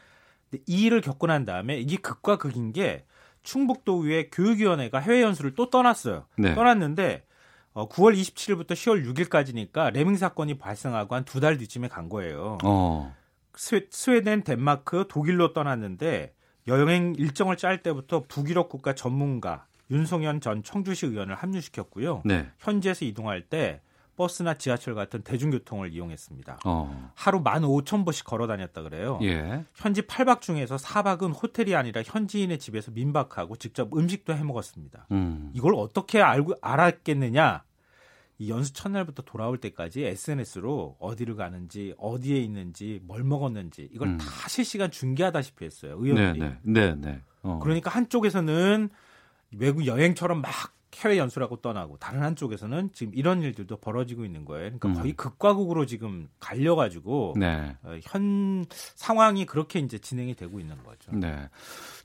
근데 0.51 0.65
이 0.67 0.83
일을 0.85 1.01
겪고 1.01 1.27
난 1.27 1.45
다음에 1.45 1.79
이게 1.79 1.97
극과 1.97 2.37
극인 2.39 2.73
게 2.73 3.05
충북도의회 3.43 4.29
교육위원회가 4.31 4.99
해외 4.99 5.23
연수를 5.23 5.55
또 5.55 5.71
떠났어요. 5.71 6.27
네. 6.37 6.55
떠났는데 6.55 7.25
어, 7.73 7.89
9월 7.89 8.15
27일부터 8.21 8.73
10월 8.73 9.07
6일까지니까 9.15 9.93
레밍 9.93 10.17
사건이 10.17 10.59
발생하고 10.59 11.15
한 11.15 11.25
두 11.25 11.41
달 11.41 11.57
뒤쯤에 11.57 11.89
간 11.89 12.09
거예요. 12.09 12.59
어. 12.65 13.15
스웨, 13.55 13.87
스웨덴, 13.91 14.43
덴마크, 14.43 15.07
독일로 15.09 15.53
떠났는데 15.53 16.35
여행 16.67 17.15
일정을 17.17 17.57
짤 17.57 17.83
때부터 17.83 18.25
북유럽 18.29 18.69
국가 18.69 18.95
전문가 18.95 19.67
윤성현 19.91 20.41
전 20.41 20.63
청주시 20.63 21.07
의원을 21.07 21.35
합류시켰고요. 21.35 22.23
네. 22.25 22.49
현지에서 22.59 23.05
이동할 23.05 23.43
때 23.43 23.81
버스나 24.21 24.53
지하철 24.53 24.95
같은 24.95 25.23
대중교통을 25.23 25.95
이용했습니다. 25.95 26.59
어. 26.67 27.11
하루 27.15 27.43
15,000보씩 27.43 28.27
걸어 28.27 28.47
다녔다 28.47 28.83
그래요. 28.83 29.19
예. 29.23 29.65
현지 29.75 30.03
8박 30.03 30.43
중에서 30.43 30.77
4박은 30.77 31.43
호텔이 31.43 31.75
아니라 31.75 32.03
현지인의 32.05 32.59
집에서 32.59 32.91
민박하고 32.91 33.57
직접 33.57 33.97
음식도 33.97 34.35
해 34.35 34.45
먹었습니다. 34.45 35.07
음. 35.13 35.51
이걸 35.55 35.75
어떻게 35.75 36.21
알고 36.21 36.57
알았겠느냐? 36.61 37.65
이 38.37 38.51
연수 38.51 38.75
첫날부터 38.75 39.23
돌아올 39.23 39.57
때까지 39.57 40.05
SNS로 40.05 40.97
어디를 40.99 41.37
가는지, 41.37 41.95
어디에 41.97 42.41
있는지, 42.41 43.01
뭘 43.05 43.25
먹었는지 43.25 43.89
이걸 43.91 44.09
음. 44.09 44.19
다 44.19 44.27
실시간 44.49 44.91
중계하다시피 44.91 45.65
했어요. 45.65 45.99
네, 45.99 46.11
의원들이. 46.11 46.41
네. 46.41 46.59
네, 46.63 46.95
네. 46.95 47.23
어. 47.43 47.59
그러니까 47.63 47.91
한쪽에서는 47.91 48.91
외국 49.53 49.87
여행처럼 49.87 50.43
막 50.43 50.53
해외 50.97 51.19
연수라고 51.19 51.57
떠나고 51.57 51.99
다른 51.99 52.23
한쪽에서는 52.23 52.91
지금 52.93 53.15
이런 53.15 53.43
일들도 53.43 53.77
벌어지고 53.77 54.25
있는 54.25 54.45
거예요. 54.45 54.65
그러니까 54.79 54.89
음. 54.89 54.95
거의 54.95 55.13
극과 55.13 55.55
극으로 55.55 55.87
지금 55.87 56.29
갈려가지고 56.41 57.35
네. 57.39 57.77
어, 57.83 57.97
현 58.03 58.65
상황이 58.97 59.47
그렇게 59.47 59.79
이제 59.79 59.99
진행이 59.99 60.35
되고 60.35 60.59
있는 60.59 60.77
거죠. 60.83 61.13
네. 61.13 61.49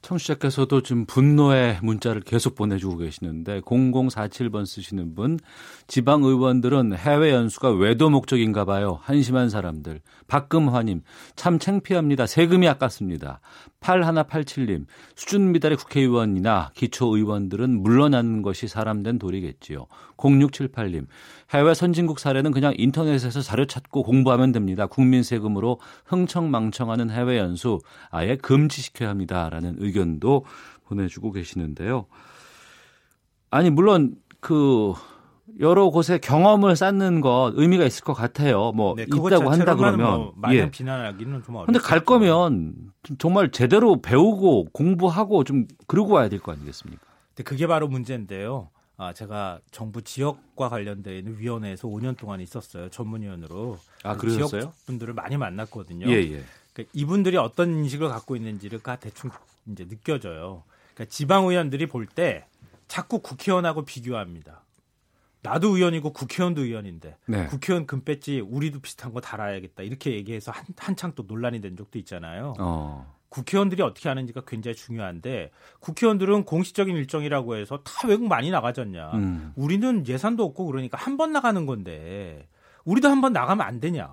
청취자께서도 0.05 0.81
지금 0.83 1.05
분노의 1.05 1.79
문자를 1.81 2.21
계속 2.21 2.53
보내주고 2.53 2.97
계시는데 2.97 3.61
0047번 3.61 4.65
쓰시는 4.65 5.15
분 5.15 5.39
지방 5.87 6.23
의원들은 6.23 6.95
해외 6.95 7.31
연수가 7.31 7.71
외도 7.71 8.11
목적인가 8.11 8.65
봐요. 8.65 8.99
한심한 9.01 9.49
사람들. 9.49 10.01
박금화님 10.27 11.01
참 11.35 11.57
창피합니다. 11.57 12.27
세금이 12.27 12.67
아깝습니다. 12.67 13.39
8187님 13.81 14.85
수준 15.15 15.51
미달의 15.51 15.77
국회의원이나 15.77 16.71
기초의원들은 16.75 17.81
물러나는 17.81 18.41
것이 18.43 18.67
사람된 18.67 19.17
도리겠지요. 19.17 19.87
0678님 20.17 21.07
해외 21.51 21.73
선진국 21.73 22.19
사례는 22.19 22.51
그냥 22.51 22.73
인터넷에서 22.77 23.41
자료 23.41 23.65
찾고 23.65 24.03
공부하면 24.03 24.51
됩니다. 24.51 24.85
국민 24.87 25.23
세금으로 25.23 25.79
흥청망청하는 26.05 27.09
해외 27.09 27.37
연수 27.37 27.79
아예 28.09 28.35
금지시켜야 28.35 29.09
합니다라는 29.09 29.75
의견도 29.79 30.45
보내주고 30.85 31.31
계시는데요. 31.31 32.05
아니 33.51 33.69
물론 33.69 34.15
그 34.39 34.93
여러 35.59 35.89
곳에 35.89 36.17
경험을 36.17 36.75
쌓는 36.75 37.21
것 37.21 37.53
의미가 37.55 37.85
있을 37.85 38.03
것 38.03 38.13
같아요. 38.13 38.71
뭐 38.73 38.95
네, 38.95 39.03
있다고 39.03 39.49
한다 39.49 39.75
그러면 39.75 40.31
뭐 40.35 40.53
예. 40.53 40.69
비난하기는 40.69 41.43
좀 41.43 41.55
어렵죠. 41.55 41.65
근데 41.71 41.79
갈 41.79 42.01
거면 42.01 42.73
좀 43.03 43.17
정말 43.17 43.51
제대로 43.51 44.01
배우고 44.01 44.65
공부하고 44.73 45.43
좀 45.43 45.67
그러고 45.87 46.13
와야 46.13 46.27
될 46.29 46.39
거 46.39 46.51
아니겠습니까? 46.51 47.01
근데 47.29 47.43
그게 47.43 47.67
바로 47.67 47.87
문제인데요. 47.87 48.69
아, 48.97 49.13
제가 49.13 49.59
정부 49.71 50.01
지역과 50.01 50.69
관련되어 50.69 51.13
있는 51.15 51.37
위원회에서 51.37 51.87
5년 51.87 52.17
동안 52.17 52.39
있었어요. 52.41 52.89
전문위원으로. 52.89 53.77
아, 54.03 54.15
그래서 54.15 54.37
그러셨어요? 54.37 54.61
지역 54.61 54.85
분들을 54.85 55.13
많이 55.13 55.37
만났거든요. 55.37 56.07
예, 56.07 56.13
예. 56.13 56.43
그러니까 56.73 56.91
이분들이 56.93 57.37
어떤 57.37 57.71
인식을 57.75 58.07
갖고 58.09 58.35
있는지를 58.35 58.79
다 58.81 58.95
대충 58.97 59.31
이제 59.67 59.85
느껴져요. 59.87 60.63
그러니까 60.93 61.11
지방 61.13 61.45
의원들이 61.45 61.87
볼 61.87 62.05
때 62.07 62.45
자꾸 62.87 63.19
국회의원하고 63.19 63.83
비교합니다. 63.83 64.61
나도 65.41 65.75
의원이고 65.75 66.11
국회의원도 66.13 66.63
의원인데 66.63 67.17
네. 67.27 67.45
국회의원 67.47 67.85
금배지 67.85 68.39
우리도 68.39 68.79
비슷한 68.79 69.13
거 69.13 69.21
달아야겠다 69.21 69.83
이렇게 69.83 70.11
얘기해서 70.13 70.51
한, 70.51 70.65
한창 70.77 71.13
또 71.15 71.23
논란이 71.27 71.61
된 71.61 71.75
적도 71.77 71.99
있잖아요. 71.99 72.53
어. 72.59 73.14
국회의원들이 73.35 73.81
어떻게 73.83 74.07
하는지가 74.07 74.43
굉장히 74.47 74.75
중요한데 74.75 75.51
국회의원들은 75.81 76.45
공식적인 76.45 76.95
일정이라고 76.95 77.57
해서 77.57 77.79
다 77.83 78.07
외국 78.07 78.27
많이 78.29 78.49
나가졌냐. 78.49 79.11
음. 79.11 79.51
우리는 79.57 80.07
예산도 80.07 80.43
없고 80.45 80.65
그러니까 80.67 80.97
한 80.97 81.17
번 81.17 81.33
나가는 81.33 81.65
건데 81.65 82.47
우리도 82.85 83.09
한 83.09 83.19
번 83.19 83.33
나가면 83.33 83.65
안 83.65 83.79
되냐. 83.81 84.07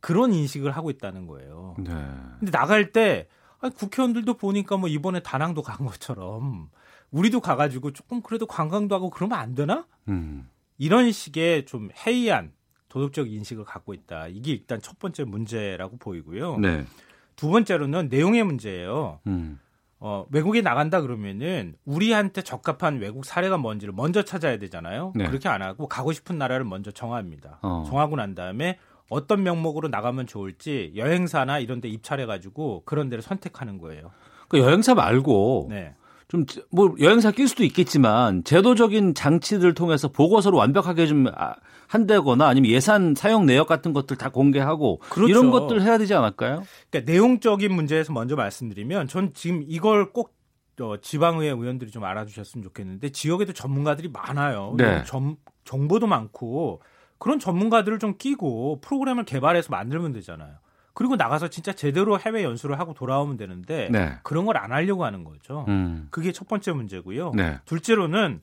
그런 0.00 0.34
인식을 0.34 0.72
하고 0.72 0.90
있다는 0.90 1.26
거예요. 1.26 1.74
네. 1.78 1.90
근데 2.38 2.50
나갈 2.50 2.92
때 2.92 3.28
아니, 3.60 3.72
국회의원들도 3.74 4.34
보니까 4.34 4.76
뭐 4.76 4.90
이번에 4.90 5.20
다낭도 5.20 5.62
간 5.62 5.86
것처럼 5.86 6.68
우리도 7.12 7.40
가가지고 7.40 7.92
조금 7.92 8.20
그래도 8.20 8.46
관광도 8.46 8.94
하고 8.94 9.08
그러면 9.08 9.38
안 9.38 9.54
되나? 9.54 9.86
음. 10.08 10.50
이런 10.76 11.10
식의 11.12 11.64
좀 11.64 11.88
해이한 12.06 12.52
도덕적 12.90 13.30
인식을 13.30 13.64
갖고 13.64 13.94
있다. 13.94 14.28
이게 14.28 14.52
일단 14.52 14.82
첫 14.82 14.98
번째 14.98 15.24
문제라고 15.24 15.96
보이고요. 15.96 16.58
네. 16.58 16.84
두 17.36 17.50
번째로는 17.50 18.08
내용의 18.10 18.44
문제예요. 18.44 19.20
음. 19.26 19.58
어, 20.00 20.26
외국에 20.30 20.60
나간다 20.60 21.00
그러면은 21.00 21.76
우리한테 21.86 22.42
적합한 22.42 22.98
외국 22.98 23.24
사례가 23.24 23.56
뭔지를 23.56 23.94
먼저 23.96 24.22
찾아야 24.22 24.58
되잖아요. 24.58 25.12
네. 25.14 25.26
그렇게 25.26 25.48
안 25.48 25.62
하고 25.62 25.88
가고 25.88 26.12
싶은 26.12 26.36
나라를 26.36 26.64
먼저 26.64 26.90
정합니다. 26.90 27.58
어. 27.62 27.84
정하고 27.88 28.16
난 28.16 28.34
다음에 28.34 28.78
어떤 29.08 29.42
명목으로 29.42 29.88
나가면 29.88 30.26
좋을지 30.26 30.92
여행사나 30.96 31.58
이런 31.58 31.80
데 31.80 31.88
입찰해 31.88 32.26
가지고 32.26 32.82
그런 32.84 33.08
데를 33.08 33.22
선택하는 33.22 33.78
거예요. 33.78 34.10
그 34.48 34.58
여행사 34.58 34.94
말고 34.94 35.68
네. 35.70 35.94
좀뭐 36.28 36.96
여행사 37.00 37.30
낄 37.30 37.48
수도 37.48 37.64
있겠지만 37.64 38.44
제도적인 38.44 39.14
장치들을 39.14 39.74
통해서 39.74 40.08
보고서를 40.08 40.58
완벽하게 40.58 41.06
좀 41.06 41.26
아, 41.34 41.54
한다거나 41.94 42.46
아니면 42.48 42.70
예산 42.70 43.14
사용 43.14 43.46
내역 43.46 43.68
같은 43.68 43.92
것들 43.92 44.16
다 44.16 44.28
공개하고 44.30 44.98
그렇죠. 44.98 45.28
이런 45.30 45.50
것들 45.50 45.80
해야 45.82 45.96
되지 45.96 46.12
않을까요? 46.14 46.64
그러니까 46.90 47.10
내용적인 47.12 47.72
문제에서 47.72 48.12
먼저 48.12 48.34
말씀드리면 48.36 49.06
전 49.08 49.32
지금 49.32 49.62
이걸 49.66 50.12
꼭 50.12 50.34
어, 50.80 50.96
지방의회 51.00 51.50
의원들이 51.52 51.92
좀 51.92 52.02
알아주셨으면 52.02 52.64
좋겠는데 52.64 53.10
지역에도 53.10 53.52
전문가들이 53.52 54.08
많아요. 54.08 54.74
네. 54.76 55.04
점- 55.04 55.36
정보도 55.64 56.08
많고 56.08 56.82
그런 57.18 57.38
전문가들을 57.38 58.00
좀 58.00 58.16
끼고 58.18 58.80
프로그램을 58.80 59.24
개발해서 59.24 59.68
만들면 59.70 60.12
되잖아요. 60.12 60.50
그리고 60.92 61.14
나가서 61.16 61.48
진짜 61.48 61.72
제대로 61.72 62.18
해외 62.18 62.42
연수를 62.44 62.78
하고 62.80 62.92
돌아오면 62.94 63.36
되는데 63.36 63.88
네. 63.90 64.14
그런 64.24 64.44
걸 64.46 64.56
안 64.56 64.72
하려고 64.72 65.04
하는 65.04 65.22
거죠. 65.24 65.64
음. 65.68 66.08
그게 66.10 66.32
첫 66.32 66.48
번째 66.48 66.72
문제고요. 66.72 67.32
네. 67.36 67.58
둘째로는 67.66 68.40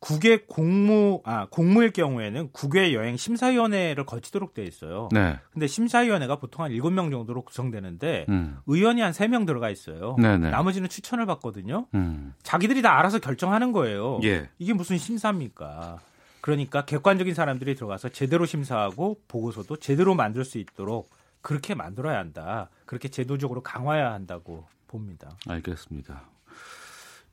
국외 0.00 0.38
공무 0.46 1.22
아 1.24 1.46
공무일 1.50 1.92
경우에는 1.92 2.50
국외 2.52 2.94
여행 2.94 3.16
심사위원회를 3.16 4.06
거치도록 4.06 4.54
돼 4.54 4.64
있어요. 4.64 5.08
네. 5.12 5.38
근데 5.52 5.66
심사위원회가 5.66 6.36
보통 6.36 6.64
한 6.64 6.70
7명 6.70 7.10
정도로 7.10 7.42
구성되는데 7.42 8.26
음. 8.28 8.58
의원이 8.66 9.00
한 9.00 9.12
3명 9.12 9.46
들어가 9.46 9.70
있어요. 9.70 10.16
네네. 10.18 10.50
나머지는 10.50 10.88
추천을 10.88 11.26
받거든요. 11.26 11.86
음. 11.94 12.34
자기들이 12.42 12.82
다 12.82 12.98
알아서 12.98 13.18
결정하는 13.18 13.72
거예요. 13.72 14.20
예. 14.22 14.48
이게 14.58 14.72
무슨 14.72 14.98
심사입니까? 14.98 15.98
그러니까 16.40 16.84
객관적인 16.84 17.34
사람들이 17.34 17.74
들어가서 17.74 18.10
제대로 18.10 18.46
심사하고 18.46 19.20
보고서도 19.26 19.76
제대로 19.76 20.14
만들 20.14 20.44
수 20.44 20.58
있도록 20.58 21.10
그렇게 21.42 21.74
만들어야 21.74 22.18
한다. 22.18 22.70
그렇게 22.86 23.08
제도적으로 23.08 23.62
강화해야 23.62 24.12
한다고 24.12 24.66
봅니다. 24.86 25.30
알겠습니다. 25.46 26.22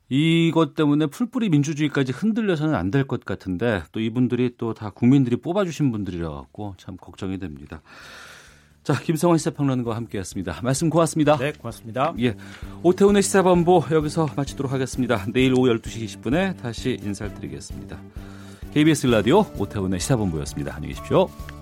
이것 0.08 0.74
때문에 0.74 1.06
풀뿌리 1.06 1.48
민주주의까지 1.48 2.12
흔들려서는 2.12 2.74
안 2.74 2.90
될 2.90 3.04
것 3.06 3.24
같은데 3.24 3.82
또 3.92 4.00
이분들이 4.00 4.54
또 4.56 4.72
다 4.74 4.90
국민들이 4.90 5.36
뽑아주신 5.36 5.90
분들이라 5.92 6.30
갖고 6.30 6.74
참 6.78 6.96
걱정이 6.96 7.38
됩니다. 7.38 7.82
자, 8.84 8.94
김성환 8.94 9.38
시사평론가와 9.38 9.96
함께했습니다. 9.96 10.60
말씀 10.62 10.90
고맙습니다. 10.90 11.36
네, 11.38 11.52
고맙습니다. 11.52 12.14
예, 12.20 12.36
오태훈의 12.84 13.20
시사본부 13.22 13.82
여기서 13.90 14.28
마치도록 14.36 14.70
하겠습니다. 14.70 15.24
내일 15.32 15.54
오후 15.54 15.68
12시 15.76 16.04
20분에 16.22 16.56
다시 16.62 16.96
인사드리겠습니다. 17.02 17.98
KBS 18.72 19.08
라디오 19.08 19.40
오태훈의 19.58 19.98
시사본부였습니다. 19.98 20.76
안녕히 20.76 20.94
계십시오. 20.94 21.55